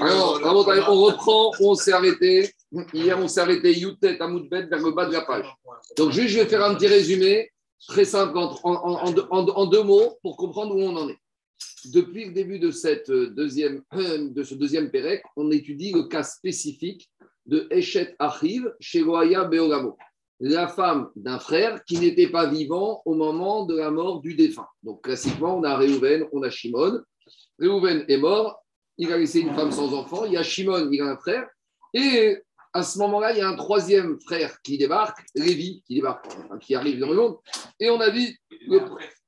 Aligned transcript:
Alors, 0.00 0.40
on 0.88 1.00
reprend, 1.02 1.52
on 1.60 1.74
s'est 1.74 1.92
arrêté. 1.92 2.50
Hier, 2.92 3.18
on 3.18 3.26
s'est 3.26 3.40
arrêté 3.40 3.76
Youtet 3.76 4.20
à 4.20 4.28
Moudbet 4.28 4.66
vers 4.66 4.82
le 4.82 4.92
bas 4.92 5.06
de 5.06 5.12
la 5.12 5.22
page. 5.22 5.46
Donc, 5.96 6.12
juste, 6.12 6.28
je 6.28 6.40
vais 6.40 6.46
faire 6.46 6.64
un 6.64 6.74
petit 6.74 6.86
résumé 6.86 7.50
très 7.88 8.04
simple 8.04 8.36
en, 8.36 9.66
deux 9.66 9.82
mots 9.82 10.18
pour 10.22 10.36
comprendre 10.36 10.76
où 10.76 10.80
on 10.80 10.96
en 10.96 11.08
est. 11.08 11.18
Depuis 11.86 12.26
le 12.26 12.32
début 12.32 12.58
de, 12.58 12.70
cette 12.70 13.10
deuxième, 13.10 13.82
de 13.92 14.42
ce 14.42 14.54
deuxième 14.54 14.90
Pérec, 14.90 15.22
on 15.36 15.50
étudie 15.50 15.92
le 15.92 16.04
cas 16.04 16.22
spécifique 16.22 17.10
de 17.46 17.66
Eshet 17.70 18.14
Achiv 18.18 18.70
chez 18.80 19.00
Goya 19.00 19.44
Beogamo, 19.44 19.96
la 20.40 20.68
femme 20.68 21.10
d'un 21.16 21.38
frère 21.38 21.82
qui 21.84 21.98
n'était 21.98 22.28
pas 22.28 22.46
vivant 22.46 23.02
au 23.04 23.14
moment 23.14 23.64
de 23.64 23.76
la 23.76 23.90
mort 23.90 24.20
du 24.20 24.34
défunt. 24.34 24.68
Donc, 24.82 25.02
classiquement, 25.02 25.58
on 25.58 25.64
a 25.64 25.76
Réhouven, 25.76 26.28
on 26.32 26.42
a 26.42 26.50
Shimon. 26.50 27.00
Réhouven 27.60 28.04
est 28.08 28.16
mort, 28.16 28.64
il 28.98 29.12
a 29.12 29.18
laissé 29.18 29.40
une 29.40 29.54
femme 29.54 29.70
sans 29.70 29.92
enfant. 29.94 30.24
Il 30.24 30.32
y 30.32 30.36
a 30.36 30.42
Shimon, 30.42 30.88
il 30.90 31.00
a 31.02 31.06
un 31.06 31.16
frère. 31.16 31.46
Et 31.94 32.38
à 32.72 32.82
ce 32.82 32.98
moment-là, 32.98 33.32
il 33.32 33.38
y 33.38 33.40
a 33.40 33.48
un 33.48 33.56
troisième 33.56 34.18
frère 34.20 34.60
qui 34.62 34.78
débarque, 34.78 35.18
Lévi, 35.34 35.82
qui 35.86 35.96
débarque, 35.96 36.26
qui 36.60 36.74
arrive 36.74 36.98
dans 37.00 37.08
le 37.08 37.16
monde. 37.16 37.36
Et 37.78 37.90
on 37.90 38.00
a 38.00 38.10
vu, 38.10 38.36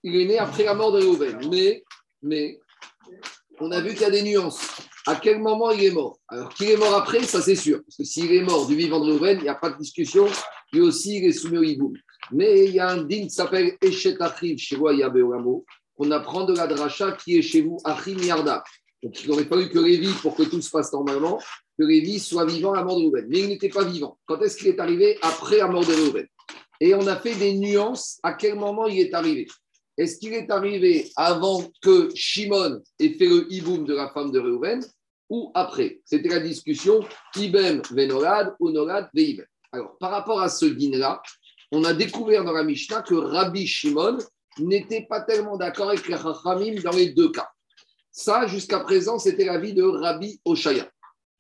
il 0.03 0.17
est 0.17 0.25
né 0.27 0.39
après 0.39 0.65
la 0.65 0.75
mort 0.75 0.93
de 0.93 0.99
Réhouven. 0.99 1.49
Mais, 1.51 1.83
mais 2.23 2.61
on 3.61 3.71
a 3.71 3.81
vu 3.81 3.91
qu'il 3.91 4.03
y 4.03 4.05
a 4.05 4.11
des 4.11 4.23
nuances. 4.23 4.61
À 5.07 5.17
quel 5.17 5.41
moment 5.41 5.73
il 5.73 5.85
est 5.85 5.91
mort? 5.91 6.19
Alors 6.29 6.55
qu'il 6.55 6.71
est 6.71 6.77
mort 6.77 6.95
après, 6.95 7.23
ça 7.25 7.43
c'est 7.43 7.57
sûr. 7.57 7.81
Parce 7.85 7.97
que 7.97 8.05
s'il 8.05 8.33
est 8.33 8.43
mort 8.43 8.67
du 8.67 8.77
vivant 8.77 9.01
de 9.01 9.07
Réhouven, 9.07 9.39
il 9.39 9.43
n'y 9.43 9.49
a 9.49 9.57
pas 9.57 9.71
de 9.71 9.79
discussion. 9.79 10.27
Lui 10.73 10.81
aussi, 10.81 11.19
il 11.19 11.25
est 11.25 11.33
soumis 11.33 11.59
au 11.59 11.63
hiboum. 11.63 11.95
Mais 12.31 12.67
il 12.67 12.75
y 12.75 12.81
a 12.81 12.89
un 12.89 13.03
din 13.03 13.23
qui 13.23 13.31
s'appelle 13.31 13.77
Echet 13.83 14.17
Achiv 14.23 14.59
chez 14.59 14.77
Beoramo, 14.77 15.65
qu'on 15.97 16.11
apprend 16.11 16.45
de 16.45 16.55
la 16.55 16.67
dracha 16.67 17.13
qui 17.13 17.37
est 17.37 17.43
chez 17.43 17.63
vous, 17.63 17.79
Achim 17.85 18.19
Yarda. 18.19 18.65
Donc, 19.03 19.23
il 19.23 19.29
n'aurait 19.29 19.47
pas 19.47 19.61
eu 19.61 19.69
que 19.69 19.79
Lévi 19.79 20.13
pour 20.23 20.37
que 20.37 20.45
tout 20.45 20.63
se 20.63 20.71
passe 20.71 20.93
normalement, 20.93 21.41
que 21.79 21.85
Lévi 21.85 22.21
soit 22.21 22.47
vivant 22.47 22.73
à 22.73 22.77
la 22.77 22.85
mort 22.85 22.97
de 22.97 23.01
Réhouven. 23.01 23.27
Mais 23.29 23.41
il 23.41 23.49
n'était 23.49 23.69
pas 23.69 23.85
vivant. 23.85 24.19
Quand 24.27 24.41
est-ce 24.41 24.57
qu'il 24.57 24.69
est 24.69 24.81
arrivé 24.81 25.19
Après 25.23 25.59
la 25.59 25.67
mort 25.67 25.85
de 25.85 25.93
Réhouven. 25.93 26.27
Et 26.81 26.95
on 26.95 27.07
a 27.07 27.17
fait 27.17 27.35
des 27.35 27.55
nuances 27.55 28.19
à 28.23 28.35
quel 28.35 28.55
moment 28.57 28.87
il 28.87 29.01
est 29.01 29.15
arrivé? 29.15 29.47
Est-ce 29.99 30.19
qu'il 30.19 30.33
est 30.33 30.51
arrivé 30.51 31.11
avant 31.17 31.63
que 31.83 32.11
Shimon 32.15 32.81
ait 32.99 33.11
fait 33.11 33.27
le 33.27 33.53
hiboum 33.53 33.85
de 33.85 33.95
la 33.95 34.09
femme 34.11 34.31
de 34.31 34.39
Réhouven 34.39 34.81
ou 35.29 35.51
après? 35.55 36.01
C'était 36.05 36.29
la 36.29 36.41
discussion 36.41 37.05
Ibem 37.37 37.83
Venorad 37.91 38.55
ou 38.59 38.71
Norad 38.71 39.09
Veibem. 39.15 39.47
Alors, 39.73 39.97
par 39.99 40.11
rapport 40.11 40.41
à 40.41 40.49
ce 40.49 40.67
din-là, 40.67 41.23
on 41.73 41.85
a 41.85 41.95
découvert 41.95 42.45
dans 42.45 42.53
la 42.53 42.65
Mishnah 42.65 43.03
que 43.03 43.15
Rabbi 43.15 43.67
Shimon 43.67 44.19
n'était 44.59 45.03
pas 45.03 45.21
tellement 45.21 45.57
d'accord 45.57 45.91
avec 45.91 46.07
les 46.09 46.17
Chachamim 46.17 46.81
dans 46.83 46.97
les 46.97 47.11
deux 47.11 47.31
cas. 47.31 47.49
Ça, 48.11 48.47
jusqu'à 48.47 48.81
présent, 48.81 49.19
c'était 49.19 49.45
l'avis 49.45 49.73
de 49.73 49.83
Rabbi 49.83 50.41
Oshaya. 50.45 50.91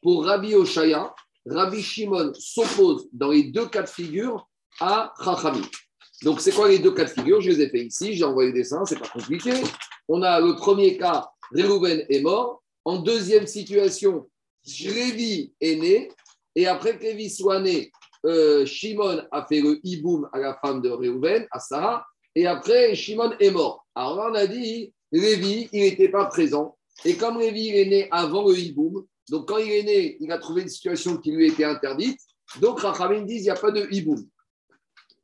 Pour 0.00 0.24
Rabbi 0.24 0.54
Oshaya, 0.54 1.14
Rabbi 1.46 1.82
Shimon 1.82 2.32
s'oppose 2.34 3.08
dans 3.12 3.30
les 3.30 3.44
deux 3.44 3.66
cas 3.66 3.82
de 3.82 3.88
figure 3.88 4.48
à 4.80 5.12
Chachamim. 5.22 5.66
Donc, 6.22 6.40
c'est 6.40 6.52
quoi 6.52 6.68
les 6.68 6.78
deux 6.78 6.92
cas 6.92 7.04
de 7.04 7.10
figure? 7.10 7.40
Je 7.40 7.50
les 7.50 7.62
ai 7.62 7.68
fait 7.68 7.84
ici, 7.84 8.14
j'ai 8.14 8.24
envoyé 8.24 8.50
le 8.50 8.54
dessin, 8.54 8.84
c'est 8.86 8.98
pas 8.98 9.08
compliqué. 9.08 9.52
On 10.08 10.22
a 10.22 10.40
le 10.40 10.54
premier 10.56 10.96
cas, 10.96 11.28
Réhouven 11.52 12.06
est 12.08 12.20
mort. 12.20 12.62
En 12.84 12.98
deuxième 12.98 13.46
situation, 13.46 14.28
Révi 14.64 15.52
est 15.60 15.76
né. 15.76 16.08
Et 16.54 16.66
après 16.66 16.96
que 16.96 17.02
Révi 17.02 17.28
soit 17.28 17.60
né, 17.60 17.90
euh, 18.24 18.64
Shimon 18.64 19.22
a 19.30 19.44
fait 19.46 19.60
le 19.60 19.80
hiboum 19.84 20.28
à 20.32 20.38
la 20.38 20.54
femme 20.54 20.80
de 20.80 20.90
Réhouven, 20.90 21.46
à 21.50 21.58
Sarah. 21.58 22.06
Et 22.34 22.46
après, 22.46 22.94
Shimon 22.94 23.32
est 23.38 23.50
mort. 23.50 23.86
Alors 23.94 24.16
là, 24.16 24.28
on 24.30 24.34
a 24.34 24.46
dit, 24.46 24.92
Lévi, 25.10 25.68
il 25.72 25.82
n'était 25.82 26.08
pas 26.08 26.26
présent. 26.26 26.76
Et 27.04 27.16
comme 27.16 27.38
Lévi 27.38 27.68
est 27.68 27.86
né 27.86 28.08
avant 28.10 28.48
le 28.48 28.58
hiboum, 28.58 29.04
donc 29.30 29.48
quand 29.48 29.58
il 29.58 29.70
est 29.70 29.82
né, 29.82 30.16
il 30.20 30.30
a 30.32 30.38
trouvé 30.38 30.62
une 30.62 30.68
situation 30.68 31.16
qui 31.16 31.32
lui 31.32 31.48
était 31.48 31.64
interdite. 31.64 32.18
Donc 32.60 32.80
Rachamim 32.80 33.22
dit, 33.22 33.36
il 33.36 33.42
n'y 33.42 33.50
a 33.50 33.54
pas 33.54 33.70
de 33.70 33.86
hiboum. 33.90 34.24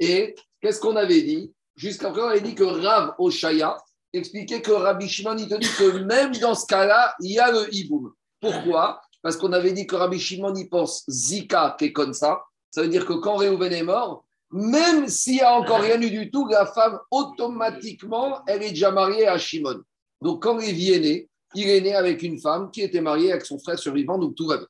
Et 0.01 0.35
qu'est-ce 0.61 0.81
qu'on 0.81 0.97
avait 0.97 1.23
dit? 1.23 1.53
Jusqu'à 1.77 2.11
présent, 2.11 2.27
on 2.27 2.31
avait 2.31 2.41
dit 2.41 2.55
que 2.55 2.65
Rav 2.65 3.15
Oshaya 3.19 3.77
expliquait 4.13 4.63
que 4.63 4.73
Rabbi 4.73 5.09
Shimon, 5.09 5.37
il 5.37 5.49
te 5.49 5.55
dit 5.55 5.69
que 5.79 5.99
même 5.99 6.33
dans 6.37 6.55
ce 6.55 6.67
cas-là, 6.67 7.15
il 7.21 7.33
y 7.33 7.39
a 7.39 7.53
le 7.53 7.73
hiboum. 7.75 8.13
Pourquoi? 8.41 9.01
Parce 9.23 9.37
qu'on 9.37 9.53
avait 9.53 9.73
dit 9.73 9.87
que 9.87 9.97
Rabbi 9.97 10.19
Shimon 10.19 10.55
y 10.55 10.69
pense 10.69 11.05
Zika 11.09 11.77
qui 11.79 11.87
est 11.87 11.93
comme 11.93 12.15
ça. 12.15 12.43
Ça 12.71 12.83
veut 12.83 12.89
dire 12.89 13.07
que 13.07 13.15
quand 13.15 13.37
Réhouven 13.37 13.73
est 13.73 13.83
mort, 13.83 14.25
même 14.51 15.09
s'il 15.09 15.35
n'y 15.35 15.41
a 15.41 15.53
encore 15.53 15.81
rien 15.81 16.01
eu 16.01 16.11
du 16.11 16.31
tout, 16.31 16.47
la 16.49 16.67
femme, 16.67 16.99
automatiquement, 17.11 18.41
elle 18.47 18.63
est 18.63 18.71
déjà 18.71 18.91
mariée 18.91 19.27
à 19.27 19.39
Shimon. 19.39 19.83
Donc, 20.23 20.43
quand 20.43 20.57
Lévi 20.57 20.93
est 20.93 21.01
né, 21.01 21.29
il 21.55 21.69
est 21.69 21.81
né 21.81 21.95
avec 21.95 22.23
une 22.23 22.39
femme 22.39 22.71
qui 22.71 22.83
était 22.83 23.01
mariée 23.01 23.33
avec 23.33 23.45
son 23.45 23.59
frère 23.59 23.79
survivant, 23.79 24.19
donc 24.19 24.35
tout 24.35 24.47
va 24.47 24.59
bien. 24.59 24.67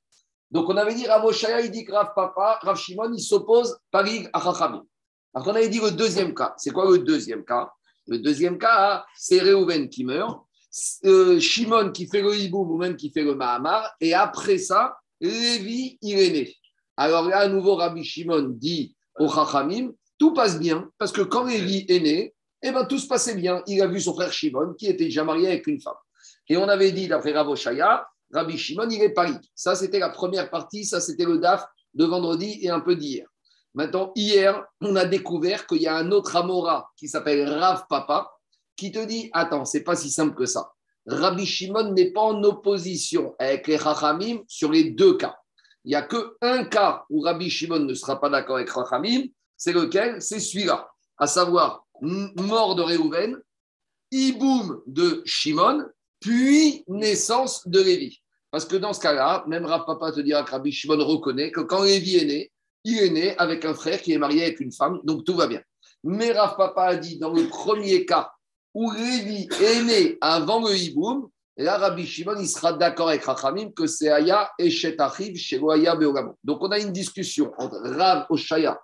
Donc, 0.51 0.69
on 0.69 0.77
avait 0.77 0.95
dit 0.95 1.07
Rav 1.07 1.25
Oshaya, 1.25 1.61
il 1.61 1.71
dit 1.71 1.85
que 1.85 1.93
Rav 1.93 2.13
Papa, 2.15 2.59
Rav 2.63 2.77
Shimon, 2.77 3.13
il 3.13 3.21
s'oppose 3.21 3.79
Parig 3.91 4.29
à 4.33 4.41
Chachamim. 4.41 4.85
Alors, 5.35 5.49
on 5.49 5.55
avait 5.55 5.69
dit 5.69 5.81
le 5.81 5.91
deuxième 5.91 6.35
cas. 6.35 6.55
C'est 6.57 6.71
quoi 6.71 6.91
le 6.91 6.99
deuxième 6.99 7.45
cas? 7.45 7.71
Le 8.07 8.19
deuxième 8.19 8.59
cas, 8.59 9.05
c'est 9.15 9.39
Réhouven 9.39 9.89
qui 9.91 10.05
meurt, 10.05 10.41
euh, 11.05 11.39
Shimon 11.39 11.93
qui 11.93 12.07
fait 12.07 12.23
le 12.23 12.35
hiboum 12.35 12.71
ou 12.71 12.79
même 12.79 12.97
qui 12.97 13.11
fait 13.11 13.23
le 13.23 13.35
Mahamar, 13.35 13.95
et 14.01 14.15
après 14.15 14.59
ça, 14.59 14.97
Lévi, 15.21 15.99
il 16.01 16.19
est 16.19 16.31
né. 16.31 16.55
Alors 16.97 17.29
là, 17.29 17.41
à 17.41 17.49
nouveau, 17.49 17.75
Rabbi 17.75 18.03
Shimon 18.03 18.49
dit 18.49 18.97
au 19.19 19.29
Chachamim, 19.29 19.93
tout 20.19 20.35
passe 20.35 20.59
bien, 20.59 20.91
parce 20.99 21.13
que 21.13 21.23
quand 21.23 21.45
Lévi 21.45 21.85
est 21.89 22.01
né, 22.01 22.35
eh 22.63 22.73
ben, 22.73 22.85
tout 22.85 22.99
se 22.99 23.07
passait 23.07 23.35
bien. 23.35 23.63
Il 23.67 23.81
a 23.83 23.87
vu 23.87 24.01
son 24.01 24.15
frère 24.15 24.33
Shimon, 24.33 24.75
qui 24.75 24.87
était 24.87 25.05
déjà 25.05 25.25
marié 25.25 25.49
avec 25.49 25.67
une 25.67 25.81
femme. 25.81 25.95
Et 26.49 26.57
on 26.57 26.69
avait 26.69 26.93
dit, 26.93 27.07
d'après 27.07 27.33
Ravoshaya, 27.33 28.07
Rabbi 28.33 28.59
Shimon, 28.59 28.89
il 28.91 29.03
est 29.03 29.11
Paris. 29.11 29.37
Ça, 29.55 29.75
c'était 29.75 29.99
la 29.99 30.11
première 30.11 30.51
partie, 30.51 30.85
ça, 30.85 31.01
c'était 31.01 31.25
le 31.25 31.39
DAF 31.39 31.65
de 31.95 32.05
vendredi 32.05 32.59
et 32.63 32.71
un 32.71 32.81
peu 32.81 32.97
d'hier. 32.97 33.27
Maintenant, 33.75 34.13
hier, 34.17 34.65
on 34.81 34.97
a 34.97 35.05
découvert 35.05 35.67
qu'il 35.67 35.83
y 35.83 35.87
a 35.87 35.97
un 35.97 36.11
autre 36.11 36.37
Amora 36.37 36.91
qui 36.97 37.07
s'appelle 37.07 37.49
Rav 37.49 37.85
Papa, 37.89 38.31
qui 38.77 38.91
te 38.93 39.05
dit, 39.05 39.31
attends, 39.33 39.65
c'est 39.65 39.85
pas 39.85 39.97
si 39.97 40.11
simple 40.11 40.35
que 40.35 40.47
ça. 40.47 40.73
Rabbi 41.07 41.47
Shimon 41.47 41.93
n'est 41.93 42.13
pas 42.13 42.23
en 42.23 42.43
opposition 42.43 43.35
avec 43.39 43.67
les 43.67 43.79
Chachamim 43.79 44.41
sur 44.47 44.73
les 44.73 44.91
deux 44.91 45.17
cas. 45.17 45.37
Il 45.85 45.91
n'y 45.91 45.95
a 45.95 46.03
qu'un 46.03 46.65
cas 46.65 47.05
où 47.11 47.21
Rabbi 47.21 47.51
Shimon 47.51 47.81
ne 47.81 47.95
sera 47.95 48.21
pas 48.21 48.29
d'accord 48.29 48.57
avec 48.57 48.71
Rachamim, 48.71 49.25
c'est 49.57 49.73
lequel? 49.73 50.21
C'est 50.21 50.41
celui-là, 50.41 50.89
à 51.19 51.27
savoir 51.27 51.87
mort 52.01 52.75
de 52.75 52.83
Réhouven, 52.83 53.37
Iboum 54.11 54.83
de 54.87 55.23
Shimon, 55.25 55.85
puis 56.21 56.85
naissance 56.89 57.67
de 57.67 57.81
Lévi. 57.81 58.21
Parce 58.51 58.65
que 58.65 58.77
dans 58.77 58.93
ce 58.93 59.01
cas-là, 59.01 59.45
même 59.47 59.67
Rav 59.67 59.85
Papa 59.85 60.13
te 60.13 60.21
dira 60.21 60.43
que 60.43 60.51
Rabbi 60.51 60.73
Shimon 60.73 61.05
reconnaît 61.05 61.51
que 61.51 61.61
quand 61.61 61.83
Lévi 61.83 62.17
est 62.17 62.25
né, 62.25 62.53
il 62.85 62.99
est 62.99 63.11
né 63.11 63.39
avec 63.39 63.65
un 63.65 63.75
frère 63.75 64.01
qui 64.01 64.13
est 64.13 64.19
marié 64.19 64.45
avec 64.45 64.61
une 64.61 64.73
femme, 64.73 65.01
donc 65.05 65.25
tout 65.25 65.35
va 65.35 65.47
bien. 65.47 65.63
Mais 66.05 66.33
Rav 66.33 66.57
Papa 66.57 66.85
a 66.85 66.97
dit 66.97 67.19
dans 67.19 67.33
le 67.33 67.47
premier 67.49 68.07
cas 68.07 68.31
où 68.73 68.91
Lévi 68.93 69.49
est 69.61 69.83
né 69.83 70.19
avant 70.21 70.67
le 70.67 70.75
Iboum, 70.75 71.29
là, 71.65 71.79
Rabbi 71.79 72.07
Shimon, 72.07 72.39
il 72.39 72.49
sera 72.49 72.73
d'accord 72.73 73.09
avec 73.09 73.25
Rachamim 73.25 73.71
que 73.73 73.87
c'est 73.87 74.11
Aya 74.11 74.51
et 74.59 74.71
Achiv 74.99 75.37
chez 75.37 75.59
Loaya 75.59 75.97
Beogamo. 75.97 76.37
Donc, 76.45 76.63
on 76.63 76.71
a 76.71 76.79
une 76.79 76.93
discussion 76.93 77.53
entre 77.59 77.81
Rav 77.83 78.27
Oshaya 78.31 78.81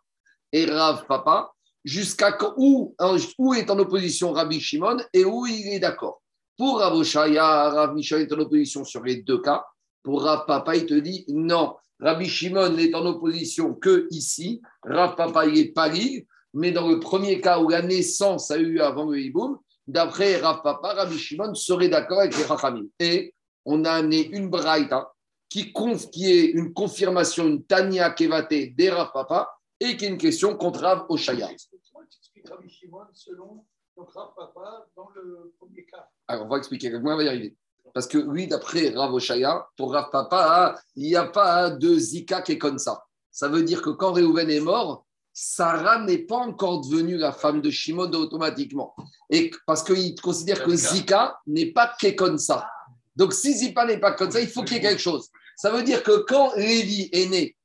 et 0.53 0.67
Rav 0.67 1.07
Papa, 1.07 1.53
jusqu'à 1.85 2.37
où, 2.57 2.95
où 3.39 3.55
est 3.55 3.71
en 3.71 3.79
opposition 3.79 4.33
Rabbi 4.33 4.61
Shimon 4.61 4.99
et 5.13 5.25
où 5.25 5.47
il 5.47 5.69
est 5.69 5.79
d'accord. 5.79 6.21
Pour 6.57 6.79
Rav 6.81 6.95
Oshaya, 6.95 7.71
Rav 7.71 7.95
Michel 7.95 8.23
est 8.23 8.33
en 8.33 8.39
opposition 8.39 8.85
sur 8.85 9.03
les 9.03 9.23
deux 9.23 9.41
cas. 9.41 9.65
Pour 10.03 10.23
Rav 10.23 10.45
Papa, 10.47 10.77
il 10.77 10.87
te 10.87 10.95
dit 10.95 11.25
non, 11.29 11.77
Rabbi 12.01 12.29
Shimon 12.29 12.71
n'est 12.71 12.95
en 12.95 13.07
opposition 13.07 13.75
que 13.75 14.07
ici. 14.11 14.61
Rav 14.83 15.15
Papa, 15.17 15.47
il 15.47 15.59
est 15.59 15.73
pas 15.73 15.91
mais 16.55 16.71
dans 16.71 16.89
le 16.89 17.01
premier 17.01 17.41
cas 17.41 17.59
où 17.59 17.69
la 17.69 17.83
naissance 17.83 18.51
a 18.51 18.59
eu 18.59 18.79
avant 18.79 19.11
le 19.11 19.19
Hiboum, 19.19 19.59
d'après 19.87 20.37
Rav 20.37 20.63
Papa, 20.63 20.95
Rabbi 20.95 21.19
Shimon 21.19 21.55
serait 21.55 21.89
d'accord 21.89 22.21
avec 22.21 22.37
les 22.37 22.45
Chachamim. 22.45 22.87
Et 22.99 23.35
on 23.65 23.85
a 23.85 23.93
amené 23.93 24.27
une 24.29 24.49
braïta 24.49 25.13
qui, 25.49 25.73
qui 26.13 26.31
est 26.31 26.47
une 26.47 26.73
confirmation, 26.73 27.47
une 27.47 27.65
Tania 27.65 28.11
Kevate 28.11 28.75
des 28.75 28.91
Rav 28.91 29.11
Papa 29.13 29.51
et 29.81 29.97
qui 29.97 30.05
est 30.05 30.09
une 30.09 30.19
question 30.19 30.57
contre 30.57 30.81
Rav 30.81 31.07
Oshaya. 31.09 31.49
Rabbi 32.51 32.69
Shimon 32.69 33.07
selon 33.13 33.65
Rav 33.97 34.35
Papa 34.37 34.87
dans 34.97 35.09
le 35.15 35.55
premier 35.59 35.85
cas? 35.87 36.09
Alors, 36.29 36.47
on 36.47 36.49
va 36.49 36.59
expliquer, 36.59 36.91
moi 36.99 37.15
on 37.15 37.17
va 37.17 37.25
y 37.25 37.29
arriver. 37.29 37.57
Parce 37.93 38.07
que 38.07 38.19
oui, 38.19 38.47
d'après 38.49 38.89
Rav 38.91 39.13
Oshaya, 39.15 39.67
pour 39.77 39.93
Rav 39.93 40.11
Papa, 40.11 40.79
il 40.97 41.05
n'y 41.05 41.17
a 41.17 41.27
pas 41.27 41.71
de 41.71 41.95
Zika 41.95 42.43
qui 42.43 42.53
est 42.53 42.59
comme 42.59 42.79
ça. 42.79 43.05
Ça 43.31 43.49
veut 43.49 43.63
dire 43.63 43.83
que 43.83 43.91
quand 43.91 44.13
Réhouven 44.13 44.51
est 44.51 44.61
mort, 44.61 45.07
Sarah 45.37 45.99
n'est 45.99 46.19
pas 46.19 46.37
encore 46.37 46.81
devenue 46.87 47.17
la 47.17 47.33
femme 47.33 47.61
de 47.61 47.69
Shimon 47.69 48.11
automatiquement. 48.13 48.95
Et 49.29 49.51
parce 49.67 49.83
qu'il 49.83 50.15
considère 50.21 50.63
que 50.63 50.75
Zika 50.75 51.41
n'est 51.49 51.73
pas 51.73 51.93
comme 52.17 52.39
ça. 52.39 52.71
Donc 53.17 53.33
si 53.33 53.53
Zika 53.53 53.85
n'est 53.85 53.99
pas 53.99 54.13
comme 54.13 54.31
ça, 54.31 54.41
il 54.41 54.49
faut 54.49 54.63
qu'il 54.63 54.77
y 54.77 54.79
ait 54.79 54.83
quelque 54.83 55.03
chose. 55.03 55.29
Ça 55.57 55.73
veut 55.73 55.83
dire 55.83 56.05
que 56.05 56.25
quand 56.29 56.55
Lévi 56.55 57.09
est 57.13 57.27
né, 57.27 57.57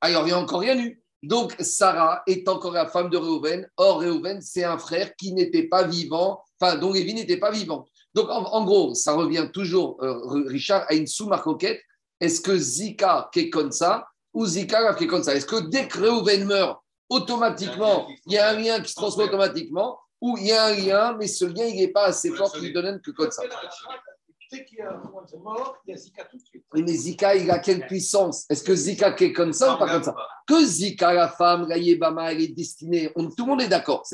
alors 0.00 0.22
il 0.22 0.26
n'y 0.26 0.32
a 0.32 0.38
encore 0.38 0.60
rien 0.60 0.78
eu. 0.78 1.02
Donc 1.24 1.56
Sarah 1.58 2.22
est 2.28 2.48
encore 2.48 2.72
la 2.72 2.86
femme 2.86 3.10
de 3.10 3.16
Réhouven. 3.16 3.68
Or 3.76 4.00
Réhouven, 4.00 4.40
c'est 4.40 4.62
un 4.62 4.78
frère 4.78 5.16
qui 5.16 5.32
n'était 5.32 5.64
pas 5.64 5.82
vivant, 5.82 6.40
enfin 6.60 6.76
dont 6.76 6.92
Lévi 6.92 7.14
n'était 7.14 7.38
pas 7.38 7.50
vivant. 7.50 7.84
Donc, 8.14 8.30
en, 8.30 8.64
gros, 8.64 8.94
ça 8.94 9.12
revient 9.12 9.48
toujours, 9.52 10.02
euh, 10.02 10.42
Richard, 10.46 10.84
à 10.88 10.94
une 10.94 11.06
sous-marcoquette. 11.06 11.80
Est-ce 12.20 12.40
que 12.40 12.56
Zika 12.56 13.30
est 13.36 13.50
comme 13.50 13.70
ça 13.70 14.08
ou 14.32 14.44
Zika 14.46 14.96
est 14.98 15.06
comme 15.06 15.22
ça 15.22 15.34
Est-ce 15.34 15.46
que 15.46 15.68
dès 15.68 15.86
que 15.86 16.00
Reuven 16.00 16.44
meurt, 16.44 16.80
automatiquement, 17.08 18.06
il 18.26 18.32
y 18.34 18.38
a 18.38 18.50
un 18.50 18.54
lien 18.54 18.80
qui 18.80 18.90
se 18.90 18.96
transmet. 18.96 19.24
automatiquement 19.24 19.98
ou 20.20 20.36
il 20.38 20.46
y 20.46 20.52
a 20.52 20.66
un 20.66 20.74
lien, 20.74 21.16
mais 21.16 21.28
ce 21.28 21.44
lien, 21.44 21.64
il 21.64 21.76
n'est 21.76 21.88
pas 21.88 22.06
assez 22.06 22.30
fort 22.30 22.52
qu'il 22.52 22.72
donne 22.72 23.00
que 23.00 23.10
comme 23.12 23.30
ça. 23.30 23.42
Mais 26.74 26.92
Zika, 26.92 27.36
il 27.36 27.50
a 27.50 27.58
quelle 27.58 27.86
puissance? 27.86 28.46
Est-ce 28.48 28.64
que 28.64 28.74
Zika 28.74 29.14
est 29.18 29.32
comme 29.32 29.52
ça 29.52 29.74
ou 29.74 29.78
pas 29.78 29.88
comme 29.88 30.02
ça? 30.02 30.14
Que 30.46 30.64
Zika, 30.64 31.12
la 31.12 31.28
femme, 31.28 31.68
la 31.68 31.76
Yébama, 31.76 32.32
elle 32.32 32.40
est 32.40 32.48
destinée, 32.48 33.12
tout 33.14 33.34
le 33.38 33.44
monde 33.44 33.62
est 33.62 33.68
d'accord. 33.68 34.04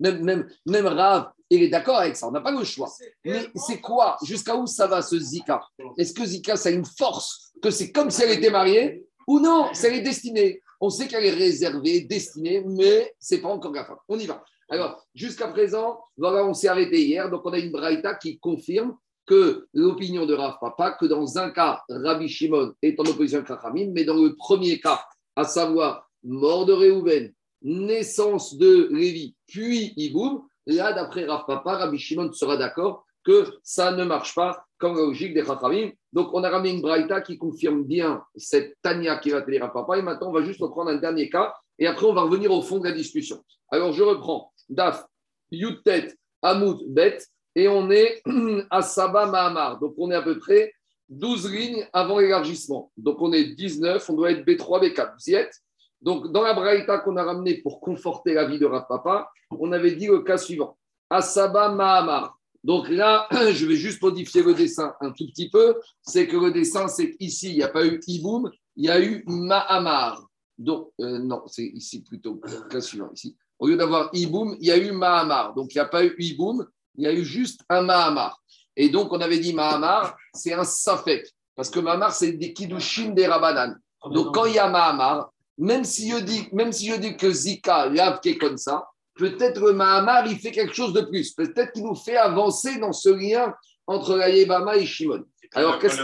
Même, 0.00 0.22
même, 0.24 0.48
même 0.66 0.86
Rav, 0.86 1.30
il 1.48 1.62
est 1.62 1.68
d'accord 1.68 1.98
avec 1.98 2.16
ça, 2.16 2.26
on 2.26 2.32
n'a 2.32 2.40
pas 2.40 2.50
le 2.50 2.64
choix. 2.64 2.90
Mais 3.24 3.46
c'est 3.54 3.80
quoi? 3.80 4.16
Jusqu'à 4.24 4.56
où 4.56 4.66
ça 4.66 4.86
va 4.86 5.00
ce 5.02 5.18
Zika? 5.18 5.62
Est-ce 5.96 6.12
que 6.12 6.24
Zika, 6.24 6.56
ça 6.56 6.68
a 6.68 6.72
une 6.72 6.84
force 6.84 7.52
Que 7.62 7.70
c'est 7.70 7.92
comme 7.92 8.10
si 8.10 8.22
elle 8.22 8.32
était 8.32 8.50
mariée 8.50 9.06
Ou 9.28 9.38
non, 9.38 9.68
c'est 9.72 9.96
est 9.96 10.00
destinée? 10.00 10.60
On 10.84 10.90
sait 10.90 11.08
qu'elle 11.08 11.24
est 11.24 11.30
réservée, 11.30 12.02
destinée, 12.02 12.62
mais 12.62 13.14
c'est 13.18 13.40
pas 13.40 13.48
encore 13.48 13.72
la 13.72 13.86
femme. 13.86 13.96
On 14.06 14.18
y 14.18 14.26
va. 14.26 14.44
Alors, 14.68 15.02
jusqu'à 15.14 15.48
présent, 15.48 15.98
voilà, 16.18 16.44
on 16.44 16.52
s'est 16.52 16.68
arrêté 16.68 17.02
hier, 17.06 17.30
donc 17.30 17.40
on 17.46 17.54
a 17.54 17.58
une 17.58 17.72
braïta 17.72 18.14
qui 18.16 18.38
confirme 18.38 18.94
que 19.24 19.66
l'opinion 19.72 20.26
de 20.26 20.34
Rav 20.34 20.58
Papa, 20.60 20.94
que 21.00 21.06
dans 21.06 21.38
un 21.38 21.48
cas, 21.48 21.82
Rabbi 21.88 22.28
Shimon 22.28 22.74
est 22.82 23.00
en 23.00 23.04
opposition 23.04 23.38
avec 23.38 23.48
Rachamim, 23.48 23.92
mais 23.94 24.04
dans 24.04 24.22
le 24.22 24.36
premier 24.36 24.78
cas, 24.78 25.02
à 25.36 25.44
savoir 25.44 26.06
mort 26.22 26.66
de 26.66 26.74
Réhouven, 26.74 27.32
naissance 27.62 28.54
de 28.58 28.90
Lévi, 28.92 29.34
puis 29.46 29.94
Iboum, 29.96 30.42
là, 30.66 30.92
d'après 30.92 31.24
Rav 31.24 31.46
Papa, 31.46 31.78
Rabbi 31.78 31.96
Shimon 31.96 32.30
sera 32.34 32.58
d'accord 32.58 33.06
que 33.24 33.46
ça 33.62 33.92
ne 33.92 34.04
marche 34.04 34.34
pas 34.34 34.64
comme 34.78 34.96
la 34.96 35.02
logique 35.02 35.34
des 35.34 35.42
Rachamim. 35.42 35.90
Donc, 36.12 36.28
on 36.34 36.44
a 36.44 36.50
ramené 36.50 36.70
une 36.70 36.82
braïta 36.82 37.20
qui 37.22 37.38
confirme 37.38 37.84
bien 37.84 38.22
cette 38.36 38.76
Tania 38.82 39.16
qui 39.16 39.30
va 39.30 39.42
tenir 39.42 39.62
Rav 39.62 39.72
Papa, 39.72 39.98
et 39.98 40.02
maintenant, 40.02 40.28
on 40.28 40.32
va 40.32 40.42
juste 40.42 40.60
reprendre 40.60 40.90
un 40.90 40.96
dernier 40.96 41.30
cas, 41.30 41.54
et 41.78 41.86
après, 41.86 42.06
on 42.06 42.12
va 42.12 42.22
revenir 42.22 42.52
au 42.52 42.62
fond 42.62 42.78
de 42.78 42.84
la 42.84 42.92
discussion. 42.92 43.42
Alors, 43.70 43.92
je 43.92 44.02
reprends. 44.02 44.52
Daf, 44.68 45.06
Yutet, 45.50 46.14
Hamoud, 46.42 46.82
Bet, 46.88 47.18
et 47.54 47.68
on 47.68 47.90
est 47.90 48.22
à 48.70 48.82
Saba 48.82 49.26
Mahamar. 49.26 49.78
Donc 49.78 49.94
on 49.98 50.10
est 50.10 50.14
à 50.14 50.22
peu 50.22 50.38
près 50.38 50.72
12 51.08 51.50
lignes 51.52 51.88
avant 51.92 52.18
l'élargissement. 52.18 52.90
Donc 52.96 53.20
on 53.20 53.32
est 53.32 53.54
19, 53.54 54.08
on 54.10 54.14
doit 54.14 54.32
être 54.32 54.44
B3, 54.44 54.82
B4. 54.82 55.12
Vous 55.14 55.30
y 55.30 55.34
êtes? 55.34 55.54
Donc 56.00 56.32
dans 56.32 56.42
la 56.42 56.54
braïta 56.54 56.98
qu'on 56.98 57.16
a 57.16 57.24
ramené 57.24 57.58
pour 57.62 57.80
conforter 57.80 58.34
la 58.34 58.46
vie 58.46 58.58
de 58.58 58.66
Rav 58.66 58.86
Papa, 58.88 59.30
on 59.50 59.72
avait 59.72 59.92
dit 59.92 60.06
le 60.06 60.20
cas 60.20 60.38
suivant. 60.38 60.76
Asaba 61.10 61.70
Mahamar. 61.70 62.36
Donc 62.64 62.88
là, 62.88 63.28
je 63.52 63.66
vais 63.66 63.76
juste 63.76 64.02
modifier 64.02 64.42
le 64.42 64.54
dessin 64.54 64.94
un 65.00 65.12
tout 65.12 65.26
petit 65.26 65.50
peu. 65.50 65.76
C'est 66.02 66.26
que 66.26 66.36
le 66.36 66.50
dessin, 66.50 66.88
c'est 66.88 67.14
qu'ici, 67.14 67.50
il 67.50 67.56
n'y 67.56 67.62
a 67.62 67.68
pas 67.68 67.86
eu 67.86 68.00
Iboum, 68.06 68.50
il 68.76 68.86
y 68.86 68.90
a 68.90 69.00
eu 69.00 69.22
Mahamar. 69.26 70.26
Donc, 70.56 70.88
euh, 71.00 71.18
non, 71.18 71.42
c'est 71.46 71.66
ici 71.66 72.02
plutôt, 72.02 72.40
cas 72.70 72.80
suivant, 72.80 73.10
ici. 73.12 73.36
Au 73.58 73.68
lieu 73.68 73.76
d'avoir 73.76 74.08
Iboum, 74.14 74.56
il 74.60 74.66
y 74.66 74.70
a 74.72 74.78
eu 74.78 74.92
Mahamar. 74.92 75.54
Donc, 75.54 75.74
il 75.74 75.76
n'y 75.76 75.82
a 75.82 75.86
pas 75.86 76.04
eu 76.04 76.14
Iboum, 76.18 76.66
il 76.96 77.04
y 77.04 77.06
a 77.06 77.12
eu 77.12 77.24
juste 77.24 77.60
un 77.68 77.82
Mahamar. 77.82 78.40
Et 78.76 78.88
donc, 78.88 79.12
on 79.12 79.20
avait 79.20 79.38
dit 79.38 79.52
Mahamar, 79.52 80.16
c'est 80.32 80.54
un 80.54 80.64
Safek. 80.64 81.28
Parce 81.54 81.68
que 81.70 81.80
Mahamar, 81.80 82.12
c'est 82.12 82.32
des 82.32 82.52
Kiddushin 82.52 83.10
des 83.10 83.26
Rabanan. 83.26 83.76
Donc, 84.10 84.34
quand 84.34 84.46
il 84.46 84.54
y 84.54 84.58
a 84.58 84.68
Mahamar, 84.68 85.30
même 85.58 85.84
si 85.84 86.10
je 86.10 86.18
dis, 86.18 86.48
même 86.52 86.72
si 86.72 86.88
je 86.88 86.96
dis 86.96 87.16
que 87.16 87.30
Zika, 87.30 87.86
lave 87.86 88.20
qui 88.20 88.30
est 88.30 88.38
comme 88.38 88.56
ça, 88.56 88.88
peut-être 89.14 89.60
le 89.60 89.72
Mahamar, 89.72 90.26
il 90.26 90.38
fait 90.38 90.50
quelque 90.50 90.74
chose 90.74 90.92
de 90.92 91.02
plus. 91.02 91.32
Peut-être 91.32 91.72
qu'il 91.72 91.84
nous 91.84 91.94
fait 91.94 92.16
avancer 92.16 92.78
dans 92.78 92.92
ce 92.92 93.10
lien 93.10 93.54
entre 93.86 94.16
la 94.16 94.28
Yébama 94.28 94.76
et 94.76 94.86
Shimon. 94.86 95.24
Alors, 95.54 95.78
qu'est-ce 95.78 96.02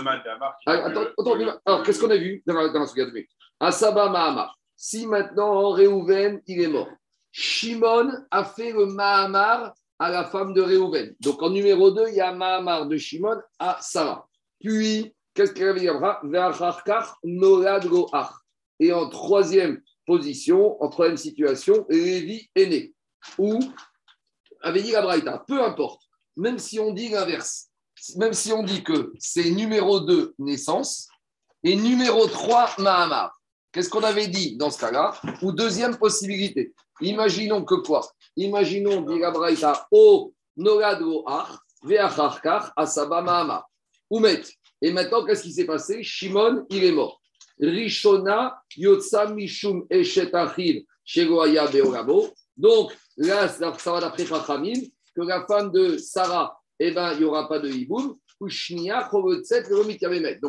qu'on 2.01 2.11
a 2.11 2.17
vu 2.17 2.43
dans 2.47 2.55
la, 2.55 2.69
dans 2.69 2.81
la 2.81 2.87
Asaba 3.61 4.09
Mahamar. 4.09 4.57
Si 4.77 5.07
maintenant, 5.07 5.71
Réhouven, 5.71 6.41
il 6.47 6.63
est 6.63 6.69
mort. 6.69 6.89
Shimon 7.33 8.11
a 8.31 8.45
fait 8.45 8.73
le 8.73 8.87
Mahamar 8.87 9.75
à 9.99 10.11
la 10.11 10.25
femme 10.25 10.55
de 10.55 10.63
Réhouven. 10.63 11.15
Donc 11.21 11.43
en 11.43 11.51
numéro 11.51 11.91
2, 11.91 12.09
il 12.09 12.15
y 12.15 12.21
a 12.21 12.33
Mahamar 12.33 12.87
de 12.87 12.97
Shimon 12.97 13.37
à 13.59 13.79
Sarah. 13.81 14.27
Puis, 14.61 15.15
qu'est-ce 15.35 15.53
qu'il 15.53 15.69
reviendra 15.69 16.23
Et 18.79 18.93
en 18.93 19.09
troisième 19.11 19.83
position, 20.07 20.83
en 20.83 20.89
troisième 20.89 21.17
situation, 21.17 21.87
Lévi 21.89 22.49
est 22.55 22.67
né. 22.67 22.95
Ou, 23.39 23.61
avait 24.63 24.83
dit 24.83 24.93
la 24.93 25.03
Braïta, 25.03 25.45
peu 25.47 25.63
importe, 25.63 26.03
même 26.37 26.59
si 26.59 26.79
on 26.79 26.93
dit 26.93 27.09
l'inverse, 27.09 27.69
même 28.17 28.33
si 28.33 28.53
on 28.53 28.63
dit 28.63 28.83
que 28.83 29.13
c'est 29.19 29.51
numéro 29.51 30.01
2, 30.01 30.35
naissance, 30.39 31.09
et 31.63 31.77
numéro 31.77 32.27
3, 32.27 32.77
Mahamar. 32.79 33.39
Qu'est-ce 33.73 33.91
qu'on 33.91 34.03
avait 34.03 34.29
dit 34.29 34.57
dans 34.57 34.71
ce 34.71 34.81
cas-là 34.81 35.13
Ou 35.43 35.53
deuxième 35.53 35.97
possibilité. 35.97 36.73
Imaginons 37.01 37.65
que 37.65 37.77
quoi 37.77 38.01
Imaginons, 38.37 39.03
dit 39.03 39.19
la 39.19 39.31
Braïta, 39.31 39.87
O 39.91 40.33
Nogado 40.57 41.25
Ach, 41.27 41.59
Veacharkar, 41.83 42.73
Asaba 42.77 43.23
Mahama. 43.23 43.67
Oumet. 44.11 44.43
Et 44.83 44.93
maintenant, 44.93 45.25
qu'est-ce 45.25 45.43
qui 45.43 45.53
s'est 45.53 45.67
passé 45.67 46.03
Shimon, 46.03 46.67
il 46.71 46.85
est 46.85 46.93
mort. 46.93 47.21
Rishona, 47.61 48.61
Yotsa 48.77 49.27
Mishum 49.27 49.87
Eshet 49.91 50.35
Achil, 50.35 50.85
Beorabo. 51.17 52.29
Donc, 52.57 52.93
là, 53.29 53.49
ça 53.49 53.93
va 53.93 54.01
d'après 54.01 54.27
Chachamim, 54.27 54.81
que 55.15 55.23
la 55.23 55.47
femme 55.47 55.71
de 55.71 55.99
Sarah, 55.99 56.59
eh 56.79 56.93
ben, 56.93 57.13
il 57.13 57.19
n'y 57.19 57.25
aura 57.25 57.49
pas 57.49 57.59
de 57.59 57.69
hiboum. 57.69 58.17
Donc, 58.41 58.53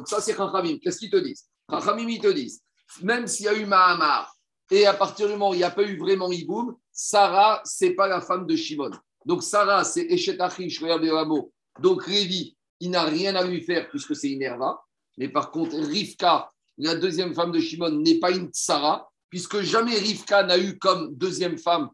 ça, 0.08 0.22
c'est 0.22 0.36
Chachamim. 0.36 0.78
Qu'est-ce 0.82 1.00
qu'ils 1.00 1.10
te 1.10 1.18
disent? 1.18 1.46
Chachamim, 1.70 2.08
ils 2.08 2.22
te 2.22 2.32
disent, 2.32 2.62
même 3.02 3.28
s'il 3.28 3.46
y 3.46 3.50
a 3.50 3.54
eu 3.54 3.66
Mahamar, 3.66 4.34
et 4.70 4.86
à 4.86 4.94
partir 4.94 5.28
du 5.28 5.34
moment 5.34 5.50
où 5.50 5.54
il 5.54 5.58
n'y 5.58 5.64
a 5.64 5.72
pas 5.72 5.84
eu 5.84 5.98
vraiment 5.98 6.32
hiboum, 6.32 6.78
Sarah, 6.92 7.62
c'est 7.66 7.92
pas 7.92 8.08
la 8.08 8.22
femme 8.22 8.48
de 8.48 8.56
Shimon. 8.56 8.92
Donc 9.26 9.44
Sarah, 9.44 9.84
c'est 9.84 10.06
Eshetachish, 10.06 10.82
regardez 10.82 11.12
Donc 11.80 12.06
Révi, 12.06 12.56
il 12.80 12.92
n'a 12.92 13.04
rien 13.04 13.36
à 13.36 13.44
lui 13.44 13.62
faire 13.62 13.90
puisque 13.90 14.16
c'est 14.16 14.32
une 14.32 14.42
Herva. 14.42 14.82
Mais 15.18 15.28
par 15.28 15.52
contre, 15.52 15.76
Rivka, 15.76 16.50
la 16.78 16.96
deuxième 16.96 17.34
femme 17.34 17.52
de 17.52 17.60
Shimon, 17.60 17.92
n'est 17.92 18.20
pas 18.20 18.32
une 18.32 18.50
Sarah, 18.54 19.10
puisque 19.30 19.62
jamais 19.62 19.96
Rivka 19.96 20.44
n'a 20.44 20.58
eu 20.58 20.78
comme 20.78 21.14
deuxième 21.16 21.58
femme 21.58 21.90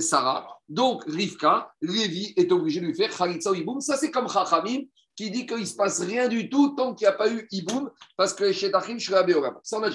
Sarah. 0.00 0.58
Donc 0.68 1.04
Rivka, 1.06 1.72
Révi 1.82 2.32
est 2.36 2.52
obligé 2.52 2.80
de 2.80 2.86
lui 2.86 2.94
faire 2.94 3.14
Khalitsa 3.16 3.50
ou 3.50 3.54
Iboum. 3.54 3.80
Ça, 3.80 3.96
c'est 3.96 4.10
comme 4.10 4.28
Chachamim 4.28 4.82
qui 5.16 5.30
dit 5.30 5.46
qu'il 5.46 5.58
ne 5.58 5.64
se 5.64 5.74
passe 5.74 6.00
rien 6.00 6.28
du 6.28 6.48
tout 6.48 6.70
tant 6.70 6.94
qu'il 6.94 7.06
n'y 7.06 7.12
a 7.12 7.16
pas 7.16 7.30
eu 7.30 7.46
Iboum, 7.50 7.90
parce 8.16 8.32
que 8.32 8.44
Eshetachish, 8.44 9.04
Shreya 9.04 9.60
Ça, 9.62 9.78
on 9.78 9.82
a 9.82 9.90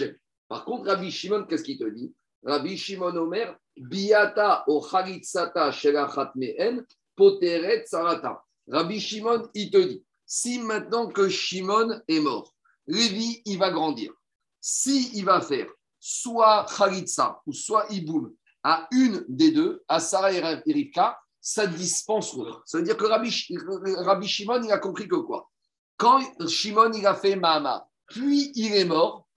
Par 0.47 0.65
contre, 0.65 0.85
Rabbi 0.85 1.09
Shimon, 1.09 1.45
qu'est-ce 1.45 1.63
qu'il 1.63 1.79
te 1.79 1.89
dit? 1.89 2.13
Rabbi 2.43 2.77
Shimon 2.77 3.15
Omer, 3.15 3.55
Biata 3.75 4.63
o 4.67 4.81
Khalitsata 4.81 5.71
Shelachat 5.71 6.31
Mehen, 6.35 6.85
Poteret 7.15 7.85
Sarata. 7.87 8.43
Rabbi 8.67 8.99
Shimon, 8.99 9.49
il 9.55 9.71
te 9.71 9.77
dit, 9.77 10.03
si 10.25 10.59
maintenant 10.59 11.07
que 11.07 11.27
Shimon 11.29 12.01
est 12.07 12.19
mort, 12.19 12.53
Lévi, 12.87 13.41
il 13.45 13.57
va 13.57 13.71
grandir. 13.71 14.13
Si 14.61 15.21
va 15.23 15.41
faire 15.41 15.67
soit 15.99 16.67
Khalitsa 16.77 17.41
ou 17.47 17.51
soit 17.51 17.87
Iboum 17.89 18.31
à 18.67 18.87
une 18.89 19.23
des 19.29 19.51
deux, 19.51 19.83
à 19.87 19.99
Sarah 19.99 20.33
et 20.33 20.41
Rivka, 20.65 21.19
ça 21.39 21.67
dispense 21.67 22.33
l'autre. 22.33 22.63
Ça 22.65 22.79
veut 22.79 22.83
dire 22.83 22.97
que 22.97 23.05
Rabbi, 23.05 24.27
Shimon, 24.27 24.63
il 24.63 24.71
a 24.71 24.79
compris 24.79 25.07
que 25.07 25.17
quoi? 25.17 25.51
Quand 25.97 26.19
Shimon, 26.47 26.91
il 26.93 27.05
a 27.05 27.13
fait 27.13 27.35
Mahama, 27.35 27.87
puis 28.07 28.51
il 28.55 28.73
est 28.73 28.85
mort, 28.85 29.27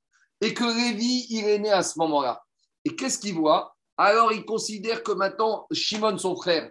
et 0.40 0.54
que 0.54 0.64
Lévi, 0.64 1.26
il 1.28 1.44
est 1.44 1.58
né 1.58 1.70
à 1.70 1.82
ce 1.82 1.98
moment-là. 1.98 2.42
Et 2.86 2.96
qu'est-ce 2.96 3.18
qu'il 3.18 3.34
voit? 3.34 3.76
Alors 3.98 4.32
il 4.32 4.46
considère 4.46 5.02
que 5.02 5.12
maintenant, 5.12 5.66
Shimon, 5.72 6.16
son 6.16 6.34
frère, 6.34 6.70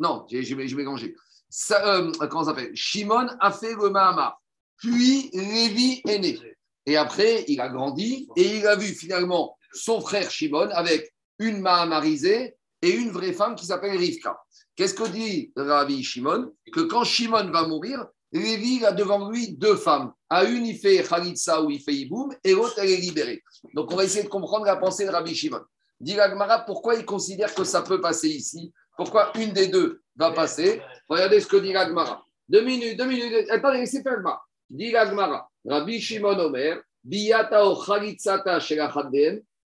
non, 0.00 0.26
je 0.30 0.54
vais 0.54 0.74
mélanger. 0.74 1.14
Euh, 1.72 2.12
comment 2.30 2.44
ça 2.44 2.50
s'appelle? 2.50 2.74
Shimon 2.74 3.26
a 3.40 3.52
fait 3.52 3.74
le 3.74 3.90
Mahama. 3.90 4.38
Puis 4.78 5.28
Lévi 5.34 6.00
est 6.08 6.18
né. 6.18 6.38
Et 6.86 6.96
après, 6.96 7.44
il 7.46 7.60
a 7.60 7.68
grandi 7.68 8.26
et 8.36 8.56
il 8.56 8.66
a 8.66 8.74
vu 8.74 8.94
finalement 8.94 9.58
son 9.74 10.00
frère 10.00 10.30
Shimon 10.30 10.70
avec 10.70 11.12
une 11.38 11.60
Mahamarisée 11.60 12.56
et 12.82 12.90
une 12.90 13.10
vraie 13.10 13.32
femme 13.32 13.54
qui 13.54 13.66
s'appelle 13.66 13.96
Rivka. 13.96 14.38
Qu'est-ce 14.76 14.94
que 14.94 15.08
dit 15.08 15.52
Rabbi 15.56 16.02
Shimon? 16.02 16.52
Que 16.72 16.80
quand 16.80 17.04
Shimon 17.04 17.50
va 17.50 17.66
mourir, 17.66 18.06
Lévi 18.32 18.84
a 18.84 18.92
devant 18.92 19.30
lui 19.30 19.54
deux 19.54 19.76
femmes. 19.76 20.12
À 20.28 20.44
une, 20.44 20.66
il 20.66 20.76
fait 20.76 21.02
Khalitsa 21.02 21.62
ou 21.62 21.70
il 21.70 21.80
fait 21.80 21.94
Iboum, 21.94 22.34
et 22.44 22.52
l'autre, 22.52 22.74
elle 22.78 22.90
est 22.90 22.96
libérée. 22.96 23.42
Donc, 23.74 23.90
on 23.90 23.96
va 23.96 24.04
essayer 24.04 24.24
de 24.24 24.28
comprendre 24.28 24.66
la 24.66 24.76
pensée 24.76 25.06
de 25.06 25.10
Rabbi 25.10 25.34
Shimon. 25.34 25.62
Dit 25.98 26.14
Gagmara, 26.14 26.60
pourquoi 26.60 26.94
il 26.94 27.04
considère 27.04 27.54
que 27.54 27.64
ça 27.64 27.82
peut 27.82 28.00
passer 28.00 28.28
ici? 28.28 28.72
Pourquoi 28.96 29.32
une 29.36 29.52
des 29.52 29.68
deux 29.68 30.02
va 30.14 30.30
passer? 30.32 30.82
Regardez 31.08 31.40
ce 31.40 31.46
que 31.46 31.56
dit 31.56 31.72
Gagmara. 31.72 32.24
Deux 32.48 32.62
minutes, 32.62 32.98
deux 32.98 33.06
minutes. 33.06 33.50
Attendez, 33.50 33.78
laissez 33.78 34.02
faire 34.02 34.16
le 34.16 34.24
Dit 34.70 34.92
Gagmara, 34.92 35.48
Rabbi 35.64 36.00
Shimon 36.00 36.38
Omer, 36.38 36.82
Biyata 37.02 37.66
o 37.66 37.82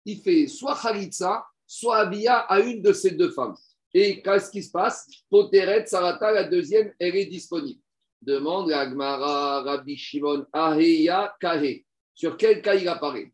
il 0.09 0.21
fait 0.23 0.47
soit 0.47 0.79
Khalitsa, 0.81 1.45
soit 1.67 1.99
Abia 1.99 2.39
à 2.39 2.61
une 2.61 2.83
de 2.83 2.93
ces 2.93 3.13
deux 3.13 3.31
femmes. 3.31 3.55
Et 3.93 4.23
qu'est-ce 4.23 4.51
qui 4.51 4.63
se 4.63 4.71
passe? 4.71 5.07
Poteret 5.31 5.87
Sarata, 5.87 6.31
la 6.31 6.45
deuxième, 6.45 6.93
elle 6.99 7.17
est 7.17 7.27
disponible. 7.27 7.81
Demande 8.21 8.71
la 8.71 8.87
Gmara 8.87 9.63
Rabbi 9.63 9.97
Shimon 9.97 10.47
Aheya 10.53 11.35
Kahe. 11.41 11.85
Sur 12.15 12.37
quel 12.37 12.63
cas 12.63 12.75
il 12.75 12.89
apparaît? 12.89 13.33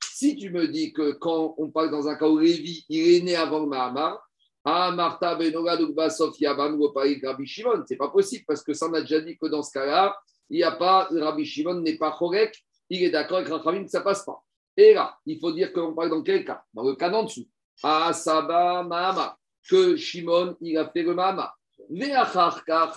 Si 0.00 0.36
tu 0.36 0.50
me 0.50 0.68
dis 0.68 0.92
que 0.92 1.12
quand 1.12 1.54
on 1.58 1.70
parle 1.70 1.90
dans 1.90 2.08
un 2.08 2.14
cas 2.14 2.28
où 2.28 2.38
Lévi, 2.38 2.84
il 2.88 3.14
est 3.14 3.22
né 3.22 3.36
avant 3.36 3.66
Mahamar, 3.66 4.22
ah, 4.64 4.90
Martha 4.90 5.34
Rabbi 5.34 7.46
Shimon, 7.46 7.84
c'est 7.86 7.96
pas 7.96 8.08
possible 8.08 8.44
parce 8.46 8.62
que 8.62 8.74
ça 8.74 8.86
on 8.88 8.94
a 8.94 9.00
déjà 9.00 9.20
dit 9.20 9.38
que 9.38 9.46
dans 9.46 9.62
ce 9.62 9.72
cas-là, 9.72 10.16
il 10.50 10.64
Rabbi 10.64 11.44
Shimon 11.44 11.80
n'est 11.80 11.96
pas 11.96 12.12
correct, 12.12 12.56
il 12.90 13.02
est 13.02 13.10
d'accord 13.10 13.38
avec 13.38 13.48
Rachamim 13.48 13.84
que 13.84 13.90
ça 13.90 14.00
passe 14.00 14.24
pas. 14.24 14.42
Et 14.78 14.94
là, 14.94 15.18
il 15.26 15.40
faut 15.40 15.50
dire 15.50 15.72
qu'on 15.72 15.92
parle 15.92 16.10
dans 16.10 16.22
quel 16.22 16.44
cas? 16.44 16.62
Dans 16.72 16.84
le 16.84 16.94
cas 16.94 17.10
d'en 17.10 17.24
dessous. 17.24 17.48
Asaba 17.82 18.84
Mahama, 18.84 19.36
que 19.68 19.96
Shimon, 19.96 20.56
il 20.60 20.78
a 20.78 20.88
fait 20.88 21.02
le 21.02 21.14
Mahama. 21.14 21.52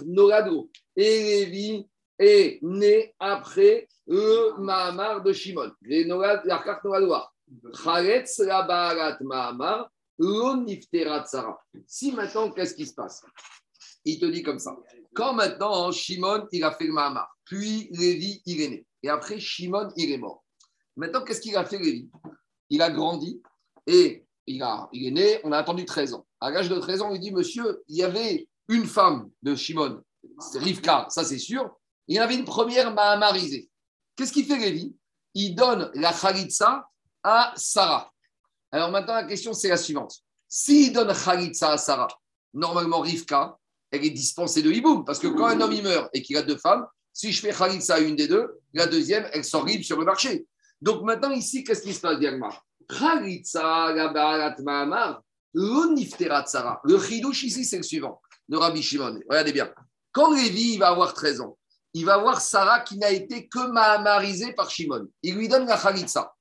Norado. 0.06 0.70
Et 0.96 1.24
Lévi 1.24 1.88
est 2.20 2.60
né 2.62 3.16
après 3.20 3.88
le 4.06 4.60
Mahamar 4.60 5.24
de 5.24 5.34
Shimon. 5.34 5.72
Charetz 7.84 8.42
Rabarat 8.48 9.18
Mahamar, 9.22 9.90
Si 11.88 12.12
maintenant, 12.12 12.52
qu'est-ce 12.52 12.76
qui 12.76 12.86
se 12.86 12.94
passe? 12.94 13.24
Il 14.06 14.20
te 14.20 14.26
dit 14.26 14.44
comme 14.44 14.60
ça. 14.60 14.78
Quand 15.16 15.34
maintenant, 15.34 15.92
Shimon, 15.92 16.48
il 16.52 16.64
a 16.64 16.72
fait 16.74 16.86
le 16.86 16.94
Mahamar, 16.94 17.36
puis 17.44 17.90
Lévi, 17.92 18.40
il 18.46 18.62
est 18.62 18.70
né. 18.70 18.86
Et 19.02 19.10
après, 19.10 19.40
Shimon, 19.40 19.90
il 19.96 20.12
est 20.12 20.20
mort. 20.20 20.44
Maintenant, 20.96 21.24
qu'est-ce 21.24 21.42
qu'il 21.42 21.56
a 21.56 21.66
fait, 21.66 21.78
Lévi? 21.78 22.10
Il 22.70 22.82
a 22.82 22.90
grandi 22.90 23.42
et 23.88 24.26
il, 24.48 24.62
a, 24.64 24.90
il 24.92 25.08
est 25.08 25.12
né, 25.12 25.40
on 25.44 25.52
a 25.52 25.58
attendu 25.58 25.86
13 25.86 26.14
ans. 26.14 26.26
À 26.40 26.50
l'âge 26.50 26.70
de 26.70 26.78
13 26.78 27.02
ans, 27.02 27.14
il 27.14 27.20
dit 27.20 27.32
Monsieur, 27.32 27.84
il 27.88 27.98
y 27.98 28.04
avait 28.04 28.48
une 28.68 28.86
femme 28.86 29.30
de 29.42 29.56
Shimon, 29.56 30.02
Rivka, 30.56 31.08
ça 31.10 31.24
c'est 31.24 31.38
sûr. 31.38 31.70
Il 32.08 32.16
y 32.16 32.20
avait 32.20 32.36
une 32.36 32.46
première 32.46 32.94
Mahamarisée. 32.94 33.70
Qu'est-ce 34.16 34.34
qu'il 34.34 34.46
fait, 34.46 34.58
Lévi? 34.58 34.96
Il 35.34 35.56
donne 35.56 35.92
la 35.94 36.14
Khalitsa 36.14 36.88
à 37.24 37.54
Sarah. 37.56 38.12
Alors 38.72 38.92
maintenant, 38.92 39.14
la 39.14 39.24
question, 39.24 39.54
c'est 39.54 39.70
la 39.70 39.78
suivante. 39.78 40.16
S'il 40.48 40.94
donne 40.94 41.14
Khalitsa 41.14 41.72
à 41.72 41.78
Sarah, 41.78 42.08
normalement, 42.54 43.00
Rivka, 43.00 43.58
elle 43.92 44.06
est 44.06 44.10
dispensée 44.10 44.62
de 44.62 44.72
hiboum, 44.72 45.06
parce 45.06 45.20
que 45.20 45.28
quand 45.28 45.48
un 45.48 45.60
homme 45.62 45.74
il 45.74 45.84
meurt 45.84 46.10
et 46.14 46.22
qu'il 46.22 46.38
a 46.38 46.42
deux 46.42 46.58
femmes, 46.58 46.86
si 47.14 47.32
je 47.32 47.42
fais 47.42 47.52
Khalitsa 47.52 47.96
à 47.96 48.00
une 48.00 48.16
des 48.16 48.28
deux, 48.28 48.60
la 48.74 48.88
deuxième, 48.88 49.30
elle 49.34 49.44
sort 49.44 49.66
libre 49.66 49.84
sur 49.84 50.00
le 50.00 50.06
marché. 50.06 50.46
Donc 50.82 51.04
maintenant, 51.04 51.32
ici, 51.32 51.64
qu'est-ce 51.64 51.84
qui 51.84 51.94
se 51.94 52.02
passe, 52.02 52.20
Diagma 52.20 52.50
Khalitsa, 52.88 53.94
la 53.94 55.22
Le 56.84 57.00
chidouche 57.00 57.44
ici, 57.44 57.66
c'est 57.66 57.78
le 57.78 57.84
suivant, 57.84 58.22
de 58.50 58.58
Rabbi 58.58 58.82
Shimon. 58.82 59.20
Regardez 59.30 59.54
bien. 59.54 59.72
Quand 60.12 60.34
Lévi 60.34 60.78
va 60.78 60.90
avoir 60.90 61.14
13 61.14 61.42
ans, 61.42 61.58
il 61.94 62.06
va 62.06 62.18
voir 62.18 62.42
Sarah 62.42 62.82
qui 62.82 62.98
n'a 62.98 63.12
été 63.12 63.48
que 63.48 63.72
mahamarisée 63.72 64.54
par 64.54 64.70
Shimon. 64.70 65.08
Il 65.24 65.36
lui 65.36 65.48
donne 65.48 65.68
la 65.68 65.78
Khalitsa. 65.78 66.34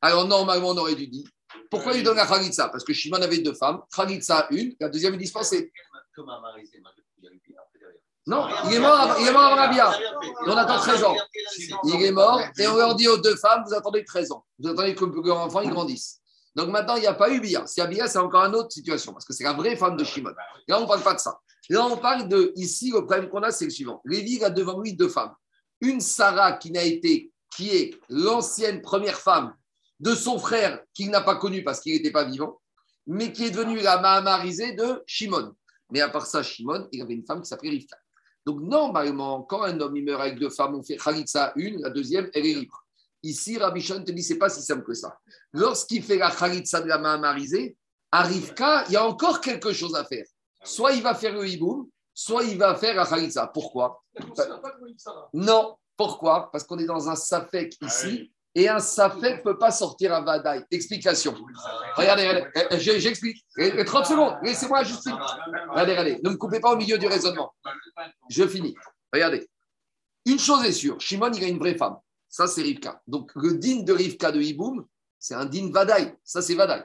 Alors 0.00 0.26
normalement, 0.26 0.70
on 0.70 0.76
aurait 0.78 0.94
dû 0.94 1.06
dire 1.06 1.28
pourquoi 1.70 1.92
il 1.92 1.98
lui 1.98 2.02
donne 2.02 2.16
la 2.16 2.26
Khalitsa 2.26 2.68
Parce 2.68 2.84
que 2.84 2.92
Shimon 2.92 3.20
avait 3.22 3.38
deux 3.38 3.54
femmes, 3.54 3.80
Khalitsa 3.94 4.48
une, 4.50 4.74
la 4.80 4.88
deuxième 4.88 5.14
est 5.14 5.18
dispensée. 5.18 5.72
Non, 8.26 8.46
il 8.66 8.74
est 8.74 8.78
mort, 8.80 9.16
il 9.18 9.26
est 9.26 9.32
mort. 9.32 9.56
On 10.46 10.56
attend 10.56 10.78
13 10.78 11.04
ans. 11.04 11.16
Il 11.84 12.02
est 12.02 12.12
mort 12.12 12.40
et 12.58 12.66
on 12.68 12.76
leur 12.76 12.94
dit 12.94 13.08
aux 13.08 13.16
deux 13.16 13.36
femmes, 13.36 13.64
vous 13.66 13.74
attendez 13.74 14.04
13 14.04 14.32
ans. 14.32 14.44
Vous 14.58 14.68
attendez 14.68 14.94
que 14.94 15.04
leur 15.26 15.38
enfant 15.38 15.66
grandisse. 15.66 16.20
Donc 16.54 16.68
maintenant, 16.68 16.96
il 16.96 17.00
n'y 17.00 17.06
a 17.06 17.14
pas 17.14 17.30
eu 17.30 17.40
Bia. 17.40 17.66
Si 17.66 17.80
Bia, 17.86 18.08
c'est 18.08 18.18
encore 18.18 18.44
une 18.44 18.54
autre 18.54 18.72
situation 18.72 19.12
parce 19.12 19.24
que 19.24 19.32
c'est 19.32 19.44
la 19.44 19.52
vraie 19.52 19.76
femme 19.76 19.96
de 19.96 20.04
Shimon. 20.04 20.32
Là, 20.68 20.78
on 20.78 20.82
ne 20.82 20.86
parle 20.86 21.02
pas 21.02 21.14
de 21.14 21.20
ça. 21.20 21.38
Là, 21.68 21.86
on 21.86 21.96
parle 21.96 22.28
de, 22.28 22.52
ici, 22.56 22.90
le 22.90 23.04
problème 23.06 23.28
qu'on 23.28 23.42
a, 23.42 23.52
c'est 23.52 23.66
le 23.66 23.70
suivant. 23.70 24.02
Lévi 24.04 24.42
a 24.42 24.50
devant 24.50 24.80
lui 24.80 24.94
deux 24.94 25.08
femmes. 25.08 25.32
Une 25.80 26.00
Sarah 26.00 26.54
qui 26.54 26.72
n'a 26.72 26.82
été, 26.82 27.32
qui 27.56 27.70
est 27.70 27.94
l'ancienne 28.08 28.82
première 28.82 29.18
femme 29.18 29.54
de 30.00 30.14
son 30.14 30.38
frère 30.38 30.82
qu'il 30.94 31.10
n'a 31.10 31.20
pas 31.20 31.36
connu 31.36 31.62
parce 31.62 31.80
qu'il 31.80 31.94
n'était 31.94 32.10
pas 32.10 32.24
vivant, 32.24 32.60
mais 33.06 33.32
qui 33.32 33.46
est 33.46 33.50
devenue 33.50 33.80
la 33.80 34.00
mahamarisée 34.00 34.72
de 34.72 35.02
Shimon. 35.06 35.54
Mais 35.92 36.00
à 36.00 36.08
part 36.08 36.26
ça, 36.26 36.42
Shimon, 36.42 36.88
il 36.92 37.02
avait 37.02 37.14
une 37.14 37.24
femme 37.24 37.40
qui 37.40 37.48
s'appelait 37.48 37.70
Rivka. 37.70 37.96
Donc, 38.46 38.60
normalement, 38.62 39.42
quand 39.42 39.62
un 39.62 39.78
homme 39.80 39.96
il 39.96 40.04
meurt 40.04 40.20
avec 40.20 40.38
deux 40.38 40.50
femmes, 40.50 40.74
on 40.74 40.82
fait 40.82 40.96
Khalitsa 40.96 41.52
une, 41.56 41.80
la 41.80 41.90
deuxième, 41.90 42.30
elle 42.34 42.46
est 42.46 42.54
libre. 42.54 42.84
Ici, 43.22 43.58
Rabbi 43.58 43.80
Shon 43.82 44.02
te 44.02 44.12
dit, 44.12 44.22
c'est 44.22 44.38
pas 44.38 44.48
si 44.48 44.62
simple 44.62 44.82
que 44.82 44.94
ça. 44.94 45.18
Lorsqu'il 45.52 46.02
fait 46.02 46.16
la 46.16 46.30
Khalitsa 46.30 46.80
de 46.80 46.88
la 46.88 46.98
mahamarisée, 46.98 47.76
à 48.10 48.22
Rivka, 48.22 48.84
il 48.88 48.92
y 48.92 48.96
a 48.96 49.06
encore 49.06 49.40
quelque 49.40 49.72
chose 49.72 49.94
à 49.94 50.04
faire. 50.04 50.26
Soit 50.64 50.92
il 50.92 51.02
va 51.02 51.14
faire 51.14 51.34
le 51.34 51.46
hiboum, 51.46 51.88
soit 52.14 52.44
il 52.44 52.58
va 52.58 52.74
faire 52.74 52.96
la 52.96 53.06
Khalitsa. 53.06 53.46
Pourquoi? 53.48 54.02
Non. 55.32 55.76
Pourquoi? 55.96 56.50
Parce 56.50 56.64
qu'on 56.64 56.78
est 56.78 56.86
dans 56.86 57.10
un 57.10 57.14
safek 57.14 57.76
ah 57.82 57.86
ici. 57.86 58.32
Et 58.54 58.68
un 58.68 58.80
safek 58.80 59.38
ne 59.38 59.42
peut 59.42 59.58
pas 59.58 59.70
sortir 59.70 60.12
à 60.12 60.20
Vadaï. 60.20 60.64
Explication. 60.70 61.34
Regardez, 61.96 62.26
regardez 62.26 63.00
j'explique. 63.00 63.44
30 63.86 64.06
secondes, 64.06 64.34
laissez-moi 64.42 64.82
juste. 64.82 65.08
Regardez, 65.70 65.92
regardez, 65.92 66.20
ne 66.22 66.30
me 66.30 66.36
coupez 66.36 66.58
pas 66.58 66.72
au 66.72 66.76
milieu 66.76 66.98
du 66.98 67.06
raisonnement. 67.06 67.54
Je 68.28 68.46
finis. 68.46 68.74
Regardez. 69.12 69.48
Une 70.26 70.38
chose 70.38 70.64
est 70.64 70.72
sûre, 70.72 71.00
Shimon, 71.00 71.32
il 71.32 71.44
a 71.44 71.48
une 71.48 71.58
vraie 71.58 71.76
femme. 71.76 71.96
Ça, 72.28 72.46
c'est 72.46 72.62
Rivka. 72.62 73.00
Donc, 73.06 73.32
le 73.34 73.54
din 73.54 73.82
de 73.82 73.92
Rivka 73.92 74.30
de 74.30 74.40
Hiboum, 74.40 74.84
c'est 75.18 75.34
un 75.34 75.46
din 75.46 75.70
Vadaï. 75.72 76.14
Ça, 76.22 76.42
c'est 76.42 76.54
Vadaï. 76.54 76.84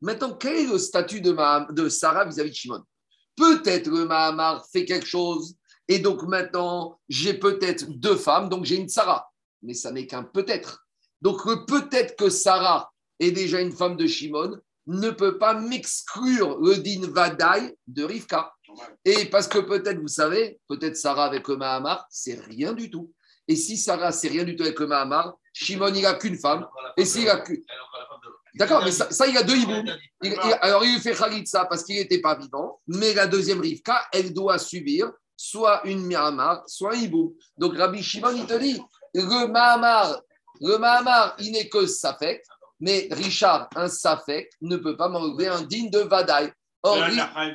Maintenant, 0.00 0.34
quel 0.34 0.56
est 0.56 0.66
le 0.66 0.78
statut 0.78 1.20
de, 1.20 1.34
de 1.72 1.88
Sarah 1.88 2.24
vis-à-vis 2.24 2.50
de 2.50 2.54
Shimon? 2.54 2.82
Peut-être 3.36 3.88
le 3.88 4.04
Mahamar 4.04 4.66
fait 4.72 4.84
quelque 4.84 5.06
chose, 5.06 5.56
et 5.88 5.98
donc 5.98 6.22
maintenant, 6.22 6.98
j'ai 7.08 7.34
peut-être 7.34 7.86
deux 7.88 8.16
femmes, 8.16 8.48
donc 8.48 8.64
j'ai 8.64 8.76
une 8.76 8.88
Sarah. 8.88 9.30
Mais 9.62 9.74
ça 9.74 9.90
n'est 9.90 10.06
qu'un 10.06 10.22
peut-être. 10.22 10.86
Donc 11.20 11.42
peut-être 11.66 12.16
que 12.16 12.30
Sarah 12.30 12.90
est 13.18 13.32
déjà 13.32 13.60
une 13.60 13.72
femme 13.72 13.96
de 13.96 14.06
Shimon 14.06 14.58
ne 14.86 15.10
peut 15.10 15.38
pas 15.38 15.54
m'exclure 15.54 16.58
le 16.60 16.76
din 16.76 17.08
Vadaï 17.10 17.74
de 17.86 18.04
Rivka. 18.04 18.52
Et 19.04 19.26
parce 19.26 19.48
que 19.48 19.58
peut-être, 19.58 20.00
vous 20.00 20.08
savez, 20.08 20.58
peut-être 20.68 20.96
Sarah 20.96 21.26
avec 21.26 21.46
le 21.48 21.56
Mahamar, 21.56 22.06
c'est 22.10 22.40
rien 22.40 22.72
du 22.72 22.90
tout. 22.90 23.12
Et 23.46 23.56
si 23.56 23.76
Sarah, 23.76 24.12
c'est 24.12 24.28
rien 24.28 24.44
du 24.44 24.56
tout 24.56 24.62
avec 24.62 24.78
le 24.78 24.86
Mahamar, 24.86 25.34
Shimon, 25.52 25.92
il 25.94 26.02
n'a 26.02 26.14
qu'une 26.14 26.38
femme. 26.38 26.66
Et 26.96 27.04
s'il 27.04 27.28
a 27.28 27.38
qu'une. 27.40 27.62
D'accord, 28.54 28.82
mais 28.84 28.90
ça, 28.90 29.26
il 29.26 29.36
a 29.36 29.42
deux 29.42 29.56
hiboum. 29.56 29.84
alors, 30.60 30.84
il 30.84 30.94
lui 30.94 31.00
fait 31.00 31.14
ça 31.46 31.64
parce 31.66 31.84
qu'il 31.84 31.96
n'était 31.96 32.20
pas 32.20 32.36
vivant. 32.36 32.80
Mais 32.86 33.14
la 33.14 33.26
deuxième 33.26 33.60
Rivka, 33.60 34.06
elle 34.12 34.32
doit 34.32 34.58
subir 34.58 35.10
soit 35.36 35.82
une 35.84 36.06
Mahamar, 36.06 36.62
soit 36.66 36.94
un 36.94 36.96
hiboum. 36.96 37.32
Donc, 37.56 37.76
Rabbi 37.76 38.02
Shimon, 38.02 38.32
il 38.36 38.46
te 38.46 38.58
dit 38.58 38.80
le 39.14 39.46
Mahamar 39.46 40.20
le 40.60 40.78
Mahamar, 40.78 41.36
il 41.38 41.52
n'est 41.52 41.68
que 41.68 41.86
Safek, 41.86 42.42
mais 42.80 43.08
Richard, 43.10 43.68
un 43.76 43.88
Safek, 43.88 44.50
ne 44.60 44.76
peut 44.76 44.96
pas 44.96 45.08
m'enlever 45.08 45.48
un 45.48 45.62
digne 45.62 45.90
de 45.90 46.00
Vadaï. 46.00 46.52
Or, 46.84 46.96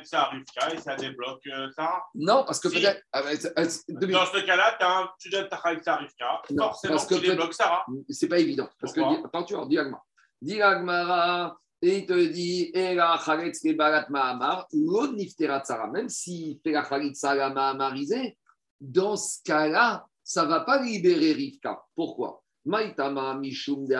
ça 0.04 0.30
et 0.70 0.76
ça 0.76 0.96
débloque 0.96 1.46
euh, 1.46 1.68
ça 1.74 2.02
Non, 2.14 2.44
parce 2.44 2.60
que 2.60 2.68
peut-être. 2.68 3.02
Ah, 3.10 3.22
Dans 3.22 4.26
ce 4.26 4.44
cas-là, 4.44 4.76
tu 5.18 5.30
donnes 5.30 5.48
ta 5.48 5.56
Khaïtsa 5.56 5.96
Rivka, 5.96 6.42
forcément, 6.58 6.94
parce 6.94 7.06
que 7.06 7.14
tu 7.14 7.28
débloques 7.28 7.54
Sarah. 7.54 7.86
C'est 8.10 8.28
pas 8.28 8.38
évident. 8.38 8.68
Parce 8.78 8.92
que, 8.92 9.00
attends, 9.00 9.44
tu 9.44 9.54
vois, 9.54 9.64
dis 9.66 9.78
Agmara. 9.78 10.04
Dis 10.42 10.60
Agmara, 10.60 11.56
et 11.80 11.98
il 11.98 12.06
te 12.06 12.12
dit, 12.12 12.70
et 12.74 12.94
la 12.94 13.18
Khaletz 13.24 13.60
ke 13.60 13.74
barat 13.76 14.06
Mahamar, 14.10 14.66
l'on 14.72 15.12
nifterat 15.12 15.64
Sarah, 15.64 15.88
même 15.88 16.10
s'il 16.10 16.58
fait 16.62 16.72
la 16.72 16.82
Khaletza 16.82 17.34
la 17.34 17.48
Mahamarisée, 17.50 18.36
dans 18.78 19.16
ce 19.16 19.42
cas-là, 19.44 20.06
ça 20.22 20.44
ne 20.44 20.48
va 20.48 20.60
pas 20.60 20.82
libérer 20.82 21.32
Rivka. 21.32 21.82
Pourquoi? 21.94 22.43
Maïtama 22.64 23.34
Mishum 23.34 23.86
de 23.86 23.94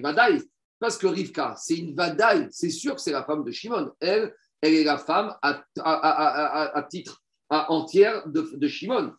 Vadaï. 0.00 0.42
Parce 0.78 0.98
que 0.98 1.06
Rivka, 1.06 1.54
c'est 1.56 1.76
une 1.76 1.94
Vadaï, 1.94 2.48
c'est 2.50 2.70
sûr 2.70 2.94
que 2.94 3.00
c'est 3.00 3.12
la 3.12 3.24
femme 3.24 3.44
de 3.44 3.50
Shimon. 3.50 3.90
Elle, 4.00 4.34
elle 4.60 4.74
est 4.74 4.84
la 4.84 4.98
femme 4.98 5.34
à, 5.42 6.82
titre 6.90 7.22
à 7.48 7.70
entière 7.72 8.26
de, 8.28 8.50
de, 8.54 8.68
Shimon. 8.68 9.12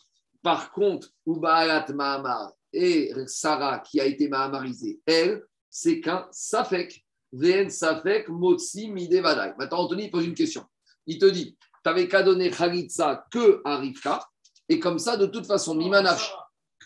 Par 0.44 0.72
contre, 0.72 1.10
Ubaat 1.26 1.88
Mahamar 1.94 2.52
et 2.72 3.12
Sarah, 3.26 3.80
qui 3.80 4.00
a 4.00 4.06
été 4.06 4.28
mahamarisée, 4.28 5.00
elle, 5.06 5.44
c'est 5.70 6.00
qu'un 6.02 6.28
Safek. 6.32 7.04
Ven 7.32 7.70
Safek 7.70 8.30
Motsi 8.30 8.90
Mide 8.90 9.16
Vadaï. 9.16 9.54
Maintenant, 9.58 9.80
Anthony 9.80 10.10
pose 10.10 10.26
une 10.26 10.36
question. 10.36 10.64
Il 11.08 11.18
te 11.18 11.26
dit, 11.26 11.58
tu 11.60 11.70
n'avais 11.86 12.08
qu'à 12.08 12.24
donner 12.24 12.50
Khalitsa 12.50 13.26
que 13.32 13.62
à 13.66 13.78
Rivka, 13.78 14.20
et 14.70 14.80
comme 14.80 15.00
ça, 15.00 15.18
de 15.18 15.26
toute 15.26 15.46
façon, 15.46 15.76
Mimanach. 15.76 16.34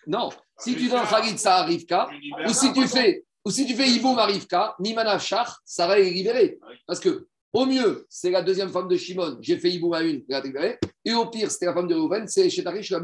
Non, 0.08 0.30
si 0.60 0.76
tu 0.76 0.88
donnes 0.88 1.08
Khalitsa 1.10 1.58
à 1.58 1.64
Rivka, 1.64 2.10
ou 2.48 2.54
si 2.54 2.72
tu 2.74 2.88
fais, 2.88 3.24
ou 3.46 3.52
Iboum 3.52 4.20
à 4.20 4.26
Rivka, 4.26 4.76
Nimana 4.80 5.18
Shach, 5.18 5.50
Sarah 5.66 6.00
est 6.00 6.10
libérée. 6.10 6.60
Parce 6.86 7.00
que, 7.00 7.28
au 7.52 7.66
mieux, 7.66 8.06
c'est 8.10 8.30
la 8.30 8.42
deuxième 8.42 8.70
femme 8.70 8.88
de 8.88 8.96
Shimon, 8.96 9.38
j'ai 9.42 9.58
fait 9.58 9.72
Iboum 9.72 9.94
à 9.94 10.02
une, 10.02 10.24
elle 10.30 10.44
libérée. 10.44 10.78
Et 11.06 11.14
au 11.14 11.26
pire, 11.28 11.50
c'était 11.50 11.66
la 11.66 11.74
femme 11.74 11.88
de 11.88 11.96
Reuven, 11.96 12.28
c'est 12.28 12.50
Shetarish 12.50 12.92
la 12.92 13.02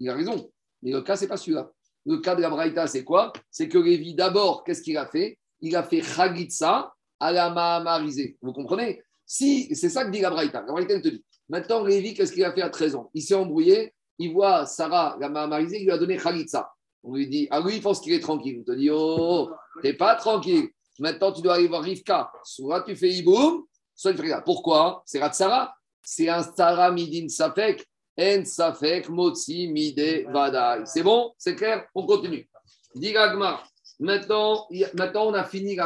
Il 0.00 0.10
a 0.10 0.14
raison. 0.14 0.50
Mais 0.82 0.92
le 0.92 1.02
cas, 1.02 1.16
c'est 1.16 1.28
pas 1.28 1.36
celui-là. 1.36 1.70
Le 2.06 2.18
cas 2.18 2.34
de 2.34 2.42
la 2.42 2.50
Braïta, 2.50 2.86
c'est 2.86 3.04
quoi? 3.04 3.32
C'est 3.50 3.68
que 3.68 3.78
Lévi, 3.78 4.14
d'abord, 4.14 4.64
qu'est-ce 4.64 4.82
qu'il 4.82 4.96
a 4.96 5.06
fait? 5.06 5.38
Il 5.60 5.76
a 5.76 5.82
fait 5.82 6.00
Khalitsa 6.00 6.92
à 7.20 7.32
la 7.32 7.50
Mahamarisée. 7.50 8.38
Vous 8.40 8.52
comprenez? 8.52 9.02
Si, 9.26 9.74
c'est 9.74 9.88
ça 9.88 10.04
que 10.04 10.10
dit 10.10 10.20
la 10.20 10.30
Braïta. 10.30 10.60
La 10.60 10.72
Braïta 10.72 11.00
te 11.00 11.08
dit. 11.08 11.24
Maintenant, 11.48 11.84
Lévi, 11.84 12.14
qu'est-ce 12.14 12.32
qu'il 12.32 12.44
a 12.44 12.52
fait 12.52 12.62
à 12.62 12.70
13 12.70 12.94
ans? 12.94 13.10
Il 13.14 13.22
s'est 13.22 13.34
embrouillé, 13.34 13.92
il 14.18 14.32
voit 14.32 14.66
Sarah, 14.66 15.16
la 15.20 15.28
Mahamarisée, 15.28 15.80
il 15.80 15.84
lui 15.84 15.90
a 15.92 15.98
donné 15.98 16.16
Khalitsa. 16.16 16.70
On 17.02 17.14
lui 17.14 17.28
dit, 17.28 17.48
ah 17.50 17.60
oui, 17.60 17.76
il 17.76 17.82
pense 17.82 18.00
qu'il 18.00 18.12
est 18.12 18.20
tranquille. 18.20 18.58
On 18.60 18.64
te 18.64 18.76
dit, 18.76 18.90
oh, 18.90 19.50
t'es 19.82 19.94
pas 19.94 20.14
tranquille. 20.16 20.68
Maintenant, 20.98 21.32
tu 21.32 21.42
dois 21.42 21.54
aller 21.54 21.68
voir 21.68 21.82
Rivka. 21.82 22.30
Soit 22.42 22.82
tu 22.82 22.96
fais 22.96 23.10
Iboum, 23.10 23.64
soit 23.94 24.12
tu 24.12 24.18
fais. 24.18 24.34
Pourquoi? 24.44 25.02
C'est 25.06 25.20
Ratsara. 25.20 25.74
C'est 26.02 26.28
un 26.28 26.42
Sarah 26.42 26.90
Midin 26.90 27.28
Safek. 27.28 27.86
En 28.20 28.44
Safek, 28.44 29.08
Motsi, 29.08 29.68
Mide, 29.68 30.26
Vadaï. 30.30 30.82
C'est 30.86 31.04
bon? 31.04 31.32
C'est 31.38 31.54
clair? 31.54 31.86
On 31.94 32.04
continue. 32.04 32.48
Digagma. 32.94 33.62
Maintenant, 34.00 34.66
maintenant, 34.94 35.26
on 35.26 35.34
a 35.34 35.44
fini 35.44 35.76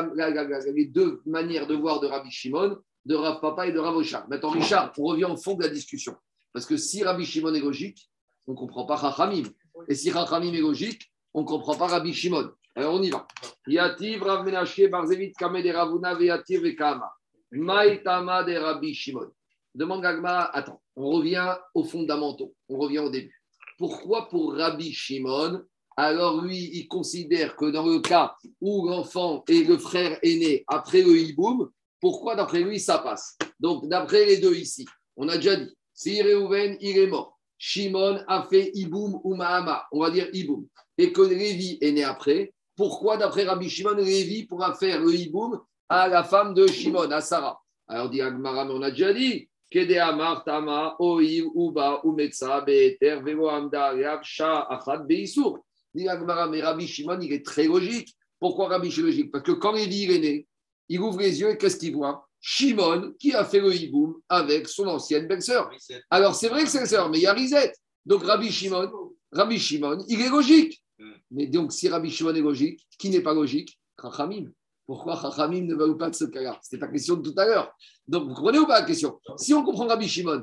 les 0.75 0.85
deux 0.87 1.23
manières 1.26 1.66
de 1.66 1.75
voir 1.75 2.00
de 2.00 2.07
Rabbi 2.07 2.31
Shimon, 2.31 2.78
de 3.04 3.14
Rav 3.14 3.40
Papa 3.40 3.66
et 3.66 3.73
de 3.73 3.78
Rav 3.78 3.97
Oshar. 3.97 4.28
Maintenant, 4.28 4.50
Richard, 4.50 4.92
on 4.99 5.04
revient 5.04 5.25
au 5.25 5.37
fond 5.37 5.54
de 5.54 5.62
la 5.62 5.69
discussion. 5.69 6.14
Parce 6.52 6.66
que 6.66 6.76
si 6.76 7.02
Rabbi 7.02 7.25
Shimon 7.25 7.54
est 7.54 7.61
logique, 7.61 8.11
on 8.47 8.52
ne 8.52 8.57
comprend 8.57 8.85
pas 8.87 8.97
Chachamim. 8.97 9.45
Et 9.88 9.95
si 9.95 10.11
Chachamim 10.11 10.52
est 10.52 10.61
logique, 10.61 11.11
on 11.35 11.43
ne 11.43 11.47
comprend 11.47 11.75
pas 11.75 11.87
Rabbi 11.87 12.12
Shimon. 12.12 12.50
Alors, 12.75 12.95
on 12.95 13.02
y 13.02 13.11
va. 13.11 13.26
Yativ 13.67 14.23
Rav 14.23 14.45
Menashe 14.45 14.88
Barzevit 14.91 15.33
Kamed 15.33 15.67
Ravuna 15.67 16.14
Veyativ 16.14 16.62
Vekama. 16.62 17.12
Maïtama 17.50 18.45
de 18.45 18.55
Rabbi 18.57 18.95
Shimon. 18.95 19.31
Demande 19.75 20.02
Gagma, 20.02 20.50
attends, 20.52 20.83
on 20.97 21.11
revient 21.11 21.57
aux 21.75 21.85
fondamentaux, 21.85 22.55
on 22.69 22.79
revient 22.79 22.99
au 22.99 23.11
début. 23.11 23.43
Pourquoi 23.79 24.29
pour 24.29 24.55
Rabbi 24.55 24.93
Shimon, 24.93 25.62
alors 25.97 26.43
lui, 26.43 26.71
il 26.75 26.88
considère 26.88 27.57
que 27.57 27.71
dans 27.71 27.87
le 27.87 28.00
cas 28.00 28.35
où 28.61 28.88
l'enfant 28.88 29.45
et 29.49 29.64
le 29.64 29.79
frère 29.79 30.19
aîné 30.23 30.64
après 30.69 31.02
le 31.02 31.19
hiboum, 31.19 31.71
pourquoi 32.00 32.35
d'après 32.35 32.61
lui 32.61 32.81
ça 32.81 32.99
passe? 32.99 33.38
Donc 33.61 33.88
d'après 33.88 34.26
les 34.26 34.38
deux 34.38 34.55
ici, 34.55 34.87
on 35.17 35.29
a 35.29 35.37
déjà 35.37 35.57
dit, 35.57 35.75
si 35.95 36.21
Réhouven, 36.21 36.76
il 36.81 36.99
est 36.99 37.07
mort, 37.07 37.32
Shimon 37.64 38.19
a 38.26 38.42
fait 38.50 38.73
hiboum 38.75 39.21
ou 39.23 39.37
Mahama, 39.37 39.87
on 39.92 40.00
va 40.00 40.11
dire 40.11 40.28
hiboum, 40.33 40.66
et 40.99 41.12
que 41.12 41.23
Lévi 41.23 41.78
est 41.81 41.92
né 41.92 42.02
après, 42.02 42.52
pourquoi 42.75 43.16
d'après 43.16 43.45
Rabbi 43.45 43.71
Shimon, 43.71 43.95
Lévi 43.95 44.47
pourra 44.47 44.75
faire 44.75 45.00
le 45.00 45.14
hiboum 45.14 45.61
à 45.88 46.09
la 46.09 46.25
femme 46.25 46.54
de 46.54 46.66
Shimon, 46.66 47.09
à 47.12 47.21
Sarah? 47.21 47.61
Alors 47.87 48.11
dit 48.11 48.21
Agmara, 48.21 48.66
on 48.69 48.83
a 48.83 48.90
déjà 48.90 49.12
dit, 49.12 49.49
Kede 49.71 49.97
Amar 49.97 50.42
Tama, 50.42 50.97
Oir, 50.99 51.21
Uba, 51.54 52.00
Umetsa, 52.02 52.62
Be'eter, 52.62 53.21
Velo 53.23 53.49
Amda, 53.49 53.95
Sha, 54.25 54.62
Achad, 54.62 55.07
Beisur. 55.07 55.61
Mais 55.95 56.09
Rabbi 56.09 56.88
Shimon, 56.88 57.21
il 57.21 57.33
est 57.33 57.47
très 57.47 57.69
logique. 57.69 58.12
Pourquoi 58.40 58.66
Rabbi 58.71 58.90
Shimon 58.90 59.07
logique? 59.07 59.31
Parce 59.31 59.45
que 59.45 59.52
quand 59.52 59.71
Lévi 59.71 60.12
est 60.12 60.19
né, 60.19 60.49
il 60.88 60.99
ouvre 61.00 61.21
les 61.21 61.40
yeux 61.40 61.50
et 61.50 61.57
qu'est-ce 61.57 61.76
qu'il 61.76 61.95
voit? 61.95 62.28
Shimon 62.45 63.13
qui 63.21 63.33
a 63.33 63.45
fait 63.45 63.61
le 63.61 63.73
hiboum 63.73 64.17
avec 64.29 64.69
son 64.69 64.89
ancienne 64.89 65.29
belle-sœur. 65.29 65.71
Alors 66.11 66.35
c'est 66.35 66.49
vrai 66.49 66.65
que 66.65 66.69
c'est 66.69 66.81
la 66.81 66.87
sœur, 66.87 67.09
mais 67.09 67.19
il 67.19 67.23
y 67.23 67.27
a 67.27 67.33
Rizet. 67.33 67.73
Donc 68.05 68.25
Rabbi 68.25 68.51
Shimon, 68.51 68.91
Rabbi 69.31 69.61
Shimon, 69.61 70.05
il 70.09 70.21
est 70.21 70.29
logique. 70.29 70.83
Mais 71.31 71.47
donc 71.47 71.73
si 71.73 71.89
Rabbi 71.89 72.11
Shimon 72.11 72.35
est 72.35 72.41
logique, 72.41 72.85
qui 72.99 73.11
n'est 73.11 73.21
pas 73.21 73.33
logique? 73.33 73.79
Chachamim. 74.01 74.51
Pourquoi 74.87 75.17
Chachamim 75.23 75.67
ne 75.67 75.77
veut 75.77 75.97
pas 75.97 76.11
de 76.11 76.17
ce 76.17 76.25
cas-là? 76.25 76.59
C'était 76.63 76.81
ta 76.81 76.89
question 76.89 77.15
de 77.15 77.31
tout 77.31 77.39
à 77.39 77.47
l'heure. 77.47 77.73
Donc 78.09 78.29
vous 78.29 78.35
comprenez 78.35 78.59
ou 78.59 78.67
pas 78.67 78.81
la 78.81 78.87
question? 78.87 79.21
Si 79.37 79.55
on 79.55 79.63
comprend 79.63 79.87
Rabbi 79.87 80.09
Shimon, 80.09 80.43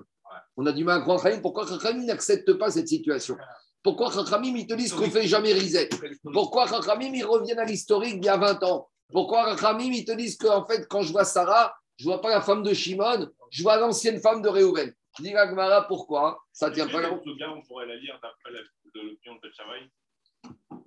on 0.56 0.66
a 0.66 0.72
du 0.72 0.86
mal 0.86 0.96
à 0.96 1.00
comprendre 1.00 1.24
Chachamim. 1.24 1.42
Pourquoi 1.42 1.68
Chachamim 1.68 2.06
n'accepte 2.06 2.54
pas 2.54 2.72
cette 2.72 2.88
situation? 2.88 3.36
Pourquoi 3.84 4.10
Chachamim, 4.10 4.56
ils 4.56 4.68
te 4.68 4.74
disent 4.74 4.94
qu'on 4.94 5.06
ne 5.06 5.12
fait 5.12 5.28
jamais 5.28 5.52
risette 5.52 5.94
Pourquoi 6.32 6.66
Chachamim, 6.68 7.14
ils 7.14 7.26
reviennent 7.26 7.60
à 7.60 7.66
l'historique 7.66 8.22
d'il 8.22 8.28
y 8.28 8.30
a 8.30 8.38
20 8.38 8.64
ans? 8.64 8.90
Pourquoi 9.12 9.58
Chachamim, 9.58 9.92
ils 9.92 10.06
te 10.06 10.14
disent 10.14 10.38
qu'en 10.38 10.66
fait, 10.66 10.88
quand 10.88 11.02
je 11.02 11.12
vois 11.12 11.26
Sarah, 11.26 11.74
je 12.00 12.06
ne 12.06 12.14
vois 12.14 12.22
pas 12.22 12.30
la 12.30 12.42
femme 12.42 12.64
de 12.64 12.74
Shimon, 12.74 13.30
je 13.52 13.62
vois 13.62 13.78
l'ancienne 13.78 14.20
femme 14.22 14.42
de 14.42 14.48
Réhouven. 14.48 14.94
Je 15.18 15.24
dis 15.24 15.36
à 15.36 15.86
pourquoi 15.88 16.40
Ça 16.54 16.70
ne 16.70 16.76
tient 16.76 16.88
pas 16.88 17.02
là. 17.02 17.12
on 17.12 17.62
pourrait 17.64 17.88
la 17.88 17.98
lire 17.98 18.18
d'après 18.22 18.52
l'opinion 18.96 19.38
de 19.44 19.52
Chamaï 19.52 19.90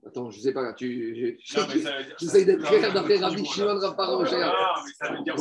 Attends, 0.07 0.31
je 0.31 0.39
ne 0.39 0.43
sais 0.43 0.53
pas, 0.55 0.73
tu. 0.73 1.39
J'essaie 2.19 2.45
d'être 2.47 2.65
clair 2.65 2.93
d'après 2.93 3.19
Rabbi 3.19 3.45
Shimon 3.45 3.79
Raparo. 3.79 4.23
Non, 4.23 4.31
mais 4.31 4.93
ça 4.99 5.13
veut 5.13 5.23
dire. 5.23 5.35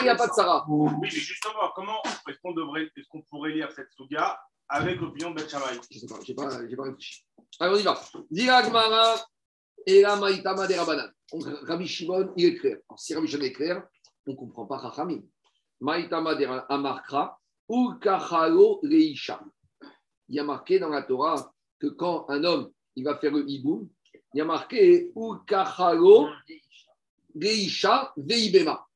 il 0.00 0.02
n'y 0.02 0.08
a 0.08 0.16
pas 0.16 0.26
de 0.26 0.32
Sarah. 0.32 0.66
Oui, 0.68 0.90
mais 1.00 1.08
justement, 1.08 1.70
comment 1.74 2.02
est-ce 2.28 2.38
qu'on 2.42 2.52
devrait, 2.52 2.90
est-ce 2.96 3.08
qu'on 3.08 3.22
pourrait 3.22 3.52
lire 3.52 3.70
cette 3.70 3.90
Souga 3.96 4.40
avec 4.68 5.00
l'opinion 5.00 5.30
de 5.30 5.36
Beth 5.36 5.48
Je 5.48 5.56
ne 5.56 6.00
sais 6.00 6.06
pas, 6.06 6.20
je 6.24 6.32
n'ai 6.32 6.34
pas, 6.34 6.82
pas, 6.82 6.88
réfléchi. 6.88 7.24
Alors 7.60 7.76
on 7.76 7.78
y 7.78 7.82
va. 7.82 8.00
Diragmara 8.30 9.14
et 9.86 10.02
la 10.02 10.16
Maïtama 10.16 10.66
de 10.66 10.74
Rabanan. 10.74 11.10
Rabbi 11.66 11.86
Shimon, 11.86 12.32
il 12.36 12.46
est 12.46 12.56
clair. 12.56 12.78
Alors, 12.88 12.98
si 12.98 13.14
Rabbi 13.14 13.28
Shimon 13.28 13.44
est 13.44 13.52
clair, 13.52 13.82
on 14.28 14.32
ne 14.32 14.36
comprend 14.36 14.66
pas 14.66 14.80
Chachamim. 14.80 15.22
Maïtama 15.80 16.32
Amarkra 16.68 17.40
ou 17.68 17.94
Kachalo 17.94 18.80
Leisha. 18.82 19.40
Il 20.28 20.36
y 20.36 20.38
a 20.38 20.44
marqué 20.44 20.78
dans 20.78 20.90
la 20.90 21.02
Torah 21.02 21.52
que 21.78 21.86
quand 21.86 22.28
un 22.28 22.44
homme 22.44 22.70
il 22.94 23.04
va 23.04 23.16
faire 23.16 23.32
le 23.32 23.48
hiboum, 23.48 23.88
il 24.34 24.38
y 24.38 24.40
a 24.40 24.44
marqué 24.44 25.10
ou 25.14 25.36
Kachalo 25.46 26.28
Leisha 27.34 28.12
Veibema. 28.16 28.86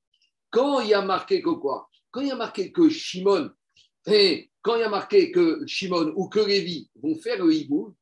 Quand 0.50 0.80
il 0.80 0.88
y 0.88 0.94
a 0.94 1.00
marqué 1.00 1.40
que 1.40 1.50
quoi? 1.50 1.88
Quand 2.10 2.20
il 2.20 2.28
y 2.28 2.32
a 2.32 2.36
marqué 2.36 2.70
que 2.70 2.88
Shimon 2.88 3.50
quand 4.04 4.74
il 4.74 4.80
y 4.80 4.82
a 4.82 4.88
marqué 4.88 5.30
que 5.30 5.64
Shimon 5.66 6.12
ou 6.16 6.28
que 6.28 6.40
Lévi 6.40 6.90
vont 7.00 7.14
faire 7.14 7.42
le 7.42 7.54
hibou, 7.54 7.94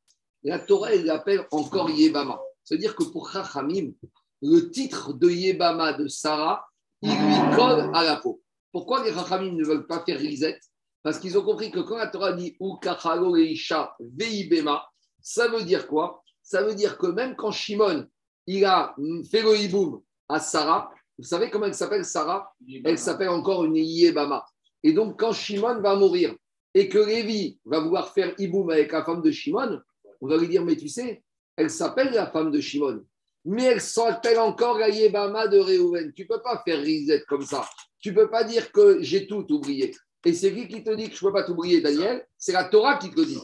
la 0.42 0.58
Torah 0.58 0.94
l'appelle 0.94 1.46
encore 1.50 1.90
Yébama. 1.90 2.40
C'est-à-dire 2.64 2.96
que 2.96 3.04
pour 3.04 3.30
Chachamim, 3.30 3.92
le 4.40 4.70
titre 4.70 5.12
de 5.12 5.28
Yébama 5.28 5.92
de 5.92 6.08
Sarah, 6.08 6.69
il 7.02 7.10
lui 7.10 7.56
colle 7.56 7.90
à 7.94 8.04
la 8.04 8.16
peau. 8.16 8.42
Pourquoi 8.72 9.04
les 9.04 9.12
Chachamim 9.12 9.52
ne 9.52 9.64
veulent 9.64 9.86
pas 9.86 10.04
faire 10.04 10.18
Rizet 10.18 10.58
Parce 11.02 11.18
qu'ils 11.18 11.36
ont 11.38 11.42
compris 11.42 11.70
que 11.70 11.80
quand 11.80 11.96
la 11.96 12.06
Torah 12.06 12.32
dit 12.32 12.56
Ukachalo 12.60 13.36
Eisha 13.36 13.94
Veibema, 14.00 14.86
ça 15.20 15.48
veut 15.48 15.64
dire 15.64 15.86
quoi? 15.86 16.22
Ça 16.42 16.62
veut 16.62 16.74
dire 16.74 16.98
que 16.98 17.06
même 17.06 17.36
quand 17.36 17.50
Shimon 17.50 18.06
il 18.46 18.64
a 18.64 18.94
fait 19.30 19.42
le 19.42 19.56
hiboum 19.56 20.02
à 20.28 20.40
Sarah, 20.40 20.90
vous 21.18 21.24
savez 21.24 21.50
comment 21.50 21.66
elle 21.66 21.74
s'appelle 21.74 22.04
Sarah? 22.04 22.52
Elle 22.84 22.98
s'appelle 22.98 23.28
encore 23.28 23.64
une 23.64 23.76
Yébama. 23.76 24.44
Et 24.82 24.94
donc, 24.94 25.20
quand 25.20 25.32
Shimon 25.32 25.80
va 25.80 25.94
mourir 25.94 26.34
et 26.72 26.88
que 26.88 26.98
Lévi 26.98 27.60
va 27.64 27.80
vouloir 27.80 28.12
faire 28.12 28.34
Iboum 28.38 28.70
avec 28.70 28.90
la 28.90 29.04
femme 29.04 29.20
de 29.20 29.30
Shimon, 29.30 29.80
on 30.20 30.28
va 30.28 30.38
lui 30.38 30.48
dire 30.48 30.64
Mais 30.64 30.76
tu 30.76 30.88
sais, 30.88 31.22
elle 31.56 31.70
s'appelle 31.70 32.12
la 32.12 32.26
femme 32.26 32.50
de 32.50 32.60
Shimon, 32.60 33.04
mais 33.44 33.64
elle 33.64 33.80
s'appelle 33.80 34.38
encore 34.38 34.78
la 34.78 34.88
Yébama 34.88 35.48
de 35.48 35.58
Réhouven. 35.58 36.12
Tu 36.14 36.22
ne 36.22 36.28
peux 36.28 36.42
pas 36.42 36.62
faire 36.64 36.80
Rizet 36.80 37.24
comme 37.28 37.42
ça. 37.42 37.68
Tu 38.00 38.10
ne 38.10 38.16
peux 38.16 38.30
pas 38.30 38.44
dire 38.44 38.70
que 38.72 39.02
j'ai 39.02 39.26
tout 39.26 39.46
oublié. 39.52 39.94
Et 40.24 40.34
c'est 40.34 40.54
qui 40.54 40.68
qui 40.68 40.84
te 40.84 40.94
dit 40.94 41.08
que 41.08 41.16
je 41.16 41.24
ne 41.24 41.30
peux 41.30 41.34
pas 41.34 41.44
t'oublier, 41.44 41.80
Daniel? 41.80 42.26
C'est 42.36 42.52
la 42.52 42.64
Torah 42.64 42.98
qui 42.98 43.10
te 43.10 43.20
dit. 43.20 43.40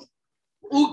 Ou 0.70 0.92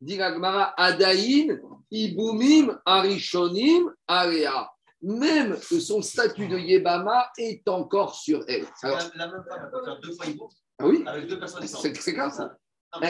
dit 0.00 0.20
Adaïn, 0.20 1.60
Ibumim, 1.90 2.78
Arishonim, 2.84 3.92
Area 4.06 4.70
même 5.02 5.56
son 5.56 6.02
statut 6.02 6.48
de 6.48 6.58
Yébama 6.58 7.30
est 7.38 7.68
encore 7.68 8.14
sur 8.14 8.44
elle. 8.48 8.66
Alors, 8.82 8.98
la, 9.14 9.26
même 9.28 9.44
femme 9.48 9.70
peut 9.70 9.84
faire 9.84 10.00
deux 10.00 10.12
fois 10.12 10.26
Iboum 10.26 10.48
ah 10.80 10.86
oui? 10.86 11.04
Avec 11.06 11.26
deux 11.26 11.38
personnes 11.38 11.62
différentes. 11.62 11.96
C'est 11.96 12.12
clair 12.12 12.32
ça. 12.32 12.56
Eh, 13.02 13.06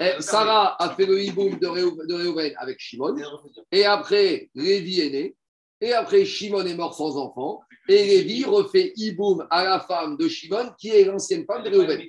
eh, 0.00 0.20
Sarah 0.20 0.76
a 0.82 0.90
fait 0.90 1.06
le 1.06 1.22
hiboum 1.22 1.58
de 1.58 1.66
Réhouven 1.66 2.52
avec 2.58 2.78
Shimon. 2.78 3.16
Et 3.70 3.84
après, 3.84 4.50
Lévi 4.54 5.00
est 5.00 5.10
né. 5.10 5.36
Et 5.80 5.92
après, 5.92 6.24
Shimon 6.24 6.64
est 6.66 6.74
mort 6.74 6.94
sans 6.94 7.16
enfant. 7.16 7.62
Et 7.88 8.04
Lévi 8.04 8.44
refait 8.44 8.92
hiboum 8.94 9.46
à 9.50 9.64
la 9.64 9.80
femme 9.80 10.16
de 10.16 10.28
Shimon, 10.28 10.72
qui 10.78 10.90
est 10.90 11.04
l'ancienne 11.04 11.44
femme 11.46 11.62
de 11.62 11.70
Réhouven. 11.70 12.02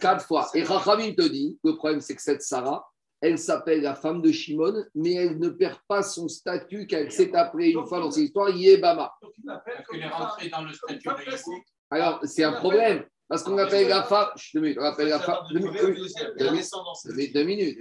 Quatre 0.00 0.26
fois. 0.26 0.48
Et 0.54 0.62
Rachamim 0.62 1.14
te 1.14 1.26
dit 1.26 1.58
le 1.64 1.76
problème, 1.76 2.00
c'est 2.00 2.14
que 2.14 2.22
cette 2.22 2.42
Sarah, 2.42 2.86
elle 3.20 3.38
s'appelle 3.38 3.82
la 3.82 3.94
femme 3.94 4.20
de 4.20 4.30
Shimon, 4.30 4.84
mais 4.94 5.14
elle 5.14 5.38
ne 5.38 5.48
perd 5.48 5.78
pas 5.88 6.02
son 6.02 6.28
statut 6.28 6.86
qu'elle 6.86 7.10
s'est 7.10 7.34
appelée 7.34 7.70
une 7.70 7.86
fois 7.86 8.00
dans 8.00 8.10
cette 8.10 8.24
histoire, 8.24 8.50
Yébama. 8.50 9.12
Elle 9.92 10.00
est 10.00 10.08
rentrée 10.08 10.48
dans 10.50 10.62
le 10.62 10.72
statut 10.72 11.08
de 11.08 11.54
Alors, 11.90 12.20
c'est 12.24 12.44
un 12.44 12.52
problème, 12.52 13.04
parce 13.28 13.42
qu'on 13.42 13.58
appelle 13.58 13.88
la 13.88 14.04
femme. 14.04 14.28
Deux 14.54 14.60
minutes, 14.60 14.78
on 14.80 14.84
appelle 14.84 15.08
la 15.08 15.20
femme. 15.20 15.44
Deux 15.50 17.44
minutes. 17.44 17.78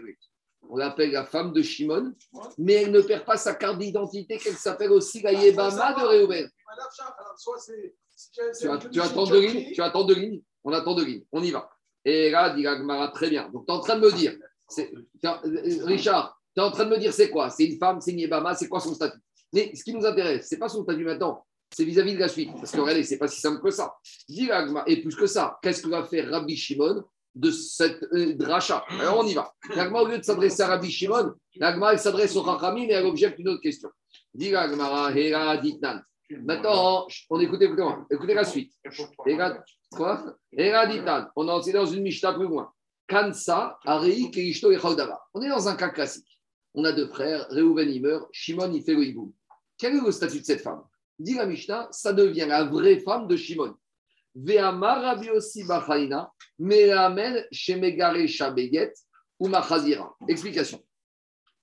On 0.68 0.78
l'appelle 0.78 1.12
la 1.12 1.26
femme 1.26 1.54
de 1.54 1.62
Shimon, 1.62 2.14
mais 2.58 2.74
elle 2.74 2.92
ne 2.92 3.02
perd 3.02 3.24
pas 3.24 3.38
sa 3.38 3.54
carte 3.54 3.78
d'identité 3.78 4.38
qu'elle 4.38 4.56
s'appelle 4.56 4.92
aussi 4.92 5.22
la 5.22 5.34
Yébama 5.34 5.94
de 5.94 6.06
Réhouven. 6.06 6.50
Tu 8.92 9.00
attends 9.00 9.26
deux 9.26 9.42
lignes 9.42 9.72
Tu 9.74 9.82
attends 9.82 10.04
deux 10.06 10.16
lignes 10.16 10.42
On 10.64 10.74
attend 10.74 10.96
deux 10.96 11.06
lignes. 11.06 11.26
On 11.32 11.44
y 11.44 11.52
va. 11.52 11.70
Et 12.04 12.32
là, 12.32 12.50
dit 12.52 12.64
Gagmara, 12.64 13.10
très 13.10 13.30
bien. 13.30 13.50
Donc, 13.50 13.66
tu 13.68 13.74
es 13.74 13.76
en 13.76 13.80
train 13.80 13.96
de 13.98 14.02
me 14.02 14.12
dire 14.12 14.36
euh, 14.80 15.86
Richard, 15.86 16.40
tu 16.56 16.62
es 16.62 16.64
en 16.64 16.72
train 16.72 16.86
de 16.86 16.90
me 16.90 16.98
dire 16.98 17.14
c'est 17.14 17.30
quoi? 17.30 17.50
C'est 17.50 17.66
une 17.66 17.78
femme, 17.78 18.02
c'est 18.02 18.12
une 18.12 18.20
Yébama, 18.20 18.56
c'est 18.56 18.68
quoi 18.68 18.80
son 18.80 18.94
statut? 18.94 19.20
Mais 19.54 19.72
ce 19.76 19.84
qui 19.84 19.94
nous 19.94 20.06
intéresse, 20.06 20.48
c'est 20.48 20.58
pas 20.58 20.70
son 20.70 20.84
statut 20.84 21.04
maintenant, 21.04 21.46
c'est 21.70 21.84
vis-à-vis 21.84 22.16
de 22.16 22.20
la 22.20 22.28
suite. 22.28 22.52
Parce 22.56 22.72
que 22.72 22.80
regardez, 22.80 23.04
c'est 23.04 23.18
pas 23.18 23.28
si 23.28 23.40
simple 23.40 23.62
que 23.62 23.72
ça. 23.72 23.96
Et 24.88 25.02
plus 25.02 25.16
que 25.16 25.28
ça, 25.28 25.58
qu'est-ce 25.62 25.82
que 25.82 25.90
va 25.90 26.04
faire 26.04 26.30
Rabbi 26.30 26.56
Shimon 26.56 27.04
de 27.34 27.52
cette 27.52 28.02
euh, 28.14 28.34
dracha 28.34 28.86
Alors 29.00 29.20
on 29.20 29.28
y 29.28 29.34
va. 29.34 29.54
L'agma, 29.76 30.02
au 30.02 30.08
lieu 30.08 30.18
de 30.18 30.24
s'adresser 30.24 30.62
à 30.64 30.68
Rabbi 30.68 30.90
Shimon, 30.90 31.34
l'agma, 31.56 31.98
s'adresse 31.98 32.36
au 32.36 32.42
Rachami, 32.42 32.88
mais 32.88 32.94
elle 32.94 33.06
objecte 33.06 33.40
une 33.40 33.50
autre 33.50 33.62
question. 33.62 33.90
Maintenant, 36.30 37.08
on 37.30 37.40
écoute, 37.40 37.62
écoutez, 37.62 37.84
écoutez 38.10 38.34
la 38.34 38.44
suite. 38.44 38.74
Quoi? 39.92 40.36
On 41.36 41.62
est 41.62 41.72
dans 41.72 41.86
une 41.86 42.02
Mishnah 42.02 42.34
plus 42.34 42.48
loin. 42.48 42.72
Kansa, 43.08 43.78
Arei, 43.86 44.32
Kerishto 44.32 44.72
et 44.72 44.80
On 45.34 45.42
est 45.42 45.50
dans 45.50 45.68
un 45.68 45.76
cas 45.76 45.90
classique. 45.90 46.40
On 46.74 46.84
a 46.84 46.92
deux 46.92 47.08
frères, 47.08 47.48
Reuven 47.50 47.90
il 47.90 48.02
meurt, 48.02 48.28
Shimon 48.32 48.72
il 48.74 48.84
fait 48.84 48.94
le. 48.94 49.04
Quel 49.78 49.96
est 49.96 50.02
le 50.02 50.12
statut 50.12 50.40
de 50.40 50.46
cette 50.46 50.62
femme? 50.62 50.82
Dit 51.18 51.36
la 51.36 51.46
Mishnah, 51.46 51.88
ça 51.92 52.12
devient 52.14 52.46
la 52.48 52.66
vraie 52.66 53.00
femme 53.00 53.28
de 53.28 53.36
Shimon. 53.36 53.76
Shemegare. 57.52 58.18
Explication. 60.28 60.84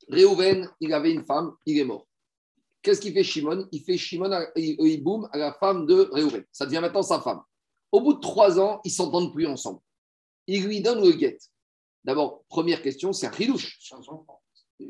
Reuven, 0.09 0.69
il 0.81 0.93
avait 0.93 1.13
une 1.13 1.25
femme, 1.25 1.55
il 1.67 1.79
est 1.79 1.85
mort. 1.85 2.07
Qu'est-ce 2.83 3.01
qu'il 3.01 3.13
fait 3.13 3.23
Shimon? 3.23 3.69
Il 3.71 3.83
fait 3.83 3.97
Shimon 3.97 4.47
Iboum 4.57 5.29
à 5.33 5.39
la 5.39 5.53
femme 5.53 5.87
de 5.87 6.09
Reuven. 6.13 6.45
Ça 6.51 6.67
devient 6.67 6.81
maintenant 6.81 7.03
sa 7.03 7.21
femme. 7.21 7.43
Au 7.93 8.01
bout 8.01 8.15
de 8.15 8.21
trois 8.21 8.59
ans, 8.59 8.81
ils 8.85 8.91
s'entendent 8.91 9.33
plus 9.33 9.47
ensemble. 9.47 9.81
Il 10.47 10.65
lui 10.65 10.81
donne 10.81 11.05
le 11.05 11.13
guet. 11.13 11.39
D'abord, 12.05 12.43
première 12.49 12.83
question, 12.83 13.13
c'est 13.13 13.27
un 13.27 13.31
ridouche. 13.31 13.79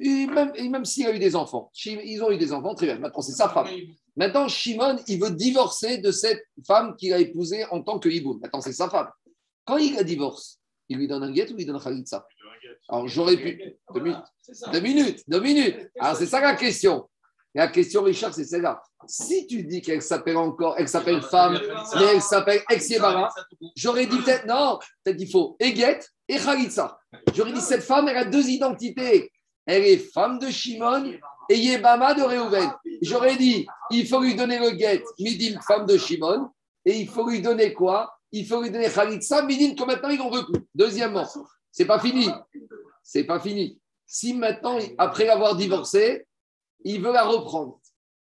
Et 0.00 0.26
même, 0.26 0.52
même 0.70 0.84
s'il 0.84 1.06
a 1.06 1.14
eu 1.14 1.18
des 1.18 1.36
enfants, 1.36 1.70
ils 1.84 2.22
ont 2.22 2.30
eu 2.30 2.38
des 2.38 2.52
enfants, 2.52 2.74
très 2.74 2.86
bien. 2.86 2.98
Maintenant, 2.98 3.22
c'est 3.22 3.32
sa 3.32 3.48
femme. 3.48 3.68
Maintenant, 4.16 4.48
Shimon, 4.48 4.98
il 5.06 5.20
veut 5.20 5.30
divorcer 5.30 5.98
de 5.98 6.10
cette 6.10 6.44
femme 6.66 6.96
qu'il 6.96 7.12
a 7.12 7.18
épousée 7.18 7.64
en 7.70 7.82
tant 7.82 7.98
que 7.98 8.08
hiboum. 8.08 8.38
Maintenant, 8.40 8.60
c'est 8.60 8.72
sa 8.72 8.88
femme. 8.88 9.08
Quand 9.64 9.78
il 9.78 9.94
la 9.94 10.02
divorce, 10.02 10.60
il 10.88 10.98
lui 10.98 11.08
donne 11.08 11.22
un 11.22 11.32
guet 11.32 11.48
ou 11.50 11.52
il 11.52 11.56
lui 11.58 11.64
donne 11.64 11.76
un 11.76 11.80
khalitsa 11.80 12.26
Alors, 12.88 13.08
j'aurais 13.08 13.36
pu. 13.36 13.62
Deux 13.94 14.00
minutes. 14.00 14.24
Deux 14.72 14.80
minutes. 14.80 15.22
Deux 15.28 15.40
minutes. 15.40 15.76
Alors, 15.98 16.16
c'est 16.16 16.26
ça 16.26 16.40
la 16.40 16.54
question. 16.54 17.08
La 17.54 17.68
question, 17.68 18.02
Richard, 18.02 18.32
c'est 18.32 18.44
celle-là. 18.44 18.82
Si 19.06 19.46
tu 19.46 19.62
dis 19.62 19.82
qu'elle 19.82 20.00
s'appelle 20.00 20.38
encore, 20.38 20.74
elle 20.78 20.88
s'appelle 20.88 21.20
femme, 21.20 21.58
mais 21.96 22.04
elle 22.14 22.22
s'appelle 22.22 22.62
ex 22.70 22.92
j'aurais 23.76 24.06
dit 24.06 24.16
peut-être, 24.18 24.46
non, 24.46 24.78
peut-être 25.04 25.20
il 25.20 25.30
faut 25.30 25.56
Eget 25.60 26.00
et 26.28 26.38
Khalitsa. 26.38 26.98
J'aurais 27.34 27.52
dit, 27.52 27.60
cette 27.60 27.82
femme, 27.82 28.08
elle 28.08 28.16
a 28.16 28.24
deux 28.24 28.48
identités. 28.48 29.30
Elle 29.66 29.84
est 29.84 29.98
femme 29.98 30.38
de 30.38 30.48
Shimon 30.48 31.12
et 31.48 31.56
Yebama 31.56 32.14
de 32.14 32.22
Reuven. 32.22 32.72
J'aurais 33.02 33.36
dit, 33.36 33.66
il 33.90 34.06
faut 34.06 34.20
lui 34.20 34.34
donner 34.34 34.58
le 34.58 34.76
Get, 34.76 35.02
Midim, 35.18 35.60
femme 35.60 35.86
de 35.86 35.96
Shimon, 35.96 36.50
et 36.84 36.98
il 36.98 37.08
faut 37.08 37.28
lui 37.28 37.40
donner 37.40 37.72
quoi? 37.72 38.12
Il 38.32 38.46
faut 38.46 38.62
lui 38.62 38.70
donner 38.70 38.88
Khalitsa, 38.88 39.42
Midim, 39.42 39.74
que 39.74 39.84
maintenant 39.84 40.08
il 40.08 40.18
n'en 40.18 40.30
veut 40.30 40.44
plus. 40.44 40.62
Deuxièmement, 40.74 41.28
c'est 41.70 41.84
pas 41.84 41.98
fini. 41.98 42.28
C'est 43.02 43.24
pas 43.24 43.38
fini. 43.38 43.78
Si 44.06 44.34
maintenant, 44.34 44.78
après 44.98 45.26
l'avoir 45.26 45.56
divorcé, 45.56 46.26
il 46.84 47.00
veut 47.02 47.12
la 47.12 47.24
reprendre. 47.24 47.78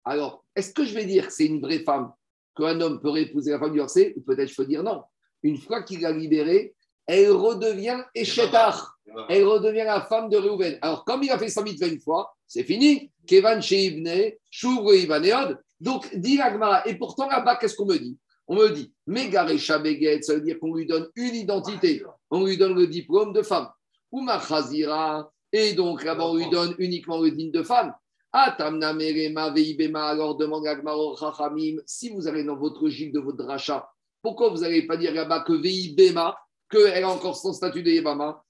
Alors, 0.05 0.45
est-ce 0.57 0.73
que 0.73 0.85
je 0.85 0.95
vais 0.95 1.05
dire 1.05 1.27
que 1.27 1.33
c'est 1.33 1.47
une 1.47 1.61
vraie 1.61 1.81
femme, 1.81 2.13
qu'un 2.57 2.81
homme 2.81 3.01
peut 3.01 3.17
épouser 3.17 3.53
la 3.53 3.59
femme 3.59 3.73
divorcée? 3.73 4.15
Ou 4.17 4.23
peut-être 4.23 4.49
je 4.49 4.57
peux 4.57 4.67
dire 4.67 4.83
non. 4.83 5.03
Une 5.43 5.59
fois 5.59 5.83
qu'il 5.83 6.01
l'a 6.01 6.11
libérée, 6.11 6.75
elle 7.09 7.33
redevient 7.33 8.03
Eshetar. 8.15 8.99
Elle 9.31 9.47
redevient 9.47 9.85
la 9.85 10.03
femme 10.03 10.29
de 10.29 10.37
Reuven. 10.37 10.79
Alors, 10.83 11.05
comme 11.05 11.23
il 11.23 11.31
a 11.31 11.39
fait 11.39 11.49
sa 11.49 11.63
mitzvah 11.63 11.87
une 11.87 12.01
fois, 12.01 12.35
c'est 12.47 12.63
fini. 12.63 13.11
Kevan 13.27 13.61
Sheibne, 13.63 14.33
Shuvre 14.51 14.95
Ivaneod. 14.95 15.59
Donc, 15.81 16.15
dit 16.15 16.37
l'agmara. 16.37 16.87
Et 16.87 16.95
pourtant, 16.95 17.29
là-bas, 17.29 17.57
qu'est-ce 17.57 17.75
qu'on 17.75 17.87
me 17.87 17.97
dit? 17.97 18.19
On 18.47 18.57
me 18.57 18.69
dit, 18.69 18.93
Megarecha 19.07 19.79
Beget, 19.79 20.23
ça 20.23 20.35
veut 20.35 20.43
dire 20.43 20.59
qu'on 20.61 20.75
lui 20.75 20.87
donne 20.87 21.09
une 21.17 21.35
identité. 21.35 22.03
On 22.31 22.45
lui 22.45 22.59
donne 22.59 22.75
le 22.75 22.87
diplôme 22.87 23.33
de 23.33 23.43
femme. 23.43 23.69
Ou 24.13 24.27
Chazira. 24.47 25.31
Et 25.51 25.73
donc, 25.73 26.05
là-bas, 26.05 26.27
on 26.27 26.37
lui 26.37 26.51
donne 26.51 26.75
uniquement 26.79 27.21
le 27.21 27.31
digne 27.31 27.51
de 27.51 27.63
femme. 27.63 27.95
Atamna 28.33 28.93
Merema 28.93 29.51
Veibema. 29.51 30.09
Alors, 30.09 30.37
demande 30.37 30.65
l'agmara 30.65 31.15
Chachamim, 31.19 31.79
si 31.87 32.11
vous 32.11 32.29
allez 32.29 32.45
dans 32.45 32.57
votre 32.57 32.87
gigue 32.91 33.15
de 33.15 33.21
votre 33.21 33.45
rachat, 33.45 33.89
pourquoi 34.21 34.51
vous 34.51 34.59
n'allez 34.59 34.87
pas 34.87 34.99
dire 34.99 35.15
là-bas 35.15 35.41
que 35.41 35.55
Veibema 35.55 36.37
qu'elle 36.71 37.05
a 37.05 37.09
encore 37.09 37.37
son 37.37 37.53
statut 37.53 37.83
de 37.83 37.91
Yebama. 37.91 38.43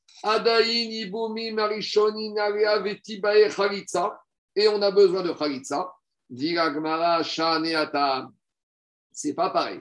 Et 4.56 4.68
on 4.68 4.82
a 4.82 4.90
besoin 4.90 5.22
de 5.22 5.32
Khalitsa. 5.32 5.92
C'est 9.12 9.34
pas 9.34 9.50
pareil. 9.50 9.80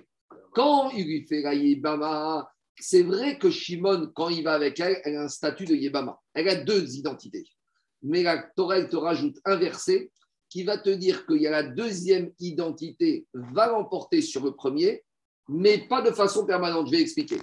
Quand 0.54 0.90
il 0.92 1.06
lui 1.06 1.28
fait 1.28 1.42
la 1.42 1.54
Yebama, 1.54 2.52
c'est 2.80 3.04
vrai 3.04 3.38
que 3.38 3.50
Shimon, 3.50 4.12
quand 4.14 4.30
il 4.30 4.44
va 4.44 4.54
avec 4.54 4.80
elle, 4.80 5.02
elle 5.04 5.18
a 5.18 5.24
un 5.24 5.28
statut 5.28 5.66
de 5.66 5.76
Yebama. 5.76 6.20
Elle 6.34 6.50
a 6.50 6.56
deux 6.56 6.96
identités. 6.96 7.46
Mais 8.04 8.24
la 8.24 8.38
Torah, 8.56 8.84
te 8.84 8.96
rajoute 8.96 9.38
un 9.46 9.56
verset 9.56 10.12
qui 10.50 10.64
va 10.64 10.78
te 10.78 10.90
dire 10.90 11.26
qu'il 11.26 11.42
y 11.42 11.48
a 11.48 11.52
la 11.52 11.64
deuxième 11.64 12.32
identité 12.40 13.28
va 13.34 13.68
l'emporter 13.68 14.22
sur 14.22 14.44
le 14.44 14.56
premier 14.56 15.04
mais 15.50 15.80
pas 15.88 16.02
de 16.02 16.12
façon 16.12 16.46
permanente. 16.46 16.88
Je 16.88 16.92
vais 16.92 17.02
expliquer. 17.02 17.40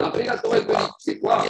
Après 0.00 0.24
la 0.24 0.40
c'est 0.98 1.18
quoi? 1.18 1.42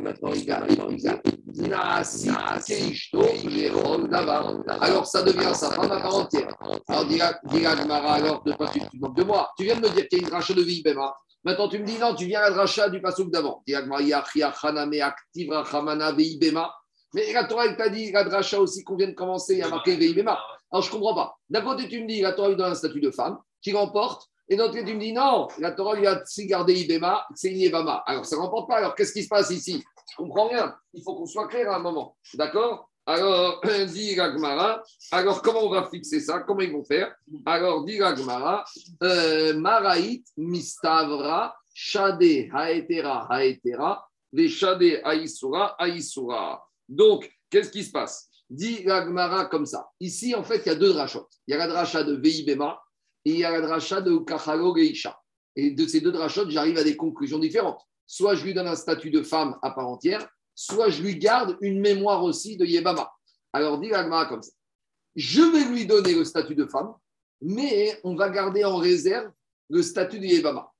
Maintenant 0.00 0.32
alors 4.80 5.06
ça 5.06 5.22
devient 5.22 5.54
sa 5.54 5.70
femme. 5.70 5.92
Alors 5.92 6.28
de 8.44 8.52
tu 8.72 8.80
de 8.90 9.24
moi. 9.24 9.50
Tu 9.56 9.64
viens 9.64 9.76
de 9.76 9.80
me 9.80 9.88
dire 9.88 10.08
qu'il 10.08 10.22
y 10.22 10.24
a 10.24 10.28
une 10.28 10.34
rachat 10.34 10.54
de 10.54 10.62
vie, 10.62 10.82
Bema. 10.82 11.12
Maintenant, 11.44 11.68
tu 11.68 11.78
me 11.78 11.84
dis 11.84 11.98
non, 11.98 12.14
tu 12.14 12.26
viens 12.26 12.40
à 12.40 12.50
rachat 12.50 12.90
du 12.90 13.00
pasouk 13.00 13.30
d'avant. 13.30 13.62
Mais 17.12 17.32
la 17.32 17.44
Torah, 17.44 17.72
t'a 17.74 17.88
dit, 17.88 18.12
la 18.12 18.24
dracha 18.24 18.60
aussi 18.60 18.84
qu'on 18.84 18.96
vient 18.96 19.08
de 19.08 19.14
commencer, 19.14 19.54
il 19.54 19.58
y 19.58 19.62
a 19.62 19.68
marqué 19.68 19.96
Veibema. 19.96 20.38
Alors, 20.70 20.82
je 20.82 20.88
ne 20.88 20.92
comprends 20.92 21.14
pas. 21.14 21.34
D'un 21.48 21.62
côté, 21.62 21.88
tu 21.88 22.02
me 22.02 22.06
dis, 22.06 22.20
la 22.20 22.32
Torah 22.32 22.50
lui 22.50 22.56
donne 22.56 22.70
un 22.70 22.74
statut 22.74 23.00
de 23.00 23.10
femme, 23.10 23.38
qui 23.62 23.72
remporte. 23.72 24.28
Et 24.48 24.56
d'un 24.56 24.66
côté, 24.68 24.84
tu 24.84 24.94
me 24.94 25.00
dis, 25.00 25.12
non, 25.12 25.48
la 25.58 25.72
Torah 25.72 25.94
lui 25.94 26.06
a 26.06 26.22
si 26.24 26.46
gardé 26.46 26.74
Ibema, 26.74 27.26
c'est 27.34 27.52
Yébama. 27.52 28.02
Alors, 28.06 28.26
ça 28.26 28.36
ne 28.36 28.42
remporte 28.42 28.68
pas. 28.68 28.76
Alors, 28.76 28.94
qu'est-ce 28.94 29.12
qui 29.12 29.22
se 29.22 29.28
passe 29.28 29.50
ici? 29.50 29.82
Je 30.16 30.22
ne 30.22 30.28
comprends 30.28 30.48
rien. 30.48 30.76
Il 30.92 31.02
faut 31.02 31.14
qu'on 31.14 31.26
soit 31.26 31.48
clair 31.48 31.70
à 31.70 31.76
un 31.76 31.80
moment. 31.80 32.16
D'accord? 32.34 32.89
Alors, 33.06 33.60
dit 33.88 34.14
Gagmara, 34.14 34.82
alors 35.10 35.42
comment 35.42 35.64
on 35.64 35.70
va 35.70 35.88
fixer 35.88 36.20
ça? 36.20 36.40
Comment 36.40 36.60
ils 36.60 36.72
vont 36.72 36.84
faire? 36.84 37.14
Alors, 37.46 37.84
dit 37.84 37.98
Gagmara, 37.98 38.64
euh, 39.02 39.58
Maraït 39.58 40.24
mistavra 40.36 41.56
shade 41.72 42.22
haetera 42.22 43.26
haetera, 43.30 44.06
shade 44.48 45.00
aïsura 45.04 45.76
aïsura. 45.78 46.64
Donc, 46.88 47.30
qu'est-ce 47.48 47.70
qui 47.70 47.84
se 47.84 47.90
passe? 47.90 48.28
Dit 48.48 48.82
Gagmara 48.84 49.46
comme 49.46 49.66
ça. 49.66 49.88
Ici, 50.00 50.34
en 50.34 50.44
fait, 50.44 50.62
il 50.66 50.66
y 50.66 50.72
a 50.72 50.74
deux 50.74 50.92
drachot. 50.92 51.28
Il 51.46 51.52
y 51.52 51.54
a 51.54 51.58
la 51.58 51.68
dracha 51.68 52.02
de 52.02 52.14
Veibema 52.14 52.80
et 53.24 53.30
il 53.30 53.38
y 53.38 53.44
a 53.44 53.50
la 53.50 53.60
dracha 53.60 54.00
de 54.00 54.18
Kachalo 54.18 54.74
Geisha. 54.74 55.18
Et 55.56 55.70
de 55.70 55.86
ces 55.86 56.00
deux 56.00 56.12
drachot, 56.12 56.48
j'arrive 56.48 56.78
à 56.78 56.84
des 56.84 56.96
conclusions 56.96 57.38
différentes. 57.38 57.80
Soit 58.06 58.34
je 58.34 58.44
lui 58.44 58.54
donne 58.54 58.66
un 58.66 58.76
statut 58.76 59.10
de 59.10 59.22
femme 59.22 59.56
à 59.62 59.70
part 59.70 59.88
entière, 59.88 60.28
soit 60.60 60.90
je 60.90 61.02
lui 61.02 61.16
garde 61.16 61.56
une 61.62 61.80
mémoire 61.80 62.22
aussi 62.22 62.58
de 62.58 62.66
Yebama. 62.66 63.10
Alors, 63.50 63.80
dit 63.80 63.94
Agmara 63.94 64.26
comme 64.26 64.42
ça. 64.42 64.52
Je 65.16 65.40
vais 65.40 65.64
lui 65.64 65.86
donner 65.86 66.14
le 66.14 66.22
statut 66.22 66.54
de 66.54 66.66
femme, 66.66 66.92
mais 67.40 67.98
on 68.04 68.14
va 68.14 68.28
garder 68.28 68.62
en 68.62 68.76
réserve 68.76 69.32
le 69.70 69.82
statut 69.82 70.18
de 70.18 70.26
Yebama. 70.26 70.70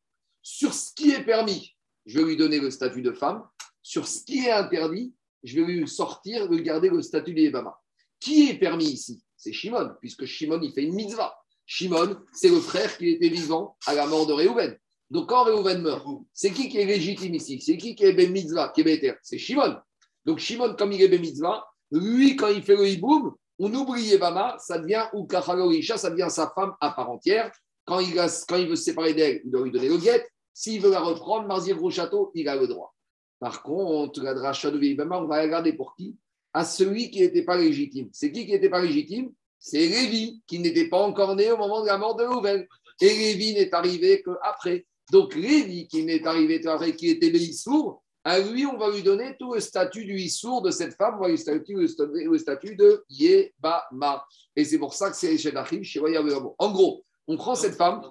Sur 0.43 0.75
ce 0.75 0.93
qui 0.93 1.13
est 1.13 1.25
permis, 1.25 1.75
je 2.05 2.19
vais 2.19 2.27
lui 2.27 2.37
donner 2.37 2.61
le 2.61 2.71
statut 2.71 3.01
de 3.01 3.13
femme. 3.13 3.43
Sur 3.83 4.07
ce 4.07 4.23
qui 4.23 4.45
est 4.45 4.53
interdit, 4.53 5.15
je 5.43 5.59
vais 5.59 5.67
lui 5.67 5.89
sortir, 5.89 6.47
lui 6.51 6.63
garder 6.63 6.91
le 6.91 7.01
statut 7.01 7.33
de 7.33 7.41
Yebama. 7.41 7.75
Qui 8.21 8.51
est 8.51 8.59
permis 8.59 8.85
ici? 8.85 9.23
C'est 9.35 9.55
Shimon, 9.55 9.95
puisque 9.99 10.27
Shimon, 10.27 10.61
il 10.61 10.75
fait 10.75 10.83
une 10.83 10.95
mitzvah. 10.95 11.35
Shimon, 11.65 12.19
c'est 12.35 12.51
le 12.51 12.61
frère 12.61 12.99
qui 12.99 13.09
était 13.09 13.31
vivant 13.31 13.79
à 13.87 13.95
la 13.95 14.07
mort 14.07 14.27
de 14.27 14.35
Réhouven. 14.35 14.77
Donc, 15.11 15.29
quand 15.29 15.45
Réhouven 15.45 15.83
meurt, 15.83 16.07
c'est 16.33 16.53
qui 16.53 16.69
qui 16.69 16.79
est 16.79 16.85
légitime 16.85 17.35
ici? 17.35 17.61
C'est 17.61 17.77
qui 17.77 17.95
qui 17.95 18.05
est 18.05 18.13
Ben 18.13 18.31
Mitzvah, 18.31 18.69
qui 18.69 18.83
est 18.83 19.19
C'est 19.23 19.39
Shimon. 19.39 19.77
Donc, 20.25 20.39
Shimon, 20.39 20.77
comme 20.77 20.93
il 20.93 21.03
est 21.03 21.09
Ben 21.09 21.21
Mitzvah, 21.21 21.65
lui, 21.91 22.37
quand 22.37 22.49
il 22.49 22.63
fait 22.63 22.77
le 22.77 22.89
hiboum, 22.89 23.35
on 23.59 23.75
oublie 23.75 24.05
Yébama, 24.05 24.57
ça 24.59 24.79
devient 24.79 25.07
ou 25.13 25.29
ça 25.29 26.11
devient 26.11 26.31
sa 26.31 26.51
femme 26.55 26.75
à 26.81 26.91
part 26.93 27.11
entière. 27.11 27.53
Quand 27.85 28.01
il, 28.01 28.15
veut 28.15 28.77
se 28.77 28.85
séparer 28.85 29.13
d'elle, 29.13 29.43
il 29.45 29.51
doit 29.51 29.65
lui 29.65 29.71
donner 29.71 29.89
le 29.89 29.99
guet. 29.99 30.27
S'il 30.55 30.81
veut 30.81 30.91
la 30.91 31.01
reprendre, 31.01 31.47
Marzier 31.47 31.75
château, 31.91 32.31
il 32.35 32.49
a 32.49 32.57
le 32.57 32.67
droit. 32.67 32.95
Par 33.39 33.63
contre, 33.63 34.23
la 34.23 34.33
dracha 34.33 34.71
de 34.71 34.81
Yébama, 34.81 35.19
on 35.19 35.27
va 35.27 35.39
la 35.39 35.49
garder 35.49 35.73
pour 35.73 35.95
qui? 35.95 36.17
À 36.55 36.65
celui 36.65 37.11
qui 37.11 37.21
n'était 37.21 37.43
pas 37.43 37.57
légitime. 37.57 38.09
C'est 38.13 38.33
qui 38.33 38.47
qui 38.47 38.53
n'était 38.53 38.71
pas 38.71 38.81
légitime? 38.81 39.31
C'est 39.59 39.87
Lévi, 39.87 40.41
qui 40.47 40.59
n'était 40.59 40.89
pas 40.89 41.03
encore 41.03 41.37
né 41.37 41.51
au 41.53 41.59
moment 41.59 41.83
de 41.83 41.87
la 41.87 41.99
mort 41.99 42.17
de 42.17 42.25
Rouven. 42.25 42.67
Et 43.01 43.09
Lévi 43.09 43.55
n'est 43.55 43.75
arrivé 43.75 44.23
qu'après. 44.23 44.87
Donc 45.11 45.35
Lévi, 45.35 45.89
qui 45.89 46.05
n'est 46.05 46.27
arrivé 46.27 46.61
qui 46.97 47.09
était 47.09 47.53
sourd, 47.53 48.03
à 48.23 48.39
lui, 48.39 48.67
on 48.67 48.77
va 48.77 48.91
lui 48.91 49.03
donner 49.03 49.35
tout 49.39 49.55
le 49.55 49.61
statut 49.61 50.05
du 50.05 50.15
Issour 50.15 50.61
de 50.61 50.71
cette 50.71 50.95
femme, 50.95 51.17
on 51.19 51.23
va 51.23 51.29
lui 51.29 51.39
statut, 51.39 51.75
le 51.75 52.39
statut 52.39 52.77
de 52.77 53.03
Yebama. 53.09 54.25
Et 54.55 54.65
c'est 54.65 54.79
pour 54.79 54.93
ça 54.93 55.11
que 55.11 55.17
c'est 55.17 55.39
chez 55.39 55.57
Achim, 55.57 55.83
chez 55.83 56.01
En 56.01 56.73
gros, 56.73 57.03
on 57.27 57.37
prend 57.37 57.55
cette 57.55 57.77
femme. 57.77 58.03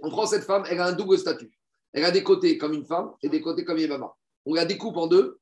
On 0.00 0.10
prend 0.10 0.26
cette 0.26 0.44
femme, 0.44 0.64
elle 0.68 0.80
a 0.80 0.86
un 0.86 0.92
double 0.92 1.16
statut. 1.16 1.50
Elle 1.92 2.04
a 2.04 2.10
des 2.10 2.24
côtés 2.24 2.58
comme 2.58 2.74
une 2.74 2.84
femme 2.84 3.12
et 3.22 3.28
des 3.28 3.40
côtés 3.40 3.64
comme 3.64 3.78
Yébama. 3.78 4.12
On 4.44 4.54
la 4.54 4.64
découpe 4.64 4.96
en 4.96 5.06
deux. 5.06 5.38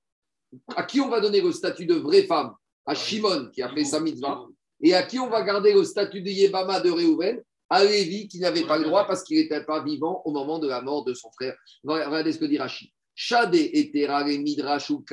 À 0.77 0.85
qui 0.85 1.01
on 1.01 1.09
va 1.09 1.21
donner 1.21 1.41
le 1.41 1.51
statut 1.51 1.87
de 1.87 1.95
vraie 1.95 2.25
femme? 2.25 2.55
À 2.87 2.95
Shimon, 2.95 3.51
qui 3.53 3.63
a 3.63 3.73
fait 3.73 3.85
sa 3.85 4.01
mitzvah. 4.01 4.47
Et 4.83 4.95
à 4.95 5.03
qui 5.03 5.19
on 5.19 5.31
va 5.31 5.43
garder 5.43 5.73
le 5.73 5.83
statut 5.83 6.21
de 6.21 6.29
Yébama 6.29 6.81
de 6.81 6.91
Réhouven 6.91 7.43
À 7.71 7.83
Lévi, 7.83 8.29
qui 8.29 8.39
n'avait 8.41 8.67
pas 8.67 8.79
le 8.79 8.85
droit 8.85 9.07
parce 9.07 9.23
qu'il 9.23 9.39
n'était 9.39 9.65
pas 9.65 9.83
vivant 9.83 10.23
au 10.25 10.33
moment 10.33 10.59
de 10.59 10.69
la 10.69 10.83
mort 10.83 11.05
de 11.05 11.15
son 11.15 11.31
frère. 11.33 11.57
Regardez 11.83 12.33
ce 12.33 12.39
que 12.39 12.45
dit 12.45 12.59
Rachid. 12.59 12.91
Shade 13.15 13.55
etera 13.55 14.25
midrash 14.25 14.91
ou 14.91 15.05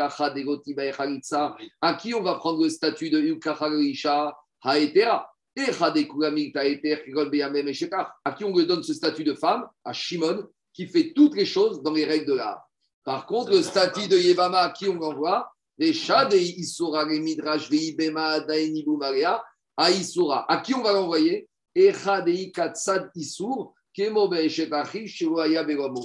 À 1.82 1.94
qui 1.94 2.14
on 2.16 2.24
va 2.24 2.36
prendre 2.36 2.64
le 2.64 2.70
statut 2.70 3.12
de 3.12 3.20
Yukacharisha 3.20 4.36
haetera 4.64 5.32
Et 5.56 5.70
à 8.26 8.32
qui 8.34 8.44
on 8.44 8.58
lui 8.58 8.66
donne 8.66 8.84
ce 8.84 8.94
statut 8.94 9.24
de 9.24 9.36
femme? 9.36 9.68
À 9.86 9.94
Shimon, 9.94 10.48
qui 10.74 10.88
fait 10.88 11.14
toutes 11.14 11.36
les 11.36 11.46
choses 11.46 11.84
dans 11.84 11.94
les 11.94 12.06
règles 12.06 12.26
de 12.26 12.34
l'art. 12.34 12.68
Par 13.04 13.28
contre, 13.28 13.52
le 13.52 13.62
statut 13.62 14.08
de 14.08 14.18
Yevama, 14.18 14.60
à 14.60 14.70
qui 14.72 14.90
on 14.90 14.96
l'envoie? 14.96 15.52
Les 15.78 15.94
Shade 15.94 16.34
Isura 16.34 17.06
les 17.06 17.20
midrash 17.20 17.70
veibema 17.70 18.40
dainibu 18.42 18.98
maria 18.98 19.44
à 19.78 19.92
Isura. 19.92 20.52
À 20.52 20.58
qui 20.58 20.74
on 20.74 20.82
va 20.82 20.94
l'envoyer? 20.94 21.48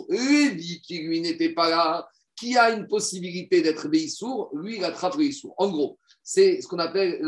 Lévi, 0.09 0.81
qui 0.81 0.99
lui 0.99 1.21
n'était 1.21 1.53
pas 1.53 1.71
là, 1.71 2.09
qui 2.39 2.57
a 2.57 2.71
une 2.71 2.87
possibilité 2.87 3.63
d'être 3.63 3.89
Beissour, 3.89 4.51
lui, 4.55 4.77
il 4.77 4.85
attrape 4.85 5.17
Beissour. 5.17 5.55
En 5.57 5.71
gros, 5.71 5.99
c'est 6.23 6.61
ce 6.61 6.69
qu'on 6.69 6.79
appelle 6.79 7.21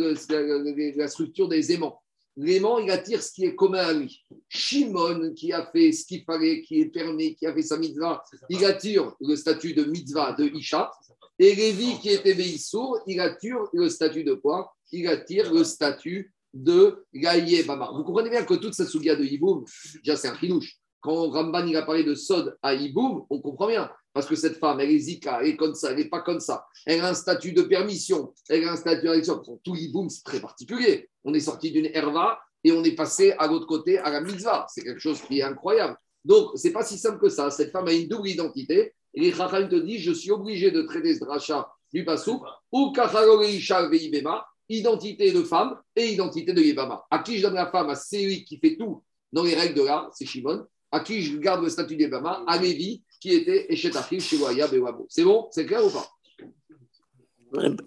la 0.97 1.09
structure 1.09 1.49
des 1.49 1.73
aimants. 1.73 2.03
L'aimant, 2.37 2.79
il 2.79 2.91
attire 2.91 3.21
ce 3.21 3.33
qui 3.33 3.47
est 3.47 3.57
commun 3.57 3.79
à 3.79 3.93
lui. 3.93 4.25
Shimon, 4.49 5.33
qui 5.35 5.53
a 5.53 5.69
fait 5.73 5.91
ce 5.91 6.07
qu'il 6.07 6.23
fallait, 6.23 6.63
qui 6.63 6.81
est 6.81 6.87
permis, 6.87 7.35
qui 7.35 7.47
a 7.47 7.55
fait 7.55 7.63
sa 7.63 7.79
mitzvah, 7.79 8.23
il 8.49 8.65
attire 8.65 9.13
le 9.21 9.35
statut 9.35 9.75
de 9.75 9.83
mitzvah 9.85 10.35
de 10.35 10.45
Isha. 10.45 10.91
Et 11.39 11.55
Lévi, 11.55 11.99
qui 12.01 12.11
était 12.11 12.35
Beissour, 12.35 13.01
il 13.07 13.19
attire 13.21 13.59
le 13.73 13.89
statut 13.89 14.23
de 14.23 14.35
quoi? 14.35 14.73
Il 14.93 15.09
attire 15.09 15.53
le 15.53 15.65
statut 15.65 16.33
de 16.63 17.05
Gaïe 17.15 17.63
Bama. 17.65 17.91
Vous 17.95 18.05
comprenez 18.05 18.31
bien 18.31 18.45
que 18.45 18.55
toute 18.55 18.75
cette 18.75 18.89
souga 18.89 19.15
de 19.17 19.25
Iboum, 19.25 19.65
déjà 20.05 20.17
c'est 20.17 20.29
un 20.29 20.35
finouche. 20.35 20.77
Quand 21.01 21.31
Ramban 21.31 21.67
il 21.67 21.77
a 21.77 21.83
parlé 21.83 22.03
de 22.03 22.15
Sod 22.15 22.57
à 22.63 22.75
Iboum, 22.75 23.25
on 23.31 23.41
comprend 23.41 23.69
bien. 23.69 23.91
Parce 24.13 24.27
que 24.27 24.35
cette 24.35 24.57
femme, 24.57 24.81
elle 24.81 24.91
est 24.91 24.99
Zika, 24.99 25.39
elle 25.41 25.51
est 25.51 25.57
comme 25.57 25.75
ça, 25.75 25.91
elle 25.91 25.99
n'est 25.99 26.09
pas 26.09 26.23
comme 26.23 26.41
ça. 26.41 26.67
Elle 26.87 27.01
a 27.01 27.09
un 27.09 27.15
statut 27.15 27.53
de 27.53 27.63
permission, 27.63 28.35
elle 28.49 28.67
a 28.67 28.73
un 28.73 28.77
statut 28.77 29.03
d'élection. 29.03 29.41
Tout 29.63 29.77
Iboum, 29.77 30.11
c'est 30.11 30.25
très 30.25 30.41
particulier. 30.41 31.09
On 31.23 31.33
est 31.35 31.41
sorti 31.41 31.71
d'une 31.71 31.87
herva 31.93 32.41
et 32.65 32.73
on 32.73 32.83
est 32.83 32.97
passé 32.97 33.33
à 33.39 33.47
l'autre 33.47 33.67
côté, 33.67 33.99
à 33.99 34.11
la 34.11 34.21
mitzvah. 34.21 34.67
C'est 34.69 34.83
quelque 34.83 35.01
chose 35.01 35.21
qui 35.23 35.39
est 35.39 35.43
incroyable. 35.43 35.97
Donc, 36.25 36.51
c'est 36.57 36.73
pas 36.73 36.83
si 36.83 36.99
simple 36.99 37.21
que 37.21 37.29
ça. 37.29 37.51
Cette 37.51 37.71
femme 37.71 37.87
a 37.87 37.93
une 37.93 38.09
double 38.09 38.29
identité. 38.29 38.93
Et 39.15 39.21
les 39.21 39.33
Chachamim 39.33 39.69
te 39.69 39.77
disent 39.77 40.03
je 40.03 40.13
suis 40.13 40.33
obligé 40.33 40.71
de 40.71 40.83
traiter 40.83 41.15
ce 41.15 41.21
dracha 41.21 41.71
du 41.93 42.05
Passouk, 42.05 42.43
ou 42.71 42.93
Kachalorei 42.93 43.59
Veibema, 43.91 44.47
identité 44.69 45.33
de 45.33 45.43
femme 45.43 45.79
et 45.97 46.13
identité 46.13 46.53
de 46.53 46.61
Yébama. 46.61 47.05
À 47.11 47.21
qui 47.21 47.39
je 47.39 47.43
donne 47.43 47.55
la 47.55 47.71
femme 47.71 47.91
À 47.91 47.95
celui 47.95 48.45
qui 48.45 48.59
fait 48.59 48.77
tout 48.77 49.03
dans 49.33 49.43
les 49.43 49.55
règles 49.55 49.75
de 49.75 49.83
l'art, 49.83 50.11
c'est 50.13 50.27
Shimon. 50.27 50.67
À 50.91 51.01
qui 51.01 51.21
je 51.23 51.37
garde 51.37 51.63
le 51.63 51.69
statut 51.69 51.97
d'Yébama 51.97 52.45
À 52.47 52.57
Lévi, 52.57 53.03
qui 53.21 53.35
était 53.35 53.67
Echetachil 53.73 54.21
chez 54.21 54.39
Bewabo. 54.39 55.07
C'est 55.09 55.25
bon 55.25 55.49
C'est 55.51 55.67
clair 55.67 55.85
ou 55.85 55.91
pas? 55.91 56.09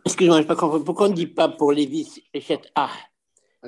Excuse-moi, 0.06 0.38
je 0.38 0.42
n'ai 0.42 0.48
pas 0.48 0.56
compris. 0.56 0.84
Pourquoi 0.84 1.08
on 1.08 1.10
ne 1.10 1.16
dit 1.16 1.28
pas 1.28 1.50
pour 1.50 1.72
Lévi 1.72 2.24
Echet 2.34 2.62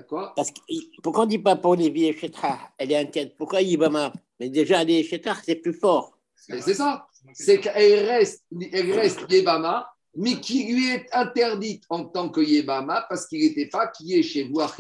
quoi? 0.08 0.34
Parce 0.36 0.52
que, 0.52 0.60
Pourquoi 1.02 1.23
on 1.23 1.26
ne 1.26 1.32
dit 1.32 1.39
pas 1.39 1.56
pour 1.56 1.76
Lévi 1.76 2.06
Echet 2.06 2.32
Elle 2.78 2.91
est 2.91 2.97
interdite. 2.97 3.38
Pourquoi 3.38 3.62
Yébama 3.62 4.12
Mais 4.39 4.49
déjà, 4.49 4.82
elle 4.82 4.89
est 4.91 5.04
c'est 5.43 5.56
plus 5.56 5.73
fort. 5.73 6.17
C'est 6.36 6.62
ça. 6.73 7.08
C'est 7.34 7.60
qu'elle 7.60 8.06
reste, 8.06 8.43
elle 8.71 8.91
reste 8.91 9.21
Yébama 9.32 9.92
mais 10.15 10.39
qui 10.39 10.65
lui 10.65 10.89
est 10.89 11.08
interdite 11.12 11.84
en 11.89 12.06
tant 12.06 12.30
que 12.30 12.41
Yébama 12.41 13.06
parce 13.10 13.28
qu'il 13.28 13.39
n'était 13.39 13.67
pas 13.67 13.88
qui 13.88 14.17
est 14.17 14.23
chez 14.23 14.43
vous 14.43 14.60
à 14.60 14.71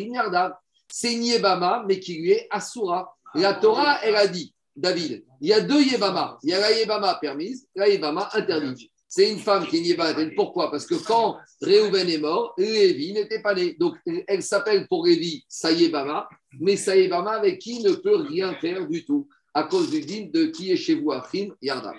C'est 0.87 1.13
Yébama, 1.13 1.83
mais 1.87 1.99
qui 1.99 2.15
lui 2.19 2.31
est 2.31 2.47
Asura. 2.51 3.15
La 3.35 3.55
Torah, 3.55 3.99
elle 4.03 4.15
a 4.15 4.27
dit, 4.27 4.53
David, 4.75 5.23
il 5.41 5.47
y 5.47 5.53
a 5.53 5.61
deux 5.61 5.81
Yébama. 5.81 6.37
Il 6.43 6.49
y 6.49 6.53
a 6.53 6.59
la 6.59 6.71
Yébama 6.71 7.15
permise, 7.15 7.67
la 7.75 7.87
Yébama 7.89 8.29
interdite. 8.33 8.89
C'est 9.07 9.31
une 9.31 9.39
femme 9.39 9.67
qui 9.67 9.77
est 9.77 9.81
Yébama 9.81 10.11
interdite. 10.11 10.35
Pourquoi? 10.35 10.69
Parce 10.69 10.85
que 10.85 10.95
quand 10.95 11.37
Réhouven 11.61 12.09
est 12.09 12.17
mort, 12.19 12.53
Lévi 12.57 13.13
n'était 13.13 13.41
pas 13.41 13.55
né. 13.55 13.75
Donc, 13.79 13.95
elle 14.27 14.43
s'appelle 14.43 14.87
pour 14.87 15.05
Lévi 15.05 15.43
Sayébama, 15.47 16.27
mais 16.59 16.75
Sayébama 16.75 17.31
avec 17.31 17.59
qui 17.59 17.81
ne 17.81 17.93
peut 17.93 18.17
rien 18.17 18.53
faire 18.55 18.87
du 18.87 19.03
tout 19.03 19.27
à 19.53 19.63
cause 19.63 19.91
du 19.91 20.01
dîme 20.01 20.31
de 20.31 20.45
qui 20.45 20.71
est 20.71 20.77
chez 20.77 20.95
vous 20.95 21.11
à 21.11 21.23
Yarda. 21.61 21.93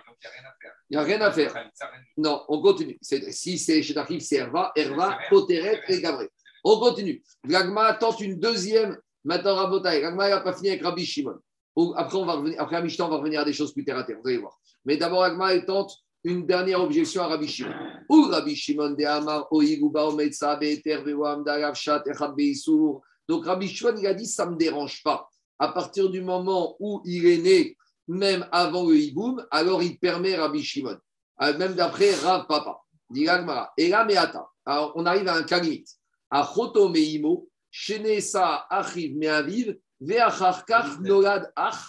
Il 0.90 0.96
n'y 0.96 1.02
a 1.02 1.06
rien 1.06 1.20
à 1.22 1.30
faire. 1.30 1.54
Non, 2.16 2.42
on 2.48 2.60
continue. 2.60 2.98
Si 3.00 3.58
c'est 3.58 3.82
chez 3.82 3.94
Tachif, 3.94 4.22
c'est 4.22 4.36
Herva, 4.36 4.72
Herva, 4.76 5.18
Poteret 5.30 5.80
et 5.88 6.00
Gabriel. 6.00 6.28
On 6.62 6.78
continue. 6.78 7.22
Gagma 7.46 7.94
tente 7.94 8.20
une 8.20 8.38
deuxième. 8.38 8.98
Maintenant, 9.24 9.54
Rabotai. 9.54 10.00
Gagma 10.00 10.28
n'a 10.28 10.40
pas 10.40 10.52
fini 10.52 10.70
avec 10.70 10.82
Rabbi 10.82 11.04
Shimon. 11.04 11.38
Après, 11.96 12.16
on 12.16 12.24
va 12.24 12.34
revenir, 12.34 12.60
après 12.60 12.82
Mishnah, 12.82 13.06
on 13.06 13.08
va 13.08 13.16
revenir 13.16 13.40
à 13.40 13.44
des 13.44 13.52
choses 13.52 13.72
plus 13.72 13.84
terre 13.84 13.98
à 13.98 14.04
terre. 14.04 14.18
Vous 14.22 14.28
allez 14.28 14.38
voir. 14.38 14.58
Mais 14.84 14.96
d'abord, 14.96 15.22
Gagma 15.22 15.58
tente 15.60 15.92
une 16.22 16.46
dernière 16.46 16.80
objection 16.80 17.22
à 17.22 17.28
Rabbi 17.28 17.48
Shimon. 17.48 17.74
Ou 18.08 18.28
Rabbi 18.28 18.54
Shimon 18.54 18.90
de 18.90 19.04
Amar, 19.04 19.46
Oiguba, 19.50 20.06
Ometsa, 20.06 20.56
Beter, 20.56 21.02
Bewam, 21.04 21.44
Echab, 21.46 22.02
Beisour. 22.36 23.02
Donc, 23.28 23.44
Rabbi 23.44 23.68
Shimon, 23.68 23.96
il 23.98 24.06
a 24.06 24.14
dit 24.14 24.26
ça 24.26 24.46
ne 24.46 24.52
me 24.52 24.56
dérange 24.56 25.02
pas. 25.02 25.28
À 25.58 25.68
partir 25.68 26.10
du 26.10 26.20
moment 26.22 26.76
où 26.80 27.02
il 27.04 27.26
est 27.26 27.38
né, 27.38 27.76
même 28.08 28.46
avant 28.52 28.88
le 28.88 28.96
hiboum, 28.96 29.46
alors 29.50 29.82
il 29.82 29.98
permet 29.98 30.36
Rabbi 30.36 30.62
Shimon. 30.62 30.98
Euh, 31.42 31.56
même 31.58 31.74
d'après 31.74 32.14
Rav 32.14 32.46
Papa. 32.46 32.80
Et 33.76 33.88
là, 33.88 34.04
meata. 34.04 34.46
Alors, 34.64 34.92
on 34.96 35.06
arrive 35.06 35.28
à 35.28 35.34
un 35.34 35.42
cas 35.42 35.60
limite. 35.60 35.88
À 36.30 36.44
Choto 36.44 36.88
Meimo, 36.88 37.48
Shenesa 37.70 38.66
Achiv 38.70 39.16
Meaviv, 39.16 39.76
Veacharkach 40.00 40.98
Nolad 41.00 41.52
Ach, 41.54 41.84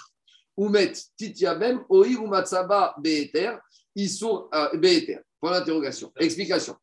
Umet 0.57 0.93
Titiabem, 1.17 1.83
Oir 1.89 2.21
Umatsaba 2.21 2.95
Beeter, 2.97 3.59
Isur 3.95 4.49
euh, 4.53 4.77
Beeter. 4.77 5.19
Point 5.39 5.51
d'interrogation. 5.51 6.11
Explication. 6.17 6.75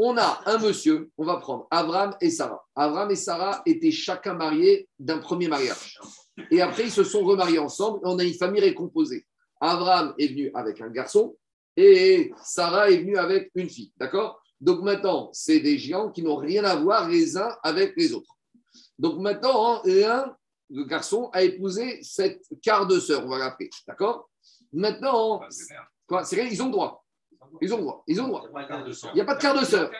On 0.00 0.16
a 0.16 0.40
un 0.46 0.58
monsieur, 0.58 1.10
on 1.18 1.24
va 1.24 1.38
prendre 1.38 1.66
Avram 1.72 2.16
et 2.20 2.30
Sarah. 2.30 2.64
Avram 2.76 3.10
et 3.10 3.16
Sarah 3.16 3.62
étaient 3.66 3.90
chacun 3.90 4.34
mariés 4.34 4.88
d'un 5.00 5.18
premier 5.18 5.48
mariage. 5.48 5.98
Et 6.52 6.62
après, 6.62 6.84
ils 6.84 6.92
se 6.92 7.02
sont 7.02 7.24
remariés 7.24 7.58
ensemble 7.58 7.98
on 8.04 8.16
a 8.18 8.22
une 8.22 8.34
famille 8.34 8.60
récomposée. 8.60 9.26
Abraham 9.60 10.14
est 10.18 10.28
venu 10.28 10.52
avec 10.54 10.80
un 10.80 10.88
garçon 10.88 11.36
et 11.76 12.32
Sarah 12.44 12.90
est 12.90 12.98
venue 12.98 13.18
avec 13.18 13.50
une 13.56 13.68
fille. 13.68 13.92
D'accord? 13.96 14.40
Donc 14.60 14.82
maintenant, 14.82 15.30
c'est 15.32 15.58
des 15.58 15.78
géants 15.78 16.10
qui 16.10 16.22
n'ont 16.22 16.36
rien 16.36 16.64
à 16.64 16.76
voir 16.76 17.08
les 17.08 17.36
uns 17.36 17.56
avec 17.64 17.94
les 17.96 18.12
autres. 18.12 18.36
Donc 18.98 19.18
maintenant, 19.18 19.82
l'un, 19.84 20.36
le 20.70 20.84
garçon, 20.84 21.30
a 21.32 21.42
épousé 21.42 22.00
cette 22.02 22.42
quart 22.62 22.86
de 22.86 23.00
sœur, 23.00 23.24
on 23.24 23.28
va 23.28 23.38
l'appeler. 23.38 23.70
D'accord? 23.86 24.28
Maintenant, 24.72 25.40
quoi, 26.06 26.24
c'est 26.24 26.46
ils 26.46 26.62
ont 26.62 26.70
droit. 26.70 27.04
Ils 27.60 27.74
ont 27.74 27.78
droit. 27.78 28.04
Ils 28.06 28.20
ont 28.20 28.28
droit. 28.28 28.44
Il 28.46 29.14
n'y 29.14 29.20
a 29.20 29.24
pas 29.24 29.34
de 29.34 29.40
quart 29.40 29.58
de 29.58 29.64
sœur. 29.64 29.90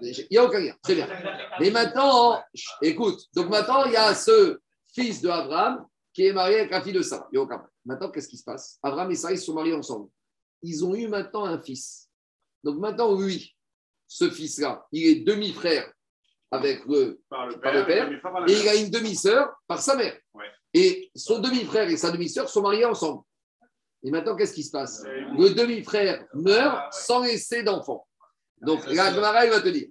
Il 0.00 0.26
n'y 0.30 0.38
a 0.38 0.44
aucun 0.44 0.60
lien. 0.60 0.74
Très 0.82 0.94
bien. 0.94 1.08
Mais 1.60 1.70
maintenant, 1.70 2.42
écoute, 2.82 3.20
donc 3.34 3.48
maintenant, 3.48 3.84
il 3.84 3.92
y 3.92 3.96
a 3.96 4.14
ce 4.14 4.58
fils 4.94 5.20
de 5.20 5.28
Abraham, 5.28 5.86
qui 6.12 6.26
est 6.26 6.32
marié 6.32 6.60
avec 6.60 6.70
la 6.70 6.82
fille 6.82 6.92
de 6.92 7.02
Sarah. 7.02 7.28
Maintenant, 7.84 8.10
qu'est-ce 8.10 8.28
qui 8.28 8.36
se 8.36 8.44
passe? 8.44 8.78
Abraham 8.82 9.10
et 9.10 9.14
Sarah, 9.14 9.34
ils 9.34 9.38
sont 9.38 9.54
mariés 9.54 9.74
ensemble. 9.74 10.08
Ils 10.62 10.84
ont 10.84 10.94
eu 10.94 11.06
maintenant 11.06 11.44
un 11.44 11.60
fils. 11.60 12.08
Donc 12.64 12.78
maintenant, 12.78 13.14
lui, 13.14 13.54
ce 14.06 14.30
fils-là, 14.30 14.86
il 14.90 15.06
est 15.06 15.20
demi-frère 15.20 15.92
avec 16.50 16.84
le, 16.86 17.20
par 17.28 17.46
le 17.46 17.84
père, 17.84 18.10
et 18.48 18.52
il 18.52 18.68
a 18.68 18.74
une 18.74 18.90
demi-sœur 18.90 19.50
par 19.66 19.80
sa 19.80 19.94
mère. 19.94 20.18
Et 20.72 21.10
son 21.14 21.38
demi-frère 21.40 21.88
et 21.88 21.96
sa 21.96 22.10
demi-sœur 22.10 22.48
sont 22.48 22.62
mariés 22.62 22.86
ensemble. 22.86 23.22
Et 24.02 24.10
maintenant, 24.10 24.36
qu'est-ce 24.36 24.54
qui 24.54 24.62
se 24.62 24.70
passe 24.70 25.02
Le 25.04 25.50
demi-frère 25.54 26.24
meurt 26.34 26.92
sans 26.92 27.22
laisser 27.22 27.62
d'enfant. 27.62 28.06
Donc, 28.60 28.86
la 28.86 29.12
Gemara, 29.12 29.44
il 29.44 29.50
va 29.50 29.60
te 29.60 29.68
dire. 29.68 29.88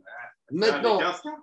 Maintenant, 0.51 0.99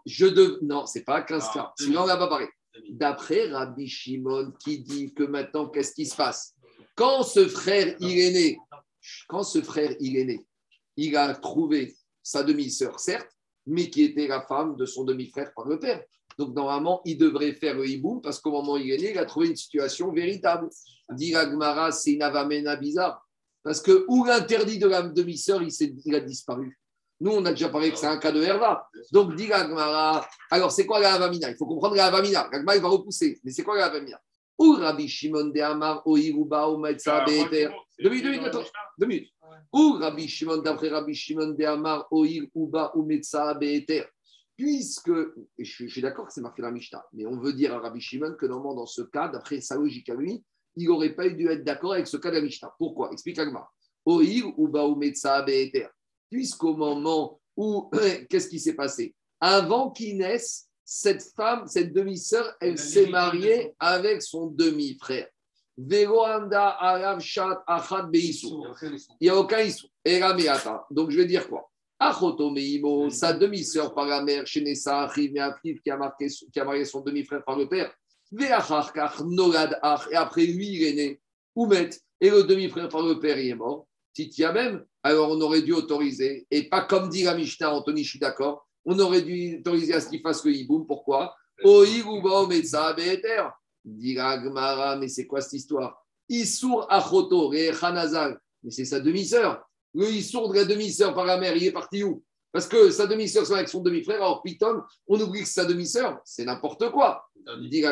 je 0.06 0.26
de... 0.26 0.58
Non, 0.62 0.86
c'est 0.86 1.04
pas 1.04 1.22
15 1.22 1.50
cas. 1.52 1.72
Sinon, 1.78 2.02
on 2.02 2.06
n'a 2.06 2.16
pas 2.16 2.28
parlé 2.28 2.48
d'après 2.90 3.48
Rabbi 3.50 3.88
Shimon 3.88 4.52
qui 4.58 4.80
dit 4.80 5.12
que 5.14 5.24
maintenant, 5.24 5.68
qu'est-ce 5.68 5.94
qui 5.94 6.06
se 6.06 6.16
passe? 6.16 6.54
Quand 6.94 7.22
ce 7.22 7.48
frère, 7.48 7.96
il 8.00 8.18
est 8.18 8.32
né, 8.32 8.58
quand 9.28 9.42
ce 9.42 9.62
frère, 9.62 9.94
il 10.00 10.16
est 10.16 10.24
né, 10.24 10.46
il 10.96 11.16
a 11.16 11.34
trouvé 11.34 11.94
sa 12.22 12.42
demi-sœur, 12.42 12.98
certes, 13.00 13.30
mais 13.66 13.90
qui 13.90 14.02
était 14.04 14.26
la 14.26 14.42
femme 14.42 14.76
de 14.76 14.86
son 14.86 15.04
demi-frère 15.04 15.52
par 15.54 15.66
le 15.66 15.78
père. 15.78 16.02
Donc, 16.38 16.54
normalement, 16.54 17.00
il 17.04 17.16
devrait 17.18 17.52
faire 17.52 17.74
le 17.74 17.88
hiboum 17.88 18.20
parce 18.20 18.40
qu'au 18.40 18.50
moment 18.50 18.74
où 18.74 18.76
il 18.76 18.90
est 18.90 18.98
né, 18.98 19.10
il 19.12 19.18
a 19.18 19.24
trouvé 19.24 19.48
une 19.48 19.56
situation 19.56 20.12
véritable. 20.12 20.68
Dit 21.10 21.34
c'est 21.92 22.12
une 22.12 22.22
avamena 22.22 22.76
bizarre. 22.76 23.24
Parce 23.62 23.80
que 23.80 24.04
où 24.08 24.24
l'interdit 24.24 24.78
de 24.78 24.86
la 24.86 25.02
demi-sœur, 25.02 25.62
il, 25.62 25.70
il 26.04 26.14
a 26.14 26.20
disparu. 26.20 26.78
Nous, 27.20 27.30
on 27.30 27.44
a 27.44 27.50
déjà 27.50 27.68
parlé 27.68 27.90
que 27.90 27.96
c'est 27.96 28.06
un 28.06 28.18
cas 28.18 28.32
de 28.32 28.42
Herva. 28.42 28.86
Donc, 29.12 29.34
dit 29.34 29.50
alors 29.52 30.72
c'est 30.72 30.84
quoi 30.84 31.00
la 31.00 31.14
Havamina 31.14 31.50
Il 31.50 31.56
faut 31.56 31.66
comprendre 31.66 31.94
la 31.94 32.06
Havamina. 32.06 32.48
Gagmara, 32.52 32.76
il 32.76 32.82
va 32.82 32.88
repousser. 32.88 33.40
Mais 33.44 33.52
c'est 33.52 33.62
quoi 33.62 33.78
la 33.78 33.86
Havamina 33.86 34.20
Ou 34.58 34.72
Rabbi 34.74 35.08
Shimon 35.08 35.46
de 35.46 35.60
Amar, 35.60 36.02
ou 36.06 36.16
Iruba, 36.16 36.68
ou 36.68 36.76
Maïtsa, 36.78 37.24
Beter. 37.24 37.70
Deux 37.98 38.10
minutes, 38.10 38.24
deux 38.24 38.30
minutes, 38.30 38.52
deux 38.98 39.06
minutes. 39.06 39.30
Ou 39.72 39.92
Rabbi 39.92 40.28
Shimon, 40.28 40.58
d'après 40.58 40.88
Rabbi 40.88 41.14
Shimon 41.14 41.54
de 41.54 41.64
Amar, 41.64 42.06
ou 42.10 42.24
Iruba, 42.24 42.92
ou 42.94 43.04
Metsa, 43.04 43.54
Beter? 43.54 44.04
Puisque, 44.56 45.10
et 45.58 45.64
je, 45.64 45.86
suis 45.86 46.00
d'accord 46.00 46.26
que 46.26 46.32
c'est 46.32 46.40
marqué 46.40 46.62
dans 46.62 46.68
la 46.68 46.74
Mishnah, 46.74 47.04
mais 47.12 47.26
on 47.26 47.38
veut 47.38 47.52
dire 47.52 47.74
à 47.74 47.80
Rabbi 47.80 48.00
Shimon 48.00 48.34
que 48.38 48.46
normalement, 48.46 48.74
dans 48.74 48.86
ce 48.86 49.02
cas, 49.02 49.28
d'après 49.28 49.60
sa 49.60 49.76
logique 49.76 50.08
à 50.08 50.14
lui, 50.14 50.44
il 50.76 50.88
n'aurait 50.88 51.14
pas 51.14 51.28
dû 51.28 51.48
être 51.48 51.64
d'accord 51.64 51.94
avec 51.94 52.06
ce 52.06 52.16
cas 52.16 52.30
de 52.30 52.36
la 52.36 52.42
Mishnah. 52.42 52.72
Pourquoi? 52.78 53.10
Explique 53.12 53.38
Agma. 53.38 53.68
Oir 54.06 54.52
ou 54.56 54.68
Baoumetsa 54.68 55.42
Be'eter. 55.42 55.88
Puisqu'au 56.30 56.76
moment 56.76 57.40
où, 57.56 57.90
qu'est-ce 58.28 58.48
qui 58.48 58.60
s'est 58.60 58.74
passé? 58.74 59.14
Avant 59.40 59.90
qu'il 59.90 60.18
naisse, 60.18 60.68
cette 60.84 61.22
femme, 61.34 61.66
cette 61.66 61.92
demi-sœur, 61.92 62.54
elle 62.60 62.78
s'est 62.78 63.08
mariée 63.08 63.74
avec 63.78 64.22
son 64.22 64.46
demi-frère. 64.48 65.28
Il 69.20 69.24
n'y 69.24 69.30
a 69.30 69.36
aucun 69.36 69.60
issou. 69.60 69.88
Donc 70.90 71.10
je 71.10 71.16
vais 71.16 71.26
dire 71.26 71.48
quoi? 71.48 71.68
Sa 73.10 73.32
demi-sœur 73.32 73.94
par 73.94 74.06
la 74.06 74.22
mère, 74.22 74.46
chez 74.46 74.60
Nessa, 74.60 75.10
qui 75.14 75.38
a, 75.38 75.56
qui 75.62 76.60
a 76.60 76.64
marié 76.64 76.84
son 76.84 77.00
demi-frère 77.00 77.44
par 77.44 77.56
le 77.56 77.68
père. 77.68 77.94
Et 78.40 80.16
après 80.16 80.46
lui, 80.46 80.68
il 80.68 80.82
est 80.84 80.94
né. 80.94 81.20
Oumet. 81.54 81.90
Et 82.20 82.30
le 82.30 82.42
demi-frère 82.42 82.88
par 82.88 83.02
le 83.02 83.20
père, 83.20 83.38
il 83.38 83.50
est 83.50 83.54
mort. 83.54 83.86
Titia 84.12 84.52
même. 84.52 84.84
Alors 85.02 85.30
on 85.30 85.40
aurait 85.40 85.62
dû 85.62 85.72
autoriser. 85.72 86.46
Et 86.50 86.68
pas 86.68 86.82
comme 86.82 87.08
dit 87.08 87.24
la 87.24 87.34
Mishnah, 87.34 87.74
Anthony, 87.74 88.04
je 88.04 88.10
suis 88.10 88.18
d'accord. 88.18 88.66
On 88.84 88.98
aurait 88.98 89.22
dû 89.22 89.58
autoriser 89.58 89.94
à 89.94 90.00
ce 90.00 90.08
qu'il 90.08 90.20
fasse 90.20 90.44
le 90.44 90.52
hiboum. 90.52 90.86
Pourquoi? 90.86 91.34
Dit 93.84 94.16
mais 94.98 95.08
c'est 95.08 95.26
quoi 95.26 95.40
cette 95.40 95.52
histoire? 95.52 96.04
Issour 96.28 96.86
Achoto, 96.90 97.50
Mais 97.50 98.70
c'est 98.70 98.84
sa 98.84 99.00
demi-sœur. 99.00 99.62
Le 99.94 100.10
Issour 100.10 100.50
de 100.50 100.56
la 100.56 100.64
demi-sœur 100.64 101.14
par 101.14 101.24
la 101.24 101.38
mère, 101.38 101.56
il 101.56 101.64
est 101.64 101.72
parti 101.72 102.02
où? 102.02 102.22
Parce 102.52 102.68
que 102.68 102.90
sa 102.90 103.06
demi-sœur, 103.06 103.46
c'est 103.46 103.54
avec 103.54 103.68
son 103.68 103.80
demi-frère. 103.80 104.22
Alors, 104.22 104.42
Piton, 104.42 104.82
on 105.08 105.20
oublie 105.20 105.42
que 105.42 105.48
sa 105.48 105.64
demi-sœur, 105.64 106.20
c'est 106.24 106.44
n'importe 106.44 106.90
quoi. 106.90 107.24
Dit 107.68 107.84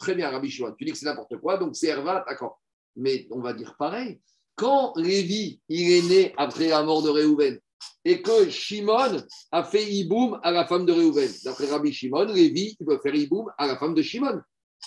très 0.00 0.14
bien, 0.14 0.30
Rabbi 0.30 0.50
Shimon, 0.50 0.74
tu 0.76 0.84
dis 0.84 0.92
que 0.92 0.98
c'est 0.98 1.06
n'importe 1.06 1.36
quoi, 1.38 1.56
donc 1.56 1.76
c'est 1.76 1.86
Herva, 1.86 2.24
d'accord. 2.28 2.60
Mais 2.96 3.26
on 3.30 3.40
va 3.40 3.52
dire 3.52 3.74
pareil. 3.78 4.20
Quand 4.54 4.92
Lévi, 4.96 5.60
il 5.68 5.92
est 5.92 6.08
né 6.08 6.34
après 6.36 6.68
la 6.68 6.82
mort 6.82 7.02
de 7.02 7.10
Réhouven, 7.10 7.58
et 8.04 8.20
que 8.20 8.50
Shimon 8.50 9.22
a 9.50 9.64
fait 9.64 9.90
Iboum 9.90 10.38
à 10.42 10.50
la 10.50 10.66
femme 10.66 10.84
de 10.84 10.92
Réhouven, 10.92 11.30
d'après 11.44 11.66
Rabbi 11.66 11.92
Shimon, 11.92 12.24
Lévi, 12.24 12.76
il 12.78 12.86
peut 12.86 12.98
faire 13.02 13.14
Iboum 13.14 13.50
à 13.56 13.66
la 13.66 13.78
femme 13.78 13.94
de 13.94 14.02
Shimon. 14.02 14.40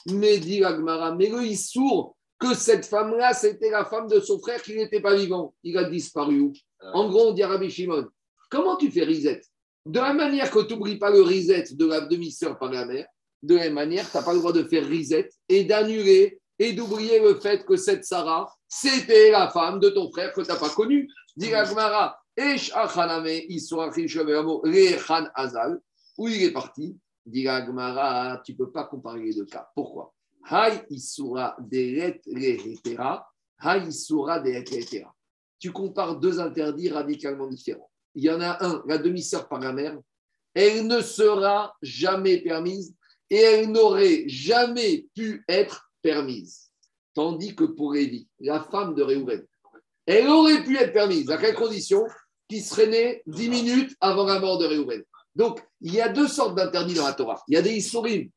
Mais 0.07 0.37
dit 0.37 0.63
Agmara, 0.63 1.15
mais 1.15 1.29
le 1.29 1.55
sourd 1.55 2.15
que 2.39 2.53
cette 2.53 2.85
femme-là, 2.85 3.33
c'était 3.33 3.69
la 3.69 3.85
femme 3.85 4.07
de 4.07 4.19
son 4.19 4.39
frère 4.39 4.61
qui 4.61 4.75
n'était 4.75 5.01
pas 5.01 5.15
vivant. 5.15 5.53
Il 5.63 5.77
a 5.77 5.85
disparu 5.85 6.39
où 6.41 6.53
En 6.93 7.09
gros, 7.09 7.29
on 7.29 7.33
dit 7.33 7.43
à 7.43 7.47
Rabbi 7.47 7.69
Shimon, 7.69 8.07
comment 8.49 8.75
tu 8.75 8.91
fais 8.91 9.03
Rizet? 9.03 9.41
De 9.85 9.99
la 9.99 10.13
manière 10.13 10.51
que 10.51 10.59
tu 10.59 10.73
n'oublies 10.73 10.97
pas 10.97 11.11
le 11.11 11.21
Rizet 11.21 11.65
de 11.71 11.85
la 11.85 12.01
demi-sœur 12.01 12.57
par 12.57 12.71
la 12.71 12.85
mère, 12.85 13.07
de 13.45 13.55
la 13.55 13.65
même 13.65 13.73
manière, 13.73 14.09
tu 14.09 14.17
n'as 14.17 14.23
pas 14.23 14.33
le 14.33 14.39
droit 14.39 14.53
de 14.53 14.63
faire 14.63 14.85
risette 14.85 15.31
et 15.47 15.63
d'annuler 15.63 16.39
et 16.57 16.73
d'oublier 16.73 17.19
le 17.19 17.35
fait 17.35 17.65
que 17.65 17.75
cette 17.75 18.05
Sarah, 18.05 18.51
c'était 18.67 19.31
la 19.31 19.49
femme 19.49 19.79
de 19.79 19.89
ton 19.89 20.09
frère 20.11 20.33
que 20.33 20.41
tu 20.41 20.47
n'as 20.47 20.57
pas 20.57 20.69
connu. 20.69 21.09
Dit 21.35 21.49
Gmara, 21.49 22.19
où 26.17 26.27
il 26.27 26.43
est 26.43 26.51
parti? 26.51 26.97
Dit 27.25 27.43
Gmara, 27.43 28.41
tu 28.43 28.53
ne 28.53 28.57
peux 28.57 28.71
pas 28.71 28.85
comparer 28.85 29.21
les 29.21 29.33
deux 29.33 29.45
cas. 29.45 29.69
Pourquoi? 29.75 30.13
Tu 35.57 35.71
compares 35.71 36.19
deux 36.19 36.39
interdits 36.39 36.89
radicalement 36.89 37.47
différents. 37.47 37.89
Il 38.13 38.23
y 38.23 38.29
en 38.29 38.39
a 38.41 38.63
un, 38.63 38.83
la 38.87 38.97
demi-sœur 38.97 39.47
par 39.47 39.59
la 39.59 39.73
mère, 39.73 39.97
elle 40.53 40.85
ne 40.87 41.01
sera 41.01 41.75
jamais 41.81 42.37
permise 42.37 42.93
et 43.29 43.37
elle 43.37 43.71
n'aurait 43.71 44.23
jamais 44.27 45.07
pu 45.15 45.43
être 45.49 45.89
permise. 46.01 46.71
Tandis 47.15 47.55
que 47.55 47.63
pour 47.63 47.93
Lévi, 47.93 48.27
la 48.39 48.59
femme 48.59 48.93
de 48.93 49.01
Réhouven, 49.01 49.43
elle 50.05 50.27
aurait 50.27 50.63
pu 50.63 50.77
être 50.77 50.93
permise. 50.93 51.29
À 51.31 51.37
quelle 51.37 51.55
condition? 51.55 52.05
Qui 52.47 52.61
serait 52.61 52.87
née 52.87 53.23
dix 53.25 53.49
minutes 53.49 53.95
avant 53.99 54.25
la 54.25 54.39
mort 54.39 54.59
de 54.59 54.67
Réhouven. 54.67 55.03
Donc, 55.33 55.65
il 55.81 55.95
y 55.95 56.01
a 56.01 56.09
deux 56.09 56.27
sortes 56.27 56.55
d'interdits 56.55 56.93
dans 56.93 57.07
la 57.07 57.13
Torah. 57.13 57.41
Il 57.47 57.55
y 57.55 57.57
a 57.57 57.63
des 57.63 57.73
historimes 57.73 58.29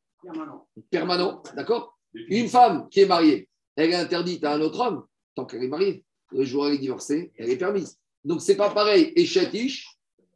permanents, 0.90 1.42
d'accord? 1.54 1.97
Une 2.28 2.48
femme 2.48 2.88
qui 2.90 3.00
est 3.00 3.06
mariée, 3.06 3.48
elle 3.76 3.90
est 3.90 3.96
interdite 3.96 4.44
à 4.44 4.54
un 4.54 4.60
autre 4.60 4.80
homme 4.80 5.04
tant 5.34 5.44
qu'elle 5.44 5.62
est 5.62 5.68
mariée. 5.68 6.04
Le 6.32 6.44
jour 6.44 6.64
où 6.64 6.66
elle 6.66 6.74
est 6.74 6.78
divorcée, 6.78 7.32
elle 7.36 7.50
est 7.50 7.56
permise. 7.56 7.96
Donc, 8.24 8.42
c'est 8.42 8.56
pas 8.56 8.70
pareil, 8.70 9.12
et 9.16 9.26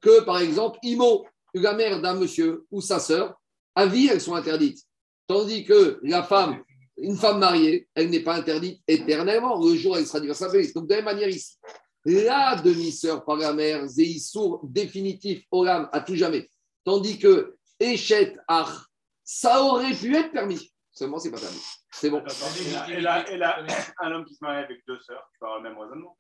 que 0.00 0.20
par 0.24 0.38
exemple, 0.38 0.78
Imo, 0.82 1.26
la 1.54 1.74
mère 1.74 2.00
d'un 2.00 2.14
monsieur 2.14 2.64
ou 2.70 2.80
sa 2.80 2.98
sœur, 2.98 3.34
à 3.74 3.86
vie, 3.86 4.08
elles 4.08 4.20
sont 4.20 4.34
interdites. 4.34 4.80
Tandis 5.26 5.64
que 5.64 5.98
la 6.02 6.22
femme, 6.22 6.62
une 6.96 7.16
femme 7.16 7.38
mariée, 7.38 7.88
elle 7.94 8.10
n'est 8.10 8.20
pas 8.20 8.36
interdite 8.36 8.80
éternellement. 8.86 9.62
Le 9.62 9.74
jour 9.76 9.92
où 9.92 9.96
elle 9.96 10.06
sera 10.06 10.20
divorcée. 10.20 10.72
Donc, 10.72 10.86
de 10.86 10.94
la 10.94 10.96
même 10.96 11.04
manière 11.04 11.28
ici, 11.28 11.56
la 12.04 12.56
demi-sœur 12.56 13.24
par 13.24 13.36
la 13.36 13.52
mère, 13.52 13.86
Zéissour 13.86 14.60
définitif, 14.64 15.44
Olam, 15.50 15.88
à 15.92 16.00
tout 16.00 16.16
jamais. 16.16 16.48
Tandis 16.84 17.18
que 17.18 17.56
Echet 17.78 18.34
Ach, 18.48 18.86
ça 19.24 19.62
aurait 19.62 19.94
pu 19.94 20.14
être 20.16 20.32
permis. 20.32 20.71
Seulement, 20.92 21.18
c'est 21.18 21.30
pas 21.30 21.40
permis. 21.40 21.62
C'est 21.90 22.10
bon. 22.10 22.22
Et 22.88 23.00
là, 23.00 23.64
un 24.00 24.12
homme 24.12 24.24
qui 24.24 24.34
se 24.34 24.44
marie 24.44 24.62
avec 24.62 24.86
deux 24.86 25.00
sœurs, 25.00 25.26
tu 25.32 25.38
peux 25.38 25.46
avoir 25.46 25.62
le 25.62 25.68
même 25.68 25.78
raisonnement. 25.78 26.18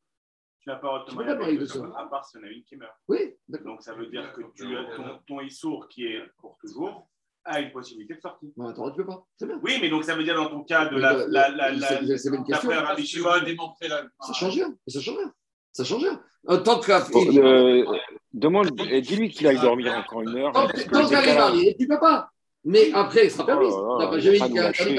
Tu 0.60 0.70
n'as 0.70 0.76
pas 0.76 1.04
le 1.06 1.14
marier 1.14 1.30
avec 1.30 1.58
deux 1.58 1.66
sœurs, 1.66 1.98
à 1.98 2.08
part 2.08 2.24
s'il 2.24 2.40
y 2.40 2.44
en 2.44 2.46
a 2.46 2.50
une 2.50 2.64
qui 2.64 2.76
meurt. 2.76 2.94
Oui, 3.08 3.36
Donc, 3.48 3.82
ça 3.82 3.94
veut 3.94 4.06
dire 4.06 4.32
que 4.32 4.42
tu 4.54 4.76
as 4.76 4.96
ton, 4.96 5.18
ton 5.26 5.40
Issour 5.40 5.88
qui 5.88 6.06
est 6.06 6.22
pour 6.38 6.56
toujours 6.58 7.08
a 7.44 7.60
une 7.60 7.72
possibilité 7.72 8.14
de 8.14 8.20
sortie. 8.20 8.52
Non, 8.56 8.68
attends, 8.68 8.90
tu 8.90 8.98
peux 8.98 9.06
pas. 9.06 9.26
C'est 9.36 9.46
bien. 9.46 9.58
Oui, 9.62 9.78
mais 9.80 9.88
donc 9.88 10.04
ça 10.04 10.14
veut 10.14 10.24
dire 10.24 10.36
dans 10.36 10.48
ton 10.48 10.62
cas 10.62 10.86
de 10.86 10.96
la. 10.96 11.26
la, 11.26 11.48
la, 11.48 11.72
la, 11.72 12.18
c'est 12.18 12.28
une 12.28 12.44
question. 12.44 12.70
démontrer 13.44 13.88
la. 13.88 14.04
Ça 14.20 14.32
change 14.32 14.54
rien. 14.54 14.74
Ça 14.86 15.00
change 15.00 15.18
rien. 15.18 15.32
Ça 15.72 15.84
change 15.84 16.02
rien. 16.02 16.22
En 16.46 16.58
tant 16.58 16.78
que. 16.80 16.92
Euh, 16.92 17.98
demande, 18.32 18.70
dis-lui 19.02 19.30
qu'il 19.30 19.46
aille 19.46 19.60
dormir 19.60 19.94
encore 19.94 20.22
une 20.22 20.36
heure. 20.36 20.52
Tant, 20.52 20.68
qu'elle 20.68 21.28
est 21.28 21.36
mariée, 21.36 21.76
tu 21.78 21.86
peux 21.86 21.98
pas. 21.98 22.30
Mais 22.64 22.92
après, 22.92 23.24
elle 23.24 23.30
sera 23.30 23.46
permise. 23.46 23.74
Oh 23.74 23.98
jamais 24.18 24.40
dit 24.40 24.52
qu'elle 24.52 24.66
après. 24.66 24.96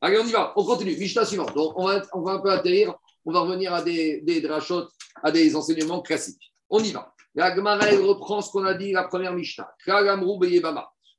Allez, 0.00 0.18
on 0.18 0.26
y 0.26 0.32
va. 0.32 0.52
On 0.56 0.64
continue. 0.64 0.96
Mishnah 0.96 1.24
suivante. 1.24 1.54
Donc, 1.54 1.72
on 1.76 1.86
va, 1.86 2.02
on 2.12 2.22
va 2.22 2.32
un 2.32 2.38
peu 2.40 2.50
atterrir. 2.50 2.94
On 3.24 3.32
va 3.32 3.40
revenir 3.40 3.72
à 3.72 3.82
des, 3.82 4.20
des 4.22 4.40
drachotes, 4.40 4.90
à 5.22 5.30
des 5.30 5.54
enseignements 5.54 6.00
classiques. 6.00 6.52
On 6.70 6.80
y 6.80 6.92
va. 6.92 7.12
La 7.34 7.54
Gemara, 7.54 7.84
reprend 7.84 8.40
ce 8.40 8.50
qu'on 8.50 8.64
a 8.64 8.74
dit 8.74 8.92
la 8.92 9.04
première 9.04 9.32
Mishnah. 9.32 9.70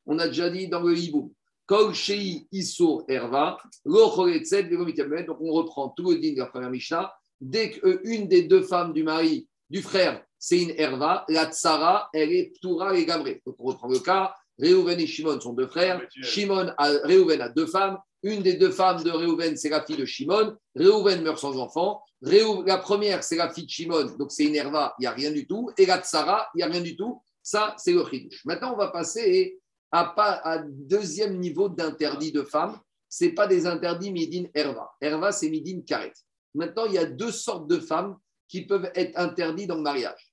On 0.06 0.20
a 0.20 0.28
déjà 0.28 0.50
dit 0.50 0.68
dans 0.68 0.82
le 0.82 0.98
Hiboum. 0.98 1.32
Kol 1.66 1.94
Shei 1.94 2.48
Isur 2.52 3.04
Erva, 3.08 3.58
donc 3.86 4.18
on 4.20 5.52
reprend 5.54 5.90
tout 5.90 6.10
le 6.10 6.18
din 6.18 6.34
de 6.34 6.40
la 6.40 6.48
première 6.48 6.72
Mishnah. 6.72 7.14
Dès 7.40 7.70
qu'une 7.70 8.28
des 8.28 8.44
deux 8.44 8.64
femmes 8.64 8.92
du 8.92 9.04
mari, 9.04 9.48
du 9.70 9.84
frère, 9.84 10.24
c'est 10.40 10.60
une 10.64 10.72
Erva, 10.72 11.26
la 11.30 11.46
Tsara, 11.52 12.10
elle 12.12 12.34
est 12.34 12.52
Ptura 12.56 12.98
et 12.98 13.06
Gamré. 13.06 13.42
Donc 13.46 13.56
on 13.60 13.66
reprend 13.66 13.88
le 13.88 14.00
cas. 14.00 14.34
Réhouven 14.60 15.00
et 15.00 15.08
Shimon 15.08 15.40
sont 15.40 15.54
deux 15.54 15.68
frères. 15.68 16.02
Shimon 16.22 16.72
a, 16.78 16.90
Réhouven 17.04 17.42
a 17.42 17.50
deux 17.50 17.68
femmes. 17.68 17.98
Une 18.22 18.42
des 18.42 18.56
deux 18.56 18.72
femmes 18.72 19.02
de 19.04 19.12
Réhouven, 19.12 19.56
c'est 19.56 19.70
la 19.70 19.84
fille 19.84 19.96
de 19.96 20.06
Shimon. 20.06 20.56
Réhouven 20.76 21.22
meurt 21.22 21.40
sans 21.40 21.58
enfant. 21.58 22.04
La 22.22 22.78
première, 22.78 23.24
c'est 23.24 23.38
la 23.38 23.50
fille 23.50 23.66
de 23.66 23.70
Shimon, 23.70 24.16
donc 24.18 24.32
c'est 24.32 24.44
une 24.44 24.56
Herva, 24.56 24.94
il 25.00 25.04
n'y 25.04 25.08
a 25.08 25.12
rien 25.12 25.32
du 25.32 25.48
tout. 25.48 25.72
Et 25.78 25.86
la 25.86 26.02
Tsara, 26.02 26.50
il 26.54 26.58
n'y 26.58 26.64
a 26.64 26.68
rien 26.68 26.82
du 26.82 26.98
tout. 26.98 27.22
Ça, 27.42 27.76
c'est 27.78 27.94
le 27.94 28.04
Khidouche. 28.04 28.44
Maintenant, 28.46 28.74
on 28.74 28.78
va 28.78 28.90
passer 28.90 29.58
à, 29.92 30.14
à 30.18 30.64
deuxième 30.68 31.40
niveau 31.40 31.70
d'interdit 31.70 32.34
de 32.34 32.44
femmes. 32.44 32.78
Ce 33.08 33.24
n'est 33.24 33.32
pas 33.32 33.48
des 33.48 33.66
interdits 33.66 34.12
Midin 34.12 34.50
Herva. 34.54 34.92
Herva, 35.00 35.32
c'est 35.32 35.50
Midin 35.50 35.82
Karet. 35.82 36.14
Maintenant, 36.54 36.86
il 36.86 36.94
y 36.94 36.98
a 36.98 37.06
deux 37.06 37.32
sortes 37.32 37.68
de 37.68 37.80
femmes 37.80 38.18
qui 38.50 38.66
peuvent 38.66 38.92
être 38.96 39.18
interdites 39.18 39.68
dans 39.68 39.76
le 39.76 39.82
mariage. 39.82 40.30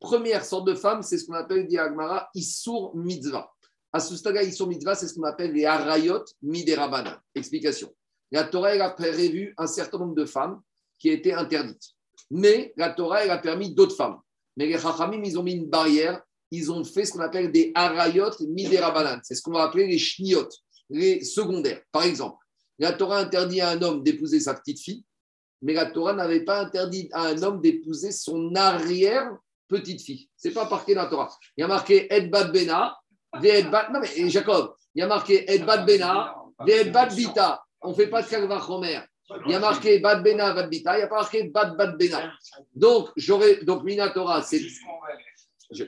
Première 0.00 0.44
sorte 0.44 0.66
de 0.66 0.74
femme, 0.74 1.02
c'est 1.02 1.18
ce 1.18 1.26
qu'on 1.26 1.34
appelle, 1.34 1.66
Diagmara, 1.66 2.28
Issour 2.34 2.96
Mitzvah. 2.96 3.50
Asustaga 3.92 4.42
Issour 4.42 4.68
Mitzvah, 4.68 4.94
c'est 4.94 5.08
ce 5.08 5.14
qu'on 5.14 5.24
appelle 5.24 5.52
les 5.52 5.64
Arayot 5.64 6.24
Miderabanan. 6.42 7.16
Explication. 7.34 7.92
La 8.30 8.44
Torah 8.44 8.70
a 8.70 8.90
prévu 8.90 9.54
un 9.56 9.66
certain 9.66 9.98
nombre 9.98 10.14
de 10.14 10.26
femmes 10.26 10.60
qui 10.98 11.08
était 11.08 11.32
interdite. 11.32 11.82
Mais 12.30 12.74
la 12.76 12.90
Torah, 12.90 13.24
elle 13.24 13.30
a 13.30 13.38
permis 13.38 13.74
d'autres 13.74 13.96
femmes. 13.96 14.18
Mais 14.56 14.66
les 14.66 14.78
Chachamim, 14.78 15.22
ils 15.24 15.38
ont 15.38 15.42
mis 15.42 15.54
une 15.54 15.66
barrière. 15.66 16.22
Ils 16.50 16.70
ont 16.70 16.84
fait 16.84 17.04
ce 17.04 17.12
qu'on 17.12 17.20
appelle 17.20 17.50
des 17.52 17.72
harayot 17.74 18.30
miderabanan. 18.40 19.20
C'est 19.22 19.34
ce 19.34 19.42
qu'on 19.42 19.52
va 19.52 19.64
appeler 19.64 19.86
les 19.86 19.98
shniot, 19.98 20.48
les 20.90 21.24
secondaires. 21.24 21.82
Par 21.92 22.02
exemple, 22.02 22.44
la 22.78 22.92
Torah 22.92 23.18
interdit 23.18 23.60
à 23.60 23.70
un 23.70 23.82
homme 23.82 24.02
d'épouser 24.02 24.40
sa 24.40 24.54
petite 24.54 24.80
fille, 24.80 25.04
mais 25.62 25.72
la 25.72 25.86
Torah 25.86 26.12
n'avait 26.12 26.44
pas 26.44 26.60
interdit 26.60 27.08
à 27.12 27.26
un 27.26 27.42
homme 27.42 27.60
d'épouser 27.60 28.12
son 28.12 28.54
arrière 28.54 29.36
petite 29.68 30.00
fille. 30.00 30.28
C'est 30.36 30.52
pas 30.52 30.68
marqué 30.68 30.94
dans 30.94 31.02
la 31.02 31.08
Torah. 31.08 31.30
Il 31.56 31.60
y 31.60 31.64
a 31.64 31.68
marqué 31.68 32.12
Edbad 32.12 32.52
Bena, 32.52 32.96
non 33.92 34.00
mais 34.00 34.30
Jacob, 34.30 34.74
il 34.94 35.00
y 35.00 35.02
a 35.02 35.06
marqué 35.06 35.50
Edbad 35.52 35.86
Bena, 35.86 36.34
Edbad 36.66 37.14
Bita, 37.14 37.62
on 37.82 37.90
ne 37.90 37.94
fait 37.94 38.08
pas 38.08 38.22
de 38.22 38.28
Kalva 38.28 38.60
Chomer. 38.60 39.00
Il 39.44 39.52
y 39.52 39.54
a 39.54 39.60
marqué 39.60 39.98
Bad 39.98 40.22
Bena, 40.22 40.54
Bad 40.54 40.70
Bita, 40.70 40.94
il 40.94 40.98
n'y 40.98 41.02
a 41.04 41.06
pas 41.06 41.16
marqué 41.16 41.44
Bad 41.44 41.76
Bad 41.76 41.98
Bena. 41.98 42.32
Donc, 42.74 43.10
j'aurais, 43.16 43.56
donc 43.62 43.84
Minatora, 43.84 44.40
c'est. 44.42 44.58
Je- 45.70 45.84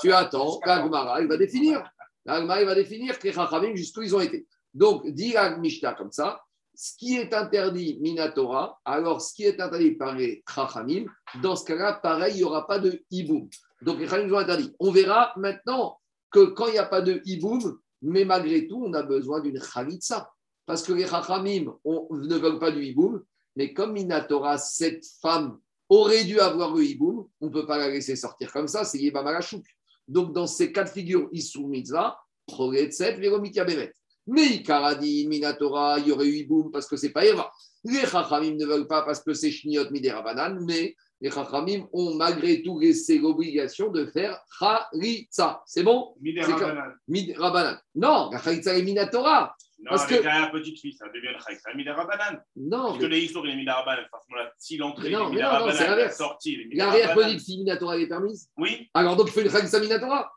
tu, 0.00 0.12
attends, 0.12 0.60
l'Agmara, 0.66 1.22
il 1.22 1.26
va 1.28 1.36
définir. 1.38 1.82
L'Agmara, 2.26 2.60
il 2.60 2.66
va 2.66 2.74
définir 2.74 3.18
que 3.18 3.32
Chachamim, 3.32 3.74
jusqu'où 3.74 4.02
ils 4.02 4.14
ont 4.14 4.20
été. 4.20 4.46
Donc, 4.74 5.06
dit 5.08 5.32
la 5.32 5.56
Mishnah 5.56 5.94
comme 5.94 6.12
ça, 6.12 6.42
ce 6.74 6.94
qui 6.98 7.16
est 7.16 7.32
interdit 7.32 7.98
Minatora, 8.02 8.78
alors 8.84 9.22
ce 9.22 9.32
qui 9.32 9.44
est 9.44 9.58
interdit 9.58 9.92
par 9.92 10.14
les 10.14 10.44
Chachamim, 10.54 11.06
dans 11.42 11.56
ce 11.56 11.64
cas-là, 11.64 11.94
pareil, 11.94 12.34
il 12.34 12.38
n'y 12.38 12.44
aura 12.44 12.66
pas 12.66 12.78
de 12.78 13.02
hiboum. 13.10 13.48
Donc, 13.82 13.98
les 13.98 14.08
Chachamim 14.08 14.32
ont 14.32 14.38
interdit. 14.38 14.74
On 14.78 14.90
verra 14.90 15.32
maintenant 15.36 15.98
que 16.30 16.46
quand 16.46 16.66
il 16.66 16.72
n'y 16.72 16.78
a 16.78 16.86
pas 16.86 17.02
de 17.02 17.20
hiboum, 17.24 17.78
mais 18.02 18.24
malgré 18.24 18.66
tout, 18.66 18.82
on 18.84 18.92
a 18.94 19.02
besoin 19.02 19.40
d'une 19.40 19.60
Khalitsa. 19.60 20.30
Parce 20.64 20.82
que 20.82 20.92
les 20.92 21.06
Chachamim 21.06 21.72
ne 21.84 22.36
veulent 22.36 22.58
pas 22.58 22.70
du 22.70 22.84
hiboum, 22.84 23.22
mais 23.54 23.72
comme 23.72 23.92
Minatora, 23.92 24.58
cette 24.58 25.04
femme 25.22 25.58
aurait 25.88 26.24
dû 26.24 26.40
avoir 26.40 26.74
le 26.74 26.84
hiboum, 26.84 27.28
on 27.40 27.46
ne 27.46 27.52
peut 27.52 27.66
pas 27.66 27.78
la 27.78 27.88
laisser 27.88 28.16
sortir 28.16 28.52
comme 28.52 28.66
ça, 28.66 28.84
c'est 28.84 28.98
Yébam 28.98 29.24
Malachouk. 29.24 29.64
Donc, 30.08 30.32
dans 30.32 30.46
ces 30.46 30.72
cas 30.72 30.84
de 30.84 30.88
figure, 30.88 31.28
Issou 31.32 31.68
Mitzvah, 31.68 32.18
Proletset, 32.46 33.16
Véromitia 33.16 33.64
Bémet. 33.64 33.92
Mais 34.26 34.46
Ikaradi, 34.46 35.26
Minatora, 35.28 36.00
il 36.00 36.08
y 36.08 36.12
aurait 36.12 36.26
eu 36.26 36.38
hiboum 36.38 36.70
parce 36.72 36.88
que 36.88 36.96
c'est 36.96 37.10
pas 37.10 37.24
Eva. 37.24 37.50
Les 37.84 38.04
Chachamim 38.06 38.56
ne 38.56 38.66
veulent 38.66 38.88
pas 38.88 39.02
parce 39.02 39.22
que 39.22 39.32
c'est 39.34 39.50
Shniot 39.52 39.90
Miderabanan, 39.90 40.58
mais 40.64 40.96
les 41.20 41.30
Chachamim 41.30 41.86
ont 41.92 42.14
malgré 42.14 42.62
tout 42.62 42.78
laissé 42.78 43.18
l'obligation 43.18 43.90
de 43.90 44.06
faire 44.06 44.38
Khalitsa. 44.58 45.62
C'est 45.66 45.82
bon? 45.82 46.14
Mid 46.20 47.34
Rabanan. 47.36 47.78
Non, 47.94 48.30
la 48.30 48.38
Khalitsa 48.38 48.76
est 48.76 48.82
Minatora. 48.82 49.54
Non, 49.78 49.90
Parce 49.90 50.06
que- 50.06 50.14
la 50.22 50.48
petite 50.48 50.80
fille, 50.80 50.94
ça 50.94 51.06
devient 51.08 51.28
le 51.36 51.44
Khaïk. 51.44 51.58
C'est 51.62 51.70
un 51.70 51.74
Midé 51.74 51.90
Rabanan. 51.90 52.40
Non, 52.56 52.86
Parce 52.88 52.98
que 52.98 53.06
les 53.06 53.20
histoires, 53.20 53.44
il 53.46 53.50
est. 53.60 54.08
Forcément, 54.10 54.38
si 54.58 54.76
l'entrée 54.78 55.08
est 55.08 55.10
mais 55.10 55.30
Midé 55.30 55.42
non, 55.42 55.52
non, 55.52 55.70
c'est 55.70 55.84
Rabanan, 55.84 56.04
la 56.04 56.10
sortie, 56.10 56.56
l'arrière-petite 56.72 57.16
Rabanan. 57.22 57.38
fille 57.40 57.58
Minatora 57.58 57.96
elle 57.96 58.02
est 58.02 58.06
permise. 58.08 58.48
Oui, 58.56 58.88
Alors 58.94 59.16
donc, 59.16 59.28
il 59.28 59.32
faut 59.32 59.40
une 59.40 59.50
Khalitsa 59.50 59.80
Minatora. 59.80 60.30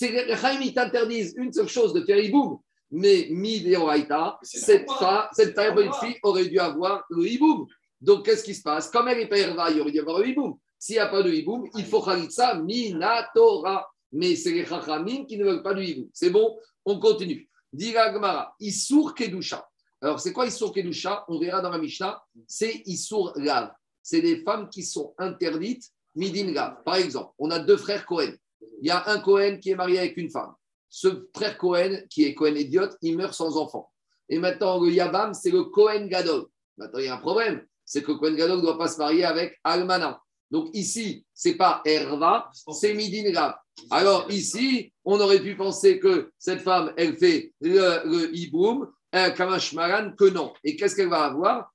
Les 0.00 0.36
ils 0.62 0.74
t'interdisent 0.74 1.34
une 1.36 1.52
seule 1.52 1.68
chose 1.68 1.92
de 1.92 2.02
faire 2.04 2.18
hiboum. 2.18 2.58
Mais 2.92 3.28
Mideoraita, 3.30 4.38
cette 4.42 4.88
cette 5.32 5.54
petite 5.54 5.94
fille 5.96 6.18
aurait 6.24 6.46
dû 6.46 6.58
avoir 6.58 7.04
le 7.10 7.26
hiboum. 7.26 7.66
Donc, 8.00 8.24
qu'est-ce 8.24 8.44
qui 8.44 8.54
se 8.54 8.62
passe? 8.62 8.90
Comme 8.90 9.08
elle 9.08 9.28
il 9.30 9.80
aurait 9.80 9.92
dû 9.92 10.00
avoir 10.00 10.24
hiboum. 10.24 10.58
S'il 10.78 10.94
n'y 10.94 11.00
a 11.00 11.08
pas 11.08 11.22
de 11.22 11.30
hiboum, 11.30 11.68
il 11.76 11.84
faut 11.84 12.02
Khalitsa 12.02 12.54
Minatora. 12.54 13.86
Mais 14.12 14.34
c'est 14.34 14.52
les 14.52 14.64
Chachamim 14.64 15.24
qui 15.26 15.36
ne 15.36 15.44
veulent 15.44 15.62
pas 15.62 15.74
du 15.74 15.84
hiboum. 15.84 16.08
C'est 16.12 16.30
bon? 16.30 16.58
On 16.84 16.98
continue. 16.98 17.48
Dira 17.72 18.12
Gemara, 18.12 18.54
Issour 18.58 19.14
Kedusha. 19.14 19.68
Alors, 20.00 20.18
c'est 20.18 20.32
quoi 20.32 20.46
Issour 20.46 20.72
Kedusha? 20.72 21.24
On 21.28 21.38
verra 21.38 21.60
dans 21.60 21.70
la 21.70 21.78
Mishnah. 21.78 22.22
C'est 22.46 22.82
Issour 22.86 23.32
Lav. 23.36 23.72
C'est 24.02 24.22
des 24.22 24.42
femmes 24.42 24.68
qui 24.70 24.82
sont 24.82 25.14
interdites 25.18 25.84
Midin 26.14 26.52
Lav. 26.52 26.82
Par 26.84 26.96
exemple, 26.96 27.32
on 27.38 27.50
a 27.50 27.58
deux 27.58 27.76
frères 27.76 28.06
Cohen. 28.06 28.32
Il 28.80 28.88
y 28.88 28.90
a 28.90 29.08
un 29.10 29.20
Cohen 29.20 29.58
qui 29.60 29.70
est 29.70 29.76
marié 29.76 29.98
avec 29.98 30.16
une 30.16 30.30
femme. 30.30 30.54
Ce 30.88 31.28
frère 31.36 31.58
Cohen, 31.58 32.00
qui 32.08 32.24
est 32.24 32.34
Cohen 32.34 32.56
idiote, 32.56 32.96
il 33.02 33.16
meurt 33.16 33.34
sans 33.34 33.56
enfant. 33.58 33.92
Et 34.28 34.38
maintenant, 34.38 34.82
le 34.82 34.90
Yabam, 34.90 35.34
c'est 35.34 35.50
le 35.50 35.64
Cohen 35.64 36.06
Gadol. 36.06 36.46
Maintenant, 36.78 36.98
il 36.98 37.04
y 37.04 37.08
a 37.08 37.14
un 37.14 37.18
problème. 37.18 37.64
C'est 37.90 38.04
que 38.04 38.12
le 38.12 38.18
Cohen 38.18 38.34
Gadol 38.34 38.58
ne 38.58 38.62
doit 38.62 38.78
pas 38.78 38.86
se 38.86 38.98
marier 38.98 39.24
avec 39.24 39.58
Almana. 39.64 40.22
Donc 40.48 40.68
ici, 40.74 41.26
c'est 41.34 41.56
pas 41.56 41.82
Herva, 41.84 42.48
c'est 42.72 42.94
Midin 42.94 43.32
Lav. 43.32 43.56
Alors 43.90 44.30
ici, 44.30 44.92
on 45.04 45.18
aurait 45.20 45.40
pu 45.40 45.56
penser 45.56 45.98
que 45.98 46.30
cette 46.38 46.60
femme, 46.60 46.92
elle 46.96 47.16
fait 47.16 47.52
le, 47.60 48.02
le 48.04 48.36
hiboum, 48.36 48.88
un 49.12 49.30
kamashmaran, 49.30 50.12
que 50.12 50.26
non. 50.26 50.52
Et 50.62 50.76
qu'est-ce 50.76 50.94
qu'elle 50.94 51.08
va 51.08 51.24
avoir? 51.24 51.72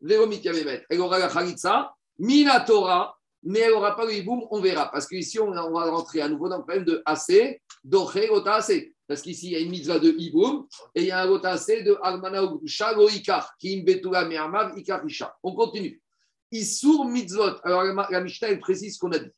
Elle 0.00 1.00
aura 1.00 1.18
la 1.18 1.28
Khalitsa, 1.28 1.94
Minatora, 2.18 3.14
mais 3.42 3.58
elle 3.60 3.72
n'aura 3.72 3.94
pas 3.94 4.06
le 4.06 4.14
hiboum, 4.14 4.46
on 4.50 4.60
verra. 4.62 4.90
Parce 4.90 5.06
qu'ici, 5.06 5.38
on, 5.38 5.50
va 5.50 5.90
rentrer 5.90 6.22
à 6.22 6.30
nouveau 6.30 6.48
dans 6.48 6.56
le 6.56 6.64
problème 6.64 6.86
de 6.86 7.02
AC, 7.04 7.60
d'Oché, 7.84 8.30
Ota 8.30 8.54
AC. 8.54 8.90
Parce 9.08 9.22
qu'ici, 9.22 9.46
il 9.46 9.52
y 9.52 9.56
a 9.56 9.60
une 9.60 9.70
mitzvah 9.70 9.98
de 9.98 10.10
hiboum 10.10 10.66
et 10.94 11.00
il 11.00 11.06
y 11.06 11.10
a 11.10 11.22
un 11.22 11.34
AC 11.34 11.82
de 11.82 11.96
Almana 12.02 12.42
Ugdusha, 12.42 12.92
Lo 12.92 13.08
Ikar, 13.08 13.56
qui 13.58 13.80
imbetula 13.80 14.26
me'amav 14.26 14.78
Ikar 14.78 15.04
Isha. 15.06 15.34
On 15.42 15.54
continue. 15.54 16.00
Issour 16.52 17.06
mitzvot. 17.06 17.56
Alors, 17.64 17.84
la, 17.84 18.20
Mishnah, 18.20 18.48
elle 18.48 18.60
précise 18.60 18.94
ce 18.94 18.98
qu'on 18.98 19.12
a 19.12 19.18
dit. 19.18 19.30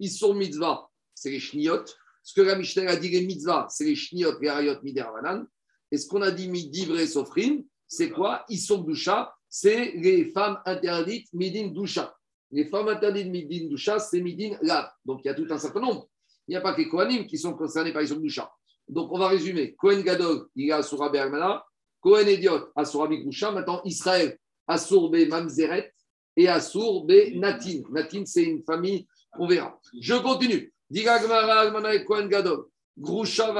Issour 0.00 0.34
mitzvah, 0.34 0.88
c'est 1.14 1.30
les 1.30 1.40
shniot. 1.40 1.84
Ce 2.22 2.32
que 2.32 2.40
la 2.40 2.56
Mishnah 2.56 2.90
a 2.90 2.96
dit, 2.96 3.10
les 3.10 3.26
mitzvahs, 3.26 3.66
c'est 3.68 3.84
les 3.84 3.96
shniot, 3.96 4.38
les 4.40 4.50
rayot, 4.50 4.80
miderabanan. 4.82 5.46
Et 5.90 5.98
ce 5.98 6.08
qu'on 6.08 6.22
a 6.22 6.30
dit, 6.30 6.48
midivre 6.48 6.98
sofrim, 7.06 7.64
c'est 7.86 8.10
quoi? 8.10 8.46
Issour 8.48 8.78
doucha, 8.84 9.34
c'est 9.46 9.92
les 9.96 10.30
femmes 10.32 10.58
interdites, 10.64 11.30
midin 11.34 11.68
doucha. 11.68 12.14
Les 12.50 12.64
femmes 12.64 12.88
interdites 12.88 13.28
midin 13.28 13.68
doucha, 13.68 13.98
c'est 13.98 14.22
midin 14.22 14.56
lav. 14.62 14.90
Donc, 15.04 15.20
il 15.24 15.28
y 15.28 15.30
a 15.30 15.34
tout 15.34 15.46
un 15.50 15.58
certain 15.58 15.80
nombre. 15.80 16.08
Il 16.46 16.52
n'y 16.52 16.56
a 16.56 16.62
pas 16.62 16.72
que 16.72 16.80
les 16.80 16.88
Kohanim 16.88 17.26
qui 17.26 17.36
sont 17.36 17.52
concernés 17.52 17.92
par 17.92 18.02
Issour 18.02 18.20
doucha. 18.20 18.50
Donc, 18.88 19.12
on 19.12 19.18
va 19.18 19.28
résumer. 19.28 19.74
Kohen 19.74 20.02
Gadol, 20.02 20.46
il 20.56 20.68
est 20.68 20.72
Asura 20.72 21.10
Bermana. 21.10 21.64
Kohen 22.00 22.28
Ediot, 22.28 22.70
Asura 22.74 23.08
Bigusha. 23.08 23.50
Maintenant, 23.50 23.80
Israël, 23.84 24.38
Asur 24.66 25.10
Be 25.10 25.28
Mamzeret 25.28 25.92
et 26.36 26.48
Asur 26.48 27.04
Be 27.04 27.34
Natin. 27.36 27.82
Natin, 27.90 28.22
c'est 28.24 28.44
une 28.44 28.62
famille, 28.62 29.06
on 29.38 29.46
verra. 29.46 29.78
Je 30.00 30.14
continue. 30.14 30.72
Diga 30.90 31.14
Almana 31.14 31.94
et 31.94 32.04
Kohen 32.04 32.28
Gadol. 32.28 32.66
Grusha 32.96 33.54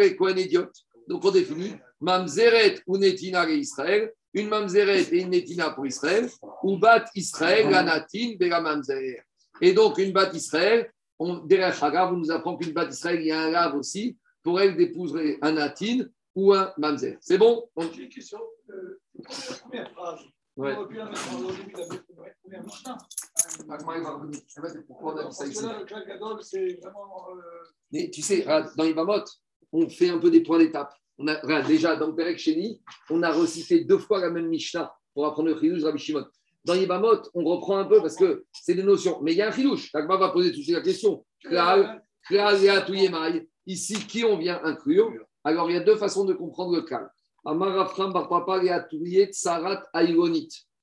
et 0.00 0.16
Kohen 0.16 0.38
Ediot. 0.38 0.70
Donc, 1.08 1.24
on 1.24 1.30
définit 1.30 1.74
Mamzeret 2.00 2.80
ou 2.86 2.96
Netina 2.96 3.48
et 3.48 3.56
Israël. 3.56 4.12
Une 4.32 4.48
Mamzeret 4.48 5.02
et 5.12 5.22
une 5.22 5.30
Netina 5.30 5.70
pour 5.70 5.86
Israël. 5.86 6.28
Ou 6.62 6.78
Bat 6.78 7.06
Israël, 7.16 7.68
la 7.68 7.82
Natin, 7.82 8.34
Bela 8.38 8.60
Mamzer. 8.60 9.24
Et 9.60 9.72
donc, 9.72 9.98
une 9.98 10.12
Bat 10.12 10.30
Israël, 10.32 10.90
on, 11.18 11.38
derrière 11.38 11.82
Hagav, 11.82 12.12
on 12.12 12.16
nous 12.16 12.30
apprend 12.30 12.56
qu'une 12.56 12.72
Bat 12.72 12.88
Israël, 12.88 13.20
il 13.20 13.26
y 13.26 13.32
a 13.32 13.42
un 13.42 13.50
lave 13.50 13.74
aussi. 13.74 14.16
Pour 14.42 14.60
elle, 14.60 14.76
d'épouser 14.76 15.38
un 15.42 15.52
Natin 15.52 16.06
ou 16.34 16.52
un 16.52 16.72
Mamzer. 16.78 17.16
C'est 17.20 17.38
bon? 17.38 17.68
On- 17.76 17.90
J'ai 17.92 18.04
une 18.04 18.08
question. 18.08 18.38
Euh, 18.70 19.00
la 19.18 19.56
première 19.56 19.90
phrase, 19.92 20.20
Ouais. 20.56 20.74
on 20.74 20.78
aurait 20.80 20.88
pu 20.88 20.94
la 20.96 21.04
mettre 21.06 21.34
au 21.44 21.50
début 21.52 21.72
de 21.72 21.78
la 21.78 22.34
première 22.42 22.64
Mishnah. 22.64 22.98
Pourquoi 24.86 25.14
on 25.14 25.16
a 25.18 25.24
dit 25.24 25.34
ça 25.34 25.44
Parce 25.44 25.50
ici 25.50 25.60
que 25.62 25.66
là, 25.66 25.78
le 25.78 25.84
Klal 25.84 26.06
Gadol, 26.06 26.38
c'est 26.42 26.78
vraiment. 26.82 27.26
euh, 27.36 27.40
Mais 27.92 28.10
tu 28.10 28.22
sais, 28.22 28.44
dans 28.76 28.84
Ibamot, 28.84 29.24
on 29.72 29.88
fait 29.88 30.08
un 30.10 30.18
peu 30.18 30.30
des 30.30 30.42
points 30.42 30.58
d'étape. 30.58 30.92
On 31.18 31.26
a, 31.28 31.38
regarde, 31.40 31.66
déjà, 31.66 31.96
dans 31.96 32.12
Perek 32.14 32.38
Sheni, 32.38 32.82
on 33.10 33.22
a 33.22 33.30
recité 33.32 33.84
deux 33.84 33.98
fois 33.98 34.20
la 34.20 34.30
même 34.30 34.48
Mishnah 34.48 34.92
pour 35.14 35.26
apprendre 35.26 35.48
le 35.50 35.58
Chidouche 35.60 35.82
Rabbi 35.82 35.98
Shimon. 35.98 36.24
Dans 36.64 36.74
Ibamot, 36.74 37.22
on 37.34 37.44
reprend 37.44 37.78
un 37.78 37.84
peu 37.84 38.00
parce 38.00 38.16
que 38.16 38.44
c'est 38.52 38.74
des 38.74 38.82
notions. 38.82 39.20
Mais 39.22 39.32
il 39.32 39.38
y 39.38 39.42
a 39.42 39.48
un 39.48 39.52
Chidouche. 39.52 39.90
L'Agma 39.92 40.16
va 40.16 40.30
poser 40.30 40.50
tout 40.50 40.58
de 40.58 40.62
suite 40.62 40.74
la 40.76 40.82
question. 40.82 41.24
Klal, 41.42 42.02
Klal, 42.26 42.60
Yatu, 42.62 42.96
Yemai. 42.96 43.48
Ici, 43.66 43.94
qui 44.06 44.24
on 44.24 44.38
vient 44.38 44.60
inclure 44.64 45.12
Alors, 45.44 45.70
il 45.70 45.74
y 45.74 45.76
a 45.76 45.80
deux 45.80 45.96
façons 45.96 46.24
de 46.24 46.32
comprendre 46.34 46.76
le 46.76 48.64
Yatu, 48.64 49.32
Tsarat. 49.32 49.82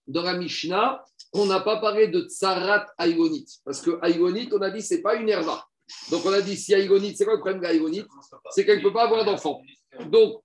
Dans 0.07 0.23
la 0.23 0.37
Mishnah, 0.37 1.03
on 1.33 1.45
n'a 1.45 1.59
pas 1.59 1.77
parlé 1.77 2.07
de 2.07 2.21
Tsarat 2.21 2.85
Aïgonit. 2.97 3.45
Parce 3.65 3.81
que 3.81 3.99
Aïgonit, 4.01 4.49
on 4.53 4.61
a 4.61 4.69
dit, 4.69 4.81
c'est 4.81 5.01
pas 5.01 5.15
une 5.15 5.27
herva. 5.27 5.65
Donc, 6.11 6.25
on 6.25 6.31
a 6.31 6.41
dit, 6.41 6.55
si 6.55 6.73
Aïgonit, 6.73 7.15
c'est 7.15 7.25
quoi 7.25 7.33
le 7.33 7.39
problème 7.39 7.61
d'Aïgonit 7.61 8.05
C'est 8.51 8.65
qu'elle 8.65 8.77
ne 8.79 8.83
peut 8.83 8.93
pas 8.93 9.03
avoir 9.03 9.25
d'enfant. 9.25 9.61
Donc, 10.09 10.41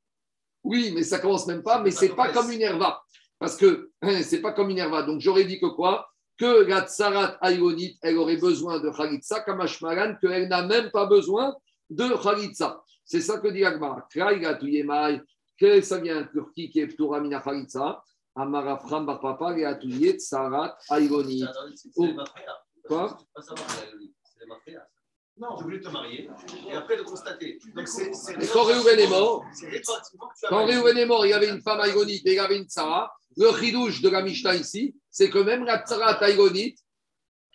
oui, 0.64 0.92
mais 0.94 1.02
ça 1.02 1.18
commence 1.18 1.46
même 1.46 1.62
pas, 1.62 1.80
mais 1.80 1.90
c'est 1.90 2.14
pas 2.14 2.32
comme 2.32 2.50
une 2.50 2.62
herva. 2.62 3.02
Parce 3.38 3.56
que 3.56 3.90
c'est 4.22 4.40
pas 4.40 4.52
comme 4.52 4.70
une 4.70 4.78
herva. 4.78 5.02
Donc, 5.02 5.20
j'aurais 5.20 5.44
dit 5.44 5.60
que 5.60 5.66
quoi 5.66 6.08
Que 6.38 6.64
la 6.64 6.86
tsarat 6.86 7.36
aïonite, 7.40 7.98
elle 8.02 8.18
aurait 8.18 8.36
besoin 8.36 8.80
de 8.80 8.90
khalitsa, 8.90 9.40
kamashmaran, 9.40 10.16
qu'elle 10.20 10.48
n'a 10.48 10.62
même 10.66 10.90
pas 10.90 11.06
besoin 11.06 11.54
de 11.95 12.22
khalitsa. 12.22 12.82
C'est 13.05 13.20
ça 13.20 13.38
que 13.38 13.49
dit 13.49 13.64
Agmar. 13.64 14.09
Kraïga 14.09 14.55
tuyemai, 14.55 15.20
que 15.59 15.80
ça 15.80 15.99
vient 15.99 16.24
Turquie 16.24 16.70
qui 16.70 16.80
est 16.80 16.86
ptura 16.88 17.20
mina 17.20 17.40
khalitsa. 17.40 18.03
Amara 18.34 18.78
fram 18.78 19.05
bar 19.05 19.20
papa, 19.20 19.59
et 19.59 19.64
atouye 19.64 20.16
tsarat. 20.16 20.76
C'est 20.80 21.09
Oh. 21.97 22.09
Quoi? 22.86 23.16
Non, 25.38 25.57
Tu 25.57 25.64
voulais 25.64 25.80
te 25.80 25.88
marier 25.88 26.28
et 26.68 26.72
après 26.74 26.97
le 26.97 27.05
constater. 27.05 27.59
Donc 27.74 27.88
c'est 27.88 28.12
c'est 28.12 28.53
Quand 28.53 28.64
Réhouven 28.64 28.99
est 28.99 29.09
mort, 29.09 29.45
Quand. 30.49 30.66
Réhouven 30.66 30.99
est 30.99 31.07
mort, 31.07 31.24
il 31.24 31.30
y 31.30 31.32
avait 31.32 31.49
une 31.49 31.62
femme 31.62 31.80
aïgonite 31.80 32.26
et 32.26 32.32
il 32.32 32.36
y 32.36 32.38
avait 32.38 32.59
une 32.59 32.66
tsara. 32.66 33.11
Le 33.36 33.51
chidouche 33.59 34.03
de 34.03 34.11
la 34.11 34.22
Mishnah 34.22 34.55
ici, 34.55 34.95
c'est 35.11 35.30
que 35.30 35.38
même 35.38 35.64
la 35.64 35.82
tsara 35.84 36.12
aïgonite, 36.22 36.78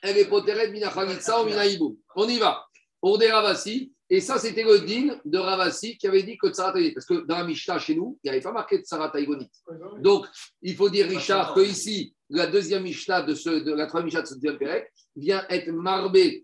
elle 0.02 0.18
est 0.18 0.28
potérée 0.28 0.68
de 0.68 0.74
mina 0.74 0.90
khalitsa 0.90 1.42
ou 1.42 1.46
mina 1.46 1.66
hibou. 1.66 2.00
On 2.16 2.28
y 2.28 2.40
va. 2.40 2.66
Pour 3.00 3.18
des 3.20 3.32
Ravassi, 3.32 3.94
et 4.10 4.22
ça 4.22 4.38
c'était 4.38 4.64
le 4.64 4.80
din 4.80 5.20
de 5.26 5.38
Ravassi 5.38 5.98
qui 5.98 6.08
avait 6.08 6.24
dit 6.24 6.38
que 6.38 6.48
tsara 6.48 6.70
aïgonite. 6.70 6.94
Parce 6.94 7.06
que 7.06 7.26
dans 7.26 7.38
la 7.38 7.44
Mishnah 7.44 7.80
chez 7.80 7.96
nous, 7.96 8.18
il 8.24 8.28
n'y 8.28 8.32
avait 8.32 8.44
pas 8.44 8.52
marqué 8.52 8.82
tsara 8.82 9.16
aïgonite. 9.16 9.52
Donc, 10.00 10.28
il 10.62 10.76
faut 10.76 10.90
dire, 10.90 11.08
Richard, 11.08 11.54
que 11.54 11.62
ici, 11.62 12.16
la 12.30 12.48
deuxième 12.48 12.84
Mishnah 12.84 13.24
de, 13.24 13.34
ce, 13.34 13.50
de 13.50 13.74
la 13.74 13.88
troisième 13.88 14.06
Mishnah 14.06 14.22
de 14.22 14.28
ce 14.28 14.34
deuxième 14.36 14.58
Pérec 14.58 14.92
vient 15.16 15.46
être 15.50 15.72
marbée 15.72 16.42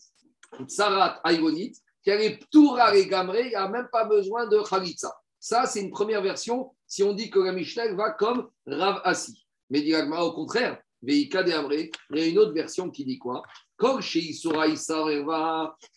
Tsarat 0.68 1.20
Aïgonite, 1.24 1.78
qui 2.04 2.10
est 2.10 2.38
Ptoura 2.38 2.96
et 2.96 3.08
Gamré, 3.08 3.44
il 3.46 3.50
n'y 3.50 3.56
a 3.56 3.68
même 3.68 3.88
pas 3.92 4.06
besoin 4.06 4.48
de 4.48 4.60
Khalitsa. 4.62 5.14
Ça, 5.40 5.66
c'est 5.66 5.82
une 5.82 5.92
première 5.92 6.22
version 6.22 6.72
si 6.88 7.04
on 7.04 7.14
dit 7.14 7.30
que 7.30 7.40
la 7.40 7.52
Mishnah 7.52 7.94
va 7.94 8.12
comme 8.12 8.50
Rav 8.66 9.02
Assi. 9.04 9.46
Mais 9.70 9.82
dit 9.82 9.96
au 9.96 10.34
contraire, 10.34 10.80
Veika 11.02 11.44
de 11.44 11.52
Amré, 11.52 11.92
il 12.12 12.18
y 12.18 12.22
a 12.22 12.26
une 12.28 12.40
autre 12.40 12.54
version 12.54 12.90
qui 12.90 13.04
dit 13.04 13.18
quoi? 13.18 13.44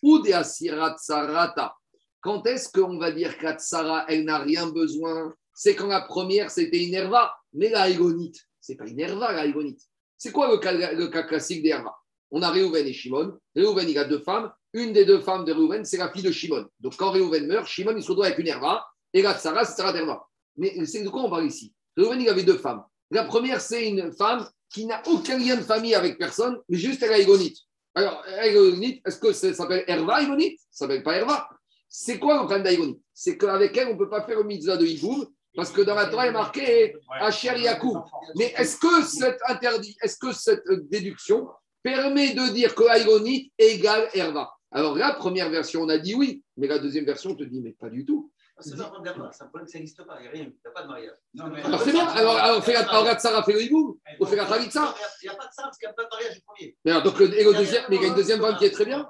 Ou 0.02 0.18
de 0.18 0.32
Asirat 0.32 0.96
Sarata. 0.98 1.74
Quand 2.20 2.44
est-ce 2.46 2.70
qu'on 2.70 2.98
va 2.98 3.12
dire 3.12 3.38
qu'Atsara, 3.38 4.04
elle 4.08 4.24
n'a 4.24 4.38
rien 4.38 4.66
besoin? 4.66 5.32
C'est 5.54 5.76
quand 5.76 5.86
la 5.86 6.02
première, 6.02 6.50
c'était 6.50 6.84
une 6.84 6.94
Herva, 6.94 7.32
mais 7.52 7.68
la 7.68 7.88
Hégonite, 7.88 8.40
c'est 8.60 8.74
pas 8.74 8.86
une 8.86 8.98
Herva, 8.98 9.32
la 9.32 9.46
Hégonite. 9.46 9.80
C'est 10.18 10.32
quoi 10.32 10.50
le 10.50 10.58
cas, 10.58 11.22
classique 11.22 11.62
des 11.62 11.68
Herva 11.68 11.94
On 12.30 12.42
a 12.42 12.50
Réhouven 12.50 12.86
et 12.86 12.92
Shimon. 12.92 13.38
Réhouven, 13.54 13.88
il 13.88 13.98
a 13.98 14.04
deux 14.04 14.20
femmes. 14.20 14.52
Une 14.72 14.92
des 14.92 15.04
deux 15.04 15.20
femmes 15.20 15.44
de 15.44 15.52
Réhouven, 15.52 15.84
c'est 15.84 15.98
la 15.98 16.10
fille 16.10 16.22
de 16.22 16.32
Shimon. 16.32 16.66
Donc 16.80 16.96
quand 16.96 17.10
Réhouven 17.10 17.46
meurt, 17.46 17.66
Shimon, 17.66 17.96
il 17.96 18.02
se 18.02 18.08
retrouve 18.08 18.24
avec 18.24 18.38
une 18.38 18.48
Herva, 18.48 18.84
et 19.12 19.22
la 19.22 19.38
Tsara, 19.38 19.64
c'est 19.64 19.76
Tsara. 19.76 20.28
Mais 20.56 20.84
c'est 20.84 21.02
de 21.02 21.08
quoi 21.08 21.22
on 21.22 21.30
parle 21.30 21.46
ici? 21.46 21.72
Réhouven, 21.96 22.20
il 22.20 22.28
avait 22.28 22.42
deux 22.42 22.58
femmes. 22.58 22.82
La 23.10 23.24
première, 23.24 23.60
c'est 23.60 23.88
une 23.88 24.12
femme 24.12 24.48
qui 24.70 24.86
n'a 24.86 25.02
aucun 25.06 25.38
lien 25.38 25.56
de 25.56 25.62
famille 25.62 25.94
avec 25.94 26.18
personne, 26.18 26.58
mais 26.68 26.78
juste 26.78 27.02
elle 27.02 27.12
a. 27.12 27.24
Alors, 27.94 28.22
Hégonite, 28.42 29.00
est-ce 29.06 29.18
que 29.18 29.32
ça 29.32 29.54
s'appelle 29.54 29.84
Herva, 29.86 30.22
Hégonite 30.22 30.60
Ça 30.70 30.84
s'appelle 30.84 31.02
pas 31.02 31.16
Herva. 31.16 31.48
C'est 31.88 32.18
quoi 32.18 32.34
le 32.34 32.40
problème 32.40 32.62
d'Aïgonite 32.62 33.00
C'est 33.14 33.38
qu'avec 33.38 33.74
elle, 33.76 33.88
on 33.88 33.92
ne 33.94 33.98
peut 33.98 34.10
pas 34.10 34.22
faire 34.22 34.38
le 34.38 34.44
mitzvah 34.44 34.76
de 34.76 34.84
Hiboum, 34.84 35.26
parce 35.54 35.70
que 35.70 35.80
dans 35.80 35.94
la 35.94 36.06
Torah, 36.06 36.26
il 36.26 36.28
est 36.28 36.32
marqué 36.32 36.94
Asher 37.10 37.58
Yakou. 37.58 37.96
Mais 38.36 38.52
est-ce 38.58 38.76
que 38.76 39.02
cette 39.02 39.38
interdit, 39.48 39.96
est-ce 40.02 40.18
que 40.18 40.32
cette 40.32 40.68
déduction 40.90 41.48
permet 41.82 42.34
de 42.34 42.52
dire 42.52 42.74
que 42.74 42.84
Aïgonite 42.84 43.50
égale 43.58 44.08
Herva 44.12 44.52
Alors, 44.70 44.94
la 44.96 45.14
première 45.14 45.48
version, 45.48 45.80
on 45.82 45.88
a 45.88 45.96
dit 45.96 46.14
oui, 46.14 46.42
mais 46.58 46.66
la 46.66 46.78
deuxième 46.78 47.06
version, 47.06 47.30
on 47.30 47.34
te 47.34 47.44
dit, 47.44 47.62
mais 47.62 47.72
pas 47.72 47.88
du 47.88 48.04
tout. 48.04 48.30
C'est 48.58 48.76
pas 48.76 48.84
un 48.84 48.86
problème 48.86 49.14
d'Herva, 49.14 49.30
c'est 49.32 49.44
un 49.44 49.46
problème 49.48 49.66
que 49.66 49.72
ça 49.72 49.78
n'existe 49.78 50.02
pas, 50.04 50.16
il 50.18 50.22
n'y 50.22 50.28
a 50.28 50.30
rien, 50.30 50.42
il 50.44 50.48
n'y 50.48 50.56
a 50.64 50.70
pas 50.70 50.82
de 50.82 50.88
mariage. 50.88 51.16
Alors, 51.64 51.82
c'est 51.82 51.92
bien. 51.92 52.06
Alors, 52.08 52.36
alors, 52.38 52.64
fait 52.64 52.72
la 52.72 53.18
Sarah 53.18 53.42
fait 53.42 53.52
le 53.52 53.62
Hiboum, 53.62 53.98
on 54.18 54.26
fait 54.26 54.36
la 54.36 54.46
Khalitsa. 54.46 54.94
Il 55.22 55.28
n'y 55.28 55.34
a 55.34 55.36
pas 55.36 55.46
de 55.46 55.52
ça, 55.52 55.62
parce 55.64 55.76
qu'il 55.76 55.86
n'y 55.86 55.92
a 55.92 55.94
pas 55.94 56.04
de 56.04 56.08
mariage 56.10 56.34
du 56.36 56.40
premier. 56.40 56.76
Mais 56.84 56.90
alors, 56.92 57.02
donc, 57.02 57.18
le, 57.18 57.38
et 57.38 57.44
le 57.44 57.52
deuxième, 57.52 57.84
mais 57.90 57.96
il 57.96 58.02
y 58.02 58.04
a 58.06 58.08
une 58.08 58.14
deuxième 58.14 58.40
femme 58.40 58.56
qui 58.56 58.64
est 58.64 58.70
très 58.70 58.86
bien. 58.86 59.06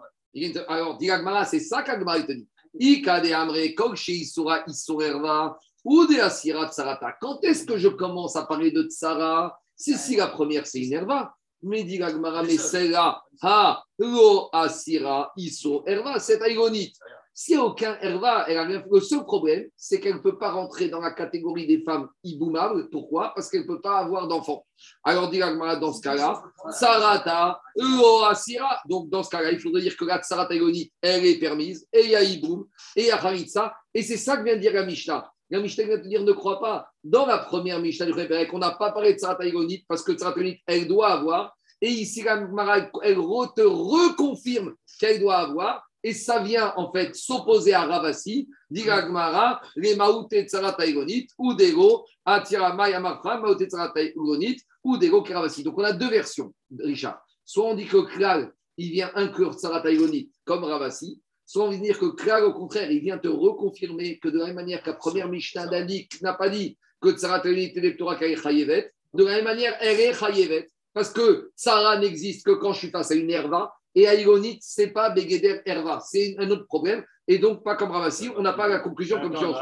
Alors, 0.66 0.99
dit 0.99 1.11
Agmara, 1.11 1.44
c'est 1.44 1.61
ça 1.61 1.82
qu'Agmara 1.82 2.22
te 2.22 2.32
dit. 2.32 2.49
Ika 2.78 3.20
de 3.20 3.32
Amre, 3.32 3.74
Kol 3.76 3.97
Sheisura 3.97 4.64
Isurerva, 4.66 5.57
ou 5.84 6.07
de 6.07 6.20
Asira 6.20 6.68
Tsarata. 6.68 7.14
Quand 7.20 7.38
est-ce 7.44 7.64
que 7.64 7.78
je 7.78 7.88
commence 7.88 8.34
à 8.34 8.44
parler 8.44 8.72
de 8.72 8.82
Tsara 8.82 9.59
C'est 9.76 9.97
si 9.97 10.16
la 10.16 10.26
première, 10.26 10.66
c'est 10.66 10.80
une 10.80 10.92
Herva. 10.92 11.32
Mais 11.62 11.84
dit 11.84 12.03
Agmara, 12.03 12.42
mais 12.42 12.59
celle-là, 12.59 13.22
Ha, 13.42 13.82
Lo 13.99 14.49
Asira 14.53 15.32
Iso 15.36 15.84
Herva, 15.86 16.18
c'est 16.18 16.42
Aïgonite. 16.42 16.97
A 17.39 17.62
aucun 17.62 17.99
Herva, 18.01 18.47
elle 18.49 18.57
a 18.57 18.64
rien. 18.64 18.82
Le 18.91 19.01
seul 19.01 19.24
problème, 19.24 19.66
c'est 19.76 20.01
qu'elle 20.01 20.14
ne 20.14 20.20
peut 20.20 20.39
pas 20.39 20.53
rentrer 20.53 20.89
dans 20.89 21.01
la 21.01 21.12
catégorie 21.12 21.66
des 21.66 21.82
femmes 21.82 22.09
iboumables. 22.24 22.89
Pourquoi? 22.89 23.32
Parce 23.34 23.51
qu'elle 23.51 23.62
ne 23.62 23.66
peut 23.66 23.80
pas 23.80 23.99
avoir 23.99 24.26
d'enfants. 24.26 24.64
Alors, 25.05 25.28
dit 25.28 25.39
dans 25.39 25.93
ce 25.93 26.01
cas-là, 26.01 26.43
Sarata, 26.70 27.61
Lo 27.76 28.22
Asira. 28.24 28.80
Donc, 28.89 29.11
dans 29.11 29.22
ce 29.22 29.28
cas-là, 29.30 29.53
il 29.53 29.61
faudrait 29.61 29.82
dire 29.82 29.97
que 29.97 30.05
la 30.07 30.20
Aïgonite, 30.20 30.93
elle 31.03 31.26
est 31.26 31.39
permise. 31.39 31.87
Et 31.93 32.05
il 32.05 32.11
y 32.11 32.16
a 32.16 32.22
Iboum, 32.22 32.64
et 32.97 33.03
il 33.03 33.07
y 33.07 33.11
a. 33.11 33.74
Et 33.93 34.03
c'est 34.03 34.16
ça 34.16 34.39
que 34.39 34.45
vient 34.45 34.57
de 34.57 34.61
dire 34.61 34.72
la 34.72 34.87
Mishnah. 34.87 35.30
La 35.51 35.61
Mishnah 35.61 35.84
vient 35.84 35.99
de 35.99 36.09
dire 36.09 36.22
ne 36.22 36.32
crois 36.32 36.59
pas. 36.59 36.89
Dans 37.05 37.26
la 37.26 37.39
première 37.39 37.80
Mishnah 37.80 38.07
du 38.07 38.12
Réveil, 38.12 38.49
qu'on 38.49 38.59
n'a 38.59 38.72
pas 38.72 38.93
parlé 38.93 39.14
de 39.14 39.24
Aïgonite 39.24 39.84
parce 39.87 40.03
que 40.03 40.12
Aïgonite, 40.24 40.61
elle 40.66 40.89
doit 40.89 41.09
avoir. 41.09 41.55
Et 41.82 41.91
ici, 41.91 42.22
la 42.22 42.41
Gemara, 42.41 42.78
elle 43.03 43.16
te 43.16 43.61
reconfirme 43.61 44.74
qu'elle 44.99 45.20
doit 45.20 45.37
avoir. 45.37 45.86
Et 46.07 46.12
ça 46.12 46.38
vient 46.38 46.72
en 46.76 46.92
fait 46.92 47.16
s'opposer 47.16 47.74
à 47.74 47.84
Ravasi, 47.84 48.48
Gemara, 48.70 49.61
les 49.74 49.96
Maouté 49.96 50.44
Tsarata 50.44 50.86
Igonit, 50.86 51.26
ou 51.36 51.52
Dego, 51.52 52.07
Atira 52.24 52.74
Maya 52.74 53.00
Mafra, 53.00 53.40
Maouté 53.40 53.66
Tsarata 53.66 54.00
Igonit, 54.00 54.59
ou 54.84 54.98
Dego 54.98 55.24
Kiravasi. 55.24 55.64
Donc 55.64 55.76
on 55.76 55.82
a 55.82 55.92
deux 55.92 56.09
versions, 56.09 56.54
Richard. 56.78 57.20
Soit 57.44 57.64
on 57.64 57.74
dit 57.74 57.86
que 57.86 58.07
Klal, 58.07 58.52
il 58.76 58.92
vient 58.92 59.11
inclure 59.16 59.54
Tsarata 59.54 59.90
Igonit 59.90 60.30
comme 60.44 60.62
Ravasi, 60.62 61.20
soit 61.44 61.64
on 61.64 61.70
vient 61.70 61.80
dire 61.80 61.98
que 61.98 62.14
Klal, 62.14 62.44
au 62.44 62.52
contraire, 62.52 62.88
il 62.88 63.00
vient 63.00 63.18
te 63.18 63.26
reconfirmer 63.26 64.20
que 64.20 64.28
de 64.28 64.38
la 64.38 64.46
même 64.46 64.54
manière 64.54 64.84
que 64.84 64.90
la 64.90 64.96
première 64.96 65.28
Mishnah 65.28 65.66
d'indique 65.66 66.22
n'a 66.22 66.34
pas 66.34 66.50
dit 66.50 66.78
que 67.00 67.11
Tsarata 67.11 67.50
Igonit 67.50 67.72
est 67.74 67.80
le 67.80 67.96
Torah 67.96 68.14
qu'elle 68.14 68.30
est 68.30 68.40
Chayevet, 68.40 68.92
de 69.12 69.24
la 69.24 69.32
même 69.32 69.44
manière, 69.44 69.76
elle 69.80 69.98
est 69.98 70.14
Chayevet. 70.14 70.68
Parce 70.96 71.11
que 71.11 71.50
Sarah 71.54 71.98
n'existe 71.98 72.46
que 72.46 72.52
quand 72.52 72.72
je 72.72 72.78
suis 72.78 72.90
face 72.90 73.11
à 73.11 73.14
une 73.16 73.28
herva, 73.28 73.70
et 73.97 74.07
Aïgonite, 74.07 74.62
ce 74.62 74.82
n'est 74.82 74.92
pas 74.92 75.11
Begeder 75.11 75.62
Herva, 75.64 76.01
c'est 76.01 76.36
un 76.38 76.49
autre 76.51 76.66
problème, 76.66 77.03
et 77.26 77.38
donc 77.38 77.64
pas 77.64 77.76
comme 77.76 77.90
Ravasi, 77.90 78.28
on 78.36 78.42
n'a 78.42 78.53
pas 78.53 78.68
la 78.68 78.78
conclusion 78.80 79.18
comme 79.20 79.34
Attends, 79.34 79.40
que 79.40 79.57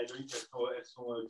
elles 0.00 0.84
sont 0.84 1.12
euh, 1.12 1.26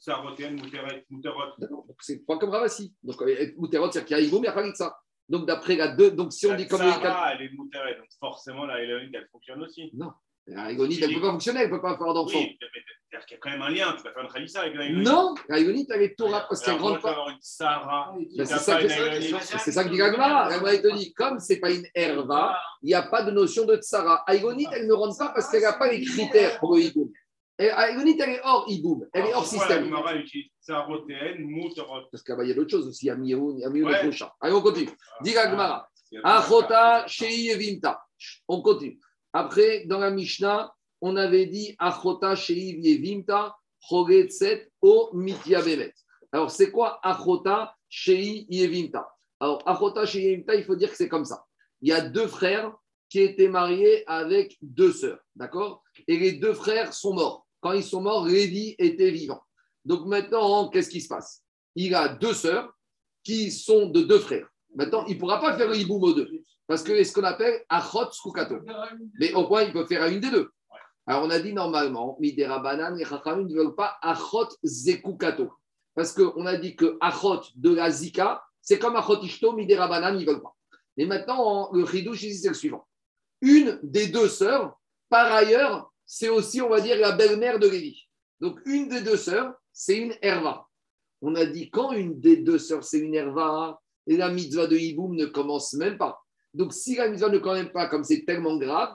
c'est 2.00 2.26
pas 2.26 2.38
comme 2.38 2.50
Ravasi. 2.50 2.94
Donc 3.02 3.20
euh, 3.22 3.52
Mouterot, 3.56 3.92
c'est-à-dire 3.92 4.06
qu'il 4.06 4.16
y 4.16 4.20
a 4.20 4.22
Igoum, 4.22 4.38
il 4.38 4.42
n'y 4.42 4.48
a 4.48 4.52
pas 4.52 4.68
de 4.68 4.74
ça. 4.74 4.98
Donc 5.28 5.46
d'après 5.46 5.76
la 5.76 5.88
deux, 5.88 6.10
donc 6.10 6.32
si 6.32 6.46
on 6.46 6.56
dit 6.56 6.66
comme. 6.66 6.80
Sarah, 6.80 7.34
elle 7.34 7.42
est 7.42 7.52
Mouteret, 7.52 7.96
donc 7.96 8.06
forcément, 8.18 8.64
la 8.64 8.74
Aïdonite, 8.74 9.14
elle 9.14 9.28
fonctionne 9.30 9.62
aussi. 9.62 9.90
Non, 9.92 10.10
Aïgonite, 10.56 11.02
elle 11.02 11.10
ne 11.10 11.14
peut 11.16 11.20
pas 11.20 11.30
fonctionner, 11.32 11.60
elle 11.60 11.70
ne 11.70 11.74
peut 11.76 11.82
pas 11.82 11.98
faire 11.98 12.14
d'enfant. 12.14 12.38
Oui, 12.38 12.56
c'est-à-dire 12.58 13.26
qu'il 13.26 13.34
y 13.34 13.36
a 13.36 13.40
quand 13.40 13.50
même 13.50 13.62
un 13.62 13.70
lien, 13.70 13.94
tu 13.96 14.02
vas 14.02 14.12
faire 14.12 14.22
une 14.22 14.28
Khalissa 14.32 14.60
avec 14.60 14.74
l'Aïdonite. 14.74 15.06
Non, 15.06 15.34
Aïgonite, 15.50 15.90
elle 15.94 16.02
est 16.02 16.14
Torah 16.16 16.46
parce 16.48 16.62
tu 16.62 16.70
vas 16.70 16.76
pas. 16.76 17.08
avoir 17.10 17.28
une 17.30 17.36
Sarah 17.40 18.14
qui 18.18 18.36
Ben, 18.36 18.44
c'est 18.44 18.58
ça 18.58 18.78
que- 18.78 18.84
une 18.84 18.90
Aïdonite 18.90 19.36
C'est 19.42 19.72
ça 19.72 19.84
que 19.84 19.88
dit 19.90 19.96
Gagmara. 19.96 20.50
Elle 20.70 20.82
te 20.82 20.94
dit, 20.96 21.12
comme 21.14 21.38
ce 21.40 21.52
n'est 21.52 21.60
pas 21.60 21.70
une 21.70 21.86
herva, 21.94 22.58
il 22.82 22.86
n'y 22.86 22.94
a 22.94 23.02
pas 23.02 23.22
de 23.22 23.30
notion 23.30 23.64
de 23.64 23.76
tsara. 23.76 24.22
Aïgonite, 24.26 24.68
elle 24.72 24.86
ne 24.86 24.92
rentre 24.92 25.18
pas 25.18 25.28
parce 25.30 25.50
qu'elle 25.50 25.62
n'a 25.62 25.72
pas 25.74 25.90
les 25.90 26.04
critères 26.04 26.58
pour 26.60 26.76
le 26.76 26.82
Aïgonite, 27.60 28.20
elle 28.20 28.30
est 28.30 28.40
hors 28.44 28.64
Igoum, 28.68 29.04
elle 29.12 29.26
est 29.26 29.34
hors 29.34 29.42
la 29.42 29.48
système. 29.48 29.90
Parce 29.90 30.12
qu'il 32.22 32.46
y 32.46 32.50
a 32.50 32.54
d'autres 32.54 32.70
choses 32.70 32.86
aussi, 32.86 33.06
il 33.06 33.08
y 33.08 33.10
a 33.10 33.16
Mioun, 33.16 33.56
il 33.58 33.62
y 33.62 33.64
a 33.64 33.70
Mioun 33.70 33.88
Ouais. 33.90 33.98
et 33.98 34.02
Prochain. 34.02 34.30
Allez, 34.40 34.54
on 34.54 34.62
continue. 34.62 34.88
Dit 35.22 35.32
la 35.34 35.44
y 35.44 35.46
a 35.46 35.56
pas- 35.56 35.88
Achota 36.22 37.06
Shei 37.06 37.50
Evimta. 37.50 38.00
On 38.46 38.62
continue. 38.62 38.98
Après, 39.32 39.84
dans 39.86 39.98
la 39.98 40.10
Mishnah, 40.10 40.72
on 41.00 41.16
avait 41.16 41.46
dit 41.46 41.74
Achota 41.78 42.34
Shei 42.34 42.80
Evimta, 42.84 43.56
Chogetset 43.80 44.70
O 44.82 45.10
Bemet. 45.12 45.94
Alors, 46.32 46.50
c'est 46.50 46.70
quoi 46.70 46.98
Achota 47.02 47.74
Shei 47.88 48.46
Evimta 48.50 49.08
Alors, 49.40 49.62
Achota 49.66 50.06
Shei 50.06 50.32
Evimta, 50.32 50.54
il 50.54 50.64
faut 50.64 50.76
dire 50.76 50.90
que 50.90 50.96
c'est 50.96 51.08
comme 51.08 51.24
ça. 51.24 51.44
Il 51.80 51.88
y 51.88 51.92
a 51.92 52.00
deux 52.00 52.26
frères 52.26 52.74
qui 53.08 53.20
étaient 53.20 53.48
mariés 53.48 54.04
avec 54.06 54.56
deux 54.60 54.92
sœurs. 54.92 55.20
D'accord? 55.34 55.82
Et 56.06 56.18
les 56.18 56.32
deux 56.32 56.52
frères 56.52 56.92
sont 56.92 57.14
morts. 57.14 57.46
Quand 57.60 57.72
ils 57.72 57.84
sont 57.84 58.02
morts, 58.02 58.26
Lévi 58.26 58.74
était 58.78 59.10
vivant. 59.10 59.40
Donc 59.84 60.06
maintenant, 60.06 60.68
qu'est-ce 60.68 60.90
qui 60.90 61.00
se 61.00 61.08
passe? 61.08 61.42
Il 61.74 61.94
a 61.94 62.08
deux 62.08 62.34
sœurs 62.34 62.72
qui 63.24 63.50
sont 63.50 63.86
de 63.86 64.02
deux 64.02 64.18
frères. 64.18 64.48
Maintenant, 64.74 65.04
il 65.06 65.14
ne 65.14 65.20
pourra 65.20 65.40
pas 65.40 65.56
faire 65.56 65.68
le 65.68 65.76
hiboum 65.76 66.02
aux 66.02 66.12
deux. 66.12 66.28
Parce 66.68 66.82
que 66.82 66.94
c'est 66.94 67.04
ce 67.04 67.14
qu'on 67.14 67.24
appelle 67.24 67.64
achot 67.70 68.12
skukato. 68.12 68.56
Mais 69.18 69.32
au 69.32 69.48
point, 69.48 69.62
il 69.62 69.72
peut 69.72 69.86
faire 69.86 70.02
à 70.02 70.08
une 70.08 70.20
des 70.20 70.30
deux. 70.30 70.50
Alors, 71.06 71.24
on 71.24 71.30
a 71.30 71.38
dit 71.38 71.54
normalement, 71.54 72.18
Midera 72.20 72.58
Banan, 72.58 72.94
les 72.94 73.06
Chachamim 73.06 73.48
ne 73.48 73.54
veulent 73.54 73.74
pas 73.74 73.96
achot 74.02 74.48
zekukato. 74.62 75.50
Parce 75.94 76.12
qu'on 76.12 76.44
a 76.44 76.56
dit 76.58 76.76
que 76.76 76.98
achot 77.00 77.40
de 77.56 77.74
la 77.74 77.90
zika, 77.90 78.44
c'est 78.60 78.78
comme 78.78 78.96
achot 78.96 79.22
ishto, 79.22 79.54
Midera 79.54 79.88
Banan, 79.88 80.18
ils 80.18 80.26
ne 80.26 80.30
veulent 80.30 80.42
pas. 80.42 80.54
Et 80.98 81.06
maintenant, 81.06 81.72
le 81.72 81.86
chidouche 81.86 82.22
ici, 82.24 82.38
c'est 82.38 82.48
le 82.48 82.54
suivant. 82.54 82.86
Une 83.40 83.80
des 83.82 84.08
deux 84.08 84.28
sœurs, 84.28 84.78
par 85.08 85.32
ailleurs, 85.32 85.90
c'est 86.04 86.28
aussi, 86.28 86.60
on 86.60 86.68
va 86.68 86.82
dire, 86.82 86.98
la 86.98 87.12
belle-mère 87.12 87.58
de 87.58 87.66
Lévi. 87.66 88.06
Donc, 88.40 88.60
une 88.66 88.88
des 88.88 89.00
deux 89.00 89.16
sœurs, 89.16 89.54
c'est 89.72 89.96
une 89.96 90.14
herva. 90.20 90.68
On 91.22 91.34
a 91.34 91.46
dit 91.46 91.70
quand 91.70 91.92
une 91.92 92.20
des 92.20 92.36
deux 92.36 92.58
sœurs, 92.58 92.84
c'est 92.84 92.98
une 92.98 93.14
herva, 93.14 93.80
la 94.06 94.28
mitzvah 94.28 94.66
de 94.66 94.76
Hiboum 94.76 95.16
ne 95.16 95.24
commence 95.24 95.72
même 95.72 95.96
pas. 95.96 96.20
Donc, 96.58 96.74
si 96.74 96.96
la 96.96 97.08
mitzvah 97.08 97.28
ne 97.28 97.38
commence 97.38 97.72
pas, 97.72 97.86
comme 97.86 98.02
c'est 98.02 98.24
tellement 98.24 98.56
grave, 98.56 98.94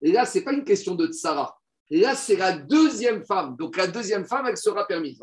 et 0.00 0.12
là, 0.12 0.24
ce 0.24 0.38
n'est 0.38 0.44
pas 0.44 0.52
une 0.52 0.64
question 0.64 0.94
de 0.94 1.08
tsara. 1.08 1.60
Et 1.90 1.98
là, 1.98 2.14
c'est 2.14 2.36
la 2.36 2.52
deuxième 2.52 3.24
femme. 3.24 3.56
Donc, 3.58 3.76
la 3.76 3.88
deuxième 3.88 4.24
femme, 4.24 4.46
elle 4.46 4.56
sera 4.56 4.86
permise. 4.86 5.20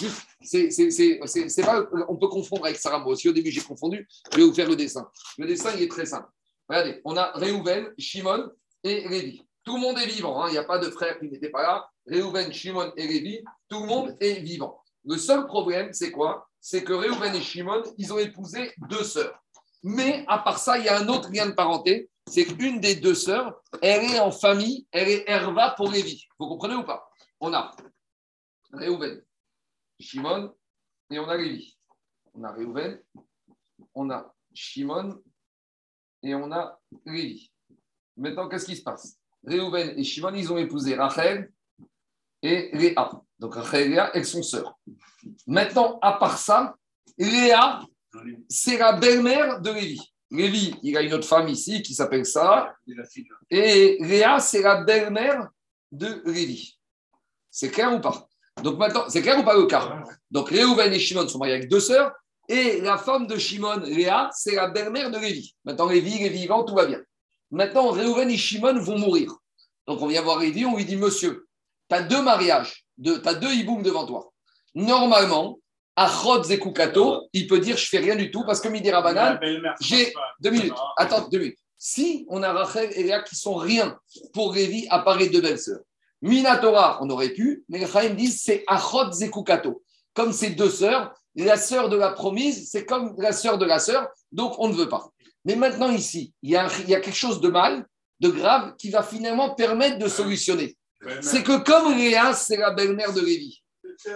Juste, 0.00 0.22
c'est, 0.40 1.62
pas, 1.62 1.86
on 2.08 2.16
peut 2.16 2.28
confondre 2.28 2.64
avec 2.64 2.78
Sarah. 2.78 3.00
Moi 3.00 3.12
aussi, 3.12 3.28
au 3.28 3.32
début, 3.32 3.50
j'ai 3.50 3.60
confondu. 3.60 4.08
Je 4.32 4.38
vais 4.38 4.44
vous 4.44 4.54
faire 4.54 4.68
le 4.68 4.74
dessin. 4.74 5.06
Le 5.36 5.46
dessin, 5.46 5.70
il 5.76 5.82
est 5.82 5.90
très 5.90 6.06
simple. 6.06 6.28
Regardez, 6.66 7.00
on 7.04 7.14
a 7.16 7.32
Réhouven, 7.34 7.92
Shimon 7.98 8.50
et 8.82 9.06
Lévi. 9.08 9.42
Tout 9.64 9.74
le 9.74 9.82
monde 9.82 9.98
est 9.98 10.06
vivant. 10.06 10.42
hein. 10.42 10.46
Il 10.48 10.52
n'y 10.52 10.58
a 10.58 10.64
pas 10.64 10.78
de 10.78 10.88
frère 10.90 11.18
qui 11.18 11.28
n'était 11.28 11.50
pas 11.50 11.62
là. 11.62 11.90
Réhouven, 12.06 12.50
Shimon 12.52 12.92
et 12.96 13.06
Lévi, 13.06 13.44
tout 13.68 13.80
le 13.80 13.86
monde 13.86 14.16
est 14.20 14.40
vivant. 14.40 14.80
Le 15.04 15.18
seul 15.18 15.46
problème, 15.46 15.92
c'est 15.92 16.10
quoi? 16.10 16.48
C'est 16.60 16.84
que 16.84 16.94
Réhouven 16.94 17.34
et 17.34 17.42
Shimon, 17.42 17.82
ils 17.98 18.12
ont 18.12 18.18
épousé 18.18 18.72
deux 18.88 19.04
sœurs. 19.04 19.38
Mais 19.82 20.24
à 20.26 20.38
part 20.38 20.58
ça, 20.58 20.78
il 20.78 20.84
y 20.84 20.88
a 20.88 20.98
un 20.98 21.08
autre 21.08 21.30
lien 21.32 21.46
de 21.46 21.52
parenté. 21.52 22.10
C'est 22.26 22.44
qu'une 22.44 22.80
des 22.80 22.96
deux 22.96 23.14
sœurs, 23.14 23.62
elle 23.80 24.04
est 24.04 24.20
en 24.20 24.30
famille, 24.30 24.86
elle 24.92 25.08
est 25.08 25.24
Herva 25.26 25.70
pour 25.70 25.90
Lévi. 25.90 26.26
Vous 26.38 26.46
comprenez 26.46 26.74
ou 26.74 26.84
pas? 26.84 27.10
On 27.40 27.54
a 27.54 27.74
Réhouven, 28.72 29.22
Shimon 29.98 30.54
et 31.10 31.18
on 31.18 31.28
a 31.28 31.36
Lévi. 31.36 31.78
On 32.34 32.44
a 32.44 32.52
Réhouven, 32.52 33.00
on 33.94 34.10
a 34.10 34.34
Shimon 34.52 35.22
et 36.22 36.34
on 36.34 36.52
a 36.52 36.78
Lévi. 37.06 37.50
Maintenant, 38.16 38.48
qu'est-ce 38.48 38.66
qui 38.66 38.76
se 38.76 38.82
passe? 38.82 39.18
Réhouven 39.46 39.98
et 39.98 40.04
Shimon, 40.04 40.34
ils 40.34 40.52
ont 40.52 40.58
épousé 40.58 40.96
Rachel 40.96 41.50
et 42.42 42.70
Léa. 42.76 43.10
Donc 43.38 43.54
Rachel 43.54 43.86
et 43.86 43.88
Léa, 43.88 44.10
elles 44.12 44.26
sont 44.26 44.42
sœurs. 44.42 44.78
Maintenant, 45.46 45.98
à 46.02 46.12
part 46.14 46.36
ça, 46.36 46.76
Léa, 47.16 47.80
c'est 48.48 48.78
la 48.78 48.92
belle-mère 48.92 49.60
de 49.60 49.70
Lévi. 49.70 50.00
Lévi, 50.30 50.74
il 50.82 50.96
a 50.96 51.02
une 51.02 51.14
autre 51.14 51.26
femme 51.26 51.48
ici 51.48 51.82
qui 51.82 51.94
s'appelle 51.94 52.26
Sarah. 52.26 52.74
Et 53.50 53.96
Léa, 54.00 54.40
c'est 54.40 54.62
la 54.62 54.82
belle-mère 54.82 55.48
de 55.90 56.22
Lévi. 56.26 56.78
C'est 57.50 57.70
clair 57.70 57.94
ou 57.94 58.00
pas? 58.00 58.28
Donc 58.62 58.78
maintenant, 58.78 59.04
c'est 59.08 59.22
clair 59.22 59.38
ou 59.38 59.44
pas 59.44 59.56
le 59.56 59.66
cas 59.66 60.02
Donc 60.30 60.50
Réhouven 60.50 60.92
et 60.92 60.98
Shimon 60.98 61.26
sont 61.28 61.38
mariés 61.38 61.54
avec 61.54 61.68
deux 61.68 61.80
sœurs. 61.80 62.12
Et 62.48 62.80
la 62.80 62.98
femme 62.98 63.26
de 63.26 63.36
Shimon, 63.36 63.80
Léa, 63.80 64.30
c'est 64.32 64.54
la 64.54 64.68
belle-mère 64.68 65.10
de 65.10 65.18
Lévi. 65.18 65.54
Maintenant, 65.64 65.86
Lévi, 65.86 66.16
il 66.16 66.26
est 66.26 66.30
vivant, 66.30 66.64
tout 66.64 66.74
va 66.74 66.86
bien. 66.86 67.00
Maintenant, 67.50 67.90
Réhouven 67.90 68.30
et 68.30 68.36
Shimon 68.36 68.78
vont 68.80 68.98
mourir. 68.98 69.32
Donc 69.86 70.02
on 70.02 70.06
vient 70.06 70.22
voir 70.22 70.38
Lévi, 70.38 70.64
on 70.66 70.76
lui 70.76 70.84
dit 70.84 70.96
Monsieur, 70.96 71.46
tu 71.88 71.96
as 71.96 72.02
deux 72.02 72.22
mariages, 72.22 72.84
tu 73.02 73.12
as 73.24 73.34
deux 73.34 73.52
hiboum 73.52 73.82
devant 73.82 74.06
toi. 74.06 74.32
Normalement, 74.74 75.58
Achot 76.04 76.42
Zekukato, 76.44 77.28
il 77.32 77.46
peut 77.46 77.58
dire 77.58 77.76
je 77.76 77.86
fais 77.86 77.98
rien 77.98 78.14
du 78.16 78.30
tout 78.30 78.44
parce 78.44 78.60
que 78.60 78.68
Midi 78.68 78.90
Rabanan, 78.90 79.38
j'ai 79.80 80.12
deux 80.40 80.50
minutes. 80.50 80.72
Ah. 80.76 81.02
Attends, 81.02 81.28
deux 81.28 81.38
minutes. 81.38 81.58
Si 81.76 82.24
on 82.28 82.42
a 82.42 82.52
Rachel 82.52 82.90
et 82.94 83.02
Léa 83.04 83.22
qui 83.22 83.36
sont 83.36 83.54
rien 83.56 83.98
pour 84.32 84.52
Révi 84.52 84.86
apparaît 84.90 85.28
deux 85.28 85.40
belles 85.40 85.58
sœurs. 85.58 85.80
Minatora, 86.22 86.98
on 87.02 87.08
aurait 87.10 87.30
pu, 87.30 87.64
mais 87.68 87.78
les 87.78 87.86
Chaim 87.86 88.10
disent 88.14 88.40
c'est 88.42 88.64
Achot 88.66 89.10
Zekukato. 89.12 89.82
Comme 90.14 90.32
ces 90.32 90.50
deux 90.50 90.70
sœurs, 90.70 91.12
la 91.36 91.56
sœur 91.56 91.88
de 91.88 91.96
la 91.96 92.10
promise, 92.10 92.68
c'est 92.70 92.84
comme 92.84 93.14
la 93.18 93.32
sœur 93.32 93.58
de 93.58 93.64
la 93.64 93.78
sœur, 93.78 94.08
donc 94.32 94.58
on 94.58 94.68
ne 94.68 94.74
veut 94.74 94.88
pas. 94.88 95.08
Mais 95.44 95.54
maintenant 95.54 95.90
ici, 95.90 96.32
il 96.42 96.50
y 96.50 96.56
a, 96.56 96.64
un- 96.66 96.70
il 96.84 96.90
y 96.90 96.94
a 96.94 97.00
quelque 97.00 97.14
chose 97.16 97.40
de 97.40 97.48
mal, 97.48 97.86
de 98.20 98.28
grave, 98.28 98.74
qui 98.76 98.90
va 98.90 99.02
finalement 99.04 99.54
permettre 99.54 99.98
de 99.98 100.08
solutionner. 100.08 100.76
C'est 101.20 101.44
que 101.44 101.58
comme 101.58 101.96
Léa, 101.96 102.32
c'est 102.34 102.56
la 102.56 102.72
belle-mère 102.72 103.12
de 103.12 103.20
Lévi, 103.20 103.62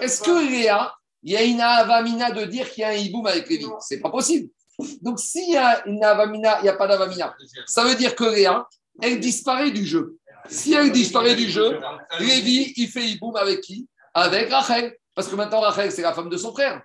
est-ce 0.00 0.20
que 0.22 0.50
Léa, 0.50 0.92
il 1.22 1.32
y 1.32 1.36
a 1.36 1.42
une 1.42 1.60
avamina 1.60 2.30
de 2.30 2.44
dire 2.44 2.70
qu'il 2.70 2.82
y 2.82 2.84
a 2.84 2.88
un 2.88 2.94
hiboum 2.94 3.26
avec 3.26 3.48
Lévi 3.48 3.66
C'est 3.80 4.00
pas 4.00 4.10
possible. 4.10 4.50
Donc 5.02 5.20
s'il 5.20 5.50
y 5.50 5.56
a 5.56 5.86
une 5.86 6.02
avamina, 6.02 6.58
il 6.60 6.64
n'y 6.64 6.68
a 6.68 6.74
pas 6.74 6.86
d'avamina. 6.86 7.34
Ça 7.66 7.84
veut 7.84 7.94
dire 7.94 8.14
que 8.14 8.24
Léa, 8.24 8.66
elle 9.00 9.20
disparaît 9.20 9.70
du 9.70 9.86
jeu. 9.86 10.16
Si 10.48 10.74
elle 10.74 10.90
disparaît 10.90 11.36
du 11.36 11.48
jeu, 11.48 11.78
Lévi, 12.18 12.72
il 12.76 12.88
fait 12.88 13.04
hiboum 13.04 13.36
avec 13.36 13.60
qui? 13.60 13.86
Avec 14.14 14.50
Rachel. 14.50 14.96
Parce 15.14 15.28
que 15.28 15.36
maintenant, 15.36 15.60
Rachel, 15.60 15.92
c'est 15.92 16.02
la 16.02 16.12
femme 16.12 16.28
de 16.28 16.36
son 16.36 16.52
frère. 16.52 16.82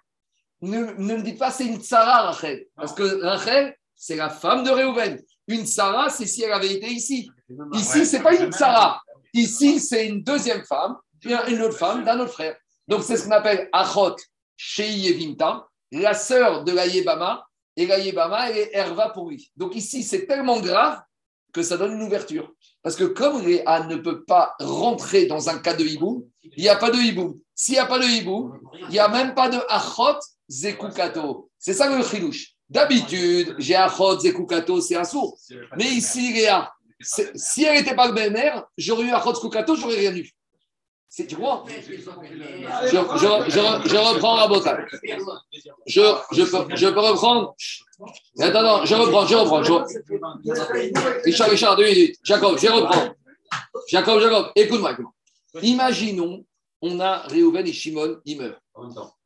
Ne, 0.62 0.94
ne 0.98 1.18
me 1.18 1.22
dites 1.22 1.38
pas 1.38 1.52
c'est 1.52 1.66
une 1.66 1.82
Sarah, 1.82 2.24
Rachel. 2.24 2.66
Parce 2.76 2.94
que 2.94 3.22
Rachel, 3.24 3.76
c'est 3.96 4.16
la 4.16 4.30
femme 4.30 4.64
de 4.64 4.70
Réhouven. 4.70 5.20
Une 5.48 5.66
Sarah, 5.66 6.10
c'est 6.10 6.26
si 6.26 6.44
elle 6.44 6.52
avait 6.52 6.74
été 6.74 6.88
ici. 6.88 7.32
Ici, 7.74 8.06
c'est 8.06 8.22
pas 8.22 8.36
une 8.36 8.52
Sarah. 8.52 9.02
Ici, 9.34 9.80
c'est 9.80 10.08
une 10.08 10.24
deuxième 10.24 10.64
femme, 10.64 10.98
une 11.24 11.62
autre 11.62 11.78
femme 11.78 12.04
d'un 12.04 12.20
autre 12.20 12.34
frère. 12.34 12.56
Donc, 12.88 13.04
c'est 13.04 13.18
ce 13.18 13.26
qu'on 13.26 13.32
appelle 13.32 13.70
Achot 13.74 14.16
Shei 14.56 14.92
Yevimta, 14.92 15.68
la 15.92 16.14
sœur 16.14 16.64
de 16.64 16.72
la 16.72 16.88
Yébama, 16.88 17.46
et 17.76 17.86
la 17.86 18.00
Yébama, 18.00 18.50
elle 18.50 18.58
est 18.58 18.70
Herva 18.74 19.10
pour. 19.10 19.32
Donc, 19.56 19.76
ici, 19.76 20.04
c'est 20.04 20.26
tellement 20.26 20.60
grave 20.60 21.00
que 21.54 21.62
ça 21.62 21.78
donne 21.78 21.94
une 21.94 22.02
ouverture. 22.04 22.52
Parce 22.82 22.96
que 22.96 23.04
comme 23.04 23.46
Léa 23.46 23.84
ne 23.88 23.98
peut 23.98 24.24
pas 24.24 24.56
rentrer 24.60 25.26
dans 25.26 25.50
un 25.50 25.60
cas 25.60 25.74
de 25.74 25.84
hiboum, 25.84 26.24
il 26.44 26.64
n'y 26.64 26.70
a 26.70 26.76
pas 26.76 26.90
de 26.90 26.98
hiboum. 26.98 27.40
S'il 27.54 27.74
n'y 27.76 27.80
a 27.80 27.86
pas 27.86 28.00
de 28.00 28.06
hiboum, 28.06 28.60
il 28.84 28.90
n'y 28.90 29.00
a 29.00 29.08
même 29.08 29.34
pas 29.34 29.50
de 29.50 29.58
Achot 29.70 30.20
Zekukato. 30.50 31.50
C'est 31.60 31.74
ça 31.74 31.90
le 31.96 32.04
chilouche. 32.04 32.54
D'habitude, 32.70 33.56
j'ai 33.60 33.76
Achot 33.76 34.20
Zekukato, 34.20 34.82
c'est 34.82 34.96
un 34.96 35.04
sourd. 35.04 35.38
Mais 35.78 35.86
ici, 35.86 36.36
c'est- 37.00 37.32
si 37.36 37.64
elle 37.64 37.78
n'était 37.80 37.96
pas 37.96 38.08
le 38.08 38.14
j'aurais 38.78 39.04
eu 39.06 39.12
Achot 39.12 39.36
Zekukato, 39.36 39.76
j'aurais 39.76 39.98
rien 39.98 40.16
eu. 40.16 40.30
C'est- 41.10 41.26
Tu 41.28 41.36
vois 41.36 41.64
je, 41.68 42.90
je, 42.90 43.50
je, 43.50 43.90
je 43.90 43.98
reprends 43.98 44.36
Rabotal. 44.36 44.88
Je, 45.86 46.02
je, 46.32 46.44
peux, 46.44 46.76
je 46.76 46.88
peux 46.88 47.00
reprendre. 47.00 47.56
Attends, 48.40 48.60
attends, 48.60 48.86
je 48.86 48.96
reprends, 48.96 49.26
je 49.26 49.36
reprends. 49.36 49.64
Je... 49.64 49.74
Richard, 51.24 51.50
Richard, 51.50 51.76
deux 51.76 51.86
minutes. 51.86 52.16
Jacob, 52.24 52.58
je 52.60 52.68
reprends. 52.68 53.10
Jacob, 53.88 54.20
Jacob, 54.22 54.52
écoute-moi. 54.56 54.96
Imaginons, 55.62 56.46
on 56.82 57.00
a 57.00 57.20
Réhouven 57.28 57.66
et 57.66 57.74
Shimon, 57.74 58.18
ils 58.26 58.38
meurent. 58.40 58.60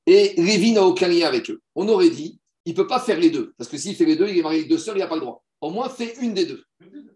Et 0.05 0.34
Lévi 0.38 0.71
n'a 0.71 0.84
aucun 0.84 1.07
lien 1.07 1.27
avec 1.27 1.49
eux. 1.49 1.59
On 1.75 1.88
aurait 1.89 2.09
dit, 2.09 2.39
il 2.65 2.71
ne 2.71 2.75
peut 2.77 2.88
pas 2.88 2.99
faire 2.99 3.19
les 3.19 3.29
deux. 3.29 3.53
Parce 3.57 3.69
que 3.69 3.77
s'il 3.77 3.95
fait 3.95 4.05
les 4.05 4.15
deux, 4.15 4.27
il 4.29 4.38
est 4.38 4.41
marié 4.41 4.59
avec 4.59 4.69
deux 4.69 4.77
sœurs, 4.77 4.95
il 4.95 4.99
n'a 4.99 5.07
pas 5.07 5.15
le 5.15 5.21
droit. 5.21 5.43
Au 5.59 5.69
moins, 5.69 5.89
fait 5.89 6.15
une 6.21 6.34
des 6.34 6.45
deux. 6.45 6.63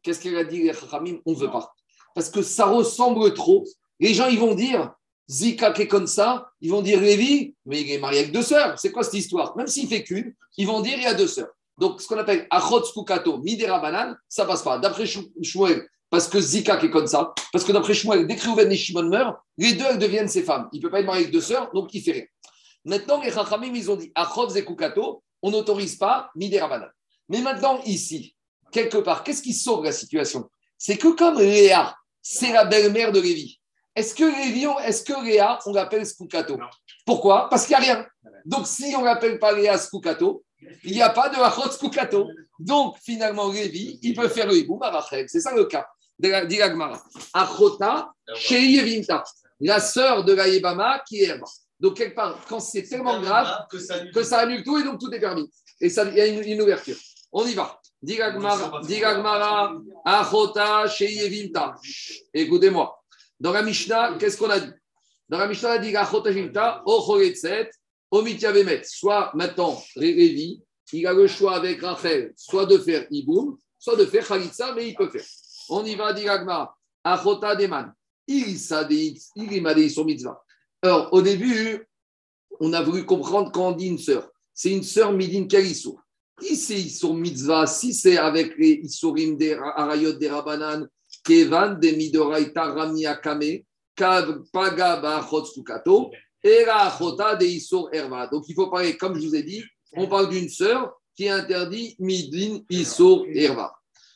Qu'est-ce 0.03 0.19
qu'elle 0.19 0.37
a 0.37 0.43
dit, 0.43 0.63
les 0.63 0.73
Chachamim? 0.73 1.19
On 1.25 1.31
ne 1.31 1.37
veut 1.37 1.49
pas. 1.51 1.73
Parce 2.13 2.29
que 2.29 2.41
ça 2.41 2.65
ressemble 2.65 3.33
trop. 3.33 3.63
Les 3.99 4.13
gens, 4.13 4.27
ils 4.27 4.39
vont 4.39 4.55
dire, 4.55 4.93
Zika 5.29 5.71
qui 5.71 5.83
est 5.83 5.87
comme 5.87 6.07
ça, 6.07 6.49
ils 6.61 6.69
vont 6.69 6.81
dire 6.81 6.99
Lévi, 6.99 7.55
mais 7.65 7.81
il 7.81 7.91
est 7.91 7.97
marié 7.97 8.19
avec 8.19 8.31
deux 8.31 8.41
sœurs. 8.41 8.77
C'est 8.77 8.91
quoi 8.91 9.03
cette 9.03 9.15
histoire? 9.15 9.55
Même 9.57 9.67
s'il 9.67 9.87
fait 9.87 10.03
qu'une, 10.03 10.33
ils 10.57 10.67
vont 10.67 10.81
dire 10.81 10.97
il 10.97 11.03
y 11.03 11.07
a 11.07 11.13
deux 11.13 11.27
sœurs. 11.27 11.49
Donc, 11.77 12.01
ce 12.01 12.07
qu'on 12.07 12.17
appelle 12.17 12.47
Achot 12.49 12.83
Skukato, 12.83 13.39
Midera 13.39 13.79
Banan, 13.79 14.15
ça 14.29 14.45
passe 14.45 14.63
pas. 14.63 14.77
D'après 14.77 15.05
Shmuel, 15.05 15.87
parce 16.09 16.27
que 16.27 16.39
Zika 16.39 16.77
qui 16.77 16.85
est 16.85 16.89
comme 16.89 17.07
ça, 17.07 17.33
parce 17.51 17.65
que 17.65 17.71
d'après 17.71 17.93
Shmuel, 17.93 18.27
dès 18.27 18.35
que 18.35 18.47
Reuven 18.47 18.71
et 18.71 18.77
Shimon 18.77 19.09
meurent, 19.09 19.43
les 19.57 19.73
deux, 19.73 19.85
elles 19.89 19.99
deviennent 19.99 20.29
ses 20.29 20.43
femmes. 20.43 20.69
Il 20.71 20.77
ne 20.77 20.83
peut 20.83 20.91
pas 20.91 20.99
être 20.99 21.05
marié 21.05 21.23
avec 21.23 21.33
deux 21.33 21.41
sœurs, 21.41 21.71
donc 21.73 21.93
il 21.93 22.01
fait 22.01 22.11
rien. 22.11 22.25
Maintenant, 22.85 23.21
les 23.21 23.31
Chachamim, 23.31 23.73
ils 23.73 23.91
ont 23.91 23.95
dit 23.95 24.11
Achot 24.15 24.49
Zekukato, 24.49 25.23
on 25.41 25.51
n'autorise 25.51 25.95
pas 25.95 26.29
Midera 26.35 26.67
Banan. 26.67 26.87
Mais 27.27 27.41
maintenant, 27.41 27.81
ici, 27.85 28.35
quelque 28.71 28.97
part, 28.97 29.23
qu'est-ce 29.23 29.41
qui 29.41 29.53
sauve 29.53 29.83
la 29.83 29.91
situation? 29.91 30.49
C'est 30.77 30.97
que 30.97 31.07
comme 31.15 31.39
Léa, 31.39 31.95
c'est 32.21 32.53
la 32.53 32.65
belle-mère 32.65 33.11
de 33.11 33.19
Lévi, 33.19 33.59
est-ce 33.95 34.13
que 34.13 34.23
Lévi, 34.23 34.67
on- 34.67 34.79
est-ce 34.79 35.03
que 35.03 35.13
Léa, 35.25 35.59
on 35.65 35.73
l'appelle 35.73 36.05
Skukato 36.05 36.57
Non. 36.57 36.67
Pourquoi? 37.05 37.49
Parce 37.49 37.65
qu'il 37.65 37.77
n'y 37.77 37.83
a 37.83 37.93
rien. 37.93 38.05
Donc, 38.45 38.67
si 38.67 38.93
on 38.97 39.03
l'appelle 39.03 39.39
pas 39.39 39.51
Léa 39.53 39.77
Skukato, 39.77 40.43
il 40.83 40.93
n'y 40.93 41.01
a 41.01 41.09
pas 41.09 41.29
de 41.29 41.35
Achot 41.35 41.69
Skukato. 41.71 42.27
Donc, 42.59 42.97
finalement, 43.03 43.51
Lévi, 43.51 43.99
il 44.01 44.15
peut 44.15 44.27
faire 44.27 44.47
le 44.47 44.57
hiboum 44.57 44.81
à 44.83 44.89
Rachel. 44.89 45.25
C'est 45.29 45.39
ça 45.41 45.53
le 45.53 45.65
cas. 45.65 45.85
Dit 46.17 46.29
la 46.29 46.69
Gemara. 46.69 47.01
Achota, 47.33 48.11
chez 48.35 48.61
Yevimta, 48.61 49.23
la 49.59 49.79
sœur 49.79 50.23
de 50.23 50.33
la 50.33 50.47
Yébama 50.47 51.01
qui 51.07 51.23
est. 51.23 51.39
Donc, 51.79 51.97
quelque 51.97 52.15
part, 52.15 52.39
quand 52.47 52.59
c'est 52.59 52.83
tellement 52.83 53.19
grave, 53.19 53.65
que 53.69 53.77
ça 53.79 53.99
que 54.13 54.23
ça 54.23 54.39
annule 54.39 54.63
tout 54.63 54.77
et 54.77 54.83
donc 54.83 54.99
tout 54.99 55.11
est 55.13 55.19
permis. 55.19 55.49
Et 55.81 55.89
ça, 55.89 56.05
il 56.05 56.15
y 56.15 56.21
a 56.21 56.25
une, 56.27 56.41
une 56.43 56.61
ouverture. 56.61 56.95
On 57.33 57.45
y 57.45 57.53
va. 57.53 57.79
Gemara, 59.15 59.73
Achota 60.05 60.87
chez 60.87 61.11
Yevimta. 61.11 61.75
Écoutez-moi. 62.33 62.97
Dans 63.39 63.51
la 63.51 63.61
Mishnah, 63.61 64.17
qu'est-ce 64.19 64.37
qu'on 64.37 64.49
a 64.49 64.59
dit? 64.59 64.71
Dans 65.27 65.37
la 65.37 65.47
Mishnah, 65.47 65.69
on 65.69 65.73
a 65.73 65.77
dit 65.79 65.91
Omitia 68.11 68.51
Bemet. 68.51 68.83
Soit 68.83 69.31
maintenant, 69.33 69.81
Ré- 69.95 70.13
Révi, 70.13 70.61
il 70.93 71.07
a 71.07 71.13
le 71.13 71.27
choix 71.27 71.55
avec 71.55 71.81
Rachel, 71.81 72.33
soit 72.37 72.65
de 72.65 72.77
faire 72.77 73.07
Iboum, 73.09 73.57
soit 73.77 73.95
de 73.95 74.05
faire 74.05 74.27
Khalitsa, 74.27 74.73
mais 74.73 74.89
il 74.89 74.95
peut 74.95 75.09
faire. 75.09 75.25
On 75.69 75.83
y 75.83 75.95
va, 75.95 76.13
dit 76.13 76.23
la. 76.23 76.73
Achota 77.03 77.55
Deman. 77.55 77.93
Il 78.27 78.57
il 79.35 79.89
sur 79.89 80.05
mitzvah. 80.05 80.41
Alors, 80.81 81.13
au 81.13 81.21
début, 81.21 81.87
on 82.59 82.73
a 82.73 82.81
voulu 82.81 83.05
comprendre 83.05 83.51
quand 83.51 83.69
on 83.69 83.71
dit 83.71 83.87
une 83.87 83.99
sœur. 83.99 84.29
C'est 84.53 84.71
une 84.71 84.83
sœur 84.83 85.11
midin 85.11 85.45
kalissour. 85.47 86.01
Si 86.41 86.55
c'est 86.55 86.79
Issour 86.79 87.13
mitzvah, 87.13 87.65
si 87.67 87.93
c'est 87.93 88.17
avec 88.17 88.57
les 88.57 88.81
Issourim 88.83 89.37
des 89.37 89.53
Arayot 89.53 90.13
des 90.13 90.29
Rabanan, 90.29 90.87
Kevan 91.25 91.79
des 91.79 91.95
Midoraita 91.95 92.73
Rami 92.73 93.05
Akame, 93.05 93.63
Issour 97.41 97.89
Erva. 97.91 98.27
Donc 98.27 98.45
il 98.47 98.53
faut 98.53 98.69
parler, 98.69 98.95
comme 98.97 99.19
je 99.19 99.27
vous 99.27 99.35
ai 99.35 99.43
dit, 99.43 99.63
on 99.97 100.07
parle 100.07 100.29
d'une 100.29 100.49
sœur 100.49 100.93
qui 101.15 101.27
interdit 101.27 101.95
Midin 101.99 102.59
Issour 102.69 103.25
Erva. 103.33 103.73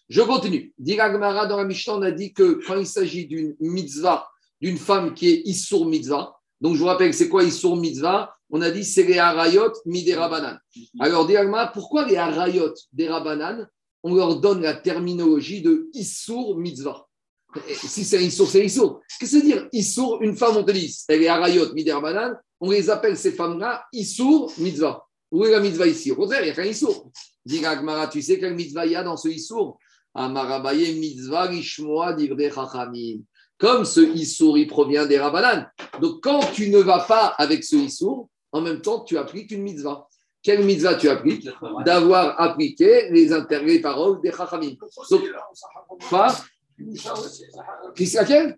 Je 0.08 0.22
continue. 0.22 0.74
Diragmara 0.78 1.46
dans 1.48 1.58
la 1.58 1.66
Mishnah, 1.66 1.96
on 1.96 2.02
a 2.02 2.12
dit 2.12 2.34
que 2.34 2.60
quand 2.66 2.78
il 2.78 2.88
s'agit 2.88 3.26
d'une 3.28 3.56
mitzvah, 3.60 4.28
d'une 4.62 4.78
femme 4.78 5.14
qui 5.14 5.30
est 5.30 5.42
Issour 5.46 5.86
mitzvah, 5.86 6.36
donc 6.62 6.76
je 6.76 6.80
vous 6.80 6.88
rappelle, 6.88 7.14
c'est 7.14 7.30
quoi 7.30 7.44
Issour 7.44 7.78
mitzvah? 7.78 8.36
On 8.50 8.62
a 8.62 8.72
dit 8.72 8.84
c'est 8.84 9.04
les 9.04 9.20
Arayot 9.20 9.72
Miderabanan. 9.86 10.60
Alors, 11.00 11.28
Diragmara, 11.28 11.68
pourquoi 11.68 12.06
les 12.06 12.18
Arayot 12.18 12.74
des 12.92 13.08
Rabanan 13.08 13.68
on 14.04 14.16
leur 14.16 14.40
donne 14.40 14.62
la 14.62 14.74
terminologie 14.74 15.62
de 15.62 15.90
Issour 15.94 16.58
mitzvah 16.58 17.08
Si 17.72 18.04
c'est 18.04 18.24
Issour, 18.24 18.48
c'est 18.48 18.66
Issour. 18.66 19.02
Qu'est-ce 19.20 19.32
que 19.32 19.38
ça 19.40 19.46
veut 19.46 19.52
dire 19.52 19.68
Issour, 19.72 20.22
une 20.22 20.36
femme, 20.36 20.58
on 20.58 20.64
te 20.64 20.72
dit, 20.72 20.96
elle 21.08 21.24
est 21.24 21.28
Arayot 21.28 21.74
Miderabanan, 21.74 22.36
on 22.60 22.72
les 22.72 22.90
appelle 22.90 23.18
ces 23.18 23.32
femmes-là 23.32 23.86
Issour 23.94 24.52
mitzvah. 24.58 25.06
Où 25.32 25.46
est 25.46 25.52
la 25.52 25.60
mitzvah 25.60 25.88
ici? 25.88 26.12
Au 26.12 26.16
contraire, 26.16 26.42
il 26.42 26.46
n'y 26.46 26.52
a 26.52 26.56
qu'un 26.56 26.66
Issour. 26.66 27.12
Diragmara, 27.46 28.08
tu 28.08 28.22
sais 28.22 28.40
quelle 28.40 28.56
mitzvah 28.56 28.86
il 28.86 28.94
y 28.94 28.96
a 28.96 29.04
dans 29.04 29.18
ce 29.18 29.30
Issour? 29.30 29.78
Amarabaye 30.14 31.00
mitzvah 31.00 31.52
lishmoa 31.52 32.14
divrei. 32.14 32.52
Comme 33.58 33.86
ce 33.86 34.00
Issour, 34.00 34.58
il 34.58 34.68
provient 34.68 35.06
des 35.06 35.20
Rabanan. 35.20 35.68
Donc, 36.02 36.24
quand 36.24 36.40
tu 36.54 36.70
ne 36.70 36.80
vas 36.80 37.02
pas 37.02 37.28
avec 37.38 37.64
ce 37.64 37.76
Issour, 37.76 38.30
en 38.52 38.62
même 38.62 38.82
temps, 38.82 39.04
tu 39.04 39.18
appliques 39.18 39.52
une 39.52 39.62
mitzvah. 39.62 40.09
Quelle 40.42 40.64
mitzvah 40.64 40.96
tu 40.96 41.10
appliques 41.10 41.50
D'avoir 41.86 42.40
appliqué 42.40 43.10
les, 43.12 43.30
les 43.64 43.80
paroles 43.80 44.22
des 44.22 44.32
Chachamim. 44.32 44.76
Donc, 45.10 45.22
Quoi 46.08 46.36
Qui 47.96 48.08
c'est 48.08 48.20
laquelle 48.20 48.58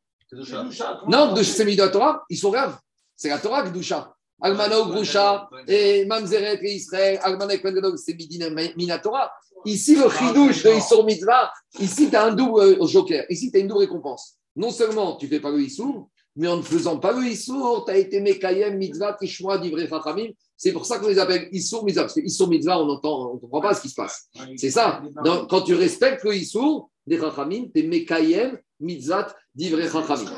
Non, 1.08 1.36
c'est 1.44 1.66
mis 1.66 1.76
de 1.76 1.82
la 1.82 1.90
Torah, 1.90 2.24
ils 2.30 2.38
sont 2.38 2.52
graves. 2.52 2.78
C'est 3.16 3.30
la 3.30 3.40
Torah, 3.40 3.64
Gdusha. 3.64 4.14
Almana 4.42 4.82
Grusha, 4.82 5.50
et 5.68 6.06
Mamzeret 6.06 6.60
et 6.64 6.74
Israël, 6.74 7.20
Almana 7.22 7.56
Gadol, 7.58 7.98
c'est 7.98 8.16
Midina 8.16 8.50
Minatora. 8.50 9.32
Ici, 9.66 9.96
le 9.96 10.10
chidouche 10.10 10.64
de 10.64 10.72
Issour 10.72 11.06
Mitzvah, 11.06 11.52
ici, 11.80 12.10
tu 12.10 12.16
as 12.16 12.26
un 12.26 12.34
double 12.34 12.62
euh, 12.62 12.88
joker. 12.88 13.24
Ici, 13.30 13.52
tu 13.52 13.58
as 13.58 13.60
une 13.60 13.68
double 13.68 13.82
récompense. 13.82 14.38
Non 14.56 14.72
seulement 14.72 15.16
tu 15.16 15.28
fais 15.28 15.40
pas 15.40 15.52
le 15.52 15.62
Issour, 15.62 16.10
mais 16.36 16.48
en 16.48 16.58
ne 16.58 16.62
faisant 16.62 16.98
pas 16.98 17.12
le 17.12 17.26
Issour, 17.28 17.86
tu 17.86 17.92
as 17.92 17.98
été 17.98 18.20
Mekayem 18.22 18.78
Mitzvah, 18.78 19.14
Tishmoa, 19.14 19.58
Divrei 19.58 19.88
Chachamim. 19.88 20.30
C'est 20.56 20.72
pour 20.72 20.86
ça 20.86 21.00
qu'on 21.00 21.08
les 21.08 21.20
appelle 21.20 21.50
Issour 21.52 21.84
Mitzvah. 21.84 22.04
Parce 22.04 22.14
que 22.14 22.22
Issour 22.22 22.48
Mitzvah, 22.48 22.80
on 22.80 22.90
entend, 22.90 23.32
on 23.32 23.34
ne 23.36 23.40
comprend 23.40 23.62
pas 23.62 23.74
ce 23.74 23.82
qui 23.82 23.90
se 23.90 23.96
passe. 23.96 24.30
C'est 24.58 24.72
ça. 24.72 25.02
Donc, 25.24 25.50
quand 25.50 25.62
tu 25.62 25.76
respectes 25.76 26.24
le 26.24 26.36
Issour 26.36 26.90
des 27.06 27.20
Chachamim, 27.20 27.66
tu 27.74 27.82
es 27.82 27.84
Mekayem 27.84 28.58
Mitzvah, 28.80 29.36
Divrei 29.54 29.90
Chachamim. 29.90 30.30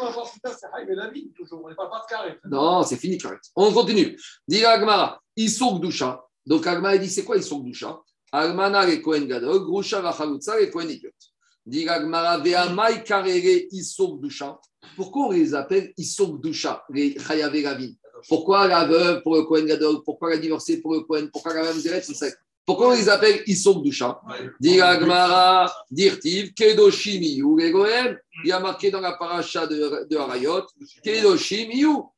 Et. 2.27 2.49
Non, 2.49 2.83
c'est 2.83 2.97
fini, 2.97 3.17
Karet. 3.17 3.37
On 3.55 3.71
continue. 3.71 4.19
Dit 4.47 4.65
Agmara, 4.65 5.21
Issour 5.35 5.79
Gdusha. 5.79 6.23
Donc 6.45 6.65
Agmara 6.67 6.97
dit 6.97 7.09
c'est 7.09 7.23
quoi 7.23 7.37
Issour 7.37 7.63
Gdusha 7.63 7.99
Almana 8.31 8.85
le 8.85 8.97
Kohen 8.97 9.27
Gadol, 9.27 9.63
Grusha 9.63 10.01
Vachalutza 10.01 10.59
le 10.59 10.65
Kohen 10.67 10.89
Idiot. 10.89 11.11
Dit 11.65 11.87
Agmara, 11.87 12.39
Ve'amai 12.39 13.03
Karere 13.03 13.67
Issour 13.71 14.17
Gdusha. 14.17 14.59
Pourquoi 14.95 15.27
on 15.27 15.31
les 15.31 15.53
appelle 15.53 15.93
Issour 15.97 16.39
Gdusha, 16.39 16.83
les 16.89 17.17
Chayavé 17.19 17.65
Ravin 17.65 17.91
Pourquoi 18.27 18.67
la 18.67 18.85
veuve 18.85 19.21
pour 19.21 19.35
le 19.35 19.43
Kohen 19.43 19.65
Gadol? 19.65 20.03
Pourquoi 20.03 20.29
la 20.29 20.37
divorcée 20.37 20.81
pour 20.81 20.93
le 20.93 21.01
Kohen? 21.01 21.29
Pourquoi 21.31 21.53
la 21.53 21.63
Mamzeret 21.63 22.03
Pourquoi 22.65 22.89
on 22.89 22.91
les 22.93 23.09
appelle 23.09 23.43
Issour 23.47 23.81
Gdusha 23.81 24.21
Dit 24.59 24.81
Agmara, 24.81 25.73
Dirtiv, 25.89 26.53
Kedoshim. 26.53 27.21
Il 27.21 28.19
y 28.45 28.51
a 28.51 28.59
marqué 28.59 28.91
dans 28.91 29.01
la 29.01 29.13
paracha 29.13 29.67
de, 29.67 30.07
de 30.09 30.17
Harayot, 30.17 30.65
Kedoshim. 31.03 31.69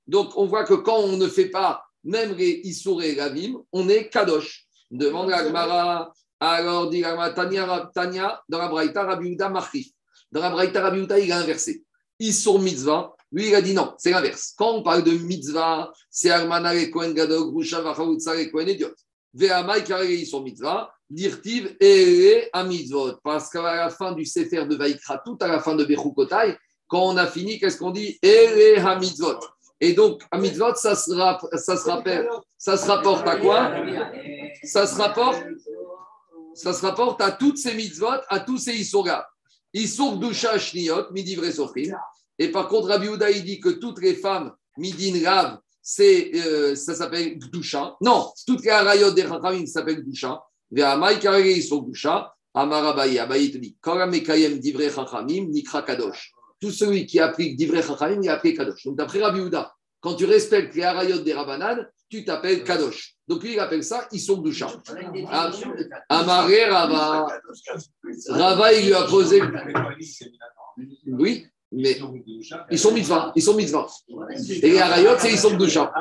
Donc 0.07 0.37
on 0.37 0.45
voit 0.45 0.63
que 0.63 0.75
quand 0.75 0.97
on 0.97 1.17
ne 1.17 1.27
fait 1.27 1.49
pas 1.49 1.85
même 2.03 2.35
les 2.35 2.61
Issour 2.63 3.01
Ravim, 3.17 3.57
on 3.71 3.89
est 3.89 4.09
Kadosh. 4.09 4.65
Demande 4.91 5.29
la 5.29 5.43
Gemara. 5.43 6.13
Alors, 6.39 6.89
dit 6.89 7.01
la 7.01 7.11
Gemara, 7.11 7.89
Tania, 7.93 8.43
dans 8.47 8.59
la 8.59 8.67
Braïta, 8.67 9.03
Rabbi 9.03 9.35
Marchif. 9.35 9.87
Dans 10.31 10.41
la 10.41 10.49
Braïta, 10.49 10.81
Rabbi 10.81 11.07
il 11.23 11.31
a 11.31 11.37
inversé. 11.37 11.84
Issour 12.19 12.59
mitzvah. 12.59 13.13
Lui, 13.31 13.49
il 13.49 13.55
a 13.55 13.61
dit 13.61 13.73
non, 13.73 13.93
c'est 13.97 14.11
l'inverse. 14.11 14.53
Quand 14.57 14.71
on 14.71 14.83
parle 14.83 15.03
de 15.03 15.11
mitzvah, 15.11 15.91
c'est 16.09 16.29
Armana 16.29 16.73
et 16.75 16.89
Kohen 16.89 17.13
Gadol, 17.13 17.51
Grusha, 17.51 17.81
Vachavutsa 17.81 18.35
et 18.39 18.49
Kohen 18.49 18.69
Idiot. 18.69 18.93
Ve'amai 19.33 19.83
karele 19.83 20.11
Issour 20.11 20.43
mitzvah. 20.43 20.91
Dirtiv 21.09 21.75
et 21.79 22.49
à 22.51 22.63
mitzvot. 22.63 23.17
Parce 23.23 23.49
qu'à 23.49 23.61
la 23.61 23.89
fin 23.89 24.13
du 24.13 24.25
Sefer 24.25 24.65
de 24.65 24.75
Vaikra, 24.75 25.21
tout 25.23 25.37
à 25.39 25.47
la 25.47 25.59
fin 25.59 25.75
de 25.75 25.85
Bechukotai, 25.85 26.57
quand 26.87 27.09
on 27.09 27.17
a 27.17 27.27
fini, 27.27 27.59
qu'est-ce 27.59 27.77
qu'on 27.77 27.91
dit? 27.91 28.17
Ere 28.23 28.79
ha 28.83 28.97
mitzvot. 28.97 29.39
Et 29.79 29.93
donc, 29.93 30.23
à 30.31 30.39
ça 30.75 30.95
se 30.95 31.13
rappelle, 31.85 32.29
ça 32.57 32.77
se 32.77 32.87
rapporte 32.87 33.27
à 33.27 33.35
quoi? 33.35 33.71
Ça 34.63 34.87
se 34.87 34.95
rapporte 34.95 35.43
ça 36.55 36.71
se 36.71 36.85
rapporte 36.85 37.21
à 37.21 37.31
toutes 37.31 37.57
ces 37.57 37.73
mitzvot, 37.73 38.07
à 38.29 38.39
tous 38.39 38.57
ces 38.57 38.73
issourgas. 38.73 39.27
Issour 39.75 40.17
dusha 40.17 40.57
shniot, 40.57 41.11
midi 41.11 41.35
vrai 41.35 41.51
sofrim. 41.51 41.93
Et 42.39 42.49
par 42.49 42.69
contre, 42.69 42.87
Rabbi 42.87 43.07
Yehuda, 43.07 43.29
il 43.29 43.43
dit 43.43 43.59
que 43.59 43.69
toutes 43.69 44.01
les 44.01 44.15
femmes, 44.15 44.53
midin 44.77 45.29
rav, 45.29 45.59
c'est, 45.81 46.31
euh, 46.33 46.75
ça 46.75 46.95
s'appelle 46.95 47.37
gdusha. 47.37 47.95
Non, 48.01 48.31
toutes 48.47 48.63
les 48.63 48.71
arayot 48.71 49.11
des 49.11 49.23
chachamim 49.23 49.65
s'appellent 49.65 50.01
gdusha. 50.01 50.41
Ve'amai 50.71 51.19
karege 51.19 51.57
issour 51.57 51.83
gdusha. 51.83 52.31
Amar 52.53 52.85
Abaye, 52.85 53.19
Abaye 53.19 53.51
te 53.51 53.57
dit, 53.57 53.77
Kora 53.81 54.07
mekayem 54.07 54.59
divrei 54.59 54.89
chachamim, 54.89 55.49
nikra 55.49 55.81
kadosh. 55.81 56.31
Tout 56.61 56.71
celui 56.71 57.05
qui 57.05 57.19
applique 57.19 57.57
divrei 57.57 57.83
chachamim, 57.83 58.21
il 58.23 58.29
applique 58.29 58.57
kadosh. 58.57 58.85
Donc 58.85 58.97
d'après 58.97 59.19
Rabbi 59.19 59.39
Yehuda, 59.39 59.73
quand 59.99 60.15
tu 60.15 60.23
respectes 60.23 60.73
les 60.73 60.83
arayot 60.83 61.19
des 61.19 61.33
rabanan, 61.33 61.85
tu 62.17 62.25
t'appelles 62.25 62.63
kadosh. 62.63 63.15
Donc 63.27 63.43
lui, 63.43 63.53
il 63.53 63.59
appelle 63.59 63.83
ça 63.83 64.07
issour 64.11 64.41
gdusha. 64.41 64.67
Ah, 65.29 65.51
Amaré 66.09 66.65
Rava. 66.65 67.27
Rava, 68.29 68.73
il 68.73 68.87
lui 68.87 68.93
a 68.93 69.03
posé. 69.03 69.41
Oui, 71.07 71.47
mais 71.71 71.97
ils 72.69 72.79
sont 72.79 72.91
mitzvah. 72.91 73.31
Ils 73.35 73.41
sont 73.41 73.55
mitzvah. 73.55 73.87
Et 74.61 74.69
les 74.69 74.79
harayot, 74.79 75.17
c'est 75.17 75.31
ils 75.31 75.37
sont 75.37 75.55
doucha. 75.57 75.91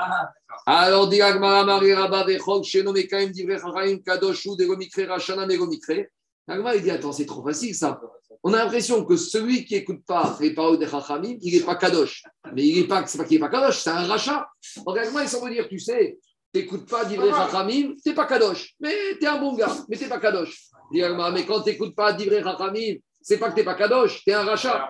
Alors, 0.66 1.08
dit 1.08 1.20
Agmara, 1.20 1.60
Amaré 1.60 1.94
Rava, 1.94 2.24
Vechol, 2.24 2.64
Sheno, 2.64 2.92
Mekaim, 2.92 3.26
Divrei 3.26 3.58
Chachayim, 3.58 3.98
Kadoshu, 3.98 4.56
Degomikre, 4.56 5.06
Rachana, 5.08 5.46
Megomikre. 5.46 6.08
Agmara, 6.46 6.76
il 6.76 6.82
dit 6.82 6.90
Attends, 6.90 7.12
c'est 7.12 7.26
trop 7.26 7.42
facile 7.42 7.74
ça. 7.74 8.00
On 8.42 8.52
a 8.52 8.58
l'impression 8.58 9.04
que 9.04 9.16
celui 9.16 9.64
qui 9.64 9.74
n'écoute 9.74 10.04
pas 10.06 10.36
les 10.40 10.52
paroles 10.52 10.78
des 10.78 10.86
Chachamim, 10.86 11.36
il 11.40 11.54
n'est 11.54 11.64
pas 11.64 11.76
Kadosh. 11.76 12.24
Mais 12.52 12.66
il 12.66 12.82
n'est 12.82 12.86
pas, 12.86 13.06
c'est 13.06 13.16
pas 13.16 13.24
qu'il 13.24 13.40
n'est 13.40 13.48
pas 13.48 13.48
Kadosh, 13.48 13.78
c'est 13.78 13.90
un 13.90 14.04
rachat. 14.06 14.46
Donc, 14.84 14.98
Agmara, 14.98 15.24
il 15.24 15.28
semble 15.28 15.50
dire 15.50 15.66
Tu 15.66 15.78
sais, 15.78 16.18
t'écoutes 16.52 16.88
pas 16.88 17.06
Divrei 17.06 17.30
Chachamim, 17.30 17.94
t'es 18.04 18.12
pas 18.12 18.26
Kadosh. 18.26 18.74
Mais 18.80 19.16
t'es 19.18 19.26
un 19.26 19.38
bon 19.38 19.54
gars, 19.54 19.74
mais 19.88 19.96
t'es 19.96 20.08
pas 20.08 20.18
Kadosh. 20.18 20.68
Dit 20.92 21.02
Agmara, 21.02 21.30
mais 21.30 21.46
quand 21.46 21.62
t'écoutes 21.62 21.94
pas 21.94 22.12
Divrei 22.12 22.42
Chachamim, 22.42 22.96
c'est 23.22 23.38
pas 23.38 23.50
que 23.50 23.54
t'es 23.54 23.64
pas 23.64 23.74
Kadosh, 23.74 24.22
t'es 24.24 24.34
un 24.34 24.44
rachat. 24.44 24.86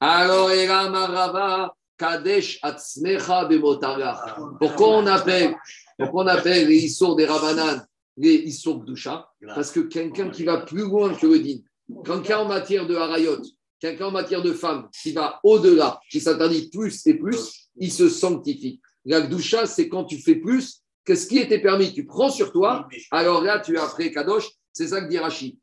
Alors, 0.00 0.50
Erama 0.50 1.06
Rava, 1.06 1.74
Kadesh 1.96 2.58
Atzmecha 2.62 3.44
Bemotara. 3.44 4.36
Pourquoi 4.58 4.88
on 4.88 5.06
appelle, 5.06 5.54
pourquoi 5.96 6.24
on 6.24 6.26
appelle 6.26 6.66
les 6.66 6.78
Issours 6.78 7.14
des 7.14 7.26
Rabanan 7.26 7.86
les 8.18 8.34
Issours 8.34 8.84
Gdusha 8.84 9.30
Parce 9.54 9.70
que 9.70 9.80
quelqu'un 9.80 10.30
qui 10.30 10.44
va 10.44 10.58
plus 10.58 10.82
loin 10.82 11.14
que 11.14 11.26
le 11.26 11.38
din, 11.38 11.58
quelqu'un 12.04 12.38
en 12.38 12.48
matière 12.48 12.86
de 12.86 12.94
Harayot, 12.94 13.42
quelqu'un 13.80 14.06
en 14.06 14.10
matière 14.10 14.42
de 14.42 14.52
femme 14.52 14.88
qui 15.02 15.12
va 15.12 15.40
au-delà, 15.44 16.00
qui 16.10 16.20
s'interdit 16.20 16.68
plus 16.68 17.06
et 17.06 17.14
plus, 17.14 17.68
il 17.76 17.92
se 17.92 18.08
sanctifie. 18.08 18.80
La 19.04 19.22
Gdusha, 19.22 19.66
c'est 19.66 19.88
quand 19.88 20.04
tu 20.04 20.18
fais 20.18 20.34
plus 20.34 20.82
que 21.04 21.14
ce 21.14 21.26
qui 21.26 21.38
était 21.38 21.60
permis, 21.60 21.92
tu 21.94 22.04
prends 22.04 22.28
sur 22.28 22.52
toi, 22.52 22.86
alors 23.10 23.42
là, 23.42 23.60
tu 23.60 23.76
es 23.76 23.78
après 23.78 24.10
Kadosh. 24.10 24.50
C'est 24.70 24.88
ça 24.88 25.00
que 25.00 25.08
dit 25.08 25.18
Rashi. 25.18 25.58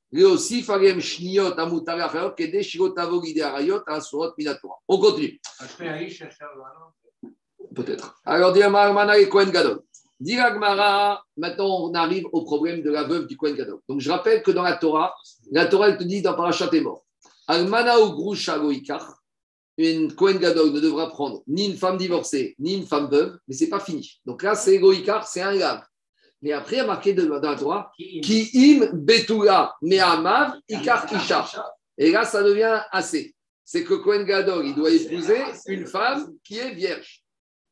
On 4.87 4.97
continue. 4.99 5.39
Peut-être. 7.75 8.19
Alors, 8.25 8.51
dit 8.51 8.61
Kohen 9.29 9.51
Gadol. 9.51 9.81
Dit 10.19 10.37
maintenant 10.37 11.19
on 11.81 11.93
arrive 11.93 12.25
au 12.31 12.43
problème 12.43 12.81
de 12.81 12.89
la 12.89 13.03
veuve 13.03 13.27
du 13.27 13.35
Kohen 13.35 13.55
Gadol. 13.55 13.79
Donc 13.89 13.99
je 13.99 14.09
rappelle 14.09 14.41
que 14.43 14.51
dans 14.51 14.63
la 14.63 14.77
Torah, 14.77 15.13
la 15.51 15.65
Torah 15.65 15.89
elle 15.89 15.97
te 15.97 16.03
dit 16.03 16.21
dans 16.21 16.33
Parashat 16.35 16.69
est 16.71 16.81
mort. 16.81 17.03
Almana 17.47 17.99
ou 17.99 18.13
Grusha 18.13 18.57
une 19.77 20.13
Kohen 20.15 20.37
Gadol 20.37 20.71
ne 20.71 20.79
devra 20.79 21.09
prendre 21.09 21.43
ni 21.47 21.67
une 21.67 21.77
femme 21.77 21.97
divorcée, 21.97 22.55
ni 22.59 22.75
une 22.75 22.85
femme 22.85 23.09
veuve, 23.09 23.37
mais 23.47 23.53
c'est 23.55 23.69
pas 23.69 23.79
fini. 23.79 24.19
Donc 24.25 24.41
là, 24.43 24.55
c'est 24.55 24.79
Goikar, 24.79 25.27
c'est 25.27 25.41
un 25.41 25.51
lave. 25.51 25.83
Mais 26.41 26.51
après, 26.51 26.77
il 26.77 26.79
y 26.79 26.81
a 26.81 26.85
marqué 26.85 27.13
dans 27.13 27.27
la 27.27 27.55
Torah, 27.55 27.91
Ki 27.97 28.51
im 28.53 28.89
betula 28.93 29.75
me'amav 29.81 30.55
ikar 30.69 31.05
isha. 31.13 31.45
Et 31.97 32.11
là, 32.11 32.23
ça 32.23 32.43
devient 32.43 32.81
assez. 32.91 33.33
C'est 33.63 33.83
que 33.83 33.95
Kohen 33.95 34.25
Gadol, 34.25 34.67
il 34.67 34.75
doit 34.75 34.91
épouser 34.91 35.41
une 35.67 35.87
femme 35.87 36.33
qui 36.43 36.59
est 36.59 36.73
vierge. 36.73 37.23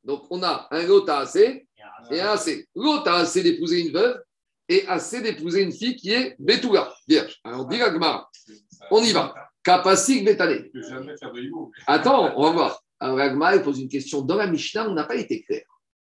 Donc, 0.03 0.23
on 0.29 0.41
a 0.43 0.67
un 0.71 0.83
lota 0.83 1.19
assez 1.19 1.67
et 2.11 2.19
un 2.21 2.31
assez. 2.31 2.67
Lota 2.75 3.15
assez 3.15 3.43
d'épouser 3.43 3.81
une 3.81 3.93
veuve 3.93 4.21
et 4.69 4.87
assez 4.87 5.21
d'épouser 5.21 5.61
une 5.61 5.71
fille 5.71 5.95
qui 5.95 6.11
est 6.11 6.35
betula, 6.39 6.93
vierge. 7.07 7.39
Alors, 7.43 7.67
dit 7.67 7.79
on 8.91 9.03
y 9.03 9.11
va. 9.11 9.33
Kapasik 9.63 10.25
betale. 10.25 10.69
Attends, 11.87 12.33
on 12.37 12.43
va 12.43 12.51
voir. 12.51 12.83
Alors, 12.99 13.19
elle 13.21 13.63
pose 13.63 13.79
une 13.79 13.89
question. 13.89 14.21
Dans 14.21 14.35
la 14.35 14.47
Mishnah, 14.47 14.89
on 14.89 14.93
n'a 14.93 15.05
pas 15.05 15.15
été 15.15 15.41
clair. 15.43 15.63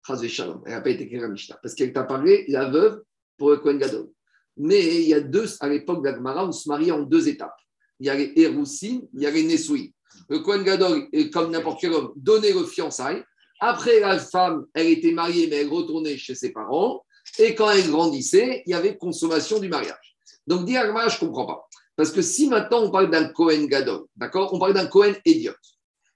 Elle 0.08 0.72
n'a 0.72 0.80
pas 0.80 0.90
été 0.90 1.08
claire, 1.08 1.22
la 1.22 1.28
Mishnah. 1.28 1.58
Parce 1.62 1.74
qu'elle 1.74 1.92
t'a 1.92 2.04
parlé, 2.04 2.44
la 2.48 2.70
veuve, 2.70 3.02
pour 3.36 3.50
le 3.50 3.58
Kohen 3.58 3.78
Gadol. 3.78 4.08
Mais 4.56 5.02
il 5.02 5.08
y 5.08 5.14
a 5.14 5.20
deux, 5.20 5.46
à 5.60 5.68
l'époque 5.68 6.02
d'Agmara, 6.02 6.46
on 6.46 6.52
se 6.52 6.68
mariait 6.68 6.90
en 6.90 7.02
deux 7.02 7.28
étapes. 7.28 7.56
Il 8.00 8.06
y 8.06 8.10
a 8.10 8.14
les 8.14 8.32
Héroussines, 8.36 9.06
il 9.14 9.22
y 9.22 9.26
a 9.26 9.30
les 9.30 9.44
Nesouï. 9.44 9.92
Le 10.28 10.40
Kohen 10.40 10.64
Gadol, 10.64 11.08
est 11.12 11.30
comme 11.30 11.50
n'importe 11.50 11.80
quel 11.80 11.92
homme, 11.92 12.12
donnait 12.16 12.52
le 12.52 12.64
fiançailles. 12.64 13.22
Après, 13.60 14.00
la 14.00 14.18
femme, 14.18 14.66
elle 14.74 14.88
était 14.88 15.12
mariée, 15.12 15.46
mais 15.48 15.56
elle 15.56 15.68
retournait 15.68 16.16
chez 16.16 16.34
ses 16.34 16.52
parents. 16.52 17.04
Et 17.38 17.54
quand 17.54 17.70
elle 17.70 17.90
grandissait, 17.90 18.62
il 18.66 18.70
y 18.70 18.74
avait 18.74 18.96
consommation 18.96 19.58
du 19.58 19.68
mariage. 19.68 20.16
Donc, 20.46 20.68
Agmara, 20.70 21.08
je 21.08 21.16
ne 21.16 21.20
comprends 21.20 21.46
pas. 21.46 21.68
Parce 21.98 22.12
que 22.12 22.22
si 22.22 22.48
maintenant 22.48 22.84
on 22.84 22.90
parle 22.92 23.10
d'un 23.10 23.28
Kohen 23.28 23.66
Gadol, 23.66 24.06
d'accord? 24.14 24.54
On 24.54 24.58
parle 24.60 24.72
d'un 24.72 24.86
Kohen 24.86 25.16
idiot. 25.24 25.52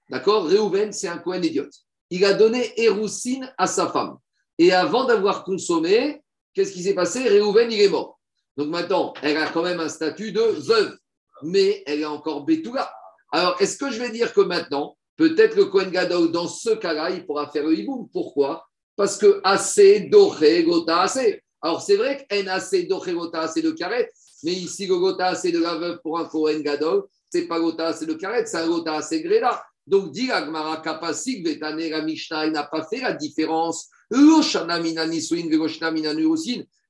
D'accord? 0.09 0.45
Réhouven, 0.45 0.93
c'est 0.93 1.09
un 1.09 1.17
Kohen 1.17 1.43
idiot. 1.43 1.65
Il 2.09 2.23
a 2.23 2.33
donné 2.33 2.71
Héroussine 2.81 3.53
à 3.57 3.67
sa 3.67 3.89
femme. 3.89 4.17
Et 4.57 4.71
avant 4.71 5.03
d'avoir 5.03 5.43
consommé, 5.43 6.21
qu'est-ce 6.53 6.71
qui 6.71 6.83
s'est 6.83 6.93
passé? 6.93 7.27
Réhouven, 7.27 7.69
il 7.69 7.81
est 7.81 7.89
mort. 7.89 8.17
Donc 8.55 8.69
maintenant, 8.69 9.13
elle 9.21 9.35
a 9.35 9.49
quand 9.49 9.63
même 9.63 9.81
un 9.81 9.89
statut 9.89 10.31
de 10.31 10.41
veuve, 10.41 10.97
mais 11.41 11.83
elle 11.85 11.99
est 11.99 12.05
encore 12.05 12.45
Betula. 12.45 12.89
Alors, 13.33 13.61
est-ce 13.61 13.77
que 13.77 13.91
je 13.91 13.99
vais 13.99 14.11
dire 14.11 14.33
que 14.33 14.41
maintenant, 14.41 14.95
peut-être 15.17 15.55
le 15.55 15.65
Kohen 15.65 15.91
Gadol, 15.91 16.31
dans 16.31 16.47
ce 16.47 16.71
cas-là, 16.71 17.09
il 17.11 17.25
pourra 17.25 17.49
faire 17.49 17.63
le 17.63 17.77
hiboum 17.77 18.07
Pourquoi? 18.11 18.65
Parce 18.95 19.17
que 19.17 19.41
assez, 19.43 20.01
doré, 20.01 20.63
gota, 20.63 21.01
assez. 21.01 21.41
Alors, 21.61 21.81
c'est 21.81 21.95
vrai 21.95 22.25
qu'en 22.29 22.47
assez, 22.47 22.83
doré, 22.83 23.13
gota, 23.13 23.41
assez 23.41 23.61
de 23.61 23.71
carrette, 23.71 24.11
mais 24.43 24.51
ici, 24.51 24.85
le 24.87 24.97
gota, 24.97 25.27
assez 25.27 25.51
de 25.51 25.59
la 25.59 25.75
veuve 25.75 25.99
pour 26.03 26.19
un 26.19 26.25
Kohen 26.25 26.61
Gadol, 26.61 27.05
c'est 27.29 27.47
pas 27.47 27.59
gota, 27.59 27.87
assez 27.87 28.05
de 28.05 28.13
carrette, 28.13 28.47
c'est 28.47 28.57
un 28.57 28.67
gota, 28.67 28.95
assez 28.95 29.21
gréda. 29.21 29.63
Donc, 29.85 30.11
dit 30.11 30.31
Agmara 30.31 30.77
Kapasik, 30.77 31.45
Vetane, 31.45 31.89
la 31.89 32.01
Mishnah, 32.01 32.49
n'a 32.49 32.63
pas 32.63 32.85
fait 32.85 33.01
la 33.01 33.13
différence. 33.13 33.89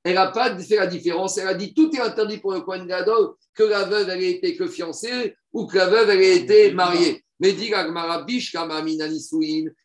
Elle 0.05 0.15
n'a 0.15 0.27
pas 0.27 0.59
fait 0.59 0.75
la 0.75 0.87
différence. 0.87 1.37
Elle 1.37 1.47
a 1.47 1.53
dit 1.53 1.73
tout 1.73 1.95
est 1.95 2.01
interdit 2.01 2.37
pour 2.37 2.53
le 2.53 2.61
Kohen 2.61 2.85
Gadol, 2.85 3.33
que 3.55 3.63
la 3.63 3.85
veuve, 3.85 4.09
elle 4.09 4.23
ait 4.23 4.31
été 4.31 4.55
que 4.55 4.67
fiancée 4.67 5.35
ou 5.53 5.65
que 5.65 5.77
la 5.77 5.87
veuve, 5.87 6.09
elle 6.09 6.21
ait 6.21 6.37
été 6.37 6.71
mariée. 6.73 7.22
Mais 7.39 7.53
dit 7.53 7.73
Agmara 7.73 8.25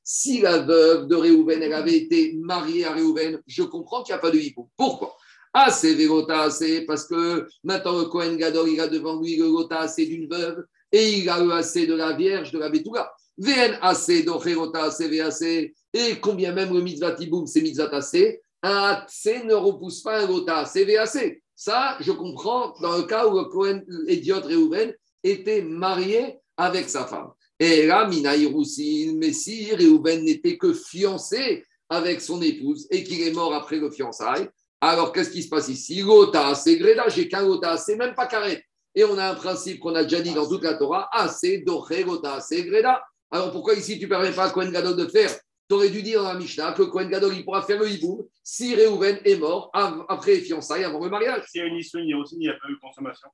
si 0.04 0.40
la 0.40 0.58
veuve 0.58 1.06
de 1.06 1.16
Réhouven, 1.16 1.62
elle 1.62 1.72
avait 1.72 1.96
été 1.96 2.34
mariée 2.40 2.84
à 2.84 2.92
Réhouven, 2.92 3.40
je 3.46 3.62
comprends 3.62 4.02
qu'il 4.02 4.14
n'y 4.14 4.18
a 4.18 4.20
pas 4.20 4.30
de 4.30 4.38
hibou. 4.38 4.68
Pourquoi? 4.76 5.16
Ah, 5.54 5.70
c'est 5.70 5.96
assez, 6.28 6.82
parce 6.82 7.06
que 7.06 7.48
maintenant 7.64 7.98
le 7.98 8.04
Kohen 8.04 8.36
Gadol, 8.36 8.68
il 8.68 8.80
a 8.80 8.86
devant 8.86 9.20
lui 9.20 9.36
le 9.36 9.72
assez 9.74 10.06
d'une 10.06 10.28
veuve 10.28 10.64
et 10.92 11.18
il 11.18 11.28
a 11.28 11.42
le 11.42 11.50
assez 11.52 11.86
de 11.86 11.94
la 11.94 12.12
Vierge, 12.12 12.52
de 12.52 12.58
la 12.58 12.68
Betouga. 12.68 13.10
VN 13.38 13.78
assez, 13.82 14.24
Dorerota 14.24 14.84
assez, 14.84 15.08
VAC, 15.08 15.72
et 15.94 16.20
combien 16.20 16.52
même 16.52 16.74
le 16.74 16.82
mitzvah 16.82 17.12
tiboum, 17.12 17.46
c'est 17.46 17.62
mitzvah 17.62 17.88
assez, 17.92 18.40
un 18.62 19.02
assez 19.04 19.42
ne 19.44 19.54
repousse 19.54 20.02
pas 20.02 20.22
un 20.22 20.26
Lota 20.26 20.58
assez, 20.58 20.84
VAC. 20.84 21.40
Ça, 21.54 21.96
je 22.00 22.12
comprends 22.12 22.74
dans 22.80 22.96
le 22.96 23.04
cas 23.04 23.26
où 23.26 23.36
le 23.36 23.44
Kohen 23.44 23.84
idiot 24.06 24.40
Réhouven 24.40 24.94
était 25.24 25.62
marié 25.62 26.38
avec 26.56 26.88
sa 26.88 27.04
femme. 27.04 27.30
Et 27.60 27.86
là, 27.86 28.06
Minaï 28.08 28.46
Roussin, 28.46 29.14
mais 29.16 29.32
si 29.32 29.74
Réhouven 29.74 30.24
n'était 30.24 30.56
que 30.56 30.72
fiancé 30.72 31.64
avec 31.88 32.20
son 32.20 32.40
épouse 32.40 32.86
et 32.90 33.02
qu'il 33.02 33.22
est 33.22 33.32
mort 33.32 33.54
après 33.54 33.78
le 33.78 33.90
fiançailles, 33.90 34.48
alors, 34.80 35.12
qu'est-ce 35.12 35.30
qui 35.30 35.42
se 35.42 35.48
passe 35.48 35.68
ici? 35.68 36.02
Gota, 36.02 36.54
c'est 36.54 36.76
Greda, 36.76 37.08
j'ai 37.08 37.26
qu'un 37.26 37.44
Gota, 37.44 37.76
c'est 37.76 37.96
même 37.96 38.14
pas 38.14 38.26
carré. 38.26 38.64
Et 38.94 39.02
on 39.04 39.18
a 39.18 39.30
un 39.30 39.34
principe 39.34 39.80
qu'on 39.80 39.94
a 39.94 40.04
déjà 40.04 40.20
dit 40.20 40.32
dans 40.32 40.48
toute 40.48 40.62
la 40.62 40.74
Torah, 40.74 41.08
assez 41.12 41.58
Doré, 41.58 42.04
Gota, 42.04 42.40
c'est 42.40 42.62
Greda. 42.62 43.02
Alors, 43.30 43.50
pourquoi 43.50 43.74
ici 43.74 43.98
tu 43.98 44.04
ne 44.04 44.08
permets 44.08 44.32
pas 44.32 44.44
à 44.44 44.50
Kohen 44.50 44.70
Gadol 44.70 44.96
de 44.96 45.06
faire? 45.06 45.30
Tu 45.68 45.74
aurais 45.74 45.90
dû 45.90 46.02
dire 46.02 46.22
dans 46.22 46.28
la 46.32 46.38
Mishnah 46.38 46.72
que 46.72 46.82
Kohen 46.84 47.10
Gadol, 47.10 47.34
il 47.36 47.44
pourra 47.44 47.62
faire 47.62 47.78
le 47.78 47.90
hibou 47.90 48.30
si 48.42 48.74
Réhouven 48.74 49.18
est 49.24 49.36
mort 49.36 49.70
après 50.08 50.36
les 50.36 50.40
fiançailles, 50.40 50.84
avant 50.84 51.02
le 51.04 51.10
mariage. 51.10 51.44
S'il 51.48 51.60
y 51.60 51.64
a 51.64 51.66
une 51.66 51.76
il 51.76 52.38
n'y 52.38 52.48
a 52.48 52.52
pas 52.52 52.68
eu 52.70 52.78
consommation. 52.80 53.28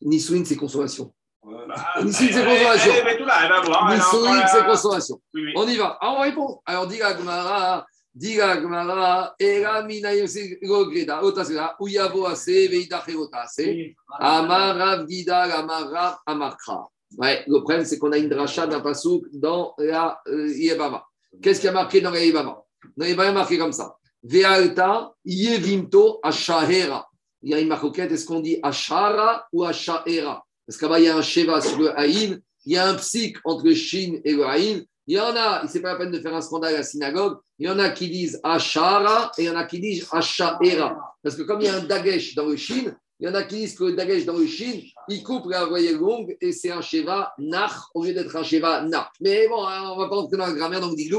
Nisouin, 0.00 0.38
c'est. 0.38 0.42
Ah, 0.42 0.48
c'est 0.48 0.56
consommation. 0.56 1.14
Elle 1.48 1.70
a 3.52 3.60
encore 3.60 3.90
Nisouin, 3.90 4.40
la- 4.40 4.76
c'est 5.00 5.12
oui. 5.34 5.52
On 5.56 5.68
y 5.68 5.76
va. 5.76 5.98
Alors, 6.00 6.16
on 6.18 6.20
répond. 6.22 6.60
Alors, 6.66 6.86
dit 6.86 6.98
la 6.98 7.16
Gemara, 7.16 7.86
dit 8.14 8.36
la 8.36 8.60
Gemara, 8.60 9.34
Era 9.38 9.82
mina 9.82 10.14
yose 10.14 10.58
lo 10.62 10.86
Greda, 10.90 11.22
otasera, 11.22 11.76
ou 11.80 11.88
yavo 11.88 12.26
ase, 12.26 12.68
veidach 12.68 13.08
otase. 13.16 13.94
Amarav 14.18 15.06
Gidal, 15.08 15.52
Amarav 15.52 16.18
Amakra. 16.26 16.88
Ouais, 17.18 17.44
le 17.46 17.60
problème, 17.60 17.84
c'est 17.84 17.98
qu'on 17.98 18.12
a 18.12 18.18
une 18.18 18.28
dracha 18.28 18.66
d'un 18.66 18.80
pasouk 18.80 19.24
dans 19.32 19.74
la 19.78 20.20
euh, 20.26 20.48
Yebama. 20.48 21.04
Qu'est-ce 21.40 21.60
qui 21.60 21.68
a 21.68 21.72
marqué 21.72 22.00
dans 22.00 22.10
la 22.10 22.24
Yebama 22.24 22.62
Dans 22.96 23.04
la 23.04 23.08
Yebama, 23.08 23.28
il 23.28 23.32
y 23.32 23.36
a 23.36 23.38
marqué 23.38 23.58
comme 23.58 23.72
ça. 23.72 23.96
Vealta 24.22 25.12
Yevimto 25.24 26.18
Ashahera. 26.22 27.06
Il 27.42 27.50
y 27.50 27.54
a 27.54 27.60
une 27.60 27.68
marquette, 27.68 28.10
est-ce 28.10 28.26
qu'on 28.26 28.40
dit 28.40 28.58
Ashara 28.62 29.46
ou 29.52 29.64
Ashahera 29.64 30.45
Parce 30.66 30.80
bas 30.80 30.98
il 30.98 31.04
y 31.04 31.08
a 31.08 31.16
un 31.16 31.22
Sheva 31.22 31.60
sur 31.60 31.78
le 31.78 31.98
Haïn, 31.98 32.40
il 32.64 32.72
y 32.72 32.76
a 32.76 32.88
un 32.88 32.94
psych 32.94 33.36
entre 33.44 33.64
le 33.64 33.74
Shin 33.74 34.20
et 34.24 34.32
le 34.32 34.44
Haïn. 34.44 34.84
Il 35.06 35.16
y 35.16 35.20
en 35.20 35.36
a, 35.36 35.66
c'est 35.68 35.80
pas 35.80 35.92
la 35.92 35.98
peine 35.98 36.10
de 36.10 36.18
faire 36.18 36.34
un 36.34 36.40
scandale 36.40 36.74
à 36.74 36.78
la 36.78 36.82
synagogue, 36.82 37.38
il 37.60 37.68
y 37.68 37.70
en 37.70 37.78
a 37.78 37.90
qui 37.90 38.10
disent 38.10 38.40
Ashara 38.42 39.30
et 39.38 39.44
il 39.44 39.46
y 39.46 39.50
en 39.50 39.56
a 39.56 39.64
qui 39.64 39.78
disent 39.78 40.08
Ashahera. 40.10 40.98
Parce 41.22 41.36
que 41.36 41.42
comme 41.42 41.60
il 41.60 41.66
y 41.66 41.68
a 41.68 41.76
un 41.76 41.84
Dagesh 41.84 42.34
dans 42.34 42.46
le 42.46 42.56
Shin, 42.56 42.92
il 43.20 43.26
y 43.26 43.30
en 43.30 43.34
a 43.34 43.44
qui 43.44 43.54
disent 43.54 43.76
que 43.76 43.84
le 43.84 43.92
Dagesh 43.92 44.24
dans 44.24 44.36
le 44.36 44.46
Shin, 44.46 44.80
il 45.08 45.22
coupe 45.22 45.48
la 45.48 45.64
voyelle 45.64 45.96
longue 45.96 46.36
et 46.40 46.50
c'est 46.50 46.72
un 46.72 46.80
Sheva 46.80 47.32
Nach 47.38 47.72
au 47.94 48.02
lieu 48.02 48.12
d'être 48.12 48.34
un 48.34 48.42
Sheva 48.42 48.82
Nach. 48.82 49.12
Mais 49.20 49.46
bon, 49.46 49.64
hein, 49.64 49.90
on 49.92 49.96
ne 49.96 50.02
va 50.02 50.08
pas 50.08 50.16
entrer 50.16 50.36
dans 50.36 50.46
la 50.46 50.52
grammaire, 50.52 50.80
donc 50.80 50.96
dit 50.96 51.10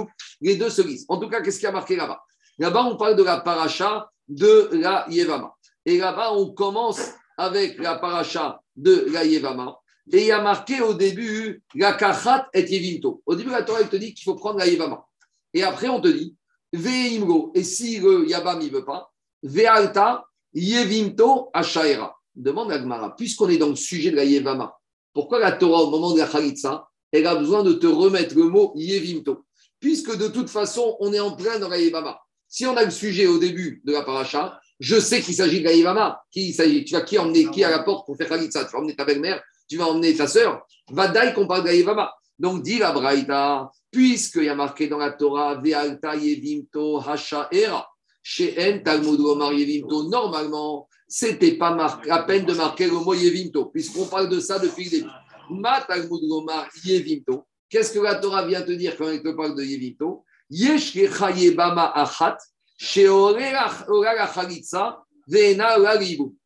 les 0.41 0.57
deux 0.57 0.69
se 0.69 0.81
lisent. 0.81 1.05
En 1.07 1.17
tout 1.17 1.29
cas, 1.29 1.41
qu'est-ce 1.41 1.59
qui 1.59 1.65
a 1.65 1.71
marqué 1.71 1.95
là-bas? 1.95 2.21
Là-bas, 2.59 2.83
on 2.83 2.97
parle 2.97 3.15
de 3.15 3.23
la 3.23 3.39
paracha 3.39 4.09
de 4.27 4.69
la 4.73 5.05
Yevama. 5.09 5.53
Et 5.85 5.97
là-bas, 5.97 6.33
on 6.33 6.53
commence 6.53 6.99
avec 7.37 7.79
la 7.79 7.95
paracha 7.95 8.59
de 8.77 9.07
la 9.11 9.25
Yevama. 9.25 9.79
Et 10.11 10.21
il 10.21 10.27
y 10.27 10.31
a 10.31 10.41
marqué 10.41 10.79
au 10.79 10.93
début 10.93 11.61
la 11.75 11.93
Kachat 11.93 12.47
et 12.53 12.61
Yevinto. 12.61 13.21
Au 13.25 13.35
début, 13.35 13.49
la 13.49 13.63
Torah 13.63 13.81
elle 13.81 13.89
te 13.89 13.97
dit 13.97 14.13
qu'il 14.13 14.23
faut 14.23 14.35
prendre 14.35 14.59
la 14.59 14.67
Yevama. 14.67 15.05
Et 15.53 15.63
après, 15.63 15.89
on 15.89 15.99
te 15.99 16.07
dit 16.07 16.35
Veimgo. 16.71 17.51
Et 17.55 17.63
si 17.63 17.99
le 17.99 18.27
Yavam 18.27 18.63
ne 18.63 18.69
veut 18.69 18.85
pas, 18.85 19.11
Vealta 19.43 20.25
Yevimto 20.53 21.49
Ashaera. 21.53 22.15
Demande 22.35 22.71
à 22.71 22.77
Gmara, 22.77 23.15
puisqu'on 23.15 23.49
est 23.49 23.57
dans 23.57 23.69
le 23.69 23.75
sujet 23.75 24.11
de 24.11 24.15
la 24.15 24.23
Yevama, 24.23 24.77
pourquoi 25.11 25.39
la 25.39 25.51
Torah, 25.51 25.81
au 25.81 25.89
moment 25.89 26.13
de 26.13 26.19
la 26.19 26.27
Khalitsa, 26.27 26.87
elle 27.11 27.25
a 27.25 27.35
besoin 27.35 27.63
de 27.63 27.73
te 27.73 27.87
remettre 27.87 28.35
le 28.35 28.43
mot 28.43 28.73
Yevimto 28.75 29.43
Puisque 29.79 30.15
de 30.15 30.27
toute 30.27 30.49
façon, 30.49 30.95
on 30.99 31.11
est 31.13 31.19
en 31.19 31.35
plein 31.35 31.57
dans 31.57 31.69
la 31.69 31.79
Yevama. 31.79 32.19
Si 32.47 32.65
on 32.65 32.77
a 32.77 32.83
le 32.83 32.91
sujet 32.91 33.27
au 33.27 33.39
début 33.39 33.81
de 33.83 33.91
la 33.91 34.03
paracha, 34.03 34.59
je 34.79 34.99
sais 34.99 35.21
qu'il 35.21 35.33
s'agit 35.33 35.61
de 35.61 35.69
la. 35.83 36.21
Qui 36.31 36.55
Tu 36.85 36.93
vas 36.93 37.01
qui 37.01 37.17
emmener 37.17 37.49
qui 37.49 37.63
à 37.63 37.69
la 37.69 37.79
porte 37.79 38.05
pour 38.05 38.15
faire 38.15 38.29
Khalitsa 38.29 38.65
Tu 38.65 38.71
vas 38.71 38.79
emmener 38.79 38.95
ta 38.95 39.05
belle-mère 39.05 39.41
Tu 39.67 39.77
vas 39.77 39.87
emmener 39.87 40.15
ta 40.15 40.27
sœur 40.27 40.65
Vadaï 40.91 41.33
qu'on 41.33 41.47
parle 41.47 41.63
de 41.63 41.85
la. 41.85 42.13
Donc, 42.39 42.61
dit 42.61 42.77
la 42.77 42.91
Braïta, 42.91 43.71
puisqu'il 43.89 44.43
y 44.43 44.49
a 44.49 44.55
marqué 44.55 44.87
dans 44.87 44.99
la 44.99 45.11
Torah, 45.11 45.55
Vealta 45.55 46.15
Yevimto 46.15 46.99
Hashaera, 46.99 47.87
chez 48.21 48.55
En 48.59 48.83
Talmud 48.83 49.19
Omar 49.19 49.53
Yevimto, 49.53 50.07
normalement, 50.07 50.87
c'était 51.07 51.53
pas 51.53 51.73
mar- 51.73 52.01
la 52.05 52.23
peine 52.23 52.45
de 52.45 52.53
marquer 52.53 52.85
le 52.85 52.91
mot 52.91 53.15
Yevimto, 53.15 53.65
puisqu'on 53.65 54.05
parle 54.05 54.29
de 54.29 54.39
ça 54.39 54.59
depuis 54.59 54.85
le 54.85 54.89
début. 54.91 55.09
Ma 55.49 55.81
Talmud 55.81 56.21
Omar 56.29 56.67
Yevimto, 56.83 57.43
qu'est-ce 57.69 57.91
que 57.91 57.99
la 57.99 58.15
Torah 58.15 58.45
vient 58.45 58.61
te 58.61 58.71
dire 58.71 58.95
quand 58.95 59.09
elle 59.09 59.23
te 59.23 59.29
parle 59.29 59.55
de 59.55 59.63
Yevimto 59.63 60.23
Yesh 60.49 60.93
Yebama 60.95 61.91
Achat, 61.95 62.37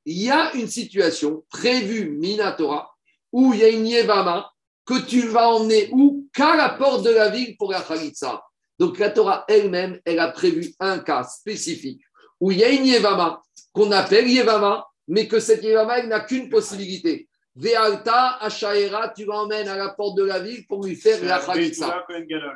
Il 0.05 0.23
y 0.23 0.32
a 0.32 0.55
une 0.55 0.67
situation 0.67 1.43
prévue, 1.49 2.09
Minatora, 2.11 2.95
où 3.32 3.53
il 3.53 3.59
y 3.59 3.63
a 3.63 3.69
une 3.69 3.88
Yevama 3.88 4.51
que 4.86 4.99
tu 5.05 5.27
vas 5.27 5.49
emmener 5.49 5.89
où? 5.91 6.27
Qu'à 6.34 6.55
la 6.55 6.69
porte 6.69 7.03
de 7.03 7.11
la 7.11 7.29
ville 7.29 7.55
pour 7.57 7.71
la 7.71 7.82
Khalitsa. 7.82 8.43
Donc 8.79 8.97
la 8.97 9.09
Torah 9.09 9.45
elle-même, 9.47 9.99
elle 10.05 10.19
a 10.19 10.29
prévu 10.29 10.73
un 10.79 10.99
cas 10.99 11.23
spécifique 11.23 12.01
où 12.39 12.51
il 12.51 12.57
y 12.57 12.63
a 12.63 12.69
une 12.69 12.86
Yevama 12.86 13.41
qu'on 13.73 13.91
appelle 13.91 14.27
Yevama, 14.27 14.88
mais 15.07 15.27
que 15.27 15.39
cette 15.39 15.63
Yevama, 15.63 15.99
elle 15.99 16.07
n'a 16.07 16.21
qu'une 16.21 16.49
possibilité. 16.49 17.27
Vealta, 17.55 18.38
Ashaera, 18.39 19.09
tu 19.09 19.25
l'emmènes 19.25 19.67
à 19.67 19.75
la 19.75 19.89
porte 19.89 20.17
de 20.17 20.23
la 20.23 20.39
ville 20.39 20.65
pour 20.67 20.84
lui 20.84 20.95
faire 20.95 21.23
la 21.23 21.39
Khalitsa. 21.39 22.05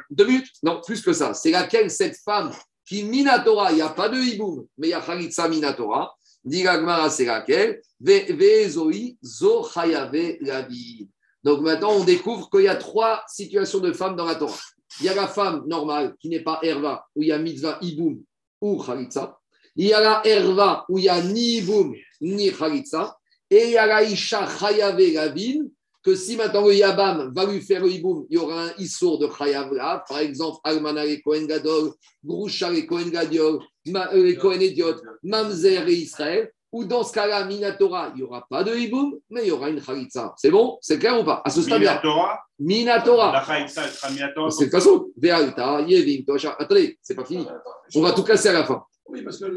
Deux 0.09 0.25
minutes? 0.25 0.51
Non, 0.63 0.81
plus 0.81 1.01
que 1.01 1.13
ça. 1.13 1.33
C'est 1.33 1.51
laquelle 1.51 1.91
cette 1.91 2.17
femme 2.17 2.51
qui 2.85 3.03
Minatora, 3.03 3.71
il 3.71 3.75
n'y 3.75 3.81
a 3.81 3.89
pas 3.89 4.09
de 4.09 4.17
hiboum, 4.17 4.65
mais 4.77 4.87
il 4.87 4.91
y 4.91 4.93
a 4.93 5.01
Khalitsa 5.01 5.49
Minatora. 5.49 6.15
Gemara, 6.47 7.09
c'est 7.09 7.25
laquelle? 7.25 7.81
Ve- 7.99 8.31
Ve'ezoi 8.31 9.17
zo 9.23 9.63
chayave 9.63 10.37
la 10.41 10.61
vie. 10.61 11.07
Donc 11.43 11.61
maintenant, 11.61 11.93
on 11.93 12.03
découvre 12.03 12.49
qu'il 12.49 12.61
y 12.61 12.67
a 12.67 12.75
trois 12.75 13.23
situations 13.27 13.79
de 13.79 13.91
femmes 13.91 14.15
dans 14.15 14.25
la 14.25 14.35
Torah. 14.35 14.55
Il 14.99 15.05
y 15.07 15.09
a 15.09 15.15
la 15.15 15.27
femme 15.27 15.63
normale 15.67 16.15
qui 16.19 16.29
n'est 16.29 16.43
pas 16.43 16.59
Herva, 16.61 17.05
où 17.15 17.23
il 17.23 17.29
y 17.29 17.31
a 17.31 17.39
mitzvah 17.39 17.79
hiboum 17.81 18.21
ou 18.61 18.81
Khalitsa. 18.81 19.37
Il 19.75 19.87
y 19.87 19.93
a 19.93 19.99
la 19.99 20.21
Herva, 20.25 20.85
où 20.87 20.99
il 20.99 21.05
y 21.05 21.09
a 21.09 21.21
ni 21.21 21.57
hiboum 21.57 21.93
ni 22.21 22.51
Khalitsa. 22.51 23.17
Et 23.49 23.65
il 23.65 23.71
y 23.71 23.77
a 23.77 23.85
la 23.85 24.03
Isha 24.03 24.47
chayave 24.47 25.13
la 25.13 25.27
vie, 25.29 25.61
que 26.05 26.13
si 26.15 26.37
maintenant 26.37 26.65
le 26.67 26.75
Yabam 26.75 27.33
va 27.35 27.45
lui 27.45 27.61
faire 27.61 27.81
le 27.81 27.89
hiboum, 27.89 28.25
il 28.29 28.35
y 28.35 28.37
aura 28.39 28.65
un 28.65 28.71
Issour 28.77 29.17
de 29.17 29.27
Chayav 29.35 29.73
là, 29.73 30.03
par 30.07 30.19
exemple, 30.19 30.59
Almana 30.63 31.03
et 31.05 31.19
Kohen 31.21 31.47
Gadol, 31.47 31.93
Groucha 32.23 32.71
et 32.73 32.85
Kohen 32.85 33.09
Gadiol, 33.09 33.59
Ma- 33.87 34.13
euh, 34.13 34.23
les 34.23 34.35
Kohen 34.37 34.61
Ediot, 34.61 34.95
Mamzer 35.23 35.87
et 35.87 35.93
Israël, 35.93 36.51
ou 36.71 36.83
dans 36.85 37.03
ce 37.03 37.13
cas-là, 37.13 37.45
Minatora, 37.45 38.09
il 38.13 38.17
n'y 38.17 38.23
aura 38.23 38.45
pas 38.49 38.63
de 38.63 38.75
hiboum, 38.75 39.15
mais 39.29 39.43
il 39.43 39.47
y 39.47 39.51
aura 39.51 39.69
une 39.69 39.81
Khalitsa. 39.81 40.33
C'est 40.37 40.51
bon? 40.51 40.77
C'est 40.81 40.99
clair 40.99 41.19
ou 41.19 41.23
pas? 41.23 41.41
À 41.45 41.49
ce 41.49 41.61
stade-là, 41.61 41.93
Minatora? 42.01 42.27
La 42.59 42.65
Minatora. 42.65 43.43
Khaïtsa, 43.47 43.83
elle 43.85 43.89
sera 43.91 44.09
Minatora. 44.11 44.51
C'est 44.51 44.65
le 44.65 44.71
façon. 44.71 45.07
Vealta, 45.17 45.81
Yevim. 45.87 46.23
Attendez, 46.59 46.99
c'est 47.01 47.15
pas 47.15 47.23
fini. 47.25 47.47
On 47.95 48.01
va 48.01 48.11
tout 48.11 48.23
casser 48.23 48.49
à 48.49 48.53
la 48.53 48.63
fin. 48.65 48.83
Oui, 49.07 49.21
parce 49.23 49.37
qu'il 49.37 49.53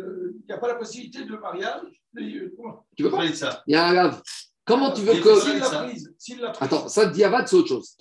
n'y 0.48 0.54
a 0.54 0.58
pas 0.58 0.68
la 0.68 0.74
possibilité 0.76 1.24
de 1.24 1.36
mariage. 1.36 1.82
euh, 2.18 2.50
Tu 2.96 3.02
veux 3.02 3.10
pas? 3.10 3.24
Il 3.24 3.72
y 3.72 3.74
a 3.74 3.86
un 3.88 3.92
lave. 3.94 4.22
Comment 4.68 4.92
tu 4.92 5.02
veux 5.02 5.20
que. 5.20 5.40
S'il 5.40 5.58
l'a 5.58 5.64
ça. 5.64 5.82
prise, 5.82 6.14
s'il 6.18 6.40
l'a 6.40 6.50
prise. 6.50 6.62
Attends, 6.62 6.88
ça, 6.88 7.06
Diavad, 7.06 7.48
c'est 7.48 7.56
autre 7.56 7.68
chose. 7.68 7.96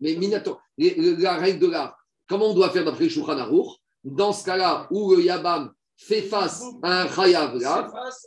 Mais 0.00 0.14
Minato, 0.16 0.58
la 0.78 1.36
règle 1.36 1.58
de 1.60 1.66
l'art, 1.68 1.96
comment 2.28 2.46
on 2.50 2.54
doit 2.54 2.70
faire 2.70 2.84
d'après 2.84 3.08
Shulchan 3.08 3.38
Aruch? 3.38 3.68
Dans 4.02 4.32
ce 4.32 4.44
cas-là, 4.44 4.88
où 4.90 5.14
le 5.14 5.22
Yabam 5.22 5.70
fait 5.96 6.22
face 6.22 6.64
à 6.82 7.02
un 7.02 7.08
Chayav 7.08 7.56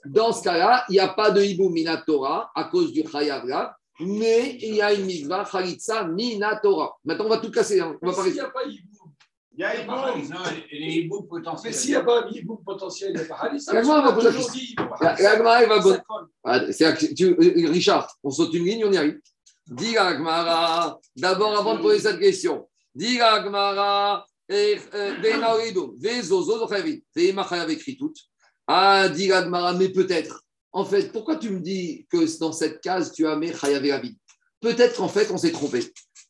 dans 0.06 0.32
ce 0.32 0.42
cas-là, 0.44 0.86
il 0.88 0.94
n'y 0.94 1.00
a 1.00 1.10
pas 1.10 1.32
de 1.32 1.42
Hibou 1.42 1.70
Minatora 1.70 2.50
à 2.56 2.64
cause 2.66 2.94
du 2.94 3.04
Chayav 3.06 3.44
mais 4.00 4.58
il 4.62 4.76
y 4.76 4.82
a 4.82 4.94
une 4.94 5.06
mitzvah 5.06 5.46
Chalitza 5.46 6.04
Minatora. 6.06 6.98
Maintenant, 7.06 7.26
on 7.26 7.30
va 7.30 7.38
tout 7.38 7.50
casser. 7.52 7.80
hein. 7.80 7.96
On 8.02 8.08
Mais 8.08 8.12
va 8.12 8.18
pas 8.18 8.24
s'il 8.24 8.34
n'y 8.34 8.40
a 8.42 8.50
pas 8.50 8.64
hiboum, 8.66 8.95
Il 9.58 9.62
y 9.62 9.64
a 9.64 9.82
Iboum. 9.82 10.22
Hiboum 10.72 11.28
mais 11.64 11.72
s'il 11.72 11.92
n'y 11.92 11.96
a 11.96 12.04
pas 12.04 12.28
hiboum 12.30 12.58
potentiel, 12.64 13.12
il 13.12 13.18
n'y 13.18 13.22
a 13.22 13.26
pas. 13.26 13.50
La 13.74 13.82
va 13.82 14.02
la 14.02 14.12
La- 15.02 15.66
la 15.68 15.80
bonne. 15.80 16.02
Ah, 16.44 16.60
euh, 16.60 17.70
Richard, 17.70 18.14
on 18.24 18.30
saute 18.32 18.54
une 18.54 18.66
ligne, 18.66 18.86
on 18.86 18.92
y 18.92 18.98
arrive. 18.98 19.20
Dis 19.68 19.98
Agmara, 19.98 21.00
d'abord 21.16 21.58
avant 21.58 21.76
de 21.76 21.82
poser 21.82 22.00
cette 22.00 22.20
question, 22.20 22.68
dis 22.94 23.20
Agmara, 23.22 24.26
eh, 24.50 24.78
ah, 28.68 29.10
dit 29.10 29.32
Agmara, 29.32 29.74
mais 29.74 29.90
peut-être. 29.90 30.42
En 30.72 30.84
fait, 30.84 31.12
pourquoi 31.14 31.38
tu 31.38 31.50
me 31.52 31.62
dis 31.62 32.06
que 32.12 32.40
dans 32.40 32.52
cette 32.52 32.82
case, 32.82 33.14
tu 33.14 33.26
as 33.26 33.36
mis 33.38 33.54
Chayavé 33.54 33.94
Peut-être 34.60 34.98
qu'en 34.98 35.08
fait, 35.08 35.32
on 35.32 35.38
s'est 35.38 35.52
trompé. 35.52 35.80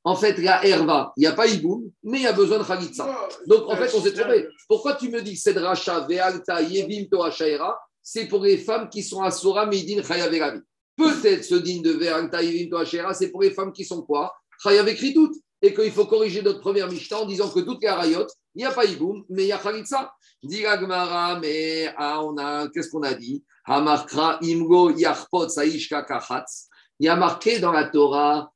En 0.07 0.15
fait, 0.15 0.37
la 0.37 0.63
herva, 0.63 1.11
il 1.17 1.21
n'y 1.21 1.25
a 1.25 1.31
pas 1.31 1.47
Iboum, 1.47 1.89
mais 2.03 2.19
il 2.19 2.23
y 2.23 2.27
a 2.27 2.31
besoin 2.31 2.59
de 2.59 2.63
Khalitsa. 2.63 3.27
Donc, 3.47 3.67
en 3.67 3.75
fait, 3.75 3.91
on 3.95 4.01
s'est 4.01 4.13
trompé. 4.13 4.47
Pourquoi 4.67 4.93
tu 4.93 5.09
me 5.09 5.19
dis 5.19 5.35
c'est 5.35 5.53
de 5.53 5.59
Racha, 5.59 6.05
Vealta, 6.07 6.61
Yevim, 6.61 7.05
Toachaera 7.09 7.75
C'est 8.03 8.27
pour 8.27 8.43
les 8.43 8.59
femmes 8.59 8.87
qui 8.87 9.01
sont 9.01 9.23
à 9.23 9.31
Sora, 9.31 9.65
Meidin, 9.65 10.03
Chayaveravi. 10.03 10.59
Peut-être 10.95 11.43
ce 11.43 11.55
digne 11.55 11.81
de 11.81 11.93
Vealta, 11.93 12.43
Yevim, 12.43 12.69
Toachaera, 12.69 13.15
c'est 13.15 13.31
pour 13.31 13.41
les 13.41 13.49
femmes 13.49 13.73
qui 13.73 13.83
sont 13.83 14.03
quoi? 14.03 14.31
Chayavé 14.61 14.95
toutes. 15.11 15.35
Et 15.63 15.73
qu'il 15.73 15.91
faut 15.91 16.05
corriger 16.05 16.43
notre 16.43 16.59
première 16.59 16.87
Mishnah 16.87 17.21
en 17.21 17.25
disant 17.25 17.49
que 17.49 17.61
toutes 17.61 17.81
les 17.81 17.87
Arayot, 17.87 18.27
il 18.53 18.59
n'y 18.59 18.65
a 18.65 18.71
pas 18.71 18.85
Iboum, 18.85 19.23
mais 19.29 19.45
il 19.45 19.47
y 19.47 19.51
a 19.51 19.57
Khalitsa. 19.57 20.13
Dit 20.43 20.61
Gmara, 20.61 21.39
mais 21.39 21.91
ah, 21.97 22.23
on 22.23 22.37
a, 22.37 22.67
qu'est-ce 22.67 22.91
qu'on 22.91 23.01
a 23.01 23.15
dit? 23.15 23.43
Hamarkra, 23.65 24.37
Imgo, 24.43 24.91
Yachpot, 24.91 25.49
Saishka, 25.49 26.03
Kachatz. 26.03 26.67
Il 26.99 27.07
y 27.07 27.09
a 27.09 27.15
marqué 27.15 27.57
dans 27.57 27.71
la 27.71 27.85
Torah 27.85 28.51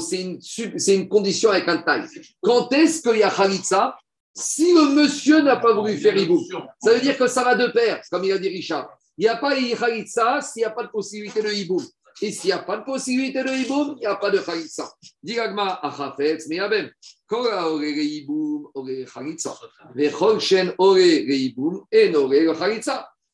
c'est 0.00 0.94
une, 0.94 1.08
condition 1.08 1.50
avec 1.50 1.66
un 1.68 1.78
taille. 1.78 2.06
Quand 2.42 2.72
est-ce 2.72 3.02
qu'il 3.02 3.18
y 3.18 3.22
a 3.22 3.30
Khalitsa? 3.30 3.96
Si 4.34 4.72
le 4.72 4.94
monsieur 4.94 5.40
n'a 5.40 5.56
pas 5.56 5.72
voulu 5.74 5.96
faire 5.96 6.16
Iboum, 6.16 6.44
ça 6.80 6.92
veut 6.92 7.00
dire 7.00 7.16
que 7.18 7.26
ça 7.26 7.42
va 7.42 7.56
de 7.56 7.66
pair, 7.68 8.00
comme 8.10 8.24
il 8.24 8.32
a 8.32 8.38
dit 8.38 8.48
Richard. 8.48 8.88
Il 9.16 9.22
n'y 9.22 9.28
a 9.28 9.36
pas 9.36 9.56
Khalitsa 9.56 10.40
s'il 10.42 10.60
n'y 10.60 10.64
a 10.64 10.70
pas 10.70 10.84
de 10.84 10.90
possibilité 10.90 11.42
de 11.42 11.50
Iboum. 11.50 11.82
Et 12.20 12.30
s'il 12.30 12.48
n'y 12.48 12.52
a 12.52 12.58
pas 12.58 12.76
de 12.76 12.84
possibilité 12.84 13.42
de 13.42 13.50
Iboum, 13.50 13.94
il 13.96 14.00
n'y 14.00 14.06
a 14.06 14.16
pas 14.16 14.30
de 14.30 14.38
Khalitsa. 14.38 14.92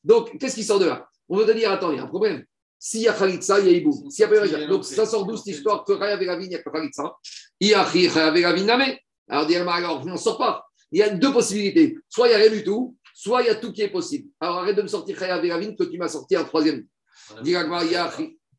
Donc, 0.04 0.38
qu'est-ce 0.38 0.54
qui 0.54 0.64
sort 0.64 0.78
de 0.78 0.86
là? 0.86 1.08
On 1.28 1.36
veut 1.36 1.46
te 1.46 1.52
dire, 1.52 1.70
attends, 1.70 1.90
il 1.92 1.96
y 1.96 2.00
a 2.00 2.04
un 2.04 2.08
problème. 2.08 2.44
S'il 2.86 3.00
y 3.00 3.08
a 3.08 3.14
Khalitsa, 3.14 3.60
il 3.60 3.66
y 3.66 3.68
a 3.70 3.78
Iboum. 3.78 4.10
S'il 4.10 4.28
y 4.28 4.54
a 4.54 4.66
Donc 4.66 4.84
ça 4.84 5.06
sort 5.06 5.24
d'où 5.24 5.38
cette 5.38 5.46
histoire 5.46 5.84
que 5.84 5.94
Veravin, 5.94 6.42
il 6.42 6.50
n'y 6.50 6.54
a 6.54 6.62
que 6.62 6.68
Khalitsa 6.68 7.16
Il 7.58 7.68
y 7.68 7.74
a 7.74 7.82
Chaya 7.82 8.30
Veravin 8.30 8.64
Name. 8.64 8.82
Alors, 9.26 9.48
alors, 9.72 10.02
on 10.02 10.04
n'en 10.04 10.18
sort 10.18 10.36
pas. 10.36 10.66
Il 10.92 10.98
y 10.98 11.02
a 11.02 11.08
deux 11.08 11.32
possibilités. 11.32 11.96
Soit 12.10 12.26
il 12.26 12.30
n'y 12.32 12.34
a 12.34 12.38
rien 12.40 12.50
du 12.50 12.62
tout, 12.62 12.94
soit 13.14 13.40
il 13.40 13.46
y 13.46 13.48
a 13.48 13.54
tout 13.54 13.72
qui 13.72 13.80
est 13.80 13.88
possible. 13.88 14.28
Alors 14.38 14.58
arrête 14.58 14.76
de 14.76 14.82
me 14.82 14.86
sortir 14.86 15.18
Chaya 15.18 15.40
Veravin 15.40 15.74
que 15.74 15.84
tu 15.84 15.96
m'as 15.96 16.08
sorti 16.08 16.36
un 16.36 16.44
troisième. 16.44 16.86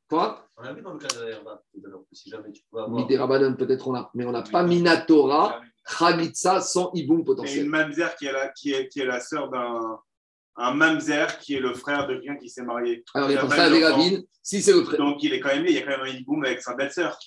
Quoi? 0.09 0.49
On 0.57 0.63
a 0.63 0.73
vu 0.73 0.81
dans 0.81 0.93
le 0.93 0.99
cas 0.99 1.15
de 1.19 1.23
la 1.23 1.35
tout 1.35 1.81
à 1.85 1.89
l'heure, 1.89 2.03
si 2.11 2.31
jamais 2.31 2.51
tu 2.51 2.63
peux 2.71 2.79
avoir. 2.79 3.57
peut-être 3.57 3.87
on 3.87 3.93
a, 3.93 4.09
mais 4.15 4.25
on 4.25 4.31
n'a 4.31 4.41
pas 4.41 4.63
Minatora, 4.63 5.61
Khalitsa 5.99 6.61
sans 6.61 6.89
Iboum 6.95 7.23
potentiel. 7.23 7.59
Et 7.59 7.61
une 7.61 7.69
mamzer 7.69 8.15
qui 8.15 8.25
est 8.25 8.31
la, 8.31 8.49
qui 8.49 8.73
est, 8.73 8.87
qui 8.87 9.01
est 9.01 9.05
la 9.05 9.19
sœur 9.19 9.51
d'un 9.51 9.99
un 10.57 10.73
mamzer 10.73 11.37
qui 11.39 11.55
est 11.55 11.59
le 11.59 11.73
frère 11.73 12.07
de 12.07 12.15
quelqu'un 12.15 12.37
qui 12.37 12.49
s'est 12.49 12.63
marié. 12.63 13.03
Alors, 13.13 13.29
il 13.29 13.35
y 13.35 13.37
a 13.37 13.47
frère 13.47 13.91
Ravine, 13.91 14.23
si 14.41 14.61
c'est 14.61 14.73
le 14.73 14.83
frère. 14.83 14.97
Donc, 14.97 15.21
il 15.21 15.33
est 15.33 15.39
quand 15.39 15.49
même 15.49 15.65
il 15.65 15.73
y 15.73 15.77
a 15.77 15.81
quand 15.81 15.97
même 15.97 16.01
un 16.01 16.07
hiboum 16.07 16.43
avec 16.45 16.61
sa 16.61 16.73
belle-sœur. 16.73 17.17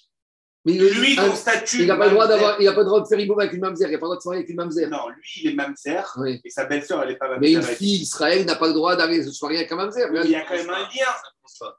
Mais 0.64 0.72
lui, 0.74 1.16
ton 1.16 1.34
statut. 1.34 1.82
Il 1.82 1.86
n'a 1.86 1.96
pas, 1.96 2.06
le 2.06 2.12
droit 2.12 2.26
d'avoir, 2.26 2.60
il 2.60 2.68
a 2.68 2.72
pas 2.72 2.80
le 2.80 2.86
droit 2.86 3.00
de 3.00 3.06
faire 3.06 3.18
hiboum 3.18 3.38
avec 3.38 3.52
une 3.52 3.60
mamzer, 3.60 3.88
il 3.88 3.92
n'a 3.92 3.98
pas 3.98 4.06
le 4.06 4.08
droit 4.08 4.16
de 4.16 4.22
se 4.22 4.28
marier 4.28 4.40
avec 4.40 4.50
une 4.50 4.56
mamzer. 4.56 4.88
Non, 4.88 5.08
lui, 5.08 5.40
il 5.42 5.50
est 5.50 5.54
mamzer 5.54 6.14
oui. 6.16 6.40
et 6.44 6.50
sa 6.50 6.64
belle-sœur, 6.64 7.02
elle 7.02 7.10
n'est 7.10 7.16
pas 7.16 7.28
mamzer. 7.28 7.40
Mais 7.40 7.52
une 7.52 7.62
fille 7.62 8.02
Israël 8.02 8.44
n'a 8.44 8.56
pas 8.56 8.66
le 8.66 8.74
droit 8.74 8.96
d'aller 8.96 9.22
se 9.22 9.44
marier 9.44 9.58
avec 9.58 9.72
un 9.72 9.76
mamzer. 9.76 10.08
Il 10.24 10.30
y 10.30 10.34
a 10.34 10.42
quand 10.42 10.54
même 10.54 10.70
un 10.70 10.80
lien. 10.80 11.12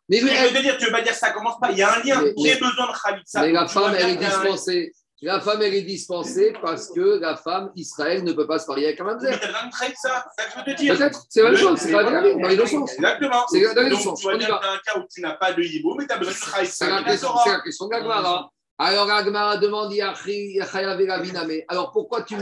Mais, 0.10 0.22
mais 0.22 0.50
je 0.50 0.54
veux 0.54 0.62
dire, 0.62 0.78
tu 0.78 0.86
veux 0.86 0.92
pas 0.92 1.02
dire 1.02 1.14
que 1.14 1.18
ça 1.18 1.32
commence 1.32 1.60
pas, 1.60 1.72
il 1.72 1.78
y 1.78 1.84
a 1.84 1.94
un 1.94 2.04
lien. 2.04 2.22
J'ai 2.38 2.56
besoin 2.56 2.88
de 2.88 3.02
Khalitsa. 3.02 3.42
Mais 3.42 3.52
la 3.52 3.68
femme, 3.68 3.96
elle 3.98 4.10
est 4.10 4.16
dispensée. 4.18 4.92
La 5.22 5.42
femme, 5.42 5.62
elle 5.62 5.74
est 5.74 5.82
dispensée 5.82 6.54
parce 6.62 6.90
que 6.90 7.20
la 7.20 7.36
femme, 7.36 7.72
Israël, 7.76 8.24
ne 8.24 8.32
peut 8.32 8.48
pas 8.48 8.58
se 8.58 8.68
marier 8.68 8.88
avec 8.88 9.02
un 9.02 9.04
mamzer. 9.04 9.32
Mais 9.32 9.48
de 9.90 9.96
ça, 9.96 10.26
c'est 10.38 10.44
ça 10.44 10.48
que 10.48 10.52
je 10.52 10.58
veux 10.58 10.76
te 10.76 10.82
dire. 10.82 10.98
Peut-être, 10.98 11.26
c'est 11.30 11.44
la 11.44 11.50
même 11.50 11.60
chose, 11.60 11.80
c'est 11.80 11.92
pas 11.92 12.04
la 12.04 12.22
dans 12.22 12.48
les 12.48 12.56
deux 12.56 12.66
sens. 12.66 12.94
Exactement. 12.94 13.46
C'est 13.52 13.74
dans 13.74 13.82
les 13.82 13.90
deux 13.90 13.96
sens. 13.98 14.22
Donc, 14.22 14.40
tu 14.40 14.46
que 14.46 14.52
un 14.52 14.80
cas 14.86 14.98
où 14.98 15.04
tu 15.14 15.22
n'as 15.22 15.34
pas 15.34 15.52
de 15.52 15.62
hibou, 15.62 15.96
mais 15.96 16.08
tu 16.08 16.14
as 16.14 16.18
besoin 16.18 16.34
de 16.34 16.52
Khaïs. 16.56 16.74
C'est 16.74 16.90
la 16.90 17.04
question 17.04 17.88
d'Agmara. 17.88 18.50
Alors, 18.82 19.12
Agmara 19.12 19.58
demande 19.58 19.94
Alors, 21.68 21.92
pourquoi, 21.92 22.22
tu 22.22 22.36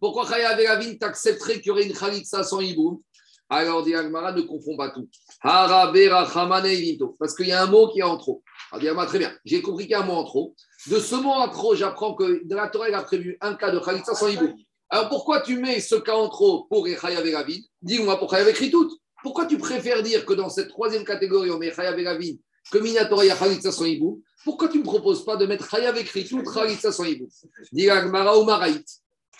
pourquoi 0.00 0.26
Chaya 0.26 0.56
Velavin 0.56 0.94
t'accepterait 0.94 1.56
qu'il 1.56 1.66
y 1.66 1.70
aurait 1.70 1.84
une 1.84 1.92
Khalitsa 1.92 2.44
sans 2.44 2.62
hibou? 2.62 3.02
Alors, 3.50 3.82
dit 3.82 3.94
Agmara, 3.94 4.32
ne 4.32 4.40
confond 4.40 4.74
pas 4.78 4.88
tout. 4.88 5.06
Parce 5.42 7.34
qu'il 7.36 7.48
y 7.48 7.52
a 7.52 7.62
un 7.62 7.66
mot 7.66 7.88
qui 7.88 7.98
est 8.00 8.04
en 8.04 8.16
trop. 8.16 8.42
Alors, 8.72 9.06
très 9.06 9.18
bien, 9.18 9.36
j'ai 9.44 9.60
compris 9.60 9.84
qu'il 9.84 9.92
y 9.92 9.94
a 9.94 10.00
un 10.00 10.06
mot 10.06 10.14
en 10.14 10.24
trop. 10.24 10.54
De 10.88 10.98
ce 10.98 11.14
mot 11.14 11.30
en 11.30 11.48
trop, 11.48 11.74
j'apprends 11.74 12.14
que 12.14 12.42
dans 12.44 12.56
la 12.56 12.68
Torah, 12.68 12.88
il 12.88 12.94
a 12.94 13.02
prévu 13.02 13.36
un 13.40 13.54
cas 13.54 13.70
de 13.70 13.78
Khalitsa 13.78 14.14
sans 14.14 14.28
hibou. 14.28 14.56
Alors 14.90 15.08
pourquoi 15.08 15.40
tu 15.40 15.58
mets 15.58 15.80
ce 15.80 15.94
cas 15.94 16.14
en 16.14 16.28
trop 16.28 16.64
pour 16.64 16.86
Echaya 16.86 17.22
Veravin 17.22 17.60
Dis-moi 17.80 18.18
pour 18.18 18.30
Chaya 18.30 18.52
tout. 18.70 18.98
Pourquoi 19.22 19.46
tu 19.46 19.56
préfères 19.56 20.02
dire 20.02 20.26
que 20.26 20.34
dans 20.34 20.50
cette 20.50 20.68
troisième 20.68 21.04
catégorie, 21.04 21.50
on 21.50 21.58
met 21.58 21.72
Chaya 21.72 21.92
Veravin, 21.92 22.34
que 22.70 22.78
Minatora, 22.78 23.24
il 23.24 23.28
y 23.28 23.30
a 23.30 23.36
Khalitsa 23.36 23.70
sans 23.70 23.84
hibou? 23.84 24.22
Pourquoi 24.44 24.68
tu 24.68 24.78
ne 24.78 24.82
me 24.82 24.86
proposes 24.86 25.24
pas 25.24 25.36
de 25.36 25.46
mettre 25.46 25.70
Chaya 25.70 25.94
tout, 26.28 26.42
Khalitsa 26.42 26.90
sans 26.90 27.04
hibou? 27.04 27.28
Dis 27.70 27.88
Agmara 27.88 28.36
ou 28.38 28.44
Maraït. 28.44 28.84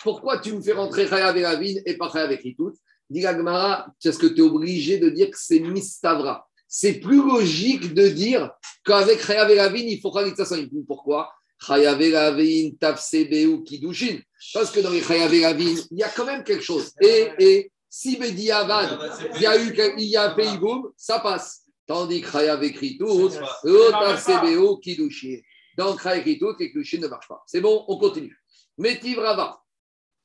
Pourquoi 0.01 0.39
tu 0.39 0.53
me 0.53 0.61
fais 0.61 0.73
rentrer 0.73 1.07
Chaya 1.07 1.31
Veravin 1.33 1.75
et 1.85 1.97
pas 1.97 2.09
Chaya 2.09 2.37
tout 2.57 2.73
Dis 3.09 3.25
Agmara, 3.25 3.93
est-ce 4.03 4.17
que 4.17 4.27
tu 4.27 4.39
es 4.39 4.41
obligé 4.41 4.97
de 4.97 5.09
dire 5.09 5.29
que 5.29 5.37
c'est 5.37 5.59
Mistavra 5.59 6.47
c'est 6.75 6.93
plus 6.93 7.23
logique 7.23 7.93
de 7.93 8.07
dire 8.07 8.49
qu'avec 8.83 9.23
Chayav 9.23 9.77
il 9.77 10.01
faut 10.01 10.11
Khalitsa 10.11 10.43
sans 10.43 10.57
Pourquoi? 10.87 11.31
Chayav 11.59 12.01
Elavin, 12.01 12.71
Tafsebeu, 12.79 13.61
Kidushin. 13.63 14.17
Parce 14.55 14.71
que 14.71 14.79
dans 14.79 14.89
les 14.89 15.03
Chayav 15.03 15.31
il 15.31 15.87
y 15.91 16.01
a 16.01 16.09
quand 16.09 16.25
même 16.25 16.43
quelque 16.43 16.63
chose. 16.63 16.91
Et, 16.99 17.29
et 17.37 17.71
si 17.87 18.17
Avad, 18.51 18.99
il 19.35 19.41
y 19.43 19.45
a 19.45 19.55
eu 19.55 19.71
il 19.99 20.05
y 20.05 20.17
a 20.17 20.31
un 20.31 20.33
pays 20.33 20.57
boom, 20.57 20.89
ça 20.97 21.19
passe. 21.19 21.61
Tandis 21.85 22.21
que 22.21 22.31
Chayav 22.31 22.63
écrit 22.63 22.97
tout, 22.97 23.29
Tafsebeu, 23.63 24.79
Kidushin. 24.81 25.41
Donc 25.77 26.01
Chayav 26.01 26.21
écrit 26.21 26.39
tout 26.39 26.55
et 26.59 26.71
Kidushin 26.71 27.01
ne 27.01 27.07
marche 27.07 27.27
pas. 27.27 27.43
C'est 27.45 27.61
bon, 27.61 27.85
on 27.87 27.99
continue. 27.99 28.35
Metiv 28.79 29.19
Rava, 29.19 29.61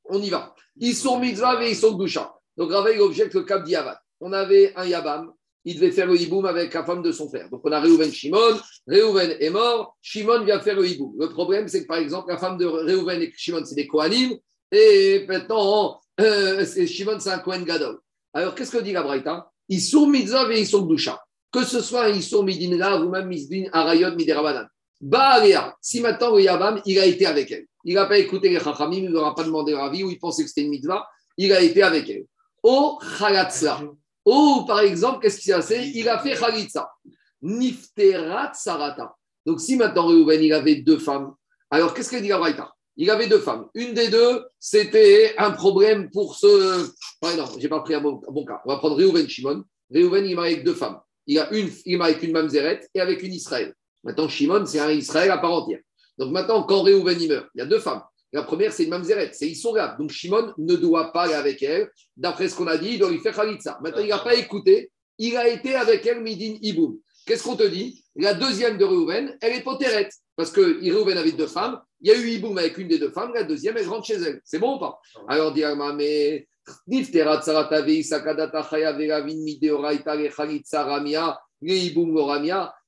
on 0.07 0.23
y 0.23 0.31
va. 0.31 0.55
Ils 0.79 0.97
sont 0.97 1.19
mitzvah 1.19 1.63
et 1.63 1.73
ils 1.73 1.77
sont 1.77 1.93
doucha. 1.93 2.35
Donc 2.57 2.73
Rava, 2.73 2.91
il 2.91 3.03
objecte 3.03 3.35
le 3.35 3.43
cap 3.43 3.65
d'Yavad. 3.65 3.99
On 4.21 4.33
avait 4.33 4.73
un 4.75 4.87
Yabam 4.87 5.35
il 5.69 5.75
devait 5.75 5.91
faire 5.91 6.07
le 6.07 6.19
hiboum 6.19 6.47
avec 6.47 6.73
la 6.73 6.83
femme 6.83 7.03
de 7.03 7.13
son 7.13 7.29
frère. 7.29 7.51
Donc 7.51 7.61
on 7.63 7.71
a 7.71 7.79
Réhouven 7.79 8.11
Shimon, 8.11 8.59
Réhouven 8.87 9.37
est 9.39 9.51
mort, 9.51 9.99
Shimon 10.01 10.43
vient 10.43 10.61
faire 10.61 10.77
le 10.77 10.89
hiboum. 10.89 11.15
Le 11.19 11.29
problème, 11.29 11.69
c'est 11.69 11.83
que 11.83 11.87
par 11.87 11.99
exemple, 11.99 12.31
la 12.31 12.39
femme 12.39 12.57
de 12.57 12.65
Réhouven 12.65 13.21
et 13.21 13.31
Shimon, 13.37 13.63
c'est 13.67 13.75
des 13.75 13.87
Kohanim, 13.87 14.35
et 14.73 15.27
maintenant, 15.29 16.01
euh, 16.21 16.65
Shimon, 16.65 17.21
c'est 17.21 17.31
un 17.31 17.41
Kohen 17.41 17.65
Gadol. 17.65 17.99
Alors 18.33 18.55
qu'est-ce 18.55 18.73
que 18.73 18.83
dit 18.83 18.93
la 18.93 19.03
Braïta? 19.03 19.51
Ils 19.69 19.83
sont 19.83 20.07
mitzvah 20.07 20.51
et 20.51 20.61
ils 20.61 20.67
sont 20.67 20.87
doucha. 20.87 21.21
Que 21.53 21.65
ce 21.65 21.83
soit 21.83 22.09
ils 22.09 22.23
sont 22.23 22.43
midinra 22.43 22.99
ou 23.03 23.11
même 23.11 23.29
misdin 23.29 23.65
arayot 23.73 24.15
miderabanan. 24.15 24.67
Baalea, 25.03 25.77
si 25.83 26.01
maintenant 26.01 26.35
le 26.35 26.43
Yabam, 26.43 26.81
il 26.87 26.99
a 26.99 27.05
été 27.05 27.27
avec 27.27 27.51
elle. 27.51 27.67
Il 27.85 27.95
n'a 27.95 28.07
pas 28.07 28.17
écouté 28.17 28.49
les 28.49 28.59
Chachamim, 28.59 28.97
il 28.97 29.05
ne 29.05 29.13
leur 29.13 29.27
a 29.27 29.35
pas 29.35 29.45
demandé 29.45 29.73
leur 29.73 29.85
avis, 29.85 30.03
ou 30.03 30.11
il 30.11 30.19
pensait 30.19 30.45
que 30.45 30.49
c'était 30.49 30.63
une 30.63 30.71
mitzvah, 30.71 31.07
il 31.37 31.53
a 31.53 31.61
été 31.61 31.83
avec 31.83 32.09
elle. 32.09 32.25
Au 32.63 32.99
Chalatzla. 33.19 33.83
Ou 34.29 34.67
par 34.67 34.81
exemple, 34.81 35.21
qu'est-ce 35.23 35.39
qui 35.39 35.45
s'est 35.45 35.55
passé 35.55 35.91
Il 35.95 36.07
a 36.07 36.19
fait 36.19 36.35
Khalitsa. 36.35 36.93
Nifterat 37.41 38.53
Sarata. 38.53 39.15
Donc 39.47 39.59
si 39.59 39.77
maintenant 39.77 40.07
Reuven, 40.07 40.43
il 40.43 40.53
avait 40.53 40.77
deux 40.77 40.99
femmes, 40.99 41.33
alors 41.71 41.95
qu'est-ce 41.95 42.11
qu'il 42.11 42.21
dit 42.21 42.31
à 42.31 42.75
Il 42.99 43.09
avait 43.11 43.27
deux 43.27 43.39
femmes. 43.39 43.69
Une 43.73 43.95
des 43.95 44.09
deux, 44.09 44.45
c'était 44.61 45.35
un 45.39 45.51
problème 45.53 46.11
pour 46.11 46.37
ce. 46.37 46.91
non, 47.23 47.47
je 47.57 47.63
n'ai 47.63 47.69
pas 47.69 47.81
pris 47.81 47.95
un 47.95 48.03
bon, 48.03 48.21
cas. 48.47 48.61
On 48.67 48.69
va 48.71 48.77
prendre 48.77 48.97
Reuven 48.97 49.27
Shimon. 49.27 49.65
Reuven, 49.95 50.27
il 50.27 50.37
marié 50.37 50.55
avec 50.55 50.65
deux 50.67 50.75
femmes. 50.75 51.01
Il 51.27 51.39
a 51.39 51.51
une, 51.55 51.71
il 51.87 51.97
marié 51.97 52.15
avec 52.15 52.29
une 52.29 52.33
Mamzeret 52.33 52.81
et 52.93 53.01
avec 53.01 53.23
une 53.23 53.33
Israël. 53.33 53.75
Maintenant, 54.05 54.29
Shimon, 54.29 54.67
c'est 54.67 54.81
un 54.81 54.91
Israël 54.91 55.31
à 55.31 55.39
part 55.39 55.53
entière. 55.55 55.81
Donc 56.19 56.33
maintenant, 56.33 56.65
quand 56.65 56.83
Reuven 56.83 57.19
il 57.19 57.31
meurt, 57.31 57.47
il 57.55 57.61
y 57.61 57.63
a 57.63 57.67
deux 57.67 57.81
femmes. 57.81 58.03
La 58.33 58.43
première, 58.43 58.73
c'est 58.73 58.85
une 58.85 58.91
mamzeret, 58.91 59.31
c'est 59.33 59.49
Issoga. 59.49 59.97
Donc 59.99 60.11
Shimon 60.11 60.53
ne 60.59 60.77
doit 60.77 61.13
pas 61.13 61.23
aller 61.23 61.35
avec 61.35 61.63
elle. 61.63 61.91
D'après 62.17 62.49
ce 62.49 62.55
qu'on 62.55 62.67
a 62.67 62.77
dit, 62.77 62.91
il 62.93 62.99
doit 62.99 63.11
lui 63.11 63.21
faire 63.21 63.35
Khalitsa. 63.35 63.79
Maintenant, 63.83 64.03
il 64.03 64.09
n'a 64.09 64.19
pas 64.19 64.35
écouté. 64.35 64.91
Il 65.19 65.37
a 65.37 65.49
été 65.49 65.75
avec 65.75 66.07
elle, 66.07 66.21
Midin 66.21 66.57
Iboum. 66.63 66.99
Qu'est-ce 67.27 67.43
qu'on 67.43 67.57
te 67.57 67.67
dit? 67.67 68.05
La 68.17 68.35
deuxième 68.35 68.79
de 68.79 68.85
Reuven, 68.85 69.37
elle 69.41 69.55
est 69.55 69.63
potérette. 69.63 70.13
Parce 70.37 70.51
que 70.51 70.61
Reuven 70.95 71.19
avait 71.19 71.33
deux 71.33 71.47
femmes. 71.47 71.81
Il 72.01 72.09
y 72.09 72.15
a 72.15 72.19
eu 72.19 72.29
Iboum 72.29 72.57
avec 72.59 72.79
une 72.79 72.89
des 72.89 72.99
deux 72.99 73.11
femmes. 73.11 73.33
La 73.35 73.43
deuxième, 73.43 73.77
elle 73.77 73.89
rentre 73.89 74.07
chez 74.07 74.15
elle. 74.15 74.41
C'est 74.45 74.59
bon 74.59 74.77
ou 74.77 74.79
pas? 74.79 75.01
Alors, 75.27 75.53
dit 75.53 75.65
mais. 75.97 76.47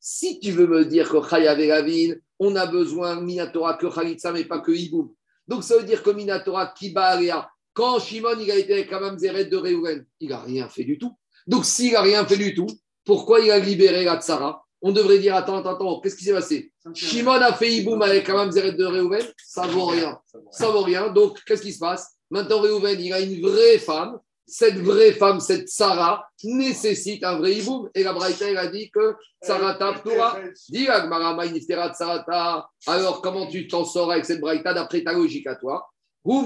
Si 0.03 0.41
tu 0.41 0.53
veux 0.53 0.67
me 0.67 0.85
dire 0.85 1.09
que 1.09 1.17
on 2.43 2.57
a 2.57 2.67
besoin 2.67 3.21
Minatora 3.21 3.75
que 3.75 3.87
Khalitsa, 3.87 4.33
mais 4.33 4.45
pas 4.45 4.61
que 4.61 4.73
Iboum. 4.73 5.11
Donc 5.51 5.63
ça 5.65 5.77
veut 5.77 5.85
dire 5.85 6.03
que 6.03 6.11
Minatora 6.11 6.69
Kibaria, 6.69 7.51
quand 7.75 7.99
Shimon 7.99 8.39
il 8.41 8.51
a 8.51 8.57
été 8.57 8.73
avec 8.73 8.91
la 8.91 9.19
Zeret 9.19 9.45
de 9.45 9.57
Reuven, 9.57 10.07
il 10.21 10.31
n'a 10.31 10.41
rien 10.41 10.69
fait 10.69 10.85
du 10.85 10.97
tout. 10.97 11.13
Donc 11.47 11.67
s'il 11.67 11.93
n'a 11.93 12.01
rien 12.01 12.25
fait 12.25 12.39
du 12.39 12.55
tout, 12.55 12.69
pourquoi 13.05 13.41
il 13.41 13.51
a 13.51 13.59
libéré 13.59 14.05
la 14.05 14.19
Tsara 14.19 14.65
on 14.83 14.93
devrait 14.93 15.19
dire 15.19 15.35
attends, 15.35 15.59
attends, 15.59 15.75
attends, 15.75 16.01
qu'est-ce 16.01 16.17
qui 16.17 16.25
s'est 16.25 16.33
passé? 16.33 16.73
Shimon 16.95 17.33
a 17.33 17.53
fait 17.53 17.71
Iboum 17.71 18.01
avec 18.03 18.29
un 18.29 18.35
mamzeret 18.35 18.73
de 18.73 18.85
Réhouven, 18.85 19.27
ça 19.45 19.67
vaut 19.67 19.87
rien. 19.87 20.19
Ça 20.51 20.71
vaut 20.71 20.83
rien. 20.83 21.09
Donc, 21.09 21.39
qu'est-ce 21.45 21.63
qui 21.63 21.73
se 21.73 21.79
passe? 21.79 22.17
Maintenant, 22.31 22.61
Réhouven, 22.61 22.99
il 22.99 23.13
a 23.13 23.21
une 23.21 23.41
vraie 23.43 23.79
femme. 23.79 24.19
Cette 24.53 24.79
vraie 24.79 25.13
femme, 25.13 25.39
cette 25.39 25.69
Sarah, 25.69 26.25
nécessite 26.43 27.23
un 27.23 27.39
vrai 27.39 27.55
Iboum. 27.55 27.89
Et 27.95 28.03
la 28.03 28.13
Braïta, 28.13 28.51
elle 28.51 28.59
a 28.59 28.67
dit 28.67 28.91
que 28.91 29.15
Sarah 29.41 29.75
Torah. 29.75 30.41
Dis 30.69 30.89
Agmarama, 30.89 31.45
Sarata. 31.95 32.69
Alors, 32.89 33.23
comment 33.23 33.47
tu 33.47 33.69
t'en 33.69 33.85
sors 33.85 34.11
avec 34.11 34.25
cette 34.25 34.41
Braïta 34.41 34.75
d'après 34.75 35.05
ta 35.05 35.13
logique 35.13 35.47
à 35.47 35.55
toi? 35.55 35.87
En 36.25 36.45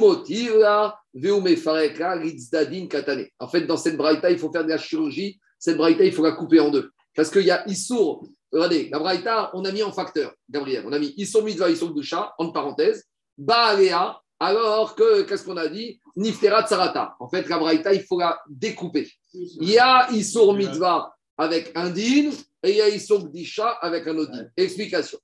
fait, 3.49 3.63
dans 3.63 3.77
cette 3.79 3.97
braïta, 3.97 4.31
il 4.31 4.39
faut 4.39 4.53
faire 4.53 4.65
de 4.65 4.69
la 4.69 4.79
chirurgie. 4.79 5.41
Cette 5.59 5.79
braïta, 5.79 6.05
il 6.05 6.13
faut 6.13 6.23
la 6.23 6.33
couper 6.33 6.61
en 6.61 6.69
deux. 6.71 6.91
Parce 7.17 7.31
qu'il 7.31 7.43
y 7.43 7.51
a 7.51 7.67
Issour. 7.69 8.29
Regardez, 8.53 8.91
la 8.93 8.99
braïta, 8.99 9.51
on 9.55 9.65
a 9.65 9.73
mis 9.73 9.83
en 9.83 9.93
facteur, 9.93 10.33
Gabriel. 10.49 10.85
On 10.87 10.93
a 10.93 10.99
mis 10.99 11.15
Issour 11.17 11.43
Mitzvah, 11.43 11.71
Issour 11.71 11.95
Dusha, 11.95 12.35
entre 12.39 12.53
parenthèses. 12.53 13.05
Baalea, 13.37 14.21
alors 14.39 14.95
que, 14.95 15.23
qu'est-ce 15.23 15.45
qu'on 15.45 15.57
a 15.57 15.69
dit? 15.69 16.01
Nifterat 16.17 16.67
Sarata. 16.67 17.17
En 17.21 17.29
fait, 17.29 17.49
la 17.49 17.59
braïta, 17.59 17.93
il 17.93 18.03
faut 18.03 18.19
la 18.19 18.41
découper. 18.49 19.11
Il 19.33 19.71
y 19.71 19.79
a 19.79 20.11
Issour 20.13 20.55
Mitzvah 20.55 21.15
avec 21.37 21.73
un 21.75 21.91
din 21.91 22.31
et 22.63 22.71
il 22.71 22.77
y 22.77 22.81
a 22.81 22.89
Issour 22.89 23.29
Disha 23.29 23.69
avec 23.81 24.07
un 24.07 24.17
autre 24.17 24.33
din. 24.33 24.47
Explication. 24.57 25.19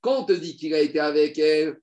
Quand 0.00 0.20
on 0.20 0.24
te 0.24 0.32
dit 0.32 0.56
qu'il 0.56 0.72
a 0.74 0.80
été 0.80 1.00
avec 1.00 1.38
elle, 1.38 1.76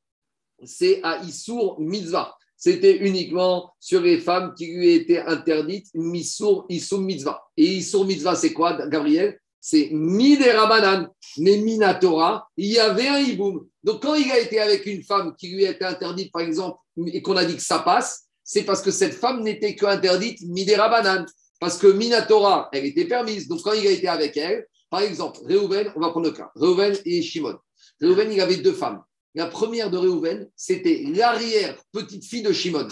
c'est 0.63 1.01
à 1.03 1.21
Issour 1.23 1.79
Mitzvah. 1.79 2.35
C'était 2.55 2.97
uniquement 2.99 3.73
sur 3.77 3.99
les 3.99 4.19
femmes 4.19 4.53
qui 4.57 4.67
lui 4.67 4.93
étaient 4.93 5.19
interdites, 5.19 5.87
Missour, 5.93 6.65
Issour 6.69 7.01
Mitzvah. 7.01 7.43
Et 7.57 7.65
Issour 7.65 8.05
Mitzvah, 8.05 8.35
c'est 8.35 8.53
quoi, 8.53 8.87
Gabriel? 8.87 9.37
C'est 9.65 9.91
Midera 9.93 11.09
mais 11.37 11.55
Minatora, 11.55 12.49
il 12.57 12.67
y 12.67 12.79
avait 12.79 13.07
un 13.07 13.19
Iboum. 13.19 13.65
Donc 13.81 14.01
quand 14.01 14.13
il 14.13 14.29
a 14.29 14.37
été 14.37 14.59
avec 14.59 14.85
une 14.85 15.03
femme 15.03 15.33
qui 15.37 15.55
lui 15.55 15.63
était 15.63 15.85
interdite, 15.85 16.33
par 16.33 16.41
exemple, 16.41 16.79
et 17.07 17.21
qu'on 17.21 17.37
a 17.37 17.45
dit 17.45 17.55
que 17.55 17.61
ça 17.61 17.79
passe, 17.79 18.25
c'est 18.43 18.63
parce 18.63 18.81
que 18.81 18.91
cette 18.91 19.13
femme 19.13 19.41
n'était 19.41 19.73
que 19.73 19.85
interdite 19.85 20.41
Midera 20.41 20.89
Parce 21.61 21.77
que 21.77 21.87
Minatora, 21.87 22.67
elle 22.73 22.83
était 22.83 23.05
permise. 23.05 23.47
Donc 23.47 23.61
quand 23.61 23.71
il 23.71 23.87
a 23.87 23.91
été 23.91 24.09
avec 24.09 24.35
elle, 24.35 24.67
par 24.89 24.99
exemple, 24.99 25.39
Reuven, 25.49 25.93
on 25.95 26.01
va 26.01 26.09
prendre 26.09 26.25
le 26.25 26.33
cas, 26.33 26.51
Reuven 26.55 26.97
et 27.05 27.21
Shimon. 27.21 27.57
Réhouven, 28.01 28.33
il 28.33 28.41
avait 28.41 28.57
deux 28.57 28.73
femmes. 28.73 29.01
La 29.33 29.45
première 29.45 29.89
de 29.89 29.97
Réhouven, 29.97 30.49
c'était 30.57 31.05
l'arrière 31.07 31.77
petite 31.93 32.25
fille 32.25 32.43
de 32.43 32.51
Shimon. 32.51 32.89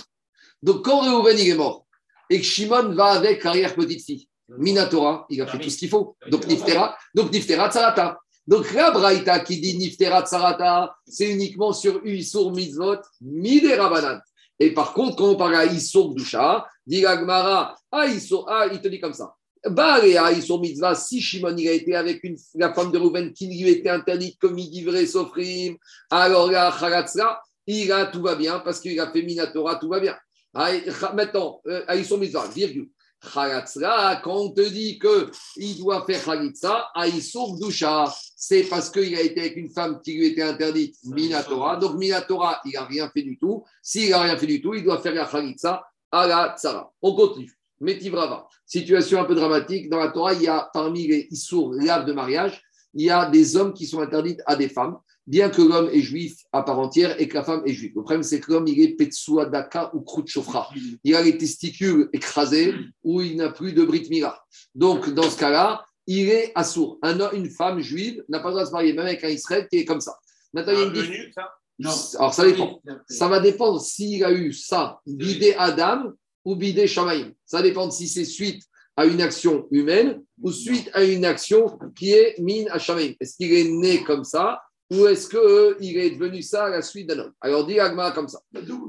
Donc 0.63 0.86
quand 0.86 1.01
Réhouven 1.01 1.38
il 1.38 1.49
est 1.49 1.55
mort 1.55 1.86
et 2.30 2.39
que 2.39 2.45
Shimon 2.45 2.93
va 2.93 3.07
avec 3.07 3.43
l'arrière 3.43 3.76
petite 3.76 4.05
fille, 4.05 4.30
Minatora, 4.58 5.26
il 5.30 5.41
a 5.41 5.47
fait 5.47 5.60
tout 5.60 5.70
ce 5.70 5.78
qu'il 5.78 5.89
faut. 5.89 6.16
Donc 6.30 6.47
Niftera, 6.47 6.97
donc 7.16 7.32
Niftera 7.32 7.70
Tsarata. 7.70 8.20
Donc 8.47 8.74
la 8.74 8.91
Braïta 8.91 9.39
qui 9.39 9.60
dit 9.60 9.78
Niftera 9.78 10.24
Tsarata, 10.26 10.95
c'est 11.08 11.30
uniquement 11.30 11.74
sur 11.74 12.02
Uisur 12.04 12.52
Mitzvot, 12.52 12.97
Midera 13.22 14.22
Et 14.60 14.74
par 14.74 14.93
contre, 14.93 15.18
quand 15.18 15.30
on 15.30 15.36
parle 15.36 15.56
à 15.56 15.66
Isur 15.66 16.14
Dusha, 16.14 16.68
dit 16.86 17.02
Gmara, 17.02 17.76
ah, 17.91 18.06
ah, 18.47 18.68
il 18.72 18.82
te 18.82 18.88
dit 18.88 18.99
comme 18.99 19.14
ça. 19.14 19.36
Baréa, 19.70 20.32
ils 20.32 20.41
sont 20.41 20.60
mitzvah, 20.60 20.95
si 20.95 21.22
Shimon 21.22 21.56
il 21.56 21.68
a 21.68 21.74
été 21.74 21.95
avec 21.95 22.24
une, 22.24 22.36
la 22.56 22.74
femme 22.74 22.91
de 22.91 22.97
Rouven 22.97 23.32
qui 23.32 23.45
lui 23.45 23.70
était 23.70 23.89
interdite 23.89 24.39
comme 24.39 24.58
il 24.58 24.84
vrai 24.86 25.06
Sofrim, 25.06 25.78
alors 26.10 26.49
là, 26.49 26.76
Kharatzra, 26.78 27.41
il 27.68 27.91
a, 27.91 28.08
tout 28.08 28.24
va 28.24 28.36
bien 28.36 28.60
parce 28.60 28.80
qu'il 28.80 28.99
a 28.99 29.12
fait 29.12 29.22
Minatora, 29.22 29.76
tout 29.76 29.88
va 29.88 29.99
bien. 29.99 30.18
Maintenant, 30.54 31.62
euh, 31.68 31.86
ils 31.95 32.06
sont 32.06 32.18
mitzvah, 32.18 32.47
virgule. 32.47 32.89
Kharatzra, 33.22 34.17
quand 34.24 34.36
on 34.36 34.49
te 34.49 34.61
dit 34.61 34.99
qu'il 34.99 35.78
doit 35.78 36.05
faire 36.05 36.24
Khalitza, 36.24 36.89
Aïsour 36.95 37.57
Dusha, 37.59 38.11
c'est 38.36 38.63
parce 38.63 38.89
qu'il 38.89 39.15
a 39.15 39.22
été 39.22 39.41
avec 39.41 39.57
une 39.57 39.69
femme 39.69 40.01
qui 40.03 40.13
lui 40.13 40.28
était 40.28 40.41
interdite, 40.41 40.95
Minatora. 41.03 41.78
Donc, 41.78 41.95
Minatora, 41.95 42.59
il 42.65 42.74
n'a 42.74 42.86
rien 42.86 43.09
fait 43.09 43.22
du 43.22 43.38
tout. 43.38 43.63
S'il 43.82 44.09
n'a 44.09 44.22
rien 44.22 44.38
fait 44.38 44.47
du 44.47 44.61
tout, 44.61 44.74
il 44.74 44.84
doit 44.84 45.01
faire 45.01 45.13
la 45.13 45.26
Khalitza 45.26 45.86
à 46.11 46.28
la 46.28 46.55
Tzara. 46.57 46.91
On 47.01 47.15
continue. 47.15 47.53
Métivrava. 47.80 48.47
Situation 48.65 49.22
un 49.22 49.26
peu 49.26 49.36
dramatique. 49.36 49.89
Dans 49.89 49.97
la 49.97 50.09
Torah, 50.09 50.34
il 50.34 50.43
y 50.43 50.47
a 50.47 50.69
parmi 50.74 51.07
les 51.07 51.28
Issour, 51.32 51.74
l'ave 51.74 52.05
de 52.05 52.13
mariage, 52.13 52.61
il 52.93 53.05
y 53.05 53.09
a 53.09 53.30
des 53.30 53.55
hommes 53.55 53.74
qui 53.74 53.88
sont 53.88 54.01
interdits 54.01 54.38
à 54.45 54.55
des 54.55 54.69
femmes, 54.69 54.97
bien 55.32 55.49
que 55.49 55.61
l'homme 55.61 55.89
est 55.93 56.01
juif 56.01 56.43
à 56.51 56.61
part 56.61 56.77
entière 56.77 57.19
et 57.19 57.29
que 57.29 57.36
la 57.36 57.43
femme 57.43 57.63
est 57.65 57.73
juive. 57.73 57.93
Le 57.95 58.01
problème, 58.01 58.21
c'est 58.21 58.41
que 58.41 58.51
l'homme, 58.51 58.67
il 58.67 58.82
est 58.82 58.95
Petsua 58.97 59.45
Daka 59.45 59.89
ou 59.95 60.01
Krout 60.01 60.27
Shofra. 60.27 60.69
Il 61.05 61.15
a 61.15 61.21
les 61.21 61.38
testicules 61.38 62.09
écrasés 62.11 62.75
ou 63.01 63.21
il 63.21 63.38
n'a 63.38 63.49
plus 63.49 63.71
de 63.71 63.86
Brit 63.86 64.07
Mila. 64.09 64.43
Donc, 64.75 65.09
dans 65.13 65.29
ce 65.29 65.39
cas-là, 65.39 65.86
il 66.05 66.27
est 66.29 66.51
assourd. 66.53 66.99
Un 67.01 67.32
une 67.32 67.49
femme 67.49 67.79
juive 67.79 68.25
n'a 68.27 68.41
pas 68.41 68.49
le 68.49 68.55
droit 68.55 68.63
de 68.63 68.67
se 68.67 68.73
marier, 68.73 68.91
même 68.91 69.05
avec 69.05 69.23
un 69.23 69.29
Israël 69.29 69.67
qui 69.71 69.79
est 69.79 69.86
comme 69.86 70.01
ça. 70.01 70.17
Maintenant, 70.53 70.73
il 70.73 70.79
y 70.79 70.82
a 70.82 71.03
une 71.05 71.32
non. 71.79 71.91
Alors, 72.19 72.34
ça 72.34 72.45
dépend. 72.45 72.82
Ça 73.07 73.29
va 73.29 73.39
dépendre 73.39 73.79
s'il 73.82 74.23
a 74.25 74.34
eu 74.34 74.51
ça, 74.51 74.99
l'idée 75.05 75.55
Adam, 75.57 76.11
ou 76.43 76.57
bidé 76.57 76.88
shamaïm. 76.88 77.34
Ça 77.45 77.61
dépend 77.61 77.89
si 77.89 78.07
c'est 78.07 78.25
suite 78.25 78.63
à 78.97 79.05
une 79.05 79.21
action 79.21 79.65
humaine 79.71 80.21
ou 80.41 80.51
suite 80.51 80.89
à 80.93 81.03
une 81.03 81.23
action 81.23 81.79
qui 81.95 82.11
est 82.11 82.38
mine 82.39 82.67
à 82.69 82.79
shamaïm. 82.79 83.15
Est-ce 83.19 83.38
qu'il 83.38 83.53
est 83.53 83.69
né 83.69 84.03
comme 84.03 84.25
ça 84.25 84.59
ou 84.92 85.08
est-ce 85.08 85.28
qu'il 85.28 85.39
euh, 85.39 85.76
est 85.80 86.12
devenu 86.12 86.42
ça 86.42 86.66
à 86.66 86.70
la 86.70 86.82
suite 86.82 87.08
d'un 87.08 87.20
homme? 87.20 87.34
Alors, 87.42 87.66
dit 87.66 87.80
Agma 87.80 88.12
comme 88.12 88.28
ça. 88.28 88.39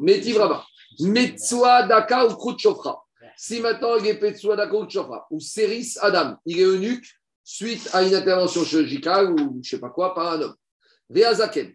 Métivrava. 0.00 0.64
Metsua 1.00 1.84
daka 1.84 2.26
ou 2.26 2.34
krut 2.34 2.58
Si 3.36 3.60
maintenant 3.60 3.96
il 3.96 4.06
est 4.08 4.20
Metsua 4.20 4.56
daka 4.56 4.74
ou 4.74 4.86
chofra, 4.86 5.26
ou 5.30 5.40
Seris 5.40 5.94
Adam, 6.00 6.36
il 6.44 6.60
est 6.60 6.64
eunuque 6.64 7.06
suite 7.44 7.88
à 7.92 8.02
une 8.02 8.14
intervention 8.14 8.64
chirurgicale 8.64 9.32
ou 9.32 9.38
je 9.38 9.58
ne 9.58 9.62
sais 9.62 9.78
pas 9.78 9.90
quoi 9.90 10.14
par 10.14 10.32
un 10.32 10.42
homme. 10.42 10.54
Veazaken. 11.08 11.72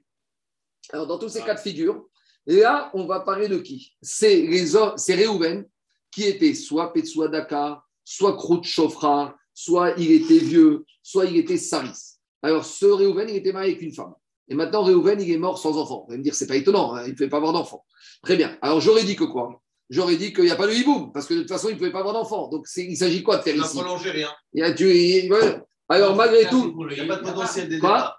Alors, 0.92 1.08
dans 1.08 1.18
tous 1.18 1.30
ces 1.30 1.42
cas 1.42 1.56
de 1.56 1.60
figure, 1.60 2.08
Là, 2.48 2.90
on 2.94 3.06
va 3.06 3.20
parler 3.20 3.50
de 3.50 3.58
qui? 3.58 3.94
C'est 4.02 4.48
Réhouven 5.10 5.66
qui 6.10 6.24
était 6.24 6.54
soit 6.54 6.94
Petsua 6.94 7.28
Daka, 7.28 7.84
soit 8.06 8.38
Krout 8.38 8.64
Chofra, 8.64 9.36
soit 9.54 9.94
il 9.98 10.14
était 10.14 10.40
vieux, 10.40 10.86
soit 11.04 11.26
il 11.26 11.36
était 11.38 11.58
Saris. 11.58 12.16
Alors, 12.44 12.66
ce 12.66 12.86
Réhouven, 12.86 13.30
il 13.30 13.38
était 13.38 13.52
marié 13.52 13.72
avec 13.72 13.82
une 13.82 13.94
femme. 13.94 14.14
Et 14.50 14.56
maintenant, 14.56 14.84
Réhouven, 14.84 15.20
il 15.22 15.32
est 15.32 15.38
mort 15.38 15.58
sans 15.58 15.78
enfant. 15.78 16.06
Vous 16.08 16.14
allez 16.14 16.20
me 16.20 16.24
dire, 16.24 16.36
c'est 16.36 16.48
pas 16.48 16.56
étonnant, 16.56 16.96
hein, 16.96 17.04
il 17.06 17.12
ne 17.12 17.14
pouvait 17.16 17.30
pas 17.30 17.38
avoir 17.38 17.54
d'enfant. 17.54 17.84
Très 18.24 18.36
bien. 18.36 18.58
Alors, 18.62 18.80
j'aurais 18.80 19.04
dit 19.04 19.16
que 19.16 19.26
quoi? 19.26 19.62
J'aurais 19.90 20.18
dit 20.18 20.34
qu'il 20.34 20.44
n'y 20.44 20.52
a 20.52 20.56
pas 20.56 20.68
de 20.68 20.74
hiboum, 20.74 21.12
parce 21.14 21.28
que 21.28 21.34
de 21.34 21.40
toute 21.42 21.50
façon, 21.50 21.70
il 21.70 21.74
ne 21.74 21.78
pouvait 21.78 21.92
pas 21.92 22.00
avoir 22.00 22.14
d'enfant. 22.14 22.50
Donc, 22.50 22.66
il 22.76 22.98
s'agit 22.98 23.24
quoi 23.24 23.38
de 23.38 23.44
faire 23.44 23.56
ici? 23.56 23.70
Il 23.74 23.78
n'a 23.78 23.84
prolongé 23.84 24.12
rien. 24.12 24.30
Il 24.54 24.64
a, 24.64 24.74
tu, 24.74 25.32
Alors, 25.90 26.16
malgré 26.16 26.46
tout. 26.46 26.76
Il 26.90 26.96
n'y 26.96 27.00
a 27.00 27.06
pas 27.06 27.22
de 27.22 27.24
potentiel 27.24 27.70
des 27.70 27.80
Quoi? 27.80 28.18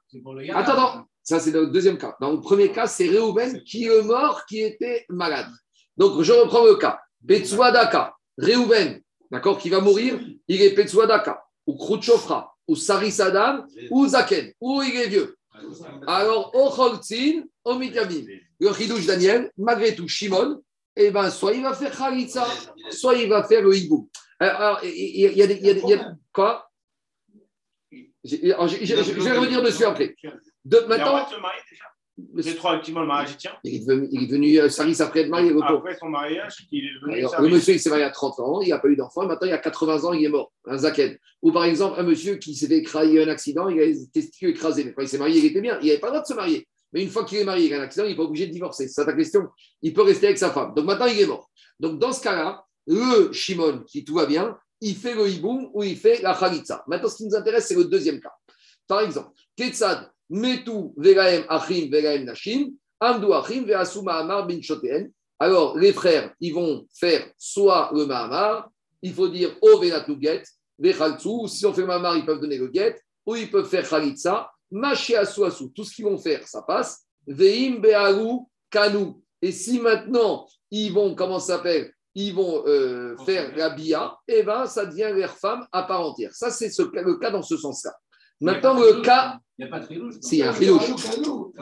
Attends, 0.55 0.73
attends. 0.73 1.05
Ça, 1.23 1.41
c'est 1.41 1.51
le 1.51 1.67
deuxième 1.67 1.99
cas. 1.99 2.17
Dans 2.23 2.33
le 2.33 2.41
premier 2.41 2.73
cas, 2.73 2.87
c'est 2.87 3.07
Réhouven 3.07 3.63
qui 3.65 3.85
est 3.85 4.03
mort, 4.03 4.47
qui 4.47 4.61
était 4.61 5.05
malade. 5.11 5.49
Donc, 5.97 6.23
je 6.23 6.33
reprends 6.33 6.65
le 6.65 6.77
cas. 6.77 7.01
Daka, 7.23 8.15
Réhouven, 8.39 9.03
d'accord, 9.31 9.59
qui 9.59 9.69
va 9.69 9.81
mourir, 9.81 10.19
il 10.47 10.63
est 10.63 10.75
Daka, 11.07 11.45
ou 11.67 11.77
Khrouchofra, 11.77 12.57
ou 12.69 12.77
Saris 12.77 13.21
Adam, 13.21 13.65
ou 13.91 14.07
Zaken, 14.07 14.53
ou 14.61 14.83
il 14.83 14.95
est 14.95 15.09
vieux. 15.09 15.37
Alors, 16.07 16.55
Ocholtzin, 16.55 17.43
Omitabim. 17.65 18.25
Le 18.61 18.73
Chidouche 18.73 19.07
Daniel, 19.07 19.51
malgré 19.57 19.95
tout, 19.95 20.07
Shimon, 20.07 20.63
eh 20.95 21.11
ben, 21.11 21.31
soit 21.31 21.55
il 21.55 21.63
va 21.63 21.75
faire 21.75 21.97
Khalitsa, 21.97 22.47
soit 22.91 23.15
il 23.15 23.29
va 23.29 23.45
faire 23.45 23.63
le 23.63 23.75
Hibou. 23.75 24.09
Alors, 24.39 24.81
il 24.85 25.21
y, 25.21 25.43
a 25.43 25.47
des. 25.47 26.01
Quoi? 26.33 26.69
Je, 28.25 28.37
vais 29.23 29.33
revenir 29.33 29.63
dessus 29.63 29.85
après. 29.85 30.15
De, 30.65 30.79
maintenant, 30.89 31.27
C'est 32.41 32.57
trop 32.57 32.69
activement 32.69 33.03
le 33.03 33.07
mariage, 33.07 33.37
tiens. 33.37 33.53
Il 33.63 33.75
est 33.75 33.87
devenu, 33.87 34.09
il 34.11 34.23
est 34.25 34.27
devenu 34.27 34.59
euh, 34.59 34.69
service 34.69 35.01
après 35.01 35.21
être 35.21 35.29
marié. 35.29 35.53
Après 35.63 35.97
son 35.97 36.09
mariage, 36.09 36.67
il 36.73 36.85
est 36.85 36.95
devenu. 36.95 37.19
Alors, 37.19 37.41
le 37.41 37.49
monsieur, 37.49 37.75
il 37.75 37.81
s'est 37.81 37.91
marié 37.91 38.05
à 38.05 38.11
30 38.11 38.41
ans, 38.41 38.61
il 38.61 38.71
n'a 38.71 38.79
pas 38.79 38.89
eu 38.89 38.97
d'enfant, 38.97 39.27
maintenant 39.27 39.47
il 39.47 39.53
a 39.53 39.59
80 39.59 40.05
ans, 40.05 40.13
il 40.13 40.25
est 40.25 40.29
mort, 40.29 40.53
un 40.67 40.79
zaken. 40.79 41.17
Ou 41.43 41.53
par 41.53 41.65
exemple, 41.65 42.01
un 42.01 42.03
monsieur 42.03 42.37
qui 42.37 42.55
s'est 42.55 42.67
fait 42.67 42.79
écraser 42.79 43.23
un 43.23 43.29
accident, 43.29 43.69
il 43.69 43.81
a 43.81 43.87
les 43.87 44.09
testicules 44.09 44.51
écrasés. 44.51 44.85
Mais 44.85 44.93
quand 44.93 45.03
il 45.03 45.09
s'est 45.09 45.19
marié, 45.19 45.39
il 45.39 45.45
était 45.45 45.61
bien, 45.61 45.79
il 45.81 45.87
n'avait 45.87 45.99
pas 45.99 46.09
le 46.09 46.15
droit 46.15 46.23
de 46.23 46.27
se 46.27 46.35
marier. 46.35 46.67
Mais 46.93 47.03
une 47.03 47.11
fois 47.11 47.25
qu'il 47.25 47.39
est 47.39 47.45
marié, 47.45 47.67
il 47.67 47.75
a 47.75 47.79
un 47.79 47.83
accident, 47.83 48.05
il 48.05 48.11
n'est 48.11 48.17
pas 48.17 48.23
obligé 48.23 48.47
de 48.47 48.53
divorcer. 48.53 48.89
C'est 48.89 48.95
ça 48.95 49.05
ta 49.05 49.13
question. 49.13 49.49
Il 49.83 49.93
peut 49.93 50.03
rester 50.03 50.27
avec 50.27 50.39
sa 50.39 50.51
femme. 50.51 50.75
Donc 50.75 50.87
maintenant, 50.87 51.07
il 51.07 51.21
est 51.21 51.27
mort. 51.27 51.49
Donc 51.79 51.99
dans 51.99 52.13
ce 52.13 52.23
cas-là, 52.23 52.65
le 52.87 53.33
Shimon, 53.33 53.85
qui 53.87 54.05
tout 54.05 54.15
va 54.15 54.27
bien, 54.27 54.57
il 54.81 54.97
fait 54.97 55.15
le 55.15 55.29
hiboum 55.29 55.71
ou 55.75 55.83
il 55.83 55.97
fait 55.97 56.23
la 56.23 56.35
khalitza. 56.35 56.83
Maintenant, 56.87 57.09
ce 57.09 57.17
qui 57.17 57.27
nous 57.27 57.35
intéresse, 57.35 57.67
c'est 57.67 57.75
le 57.75 57.85
deuxième 57.85 58.21
cas. 58.21 58.33
Par 58.87 59.01
exemple, 59.01 59.31
Ketsad, 59.57 60.11
Metu 60.31 60.93
Veraem 60.97 61.45
Achim 61.49 61.89
Veraem 61.91 62.25
Nashim, 62.25 62.73
Amdu 63.01 63.33
Achim 63.33 63.65
Veasu 63.65 64.03
Mahamar 64.03 64.47
Bin 64.47 64.61
Shoten. 64.61 65.11
Alors, 65.39 65.79
les 65.79 65.93
frères, 65.93 66.35
ils 66.41 66.53
vont 66.53 66.87
faire 66.93 67.31
soit 67.39 67.91
le 67.95 68.07
Mahamar, 68.07 68.71
il 69.03 69.15
faut 69.15 69.29
dire 69.29 69.57
O 69.63 69.79
Venatuget, 69.79 70.43
Vechaltsu, 70.79 71.49
si 71.49 71.65
on 71.65 71.73
fait 71.73 71.85
Mahamar, 71.85 72.17
ils 72.17 72.27
peuvent 72.27 72.41
donner 72.41 72.59
le 72.59 72.71
get, 72.73 72.97
ou 73.25 73.37
ils 73.37 73.51
peuvent 73.51 73.69
faire 73.69 73.89
Khalitsa, 73.89 74.51
Maché 74.71 75.17
Asu 75.17 75.45
Asu, 75.45 75.71
tout 75.73 75.85
ce 75.85 75.95
qu'ils 75.95 76.05
vont 76.05 76.19
faire, 76.19 76.47
ça 76.47 76.63
passe. 76.63 77.05
Veim 77.27 77.79
Bearu 77.81 78.41
Kanu. 78.71 79.15
Et 79.41 79.53
si 79.53 79.79
maintenant, 79.79 80.47
ils 80.71 80.93
vont, 80.93 81.15
comment 81.15 81.39
ça 81.39 81.57
s'appelle 81.57 81.93
ils 82.15 82.35
vont 82.35 82.65
euh, 82.67 83.17
faire 83.25 83.57
la 83.57 83.71
bia, 83.71 84.19
et 84.27 84.43
ben 84.43 84.67
ça 84.67 84.85
devient 84.87 85.13
leur 85.15 85.31
femme 85.37 85.67
à 85.71 85.85
part 85.85 86.01
entière. 86.01 86.35
Ça, 86.35 86.51
c'est 86.51 86.69
ce, 86.69 86.83
le 86.83 87.17
cas 87.17 87.31
dans 87.31 87.43
ce 87.43 87.57
sens-là. 87.57 87.95
Maintenant, 88.41 88.75
le 88.75 89.03
cas, 89.03 89.39
Il 89.59 89.65
n'y 89.65 89.69
a 89.69 89.71
pas 89.73 89.81
de 89.81 89.87
tridouche. 89.87 90.15
s'il 90.21 90.39
y 90.39 90.43
a 90.43 90.51
un 90.51 90.55
chidouche, 90.55 90.85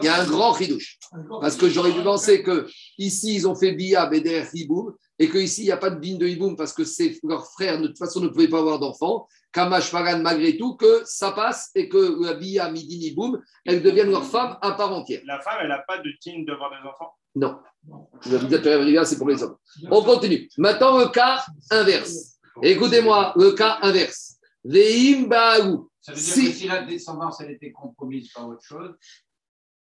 il 0.02 0.04
y 0.04 0.08
a 0.08 0.20
un 0.20 0.26
grand 0.26 0.54
chidouche. 0.54 0.98
Parce 1.40 1.56
que 1.56 1.70
j'aurais 1.70 1.92
dû 1.92 2.02
penser 2.02 2.42
que 2.42 2.66
ici 2.98 3.36
ils 3.36 3.48
ont 3.48 3.54
fait 3.54 3.72
Bia, 3.72 4.04
Beder, 4.04 4.44
Hiboum, 4.52 4.94
et 5.18 5.30
qu'ici 5.30 5.62
il 5.62 5.64
n'y 5.64 5.72
a 5.72 5.78
pas 5.78 5.88
de 5.88 5.98
bin 5.98 6.18
de 6.18 6.26
Hiboum 6.26 6.56
parce 6.56 6.74
que 6.74 6.84
c'est 6.84 7.18
leur 7.22 7.46
frère 7.46 7.80
de 7.80 7.86
toute 7.86 7.98
façon 7.98 8.20
ne 8.20 8.28
pouvaient 8.28 8.48
pas 8.48 8.58
avoir 8.58 8.78
d'enfants. 8.78 9.26
Kamash 9.50 9.84
Fagan, 9.84 10.18
malgré 10.18 10.58
tout, 10.58 10.76
que 10.76 11.00
ça 11.06 11.32
passe 11.32 11.70
et 11.74 11.88
que 11.88 12.22
la 12.22 12.34
Bia, 12.34 12.70
Midin, 12.70 12.98
Hiboum, 13.00 13.40
elles 13.64 13.82
deviennent 13.82 14.10
leur 14.10 14.24
femme 14.24 14.58
à 14.60 14.72
part 14.72 14.92
entière. 14.92 15.22
La 15.24 15.40
femme, 15.40 15.56
elle 15.62 15.68
n'a 15.68 15.82
pas 15.88 15.96
de 15.96 16.10
team 16.20 16.44
d'avoir 16.44 16.70
des 16.70 16.86
enfants? 16.86 17.12
Non. 17.34 17.58
C'est 18.20 19.18
pour 19.18 19.28
les 19.28 19.42
hommes. 19.42 19.56
On 19.90 20.02
continue. 20.02 20.50
Maintenant, 20.58 20.98
le 20.98 21.08
cas 21.08 21.42
inverse. 21.70 22.38
Écoutez-moi, 22.62 23.32
le 23.36 23.52
cas 23.52 23.78
inverse. 23.80 24.36
Veim 24.64 25.28
Ba'alou. 25.28 25.90
Ça 26.06 26.12
veut 26.12 26.20
dire 26.20 26.34
Si- 26.34 26.50
que 26.52 26.56
si 26.56 26.68
la 26.68 26.82
descendance 26.84 27.40
elle 27.40 27.50
était 27.50 27.72
compromise 27.72 28.30
par 28.32 28.48
autre 28.48 28.62
chose, 28.62 28.94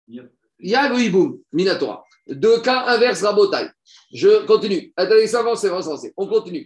il 0.07 0.15
y 0.15 0.19
a- 0.19 0.23
Il 0.57 0.69
y 0.71 0.75
a 0.75 0.87
le 0.89 0.97
hiboum, 0.99 1.39
Minatora. 1.51 2.03
Deux 2.27 2.61
cas 2.61 2.85
inverses, 2.87 3.21
Rabotai. 3.21 3.67
Je 4.13 4.45
continue. 4.47 4.91
Attendez, 4.95 5.27
ça 5.27 5.41
avance, 5.41 5.59
ça 5.61 5.67
avance, 5.67 5.83
ça 5.83 5.91
avance. 5.91 6.07
On 6.17 6.27
continue. 6.27 6.65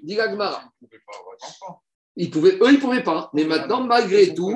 D'enfants. 1.42 1.82
Ils 2.16 2.30
pouvaient, 2.30 2.56
eux, 2.62 2.70
ils 2.70 2.74
ne 2.76 2.80
pouvaient 2.80 3.04
pas. 3.04 3.30
Mais 3.34 3.44
maintenant, 3.46 3.84
malgré 3.84 4.34
tout, 4.36 4.54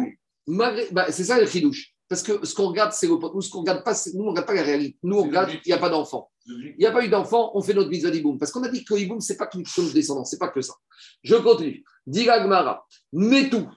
malgré, 0.48 0.88
bah, 0.92 1.12
c'est 1.12 1.24
ça 1.26 1.40
le 1.40 1.48
chidouche. 1.48 1.94
Parce 2.08 2.22
que 2.22 2.46
ce 2.46 2.54
qu'on 2.54 2.68
regarde, 2.68 2.92
c'est 2.94 3.08
le 3.08 3.16
Nous, 3.16 3.42
ce 3.42 3.50
qu'on 3.50 3.62
regarde 3.62 3.84
pas, 3.84 3.96
c'est- 3.96 4.14
nous, 4.14 4.22
on 4.22 4.26
ne 4.26 4.30
regarde 4.30 4.46
pas 4.48 4.54
la 4.54 4.62
réalité. 4.64 4.98
Nous, 5.02 5.18
on 5.18 5.24
regarde, 5.24 5.50
il 5.52 5.62
n'y 5.66 5.74
a 5.74 5.78
pas 5.80 5.90
d'enfant. 5.90 6.30
Il 6.46 6.76
n'y 6.78 6.86
a 6.86 6.92
pas 6.92 7.04
eu 7.04 7.10
d'enfant, 7.10 7.52
on 7.56 7.62
fait 7.64 7.74
notre 7.74 7.90
mise 7.90 8.06
à 8.06 8.10
hiboum. 8.14 8.38
Parce 8.38 8.52
qu'on 8.52 8.62
a 8.64 8.70
dit 8.70 8.86
que 8.86 8.94
hiboum, 8.94 9.20
ce 9.20 9.34
n'est 9.34 9.38
pas 9.38 9.48
qu'une 9.48 9.64
question 9.64 9.84
de 9.84 9.92
descendance, 9.92 10.30
ce 10.30 10.36
n'est 10.36 10.40
pas 10.40 10.50
que 10.50 10.62
ça. 10.62 10.76
Je 11.24 11.36
continue. 11.38 11.84
Mais 13.14 13.50
tout. 13.50 13.68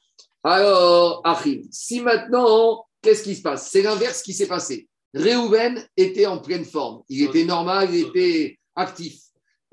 Alors, 0.48 1.22
Achim, 1.24 1.62
si 1.72 2.00
maintenant, 2.00 2.86
qu'est-ce 3.02 3.24
qui 3.24 3.34
se 3.34 3.42
passe? 3.42 3.68
C'est 3.68 3.82
l'inverse 3.82 4.22
qui 4.22 4.32
s'est 4.32 4.46
passé. 4.46 4.86
Réhouven 5.12 5.84
était 5.96 6.26
en 6.26 6.38
pleine 6.38 6.64
forme. 6.64 7.02
Il 7.08 7.24
était 7.24 7.44
normal, 7.44 7.88
il 7.92 8.06
était 8.06 8.56
actif. 8.76 9.18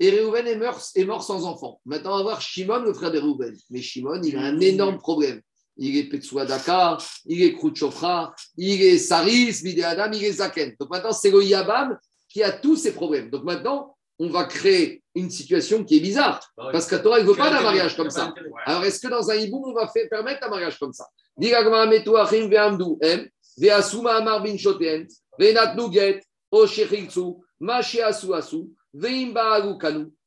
Et 0.00 0.10
Réhouven 0.10 0.48
est 0.48 0.56
mort, 0.56 0.80
est 0.96 1.04
mort 1.04 1.22
sans 1.22 1.44
enfant. 1.44 1.80
Maintenant, 1.86 2.14
on 2.14 2.16
va 2.16 2.22
voir 2.24 2.40
Shimon, 2.40 2.80
le 2.80 2.92
frère 2.92 3.12
de 3.12 3.20
Réhouven. 3.20 3.54
Mais 3.70 3.82
Shimon, 3.82 4.20
il 4.24 4.36
a 4.36 4.40
un 4.40 4.58
énorme 4.58 4.98
problème. 4.98 5.40
Il 5.76 5.96
est 5.96 6.08
Petsuadaka, 6.08 6.98
il 7.26 7.40
est 7.44 7.54
Khrouchtchofra, 7.54 8.34
il 8.56 8.82
est 8.82 8.98
Saris, 8.98 9.60
Bidéadam, 9.62 10.10
il 10.12 10.24
est 10.24 10.32
Zaken. 10.32 10.74
Donc 10.80 10.90
maintenant, 10.90 11.12
c'est 11.12 11.30
le 11.30 11.40
Yabam 11.44 11.96
qui 12.28 12.42
a 12.42 12.50
tous 12.50 12.74
ces 12.74 12.94
problèmes. 12.94 13.30
Donc 13.30 13.44
maintenant, 13.44 13.93
on 14.18 14.28
va 14.28 14.44
créer 14.44 15.02
une 15.14 15.30
situation 15.30 15.84
qui 15.84 15.96
est 15.98 16.00
bizarre. 16.00 16.40
Parce 16.56 16.86
que 16.86 16.96
la 16.96 17.00
Torah 17.02 17.20
ne 17.20 17.24
veut 17.24 17.34
pas 17.34 17.50
d'un 17.50 17.62
mariage 17.62 17.96
comme 17.96 18.10
ça. 18.10 18.32
Alors, 18.64 18.84
est-ce 18.84 19.00
que 19.00 19.08
dans 19.08 19.30
un 19.30 19.34
hiboum, 19.34 19.64
on 19.66 19.72
va 19.74 19.88
faire, 19.88 20.08
permettre 20.08 20.46
un 20.46 20.50
mariage 20.50 20.78
comme 20.78 20.92
ça? 20.92 21.06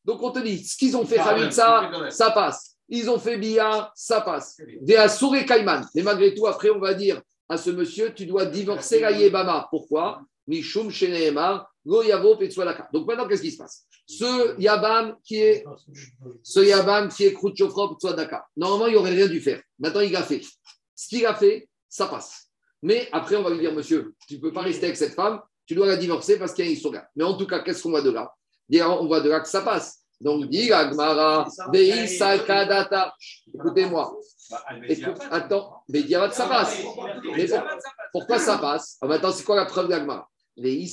Donc, 0.05 0.23
on 0.23 0.31
te 0.31 0.39
dit, 0.39 0.65
ce 0.65 0.77
qu'ils 0.77 0.95
ont 0.95 1.05
fait 1.05 1.17
Khalitsa, 1.17 1.91
ça 2.09 2.31
passe. 2.31 2.75
Ils 2.89 3.09
ont 3.09 3.19
fait 3.19 3.37
Bia, 3.37 3.91
ça 3.95 4.21
passe. 4.21 4.57
Et 4.87 5.45
Kaiman. 5.45 5.85
Mais 5.93 6.03
malgré 6.03 6.33
tout, 6.33 6.47
après, 6.47 6.69
on 6.69 6.79
va 6.79 6.93
dire 6.93 7.21
à 7.49 7.57
ce 7.57 7.69
monsieur, 7.69 8.13
tu 8.13 8.25
dois 8.25 8.45
divorcer 8.45 8.99
la 9.01 9.11
Yebama. 9.11 9.67
Pourquoi? 9.69 10.21
Mishum 10.47 10.89
Sheneemar. 10.89 11.69
Donc 11.87 13.07
maintenant, 13.07 13.27
qu'est-ce 13.27 13.41
qui 13.41 13.51
se 13.51 13.57
passe? 13.57 13.85
Ce 14.05 14.59
Yabam 14.59 15.15
qui 15.23 15.37
est 15.37 15.63
ce 16.43 16.59
Yabam 16.59 17.07
qui 17.07 17.25
est. 17.25 17.37
Normalement, 18.57 18.87
il 18.87 18.93
n'aurait 18.93 19.11
rien 19.11 19.27
dû 19.27 19.39
faire. 19.39 19.61
Maintenant, 19.79 20.01
il 20.01 20.13
a 20.15 20.23
fait. 20.23 20.41
Ce 20.93 21.07
qu'il 21.07 21.25
a 21.25 21.33
fait, 21.33 21.69
ça 21.87 22.07
passe. 22.07 22.49
Mais 22.81 23.07
après, 23.13 23.37
on 23.37 23.43
va 23.43 23.51
lui 23.51 23.59
dire, 23.59 23.73
monsieur, 23.73 24.13
tu 24.27 24.35
ne 24.35 24.41
peux 24.41 24.51
pas 24.51 24.61
rester 24.61 24.87
avec 24.87 24.97
cette 24.97 25.13
femme, 25.13 25.39
tu 25.65 25.75
dois 25.75 25.87
la 25.87 25.95
divorcer 25.95 26.37
parce 26.37 26.53
qu'il 26.53 26.65
y 26.65 26.67
a 26.67 26.71
un 26.71 26.73
Isoga. 26.73 27.07
Mais 27.15 27.23
en 27.23 27.37
tout 27.37 27.47
cas, 27.47 27.59
qu'est-ce 27.59 27.83
qu'on 27.83 27.91
voit 27.91 28.01
de 28.01 28.11
là? 28.11 28.33
On 28.73 29.07
voit 29.07 29.21
de 29.21 29.29
là 29.29 29.39
que 29.39 29.47
ça 29.47 29.61
passe. 29.61 30.01
Donc, 30.19 30.49
dit 30.49 30.73
Agmara, 30.73 31.47
Kadata. 32.45 33.13
Écoutez-moi. 33.53 34.17
Attends, 35.31 35.83
mais 35.87 36.05
ça 36.31 36.47
passe. 36.47 36.81
Pourquoi 38.11 38.39
ça 38.39 38.57
passe? 38.57 38.97
Ah, 39.01 39.07
Maintenant, 39.07 39.31
c'est 39.31 39.43
quoi 39.43 39.55
la 39.55 39.65
preuve 39.65 39.87
d'Agmara? 39.87 40.27
Mais 40.59 40.85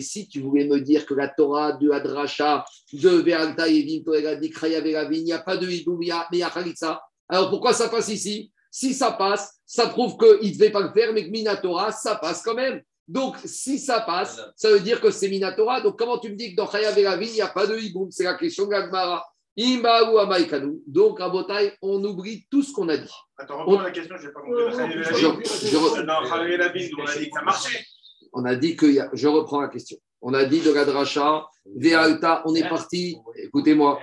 si 0.00 0.28
tu 0.28 0.40
voulais 0.40 0.66
me 0.66 0.80
dire 0.80 1.06
que 1.06 1.14
la 1.14 1.28
Torah 1.28 1.72
de 1.72 1.90
Adracha, 1.90 2.64
de 2.92 3.08
Ve'alta 3.08 3.68
et 3.68 3.82
Vinto 3.82 4.14
et 4.14 4.22
Gadik, 4.22 4.56
il 4.62 5.22
n'y 5.24 5.32
a 5.32 5.38
pas 5.38 5.56
de 5.56 5.68
Hiboum, 5.68 5.98
mais 6.00 6.06
il 6.32 6.38
y 6.38 6.42
a 6.42 6.50
Khalitsa. 6.50 7.00
Alors 7.28 7.50
pourquoi 7.50 7.72
ça 7.72 7.88
passe 7.88 8.08
ici? 8.08 8.50
Si 8.68 8.94
ça 8.94 9.12
passe, 9.12 9.60
ça 9.64 9.86
prouve 9.86 10.16
qu'il 10.16 10.50
ne 10.50 10.54
devait 10.54 10.70
pas 10.70 10.80
le 10.80 10.92
faire, 10.92 11.12
mais 11.12 11.24
que 11.26 11.30
Minatora, 11.30 11.92
ça 11.92 12.16
passe 12.16 12.42
quand 12.42 12.54
même. 12.54 12.82
Donc, 13.06 13.36
si 13.44 13.78
ça 13.78 14.00
passe, 14.00 14.40
ça 14.56 14.70
veut 14.70 14.80
dire 14.80 15.00
que 15.00 15.10
c'est 15.10 15.28
Minatora. 15.28 15.82
Donc, 15.82 15.98
comment 15.98 16.18
tu 16.18 16.30
me 16.30 16.36
dis 16.36 16.52
que 16.52 16.56
dans 16.56 16.70
Chayav 16.70 16.98
il 16.98 17.32
n'y 17.32 17.40
a 17.40 17.48
pas 17.48 17.66
de 17.66 17.78
Hiboum 17.78 18.10
C'est 18.10 18.24
la 18.24 18.34
question 18.34 18.66
de 18.66 18.74
Amaikanu. 18.74 19.20
Donc, 20.86 21.20
à 21.20 21.28
Botaï, 21.28 21.72
on 21.82 22.02
oublie 22.04 22.46
tout 22.50 22.62
ce 22.62 22.72
qu'on 22.72 22.88
a 22.88 22.96
dit. 22.96 23.10
Attends, 23.36 23.58
reprends 23.64 23.82
la 23.82 23.90
question, 23.90 24.16
je 24.18 24.26
n'ai 24.26 24.32
pas 24.32 24.40
compris. 24.40 24.76
Khalil 26.28 26.56
Labine, 26.58 26.90
on 26.98 27.04
a 27.04 27.14
dit 27.18 27.28
que 27.30 27.34
ça 27.38 27.42
marchait. 27.44 27.84
On 28.32 28.44
a 28.44 28.54
dit 28.54 28.76
que, 28.76 28.86
y 28.86 29.00
a- 29.00 29.10
je 29.12 29.28
reprends 29.28 29.60
la 29.60 29.68
question. 29.68 29.98
On 30.22 30.32
a 30.34 30.44
dit 30.44 30.60
de 30.60 30.70
la 30.72 30.84
dracha, 30.84 31.46
Ve'alta, 31.76 32.42
on 32.46 32.54
est 32.54 32.68
parti, 32.68 33.16
écoutez-moi, 33.36 34.00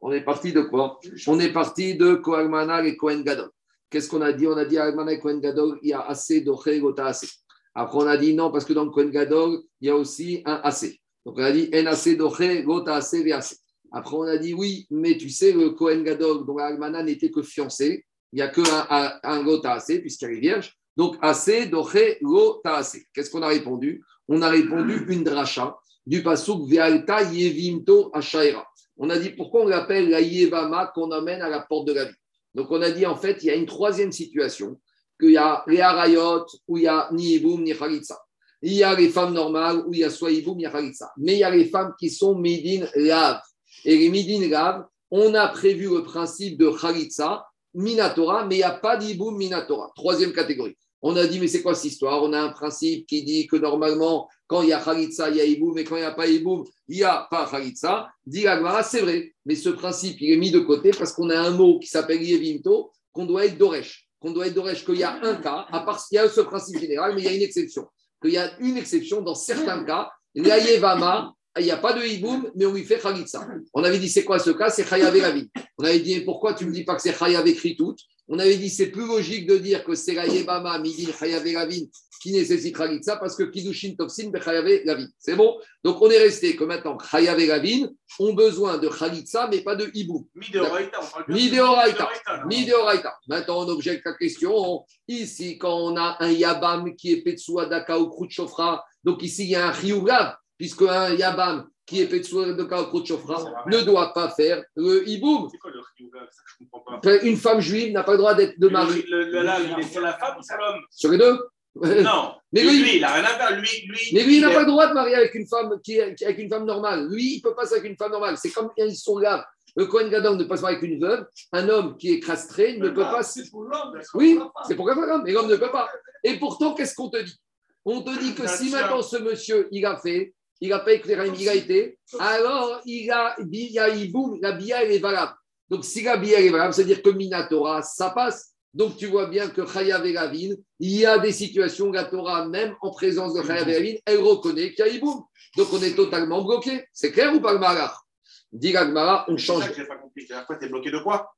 on 0.00 0.12
est 0.12 0.20
parti 0.20 0.52
de 0.52 0.60
quoi? 0.62 0.98
On 1.28 1.40
est 1.40 1.52
parti 1.52 1.96
de 1.96 2.14
Kohalmana 2.14 2.84
et 2.84 2.96
Kohen 2.96 3.22
Gadol. 3.22 3.50
Qu'est-ce 3.88 4.08
qu'on 4.08 4.20
a 4.22 4.32
dit? 4.32 4.46
On 4.46 4.56
a 4.56 4.64
dit 4.64 4.76
Almana 4.76 5.12
et 5.12 5.20
Kohen 5.20 5.40
Gadol, 5.40 5.78
il 5.82 5.90
y 5.90 5.92
a 5.92 6.00
assez 6.00 6.40
d'Oché 6.40 6.80
Gota 6.80 7.06
assez? 7.06 7.28
Après, 7.74 7.98
on 7.98 8.06
a 8.06 8.16
dit 8.16 8.34
non, 8.34 8.50
parce 8.50 8.64
que 8.64 8.72
dans 8.72 8.88
Kohen 8.90 9.10
Gadol, 9.10 9.60
il 9.80 9.86
y 9.88 9.90
a 9.90 9.96
aussi 9.96 10.42
un 10.44 10.60
assez. 10.62 11.00
Donc, 11.24 11.36
on 11.38 11.42
a 11.42 11.52
dit 11.52 11.70
En 11.72 11.86
assez 11.86 12.16
Gota 12.64 12.96
assez 12.96 13.32
assez. 13.32 13.56
Après, 13.96 14.16
on 14.16 14.22
a 14.22 14.36
dit 14.36 14.54
oui, 14.54 14.86
mais 14.90 15.16
tu 15.16 15.30
sais, 15.30 15.52
le 15.52 15.70
Kohen 15.70 16.02
Gadol, 16.02 16.44
dont 16.44 16.58
Almana 16.58 17.02
n'était 17.02 17.30
que 17.30 17.42
fiancé, 17.42 18.04
il 18.32 18.36
n'y 18.36 18.42
a 18.42 18.48
qu'un 18.48 18.64
un, 18.90 19.12
un 19.22 19.44
Gota 19.44 19.72
assez, 19.74 20.00
puisqu'elle 20.00 20.32
est 20.32 20.40
vierge. 20.40 20.76
Donc, 20.96 21.16
assez 21.22 21.66
d'Oché 21.66 22.18
Gota 22.20 22.76
assez. 22.76 23.06
Qu'est-ce 23.12 23.30
qu'on 23.30 23.42
a 23.42 23.48
répondu? 23.48 24.02
On 24.26 24.42
a 24.42 24.48
répondu 24.48 25.06
une 25.08 25.22
dracha 25.22 25.76
du 26.04 26.22
pasuk 26.22 26.68
Vealta 26.68 27.22
Yevimto 27.22 28.10
Ashaira. 28.12 28.66
On 28.96 29.10
a 29.10 29.18
dit 29.18 29.30
pourquoi 29.30 29.62
on 29.62 29.68
l'appelle 29.68 30.10
la 30.10 30.20
Yevama 30.20 30.92
qu'on 30.94 31.10
amène 31.10 31.42
à 31.42 31.48
la 31.48 31.60
porte 31.60 31.88
de 31.88 31.92
la 31.92 32.04
vie? 32.04 32.16
Donc 32.54 32.70
on 32.70 32.82
a 32.82 32.90
dit 32.90 33.06
en 33.06 33.16
fait, 33.16 33.42
il 33.42 33.46
y 33.46 33.50
a 33.50 33.54
une 33.54 33.66
troisième 33.66 34.12
situation, 34.12 34.80
qu'il 35.20 35.32
y 35.32 35.36
a 35.36 35.64
les 35.66 35.80
Harayot 35.80 36.46
où 36.68 36.78
il 36.78 36.84
y 36.84 36.86
a 36.88 37.08
ni 37.12 37.34
Iboum 37.34 37.62
ni 37.62 37.74
Khalitsa. 37.74 38.18
Il 38.62 38.72
y 38.72 38.82
a 38.82 38.94
les 38.94 39.08
femmes 39.08 39.34
normales 39.34 39.84
où 39.86 39.92
il 39.92 40.00
y 40.00 40.04
a 40.04 40.10
soit 40.10 40.30
Iboum 40.30 40.58
ni 40.58 40.64
Khalitsa. 40.64 41.12
Mais 41.18 41.34
il 41.34 41.38
y 41.38 41.44
a 41.44 41.50
les 41.50 41.66
femmes 41.66 41.92
qui 41.98 42.10
sont 42.10 42.36
Midin 42.36 42.86
Lav. 42.94 43.40
Et 43.84 43.96
les 43.96 44.08
Midin 44.08 44.48
Lav, 44.48 44.84
on 45.10 45.34
a 45.34 45.48
prévu 45.48 45.88
le 45.88 46.02
principe 46.02 46.58
de 46.58 46.70
Khalitsa, 46.70 47.46
Minatora, 47.74 48.46
mais 48.46 48.56
il 48.56 48.58
n'y 48.58 48.64
a 48.64 48.70
pas 48.70 48.96
d'Iboum 48.96 49.36
Minatora. 49.36 49.92
Troisième 49.94 50.32
catégorie. 50.32 50.76
On 51.02 51.16
a 51.16 51.26
dit, 51.26 51.38
mais 51.38 51.48
c'est 51.48 51.60
quoi 51.60 51.74
cette 51.74 51.92
histoire? 51.92 52.22
On 52.22 52.32
a 52.32 52.40
un 52.40 52.48
principe 52.48 53.06
qui 53.06 53.24
dit 53.24 53.46
que 53.46 53.56
normalement, 53.56 54.26
quand 54.46 54.62
il 54.62 54.70
y 54.70 54.72
a 54.72 54.80
Khalitsa, 54.80 55.28
il 55.28 55.36
y 55.36 55.40
a 55.40 55.44
Iboum, 55.44 55.76
et 55.76 55.84
quand 55.84 55.96
il 55.96 56.00
n'y 56.00 56.06
a 56.06 56.12
pas 56.12 56.26
Iboum, 56.26 56.64
il 56.88 56.96
n'y 56.96 57.02
a 57.02 57.26
pas 57.30 57.46
Khalitsa. 57.46 58.08
Dit 58.24 58.46
c'est 58.84 59.00
vrai, 59.02 59.34
mais 59.44 59.54
ce 59.54 59.68
principe, 59.68 60.16
il 60.20 60.32
est 60.32 60.36
mis 60.36 60.50
de 60.50 60.60
côté 60.60 60.92
parce 60.92 61.12
qu'on 61.12 61.28
a 61.28 61.38
un 61.38 61.50
mot 61.50 61.78
qui 61.78 61.88
s'appelle 61.88 62.22
Yevimto, 62.22 62.90
qu'on 63.12 63.26
doit 63.26 63.44
être 63.44 63.58
Doresh. 63.58 64.08
Qu'on 64.18 64.30
doit 64.30 64.46
être 64.46 64.54
Doresh, 64.54 64.84
qu'il 64.86 64.96
y 64.96 65.02
a 65.02 65.20
un 65.22 65.34
cas, 65.34 65.66
à 65.70 65.80
part 65.80 66.00
ce 66.00 66.40
principe 66.40 66.78
général, 66.78 67.14
mais 67.14 67.20
il 67.20 67.24
y 67.26 67.28
a 67.28 67.34
une 67.34 67.42
exception. 67.42 67.86
Qu'il 68.22 68.32
y 68.32 68.38
a 68.38 68.58
une 68.60 68.78
exception 68.78 69.20
dans 69.20 69.34
certains 69.34 69.84
cas, 69.84 70.10
la 70.34 70.58
Yevama, 70.58 71.34
il 71.58 71.64
n'y 71.64 71.70
a 71.70 71.76
pas 71.76 71.92
de 71.92 72.02
Iboum, 72.04 72.50
mais 72.56 72.66
on 72.66 72.72
lui 72.72 72.84
fait 72.84 72.98
Khalitsa. 72.98 73.46
On 73.72 73.84
avait 73.84 73.98
dit, 73.98 74.08
c'est 74.08 74.24
quoi 74.24 74.38
ce 74.38 74.50
cas? 74.50 74.70
C'est 74.70 74.88
Chayav 74.88 75.16
Ravin. 75.16 75.44
On 75.78 75.84
avait 75.84 76.00
dit, 76.00 76.20
pourquoi 76.20 76.54
tu 76.54 76.64
ne 76.64 76.70
me 76.70 76.74
dis 76.74 76.84
pas 76.84 76.96
que 76.96 77.02
c'est 77.02 77.16
Chayav 77.16 77.46
écrit 77.46 77.76
tout? 77.76 77.94
On 78.26 78.38
avait 78.38 78.56
dit, 78.56 78.70
c'est 78.70 78.86
plus 78.86 79.06
logique 79.06 79.46
de 79.46 79.58
dire 79.58 79.84
que 79.84 79.94
c'est 79.94 80.14
la 80.14 80.26
Yevama, 80.26 80.78
Midin, 80.78 81.12
Chayav 81.18 81.44
Ravin 81.54 81.84
qui 82.22 82.32
nécessite 82.32 82.74
Khalitsa 82.74 83.16
parce 83.16 83.36
que 83.36 83.42
Kidushin 83.42 83.94
Topsin, 83.98 84.30
Chayav 84.42 84.64
Ravin. 84.86 85.06
C'est 85.18 85.36
bon? 85.36 85.58
Donc 85.84 86.00
on 86.00 86.10
est 86.10 86.18
resté 86.18 86.56
que 86.56 86.64
maintenant, 86.64 86.98
Chayav 86.98 87.36
Ravin 87.36 87.86
ont 88.18 88.32
besoin 88.32 88.78
de 88.78 88.88
Khalitsa, 88.88 89.48
mais 89.50 89.60
pas 89.60 89.76
de 89.76 89.90
Iboum. 89.92 90.24
Mideoraita, 90.34 91.00
on 91.02 91.06
parle 91.06 91.24
bien 91.28 91.36
de. 91.36 92.46
Mideoraita. 92.48 93.14
Maintenant, 93.28 93.66
on 93.66 93.68
objecte 93.68 94.06
la 94.06 94.14
question. 94.14 94.84
Ici, 95.06 95.58
quand 95.58 95.76
on 95.76 95.96
a 95.98 96.16
un 96.20 96.30
Yabam 96.30 96.96
qui 96.96 97.12
est 97.12 97.22
Petsuadaka 97.22 97.98
ou 98.00 98.08
Khrouchtchofra, 98.08 98.82
donc 99.04 99.22
ici, 99.22 99.44
il 99.44 99.50
y 99.50 99.54
a 99.54 99.68
un 99.68 99.74
Chiyugav, 99.74 100.34
puisque 100.58 100.82
un 100.82 101.14
Yabam 101.14 101.66
qui 101.86 102.00
est 102.00 102.06
Petsuadaka 102.06 102.82
ou 102.82 102.86
Khrouchtchofra 102.86 103.64
ne 103.66 103.80
doit 103.82 104.12
pas 104.14 104.30
faire 104.30 104.64
le 104.74 105.06
Iboum. 105.08 105.48
C'est 105.50 105.58
quoi 105.58 105.70
le 105.70 105.80
je 105.98 106.64
comprends 106.70 106.98
pas. 107.00 107.16
Une 107.22 107.36
femme 107.36 107.60
juive 107.60 107.92
n'a 107.92 108.02
pas 108.02 108.12
le 108.12 108.18
droit 108.18 108.34
d'être 108.34 108.58
de 108.58 108.68
mari. 108.68 109.04
Le, 109.08 109.24
le, 109.30 109.42
là, 109.42 109.58
il 109.60 109.78
est 109.78 109.88
sur 109.88 110.00
la 110.00 110.14
femme 110.14 110.36
ou 110.38 110.42
sur 110.42 110.56
l'homme? 110.56 110.80
Sur 110.90 111.10
les 111.10 111.18
deux 111.18 112.02
Non. 112.02 112.34
Mais 112.52 112.62
lui, 112.62 112.82
lui- 112.82 112.94
il 112.96 113.00
n'a 113.02 113.12
rien 113.12 113.24
à 113.24 113.28
faire. 113.28 113.58
Lui, 113.60 113.68
lui, 113.86 113.98
Mais 114.14 114.22
lui, 114.22 114.36
il 114.36 114.40
n'a 114.40 114.50
pas 114.50 114.60
le 114.60 114.66
droit 114.66 114.86
de 114.86 114.94
marier 114.94 115.14
avec 115.16 115.34
une 115.34 115.46
femme 115.46 115.78
qui 115.82 116.00
avec 116.00 116.38
une 116.38 116.48
femme 116.48 116.64
normale. 116.64 117.08
Lui, 117.10 117.36
il 117.36 117.40
peut 117.42 117.54
pas 117.54 117.70
avec 117.70 117.84
une 117.84 117.96
femme 117.96 118.12
normale. 118.12 118.36
C'est 118.38 118.50
comme 118.50 118.70
ils 118.78 118.96
sont 118.96 119.18
là. 119.18 119.46
Le 119.76 119.86
Cohen 119.86 120.08
Gadol 120.08 120.36
ne 120.36 120.44
passe 120.44 120.60
pas 120.60 120.68
avec 120.68 120.82
une 120.82 121.00
veuve. 121.00 121.26
Un 121.52 121.68
homme 121.68 121.96
qui 121.98 122.12
est 122.12 122.20
castré 122.20 122.78
ne 122.78 122.88
peut 122.90 123.02
pas. 123.02 123.22
C'est 123.24 123.50
pour 123.50 123.64
l'homme. 123.64 124.00
Oui, 124.14 124.38
c'est 124.68 124.76
pour 124.76 124.88
la 124.88 124.94
femme, 124.94 125.22
mais 125.24 125.32
l'homme 125.32 125.48
ne 125.48 125.56
peut 125.56 125.70
pas. 125.70 125.90
Et 126.22 126.38
pourtant, 126.38 126.74
qu'est-ce 126.74 126.94
qu'on 126.94 127.10
te 127.10 127.20
dit? 127.20 127.36
On 127.84 128.00
te 128.00 128.18
dit 128.18 128.34
que 128.34 128.46
si 128.48 128.70
maintenant 128.70 129.02
ce 129.02 129.16
monsieur, 129.18 129.68
il 129.72 129.84
a 129.84 129.96
fait, 129.98 130.32
il 130.60 130.72
a 130.72 130.78
pas 130.78 130.92
éclairé, 130.92 131.28
été, 131.56 131.98
alors 132.18 132.80
il 132.86 133.10
a, 133.10 133.36
il 133.38 133.72
y 133.72 133.78
a, 133.78 133.88
il 133.88 134.12
boum, 134.12 134.38
la 134.40 134.52
bia, 134.52 134.82
elle 134.82 134.92
est 134.92 134.98
valable. 134.98 135.32
Donc 135.68 135.84
si 135.84 136.02
la 136.02 136.16
bia, 136.16 136.38
elle 136.38 136.46
est 136.46 136.50
valable, 136.50 136.74
c'est-à-dire 136.74 137.02
que 137.02 137.10
Minatora, 137.10 137.82
ça 137.82 138.10
passe. 138.10 138.52
Donc 138.72 138.96
tu 138.96 139.06
vois 139.06 139.26
bien 139.26 139.48
que 139.48 139.66
Chayav 139.66 140.04
et 140.04 140.16
Ravine, 140.16 140.56
il 140.80 140.96
y 140.96 141.06
a 141.06 141.18
des 141.18 141.32
situations 141.32 141.86
où 141.86 141.92
la 141.92 142.04
Torah, 142.04 142.48
même 142.48 142.74
en 142.80 142.90
présence 142.90 143.34
de 143.34 143.42
Chayav 143.42 143.68
et 143.68 143.74
Ravine, 143.76 143.98
elle 144.04 144.18
reconnaît 144.18 144.72
qu'il 144.74 144.84
y 144.84 144.88
a 144.88 144.92
Iboum. 144.92 145.22
Donc 145.56 145.68
on 145.72 145.80
est 145.82 145.94
totalement 145.94 146.42
bloqué. 146.42 146.84
C'est 146.92 147.12
clair 147.12 147.32
ou 147.34 147.40
pas 147.40 147.52
le 147.52 147.58
Marar 147.58 148.04
Dit 148.52 148.74
on 148.76 149.36
C'est 149.36 149.44
change. 149.44 149.62
ça 149.64 149.68
que 149.68 149.76
j'ai 149.76 149.86
pas 149.86 149.96
compris. 149.96 150.26
Quoi 150.46 150.56
T'es 150.56 150.68
bloqué 150.68 150.90
de 150.90 150.98
quoi? 150.98 151.32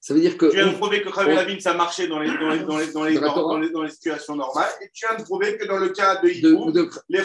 Ça 0.00 0.14
veut 0.14 0.20
dire 0.20 0.38
que. 0.38 0.46
Tu 0.46 0.56
viens 0.56 0.66
de 0.66 0.74
on- 0.74 0.78
prouver 0.78 1.02
que 1.02 1.10
Lavine, 1.28 1.60
ça 1.60 1.74
marchait 1.74 2.08
dans 2.08 2.20
les, 2.20 2.28
dans, 2.28 2.48
les, 2.48 2.58
dans, 2.60 2.78
les, 2.78 2.86
dans, 2.92 3.04
les, 3.04 3.14
Dans 3.18 3.58
les, 3.58 3.70
dans 3.70 3.82
les 3.82 3.90
situations 3.90 4.34
normales. 4.34 4.70
Et 4.80 4.90
tu 4.94 5.06
viens 5.06 5.18
de 5.18 5.22
prouver 5.24 5.58
que 5.58 5.66
dans 5.66 5.76
le 5.76 5.90
cas 5.90 6.16
de 6.22 6.28
Hibou, 6.28 6.72
de- 6.72 6.88
les 7.10 7.22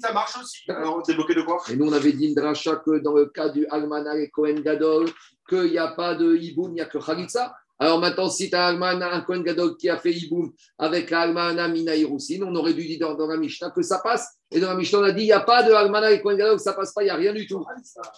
ça 0.00 0.12
marche 0.12 0.38
aussi. 0.40 0.58
Alors, 0.68 1.02
t'es 1.02 1.14
bloqué 1.14 1.34
de 1.34 1.42
quoi? 1.42 1.60
Et 1.70 1.76
nous, 1.76 1.88
on 1.88 1.92
avait 1.92 2.12
dit 2.12 2.28
une 2.28 2.34
dracha 2.34 2.76
que 2.76 2.98
dans 2.98 3.14
le 3.14 3.26
cas 3.26 3.48
du 3.48 3.66
Almana 3.66 4.16
et 4.16 4.30
Cohen 4.30 4.60
Gadol, 4.60 5.08
qu'il 5.48 5.70
n'y 5.72 5.78
a 5.78 5.88
pas 5.88 6.14
de 6.14 6.36
Hiboum, 6.36 6.70
il 6.70 6.74
n'y 6.74 6.80
a 6.80 6.86
que 6.86 6.98
Khalitsa. 6.98 7.56
Alors 7.80 7.98
maintenant, 7.98 8.28
si 8.30 8.48
tu 8.48 8.54
as 8.54 8.68
un 8.68 9.20
Cohen 9.22 9.40
Gadol 9.40 9.76
qui 9.76 9.90
a 9.90 9.96
fait 9.98 10.12
Hiboum 10.12 10.52
avec 10.78 11.10
Almana 11.10 11.66
Mina 11.66 11.96
Hirousin, 11.96 12.38
on 12.46 12.54
aurait 12.54 12.74
dû 12.74 12.86
dire 12.86 13.00
dans, 13.00 13.14
dans 13.14 13.26
la 13.26 13.36
Mishnah 13.36 13.70
que 13.70 13.82
ça 13.82 13.98
passe. 13.98 14.36
Et 14.52 14.60
dans 14.60 14.68
la 14.68 14.76
Mishnah, 14.76 15.00
on 15.00 15.02
a 15.02 15.10
dit 15.10 15.22
il 15.22 15.26
n'y 15.26 15.32
a 15.32 15.40
pas 15.40 15.64
de 15.64 15.72
Almana 15.72 16.12
et 16.12 16.22
Cohen 16.22 16.36
Gadol, 16.36 16.60
ça 16.60 16.74
passe 16.74 16.92
pas, 16.92 17.02
il 17.02 17.06
n'y 17.06 17.10
a 17.10 17.16
rien 17.16 17.32
du 17.32 17.48
tout. 17.48 17.64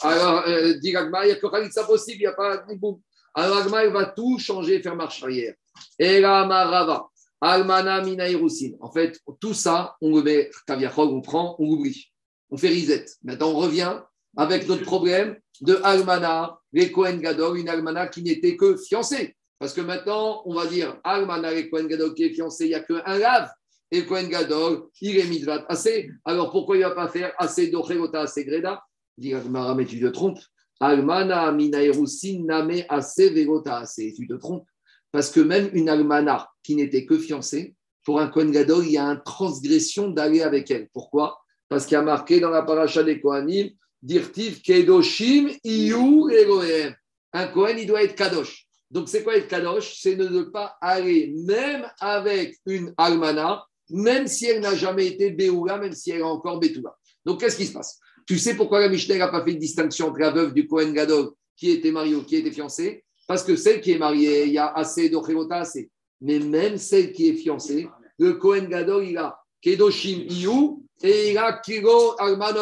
Alors, 0.02 0.44
euh, 0.46 0.74
dit 0.74 0.94
Agma, 0.94 1.24
il 1.24 1.28
n'y 1.28 1.32
a 1.32 1.36
que 1.36 1.46
Khalitsa 1.46 1.84
possible, 1.84 2.18
il 2.18 2.24
n'y 2.24 2.26
a 2.26 2.32
pas 2.34 2.58
d'Hiboum. 2.58 3.00
Alors 3.34 3.58
Agma, 3.58 3.84
il 3.84 3.92
va 3.92 4.06
tout 4.06 4.38
changer, 4.38 4.80
faire 4.80 4.94
marche 4.94 5.22
arrière. 5.22 5.54
Et 5.98 6.20
la 6.20 6.46
Marava, 6.46 7.08
Almana 7.40 8.00
Mina 8.00 8.28
Hirousin. 8.28 8.72
En 8.80 8.90
fait, 8.90 9.18
tout 9.40 9.54
ça, 9.54 9.96
on 10.00 10.16
le 10.16 10.22
met, 10.22 10.50
on 10.96 11.20
prend, 11.20 11.56
on 11.58 11.68
l'oublie. 11.68 12.12
On 12.50 12.56
fait 12.56 12.68
reset. 12.68 13.06
Maintenant, 13.24 13.50
on 13.50 13.56
revient 13.56 14.00
avec 14.36 14.68
notre 14.68 14.84
problème 14.84 15.36
de 15.60 15.80
Almana, 15.82 16.58
les 16.72 16.92
Cohen 16.92 17.16
Gadol, 17.16 17.58
une 17.58 17.68
Almana 17.68 18.06
qui 18.06 18.22
n'était 18.22 18.56
que 18.56 18.76
fiancée. 18.76 19.36
Parce 19.58 19.72
que 19.72 19.80
maintenant, 19.80 20.42
on 20.46 20.54
va 20.54 20.66
dire 20.66 20.98
Almana, 21.04 21.52
les 21.52 21.68
Cohen 21.68 21.86
Gadol 21.86 22.14
qui 22.14 22.24
est 22.24 22.34
fiancé, 22.34 22.66
il 22.66 22.68
n'y 22.68 22.74
a 22.74 22.80
qu'un 22.80 23.18
lave. 23.18 23.50
Et 23.90 24.00
le 24.00 24.06
Cohen 24.06 24.28
Gadol, 24.28 24.88
il 25.00 25.18
est 25.18 25.26
mitvat 25.26 25.64
assez. 25.68 26.10
Alors 26.24 26.50
pourquoi 26.50 26.76
il 26.76 26.82
ne 26.82 26.88
va 26.88 26.94
pas 26.94 27.08
faire 27.08 27.32
assez 27.38 27.68
d'Ocherota, 27.68 28.22
assez 28.22 28.44
Greda? 28.44 28.82
Dit 29.16 29.34
mais 29.76 29.86
tu 29.86 30.00
te 30.00 30.06
trompes. 30.06 30.40
Almana, 30.80 31.52
Name, 31.52 32.84
assez 32.88 33.30
Vegota, 33.30 33.78
assez. 33.78 34.12
Tu 34.14 34.26
te 34.26 34.34
trompes. 34.34 34.66
Parce 35.12 35.30
que 35.30 35.40
même 35.40 35.70
une 35.72 35.88
Almana 35.88 36.50
qui 36.62 36.74
n'était 36.74 37.06
que 37.06 37.18
fiancée, 37.18 37.74
pour 38.04 38.20
un 38.20 38.28
Cohen 38.28 38.50
Gadol, 38.50 38.84
il 38.84 38.92
y 38.92 38.98
a 38.98 39.04
une 39.04 39.22
transgression 39.24 40.08
d'aller 40.08 40.42
avec 40.42 40.70
elle. 40.70 40.88
Pourquoi? 40.92 41.40
Parce 41.68 41.86
qu'il 41.86 41.94
y 41.94 41.98
a 41.98 42.02
marqué 42.02 42.40
dans 42.40 42.50
la 42.50 42.62
paracha 42.62 43.02
des 43.02 43.20
Kohanim, 43.20 43.70
Dirtiv 44.02 44.60
Kedoshim 44.60 45.50
Iyu 45.64 46.30
Elohem. 46.30 46.94
Un 47.32 47.46
Kohen, 47.48 47.78
il 47.78 47.86
doit 47.86 48.02
être 48.02 48.14
Kadosh. 48.14 48.66
Donc, 48.90 49.08
c'est 49.08 49.24
quoi 49.24 49.36
être 49.36 49.48
Kadosh? 49.48 49.98
C'est 50.00 50.16
ne 50.16 50.42
pas 50.42 50.76
aller, 50.80 51.34
même 51.46 51.86
avec 51.98 52.58
une 52.66 52.92
Almana, 52.96 53.64
même 53.90 54.26
si 54.26 54.46
elle 54.46 54.60
n'a 54.60 54.74
jamais 54.74 55.06
été 55.06 55.30
Béoula, 55.30 55.78
même 55.78 55.92
si 55.92 56.10
elle 56.10 56.20
est 56.20 56.22
encore 56.22 56.60
Bétoula. 56.60 56.94
Donc, 57.24 57.40
qu'est-ce 57.40 57.56
qui 57.56 57.66
se 57.66 57.72
passe? 57.72 57.98
Tu 58.26 58.38
sais 58.38 58.54
pourquoi 58.54 58.80
la 58.80 58.88
Mishnah 58.88 59.16
n'a 59.16 59.28
pas 59.28 59.44
fait 59.44 59.54
de 59.54 59.58
distinction 59.58 60.08
entre 60.08 60.20
la 60.20 60.30
veuve 60.30 60.54
du 60.54 60.66
Kohen 60.66 60.92
Gadol 60.92 61.30
qui 61.56 61.70
était 61.70 61.90
mariée 61.90 62.14
ou 62.14 62.22
qui 62.24 62.36
était 62.36 62.50
fiancée? 62.50 63.04
Parce 63.26 63.42
que 63.42 63.56
celle 63.56 63.80
qui 63.80 63.92
est 63.92 63.98
mariée, 63.98 64.44
il 64.44 64.52
y 64.52 64.58
a 64.58 64.66
assez 64.66 65.08
d'Ochelota, 65.08 65.56
assez. 65.56 65.90
Mais 66.20 66.38
même 66.38 66.76
celle 66.78 67.12
qui 67.12 67.28
est 67.28 67.34
fiancée, 67.34 67.88
le 68.18 68.34
Kohen 68.34 68.68
Gadol, 68.68 69.04
il 69.06 69.18
a 69.18 69.36
Kedoshim 69.60 70.26
Iyu 70.28 70.76
et 71.02 71.32
il 71.32 71.38
a 71.38 71.60
Kiro 71.64 72.14
Almana 72.18 72.60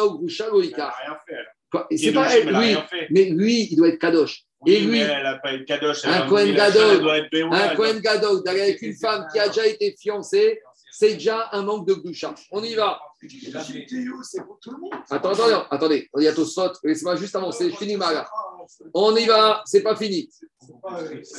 Et 1.89 1.95
Qui 1.95 1.97
C'est 1.97 2.07
est 2.07 2.13
pas 2.13 2.35
elle, 2.35 2.47
lui. 2.49 2.75
Mais 3.09 3.25
lui, 3.25 3.67
il 3.71 3.75
doit 3.75 3.89
être 3.89 3.99
Kadosh. 3.99 4.45
Oui, 4.65 4.73
Et 4.73 4.79
lui, 4.79 4.91
mais 4.91 4.99
elle 4.99 5.23
n'a 5.23 5.39
pas 5.39 5.53
eu 5.53 5.59
de 5.59 5.63
kadosh. 5.65 6.05
elle 6.05 6.11
un 6.11 6.21
a 6.21 6.27
Kohen 6.29 6.55
Gadol, 6.55 7.09
un 7.51 7.75
Kohen 7.75 7.99
Gadol 7.99 8.43
d'aller 8.43 8.61
avec 8.61 8.81
une 8.81 8.93
femme 8.95 9.27
qui 9.31 9.37
a 9.37 9.49
déjà 9.49 9.67
été 9.67 9.93
fiancée, 9.99 10.61
c'est 10.95 11.13
déjà 11.15 11.49
un 11.51 11.63
manque 11.63 11.87
de 11.87 11.95
Gdusha. 11.95 12.35
On 12.51 12.63
y 12.63 12.75
va. 12.75 12.99
Attends, 15.09 15.31
attends, 15.31 15.65
attendez. 15.71 16.07
Il 16.17 16.23
y 16.23 16.27
a 16.27 16.33
Tosfot. 16.33 16.71
Laissez-moi 16.83 17.15
juste 17.15 17.35
avancer. 17.35 17.71
Je 17.71 17.75
finis 17.75 17.97
ma 17.97 18.27
On 18.93 19.15
y 19.15 19.25
va. 19.25 19.63
C'est 19.65 19.81
pas 19.81 19.95
fini. 19.95 20.29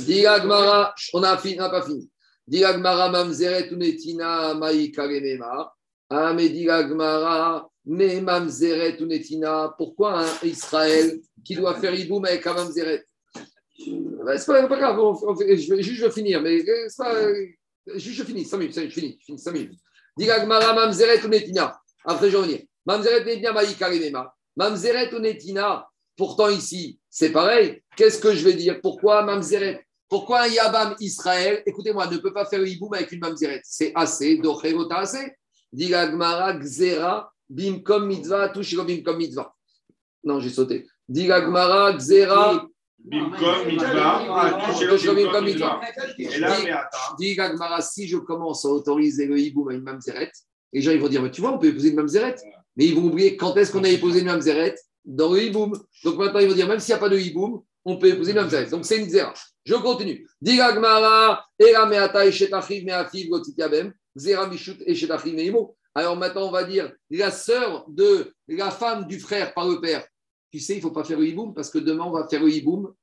Diga 0.01 0.41
Gmara, 0.41 0.93
on 1.13 1.19
on 1.19 1.21
n'a 1.21 1.37
pas 1.37 1.83
fini. 1.83 2.11
Diga 2.49 2.73
Gmara, 2.73 3.11
mamzeret 3.11 3.69
unetina 3.71 4.55
maï 4.55 4.91
karenema. 4.91 5.73
Ah, 6.11 6.35
mais 7.87 8.21
mamzeret 8.21 8.97
unetina. 9.01 9.73
Pourquoi 9.79 10.21
un 10.21 10.47
Israël 10.47 11.21
qui 11.45 11.55
doit 11.55 11.75
faire 11.77 11.95
iboum 11.95 12.25
avec 12.25 12.45
un 12.47 12.55
mamzeret? 12.55 13.05
Ben, 14.25 14.37
C'est 14.39 14.47
pas, 14.47 14.67
grave, 14.79 14.99
on- 14.99 15.29
on 15.29 15.37
je 15.37 15.75
vais 15.75 15.83
juste 15.83 16.11
finir, 16.11 16.43
mais 16.43 16.61
euh, 16.69 16.87
c'est 16.89 16.97
pas. 16.97 17.15
Euh, 17.89 17.99
je 17.99 18.25
finis, 18.25 18.45
5 18.45 18.59
minutes, 18.59 18.75
je 18.75 18.89
finis, 18.89 19.17
je 19.21 19.25
finis 19.25 19.39
5 19.39 19.53
minutes. 19.53 19.79
Diga 20.17 20.45
Gmara, 20.45 20.75
mamzeret 20.75 21.25
unetina. 21.25 21.79
Après, 22.05 22.27
je 22.27 22.33
vais 22.33 22.39
revenir. 22.39 22.61
Mamzeret 22.87 23.23
unetina 23.23 23.53
maï 23.53 23.75
karenema. 23.75 24.35
Mamzeret 24.57 25.11
unetina. 25.13 25.87
Pourtant, 26.17 26.49
ici, 26.49 26.99
c'est 27.11 27.31
pareil. 27.31 27.83
Qu'est-ce 27.97 28.21
que 28.21 28.35
je 28.35 28.45
vais 28.45 28.55
dire? 28.55 28.81
Pourquoi 28.81 29.23
Mamzeret 29.23 29.85
Pourquoi 30.09 30.43
un 30.43 30.47
Yabam 30.47 30.95
Israël, 31.01 31.63
écoutez-moi, 31.67 32.07
ne 32.07 32.19
peut 32.19 32.33
pas 32.33 32.45
faire 32.47 32.61
le 32.61 32.69
hiboum 32.69 32.95
avec 32.95 33.11
une 33.11 33.21
Mamzeret? 33.21 33.61
C'est 33.65 33.93
assez, 33.95 34.39
Dochelota 34.39 34.99
assez. 34.99 35.33
Gemara, 35.77 36.57
Gzera, 36.61 37.33
Bimkom 37.49 38.07
Mitzvah, 38.07 38.51
Tushiro 38.51 38.85
Bimkom 38.85 39.17
Mitzvah. 39.17 39.53
Non, 40.23 40.39
j'ai 40.39 40.51
sauté. 40.51 40.87
Gemara, 41.09 41.97
Gzera, 41.99 42.65
Bimkom, 43.05 43.67
mitzvah. 43.67 44.23
Et 46.19 46.39
là. 46.39 46.89
Dit 47.19 47.37
si 47.83 48.09
je 48.09 48.17
commence 48.17 48.65
à 48.65 48.69
autoriser 48.69 49.27
le 49.27 49.39
hiboum 49.39 49.69
à 49.69 49.75
une 49.75 49.83
Mamzeret, 49.83 50.33
les 50.73 50.81
gens 50.81 50.91
ils 50.91 51.01
vont 51.01 51.09
dire, 51.09 51.23
mais 51.23 51.31
tu 51.31 51.41
vois, 51.41 51.53
on 51.53 51.59
peut 51.59 51.69
épouser 51.69 51.91
une 51.91 51.97
Mamzeret. 51.97 52.37
Mais 52.77 52.87
ils 52.87 52.95
vont 52.95 53.05
oublier 53.05 53.37
quand 53.37 53.57
est-ce 53.57 53.71
qu'on 53.71 53.85
a 53.85 53.89
épousé 53.89 54.21
une 54.21 54.27
Mamzeret 54.27 54.75
dans 55.05 55.33
le 55.33 55.43
hiboum. 55.43 55.79
Donc 56.03 56.17
maintenant, 56.17 56.41
ils 56.41 56.49
vont 56.49 56.55
dire, 56.55 56.67
même 56.67 56.81
s'il 56.81 56.95
n'y 56.95 56.99
a 56.99 57.01
pas 57.01 57.09
de 57.09 57.19
hiboum, 57.19 57.63
on 57.85 57.99
peut 57.99 58.09
épouser 58.09 58.33
une 58.33 58.39
Mamzeret. 58.39 58.67
Donc 58.67 58.85
c'est 58.85 58.99
une 58.99 59.09
zera. 59.09 59.35
Je 59.65 59.75
continue. 59.75 60.27
Diga 60.41 60.73
Gmara, 60.73 61.45
Era 61.59 61.87
Meata 61.87 62.27
Eshetachiv 62.27 62.85
Meafiv 62.85 63.29
Gotitiabem, 63.29 63.93
Zera 64.17 64.47
Mishut 64.47 64.83
Eshetachiv 64.87 65.35
Meimo. 65.35 65.77
Alors 65.95 66.17
maintenant, 66.17 66.49
on 66.49 66.51
va 66.51 66.65
dire 66.65 66.93
la 67.11 67.31
sœur 67.31 67.85
de 67.89 68.33
la 68.49 68.71
femme 68.71 69.07
du 69.07 69.21
frère 69.21 69.55
par 69.55 69.69
le 69.69 69.81
père. 69.81 70.05
Tu 70.55 70.61
sais, 70.61 70.75
il 70.75 70.77
ne 70.77 70.83
faut 70.83 70.93
pas 70.93 71.03
faire 71.03 71.19
le 71.19 71.27
hiboum 71.27 71.53
parce 71.53 71.69
que 71.69 71.79
demain, 71.81 72.05
on 72.05 72.13
va 72.13 72.29
faire 72.29 72.41
le 72.41 72.49
hiboum 72.49 72.95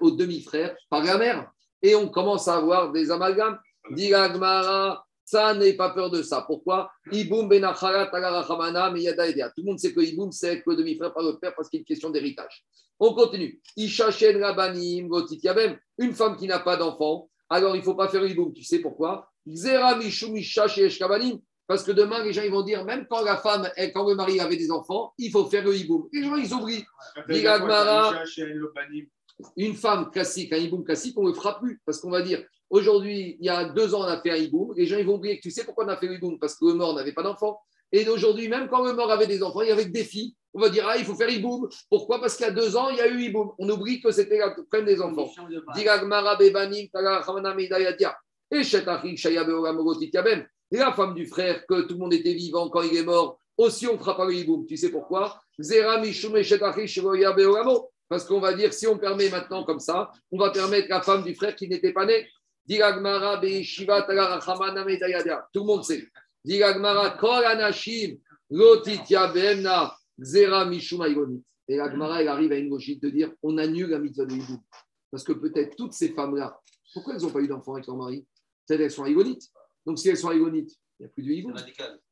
au 0.00 0.10
demi-frère 0.10 0.74
par 0.90 1.04
la 1.04 1.16
mère. 1.16 1.48
Et 1.80 1.94
on 1.94 2.08
commence 2.08 2.48
à 2.48 2.56
avoir 2.56 2.90
des 2.90 3.12
amalgames. 3.12 3.56
Gmara, 3.92 5.06
ça 5.24 5.54
n'est 5.54 5.74
pas 5.74 5.90
peur 5.90 6.10
de 6.10 6.24
ça. 6.24 6.42
Pourquoi? 6.44 6.90
Iboum 7.12 7.48
benacharat 7.48 8.10
agarachamana 8.12 8.90
meyada 8.90 9.28
edea. 9.28 9.48
Tout 9.50 9.62
le 9.62 9.66
monde 9.66 9.78
sait 9.78 9.94
que 9.94 10.00
Iboum, 10.00 10.32
c'est 10.32 10.48
avec 10.48 10.66
le 10.66 10.74
demi-frère 10.74 11.14
par 11.14 11.22
le 11.22 11.38
père 11.38 11.54
parce 11.54 11.68
qu'il 11.68 11.78
y 11.78 11.80
a 11.80 11.82
une 11.82 11.86
question 11.86 12.10
d'héritage. 12.10 12.64
On 12.98 13.14
continue. 13.14 13.60
Ishachen 13.76 14.42
rabanim 14.42 15.06
gotitiabem. 15.06 15.78
Une 15.98 16.14
femme 16.14 16.36
qui 16.36 16.48
n'a 16.48 16.58
pas 16.58 16.76
d'enfant, 16.76 17.30
alors 17.48 17.76
il 17.76 17.78
ne 17.78 17.84
faut 17.84 17.94
pas 17.94 18.08
faire 18.08 18.26
Iboum. 18.26 18.52
Tu 18.52 18.64
sais 18.64 18.80
pourquoi? 18.80 19.30
Xera 19.46 19.94
mishum 19.98 20.36
eshkabanim. 20.36 21.38
Parce 21.68 21.84
que 21.84 21.92
demain, 21.92 22.24
les 22.24 22.32
gens 22.32 22.42
ils 22.42 22.50
vont 22.50 22.62
dire, 22.62 22.82
même 22.84 23.06
quand 23.08 23.22
la 23.22 23.36
femme, 23.36 23.68
elle- 23.76 23.92
quand 23.92 24.08
le 24.08 24.14
mari 24.16 24.40
avait 24.40 24.56
des 24.56 24.70
enfants, 24.70 25.12
il 25.18 25.30
faut 25.30 25.44
faire 25.44 25.62
le 25.62 25.76
hiboum. 25.76 26.08
Les 26.12 26.24
gens, 26.24 26.34
ils 26.36 26.52
oublient. 26.54 26.84
Diga 27.34 27.58
Gmara. 27.66 28.12
Une 29.56 29.74
femme 29.74 30.10
classique, 30.10 30.52
un 30.52 30.56
hiboum 30.56 30.82
classique, 30.82 31.14
on 31.18 31.22
ne 31.24 31.28
le 31.28 31.34
fera 31.34 31.60
plus. 31.60 31.80
Parce 31.84 32.00
qu'on 32.00 32.10
va 32.10 32.22
dire, 32.22 32.42
aujourd'hui, 32.70 33.36
il 33.38 33.46
y 33.46 33.50
a 33.50 33.66
deux 33.66 33.94
ans, 33.94 34.00
on 34.00 34.04
a 34.04 34.18
fait 34.20 34.30
un 34.30 34.36
hiboum. 34.36 34.72
Les 34.76 34.86
gens, 34.86 34.96
ils 34.96 35.04
vont 35.06 35.16
oublier 35.16 35.36
que 35.36 35.42
tu 35.42 35.50
sais 35.50 35.62
pourquoi 35.64 35.84
on 35.84 35.88
a 35.88 35.96
fait 35.98 36.06
le 36.08 36.14
hiboum? 36.14 36.38
Parce 36.38 36.56
que 36.56 36.64
le 36.64 36.74
mort 36.74 36.94
n'avait 36.94 37.12
pas 37.12 37.22
d'enfants. 37.22 37.60
Et 37.92 38.02
d'aujourd'hui, 38.04 38.48
même 38.48 38.68
quand 38.68 38.82
le 38.84 38.94
mort 38.94 39.10
avait 39.10 39.26
des 39.26 39.42
enfants, 39.42 39.60
il 39.60 39.68
y 39.68 39.72
avait 39.72 39.84
des 39.84 40.04
filles. 40.04 40.34
On 40.54 40.60
va 40.60 40.70
dire, 40.70 40.86
ah, 40.88 40.96
il 40.96 41.04
faut 41.04 41.14
faire 41.14 41.28
hiboum. 41.30 41.68
Pourquoi? 41.90 42.18
Parce 42.20 42.34
qu'il 42.36 42.46
y 42.46 42.48
a 42.48 42.52
deux 42.52 42.74
ans, 42.76 42.88
il 42.88 42.96
y 42.96 43.00
a 43.00 43.08
eu 43.08 43.20
hiboum. 43.20 43.52
On 43.58 43.68
oublie 43.68 44.00
que 44.00 44.10
c'était 44.10 44.38
la 44.38 44.56
prenne 44.70 44.86
des 44.86 45.00
enfants. 45.02 45.26
Diga 45.74 45.98
Gmara 45.98 46.36
bebanim, 46.36 46.88
la 50.76 50.92
femme 50.92 51.14
du 51.14 51.26
frère, 51.26 51.66
que 51.66 51.82
tout 51.82 51.94
le 51.94 52.00
monde 52.00 52.12
était 52.14 52.34
vivant 52.34 52.68
quand 52.68 52.82
il 52.82 52.96
est 52.96 53.04
mort, 53.04 53.40
aussi 53.56 53.86
on 53.86 53.96
fera 53.98 54.16
pas 54.16 54.26
le 54.26 54.34
hiboum. 54.34 54.66
Tu 54.66 54.76
sais 54.76 54.90
pourquoi? 54.90 55.40
Parce 58.08 58.24
qu'on 58.24 58.40
va 58.40 58.54
dire, 58.54 58.72
si 58.72 58.86
on 58.86 58.96
permet 58.98 59.28
maintenant 59.28 59.64
comme 59.64 59.80
ça, 59.80 60.12
on 60.30 60.38
va 60.38 60.50
permettre 60.50 60.88
la 60.88 61.02
femme 61.02 61.24
du 61.24 61.34
frère 61.34 61.54
qui 61.56 61.68
n'était 61.68 61.92
pas 61.92 62.06
né. 62.06 62.28
Diragmara 62.66 63.38
Beeshiva 63.38 64.02
Tagarachama 64.02 64.84
Medayada. 64.84 65.48
Tout 65.52 65.60
le 65.60 65.66
monde 65.66 65.84
sait. 65.84 66.06
Et 71.70 71.76
la 71.76 71.90
Gemara, 71.90 72.22
elle 72.22 72.28
arrive 72.28 72.52
à 72.52 72.56
une 72.56 72.70
logique 72.70 73.02
de 73.02 73.10
dire 73.10 73.32
on 73.42 73.58
annule 73.58 73.90
la 73.90 73.98
mitzvah 73.98 74.24
de 74.24 74.34
Hiboum. 74.34 74.60
Parce 75.10 75.24
que 75.24 75.32
peut-être 75.32 75.76
toutes 75.76 75.92
ces 75.92 76.10
femmes-là, 76.10 76.58
pourquoi 76.92 77.14
elles 77.14 77.22
n'ont 77.22 77.30
pas 77.30 77.40
eu 77.40 77.48
d'enfants 77.48 77.74
avec 77.74 77.86
leur 77.86 77.96
mari? 77.96 78.26
Peut-être 78.66 78.80
elles 78.80 78.90
sont 78.90 79.06
igonites. 79.06 79.50
Donc 79.88 79.98
si 79.98 80.10
elles 80.10 80.18
sont 80.18 80.30
igonites, 80.30 80.78
il 81.00 81.04
n'y 81.04 81.06
a 81.06 81.08
plus 81.08 81.22
de 81.22 81.30
Hiboum. 81.32 81.54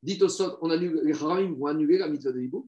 Dites 0.01 0.23
au 0.23 0.29
sot, 0.29 0.57
on 0.63 0.71
annule, 0.71 0.99
les 1.03 1.13
Haramim 1.13 1.53
vont 1.53 1.67
annuler 1.67 1.99
la 1.99 2.07
mitzvah 2.07 2.31
de 2.31 2.41
Hiboum. 2.41 2.67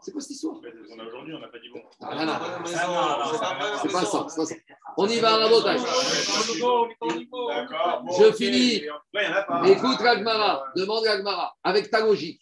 C'est 0.00 0.12
quoi 0.12 0.20
cette 0.20 0.30
histoire? 0.32 0.56
On 0.90 0.98
a 0.98 1.04
aujourd'hui, 1.04 1.34
on 1.34 1.40
n'a 1.40 1.48
pas 1.48 1.58
dit 1.58 1.68
bon. 1.72 1.80
Ah, 2.00 2.14
non, 2.14 2.26
non, 2.26 2.32
Ah, 2.32 3.80
C'est 3.82 3.92
pas 3.92 4.04
ça, 4.04 4.26
c'est 4.28 4.36
pas 4.36 4.46
ça. 4.46 4.54
On 4.96 5.06
y 5.06 5.18
va 5.20 5.34
à 5.34 5.38
la 5.38 5.48
bon, 5.48 5.60
Je 8.18 8.32
finis. 8.32 8.82
Pas. 9.12 9.68
Écoute 9.68 9.98
Ragmara, 9.98 10.64
demande 10.76 11.04
Ragmara, 11.06 11.54
avec 11.62 11.90
ta 11.90 12.00
logique. 12.04 12.40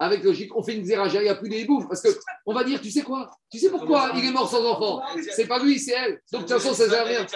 Avec 0.00 0.22
logique, 0.22 0.54
on 0.54 0.62
fait 0.62 0.74
une 0.76 0.84
zéragia, 0.84 1.20
il 1.20 1.24
n'y 1.24 1.30
a 1.30 1.34
plus 1.34 1.48
de 1.48 1.54
hiboum. 1.54 1.86
Parce 1.88 2.02
qu'on 2.02 2.52
va 2.52 2.64
dire, 2.64 2.80
tu 2.80 2.90
sais 2.90 3.02
quoi? 3.02 3.30
Tu 3.50 3.58
sais 3.58 3.70
pourquoi 3.70 4.10
il 4.14 4.24
est 4.24 4.32
mort 4.32 4.48
sans 4.48 4.64
enfant? 4.64 5.02
C'est 5.32 5.46
pas 5.46 5.58
lui, 5.62 5.78
c'est 5.78 5.92
elle. 5.92 6.20
Donc 6.32 6.42
de 6.42 6.46
toute 6.46 6.60
façon, 6.60 6.74
ça 6.74 6.86
ne 6.86 6.90
sert 6.90 7.02
à 7.02 7.04
rien. 7.04 7.26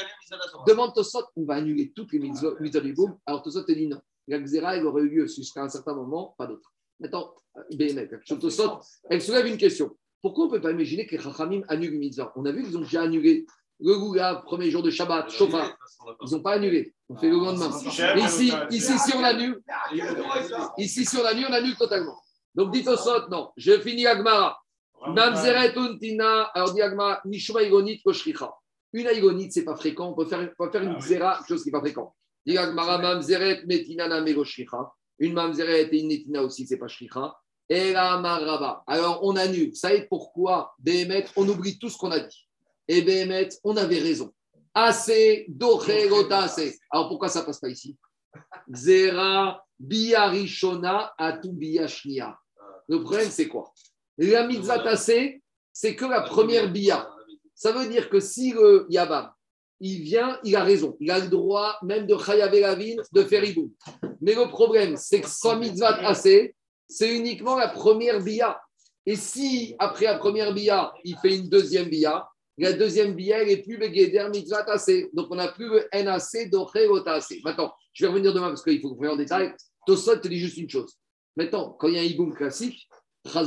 Demande 0.67 0.95
Tosot, 0.95 1.25
on 1.37 1.45
va 1.45 1.55
annuler 1.55 1.93
toutes 1.95 2.12
les 2.12 2.19
mitzvot 2.19 2.57
du 2.61 2.93
boum. 2.93 3.17
Alors 3.27 3.43
Tosot 3.43 3.62
te 3.65 3.73
dit 3.73 3.89
non. 3.89 4.01
La 4.29 4.39
xéra, 4.39 4.77
elle 4.77 4.87
aurait 4.87 5.03
eu 5.03 5.09
lieu 5.09 5.27
jusqu'à 5.27 5.62
un 5.62 5.69
certain 5.69 5.95
moment, 5.95 6.35
pas 6.39 6.47
d'autre. 6.47 6.73
Maintenant, 7.01 7.35
Béhémet, 7.72 8.09
Tosot, 8.40 8.78
elle 9.09 9.22
soulève 9.22 9.47
une 9.47 9.56
question. 9.56 9.97
Pourquoi 10.22 10.44
on 10.44 10.48
ne 10.48 10.52
peut 10.52 10.60
pas 10.60 10.70
imaginer 10.70 11.06
que 11.06 11.16
les 11.16 11.22
Chachamim 11.22 11.62
annulent 11.68 11.98
mitzvah? 11.98 12.32
On 12.36 12.44
a 12.44 12.52
vu 12.52 12.62
qu'ils 12.62 12.77
ont 12.77 12.82
déjà 12.82 13.02
annulé 13.02 13.47
le 13.81 13.94
Goula, 13.97 14.43
premier 14.44 14.70
jour 14.70 14.82
de 14.82 14.90
Shabbat, 14.90 15.31
Shofar. 15.31 15.74
Ils 16.22 16.32
n'ont 16.32 16.43
pas 16.43 16.52
annulé. 16.52 16.94
On 17.09 17.16
fait 17.16 17.31
le 17.31 17.36
lendemain. 17.36 17.70
Mais 18.14 18.20
ici, 18.20 18.52
ici, 18.70 18.98
si 18.98 19.16
on 19.16 19.24
annule, 19.24 19.62
ici, 20.77 21.06
si 21.06 21.16
on 21.16 21.24
annule, 21.24 21.47
on 21.48 21.52
annule 21.55 21.77
totalement. 21.77 22.20
Donc, 22.55 22.72
dites 22.72 22.86
au 22.89 22.97
sot, 22.97 23.28
non. 23.31 23.51
Je 23.56 23.81
finis 23.81 24.06
Agmara. 24.06 24.60
Mamzeret 25.06 25.72
untina, 25.78 26.43
alors 26.52 26.74
dit 26.74 26.82
Agmara, 26.82 27.22
Mishma 27.24 27.62
igonit 27.62 28.02
koshricha. 28.02 28.52
Une 28.93 29.09
igonite, 29.14 29.55
c'est 29.55 29.64
pas 29.64 29.77
fréquent. 29.77 30.10
On 30.10 30.14
peut 30.14 30.27
faire, 30.27 30.40
on 30.59 30.66
peut 30.66 30.70
faire 30.70 30.82
une 30.82 31.01
zéra, 31.01 31.39
quelque 31.39 31.48
chose 31.48 31.62
qui 31.62 31.68
n'est 31.68 31.72
pas 31.72 31.81
fréquent. 31.81 32.14
Dit 32.44 32.59
Agmara, 32.59 32.98
Mamzeret 32.98 33.64
metina 33.64 34.09
na 34.09 34.20
megoshricha. 34.20 34.93
Une 35.21 35.35
Mamzeret 35.35 35.83
et 35.93 36.01
une 36.01 36.09
netina 36.09 36.43
aussi, 36.43 36.67
c'est 36.67 36.79
pas 36.79 36.89
shricha. 36.89 37.37
Et 37.69 37.93
la 37.93 38.19
maraba. 38.19 38.83
Alors, 38.87 39.21
on 39.23 39.37
annule. 39.37 39.71
Vous 39.71 39.77
savez 39.77 40.07
pourquoi, 40.09 40.75
Béhémet, 40.79 41.27
on 41.37 41.49
oublie 41.49 41.79
tout 41.79 41.89
ce 41.89 41.97
qu'on 41.97 42.11
a 42.11 42.19
dit. 42.19 42.49
Et 42.89 43.03
Béhémet, 43.03 43.51
on 43.63 43.77
avait 43.77 44.01
raison. 44.01 44.33
Assez, 44.75 45.47
doché, 45.49 46.09
gota, 46.09 46.45
assez. 46.45 46.79
Alors, 46.91 47.09
pourquoi 47.09 47.29
ça 47.29 47.43
passe 47.43 47.61
pas 47.61 47.69
ici 47.69 47.97
Zera, 48.73 49.65
biarishona, 49.79 51.13
atu 51.17 51.53
biashnia. 51.53 52.37
Le 52.89 53.03
problème, 53.03 53.31
c'est 53.31 53.47
quoi 53.47 53.73
La 54.19 54.47
mitzvah 54.47 54.81
tassé, 54.81 55.43
c'est 55.73 55.95
que 55.95 56.07
la 56.07 56.23
première 56.23 56.73
bia. 56.73 57.09
Ça 57.55 57.73
veut 57.73 57.89
dire 57.89 58.09
que 58.11 58.21
si 58.21 58.53
le 58.53 58.87
Yabam, 58.89 59.31
il 59.81 60.02
vient, 60.02 60.39
il 60.44 60.55
a 60.57 60.62
raison. 60.62 60.97
Il 61.01 61.11
a 61.11 61.19
le 61.19 61.28
droit 61.28 61.77
même 61.82 62.07
de 62.07 62.15
de 62.15 63.24
faire 63.24 63.44
Iboum. 63.44 63.70
Mais 64.20 64.35
le 64.35 64.48
problème, 64.48 64.97
c'est 64.97 65.20
que 65.20 65.28
sans 65.28 65.59
mitzvah 65.59 65.94
tassé, 65.94 66.55
c'est 66.89 67.15
uniquement 67.15 67.57
la 67.57 67.69
première 67.69 68.23
bia. 68.23 68.61
Et 69.07 69.16
si, 69.16 69.74
après 69.78 70.05
la 70.05 70.19
première 70.19 70.52
bia, 70.52 70.93
il 71.05 71.16
fait 71.16 71.36
une 71.36 71.48
deuxième 71.48 71.89
bia, 71.89 72.28
la 72.59 72.74
deuxième 72.74 73.15
bia, 73.15 73.40
elle 73.40 73.48
n'est 73.48 73.62
plus 73.62 73.78
le 73.78 73.86
Geder 73.86 74.28
mitzvah 74.31 74.65
tassé. 74.65 75.09
Donc, 75.15 75.28
on 75.31 75.36
n'a 75.36 75.48
plus 75.48 75.66
le 75.66 75.89
NAC 75.94 76.51
d'Oché 76.51 76.86
tassé. 77.05 77.40
Maintenant, 77.43 77.73
je 77.94 78.05
vais 78.05 78.11
revenir 78.11 78.35
demain 78.35 78.48
parce 78.48 78.62
qu'il 78.62 78.81
faut 78.81 78.94
qu'on 78.94 79.09
en 79.09 79.16
détail. 79.16 79.55
Tosot 79.86 80.16
te 80.16 80.28
dit 80.28 80.39
juste 80.39 80.59
une 80.59 80.69
chose. 80.69 80.94
Maintenant, 81.36 81.74
quand 81.78 81.89
il 81.89 81.94
y 81.94 81.98
a 81.98 82.02
un 82.02 82.05
Iboum 82.05 82.35
classique, 82.35 82.86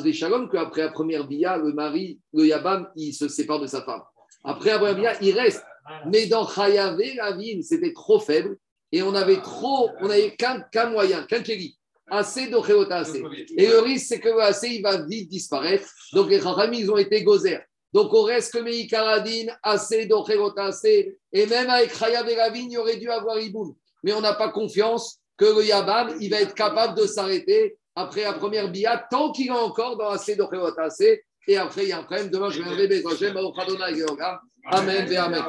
des 0.03 0.13
Shalom, 0.13 0.49
qu'après 0.49 0.81
la 0.81 0.89
première 0.89 1.27
bia, 1.27 1.57
le 1.57 1.73
mari, 1.73 2.19
le 2.33 2.45
Yabam, 2.45 2.89
il 2.95 3.13
se 3.13 3.27
sépare 3.27 3.59
de 3.59 3.67
sa 3.67 3.83
femme. 3.83 4.01
Après 4.43 4.71
la 4.71 4.77
première 4.77 4.95
bia, 4.95 5.21
il 5.21 5.37
reste. 5.37 5.63
Mais 6.07 6.27
dans 6.27 6.47
Chayavé, 6.47 7.13
la 7.15 7.33
ville, 7.33 7.63
c'était 7.63 7.93
trop 7.93 8.19
faible 8.19 8.57
et 8.91 9.01
on 9.01 9.13
avait 9.15 9.41
trop, 9.41 9.89
on 10.01 10.07
n'avait 10.07 10.35
qu'un 10.35 10.89
moyen, 10.89 11.23
qu'un 11.23 11.41
kéli. 11.41 11.77
Assez 12.07 12.47
d'Ochéota 12.47 12.97
assez. 12.97 13.23
Et 13.57 13.67
le 13.67 13.79
risque, 13.79 14.07
c'est 14.07 14.19
que 14.19 14.29
le 14.29 14.41
assez, 14.41 14.67
il 14.67 14.81
va 14.81 15.01
vite 15.01 15.29
disparaître. 15.29 15.87
Donc 16.13 16.29
les 16.29 16.39
Chachamim, 16.39 16.73
ils 16.73 16.91
ont 16.91 16.97
été 16.97 17.23
gozer. 17.23 17.59
Donc 17.91 18.13
on 18.13 18.23
reste 18.23 18.53
que 18.53 19.49
assez 19.63 20.05
d'Ochéota 20.05 20.65
assez. 20.65 21.17
Et 21.31 21.45
même 21.47 21.69
avec 21.69 21.95
Chayavé 21.97 22.35
la 22.35 22.49
vigne, 22.49 22.71
il 22.71 22.77
aurait 22.77 22.97
dû 22.97 23.09
avoir 23.09 23.39
Iboum. 23.39 23.73
Mais 24.03 24.13
on 24.13 24.21
n'a 24.21 24.33
pas 24.33 24.49
confiance 24.49 25.19
que 25.37 25.45
le 25.45 25.65
Yabam, 25.65 26.15
il 26.19 26.29
va 26.29 26.41
être 26.41 26.53
capable 26.53 26.99
de 26.99 27.07
s'arrêter 27.07 27.77
après 27.95 28.23
la 28.23 28.33
première 28.33 28.71
bia, 28.71 29.07
tant 29.09 29.31
qu'il 29.31 29.47
est 29.47 29.51
encore 29.51 29.97
dans 29.97 30.09
assez 30.09 30.35
d'Ochéota 30.35 30.83
assez. 30.83 31.23
Et 31.47 31.57
après, 31.57 31.83
il 31.83 31.89
y 31.89 31.91
a 31.91 31.99
un 31.99 32.03
problème. 32.03 32.29
Demain, 32.29 32.49
je 32.49 32.61
viendrai, 32.61 32.87
Bezrachem, 32.87 33.33
Baruch 33.33 33.57
Adonai, 33.57 33.95
Georga. 33.95 34.41
Amen, 34.65 35.11
et 35.11 35.17
Amen. 35.17 35.41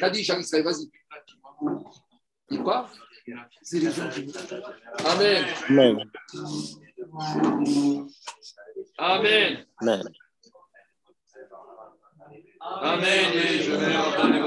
Rabbi 0.00 0.20
Israël, 0.20 0.64
vas-y. 0.64 0.90
Dis 2.50 2.58
quoi? 2.58 2.88
C'est 3.62 3.78
les 3.80 3.90
gens 3.90 4.08
qui. 4.08 4.32
Amen. 5.04 5.44
Amen. 5.68 6.10
Amen. 8.98 9.66
Amen. 9.80 10.02
Amen. 12.60 13.32
Et 13.34 13.62
je 13.62 13.72
vais 13.72 13.96
entendre 13.96 14.38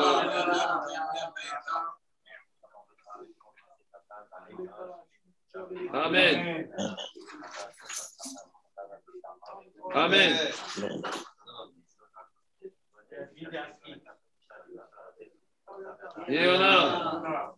Amen. 5.94 6.68
Amen. 9.94 10.34
Et 10.78 11.22
on 16.48 16.62
a. 16.62 17.56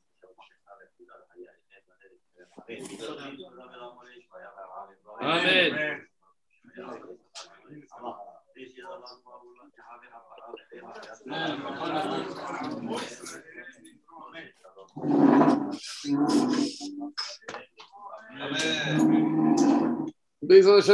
Amen. 5.22 5.74
Amen. 5.74 6.02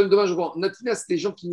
Demain, 0.09 0.25
je 0.25 0.33
vois. 0.33 0.53
Natina, 0.57 0.95
c'est 0.95 1.09
des 1.09 1.17
gens 1.17 1.31
qui 1.31 1.47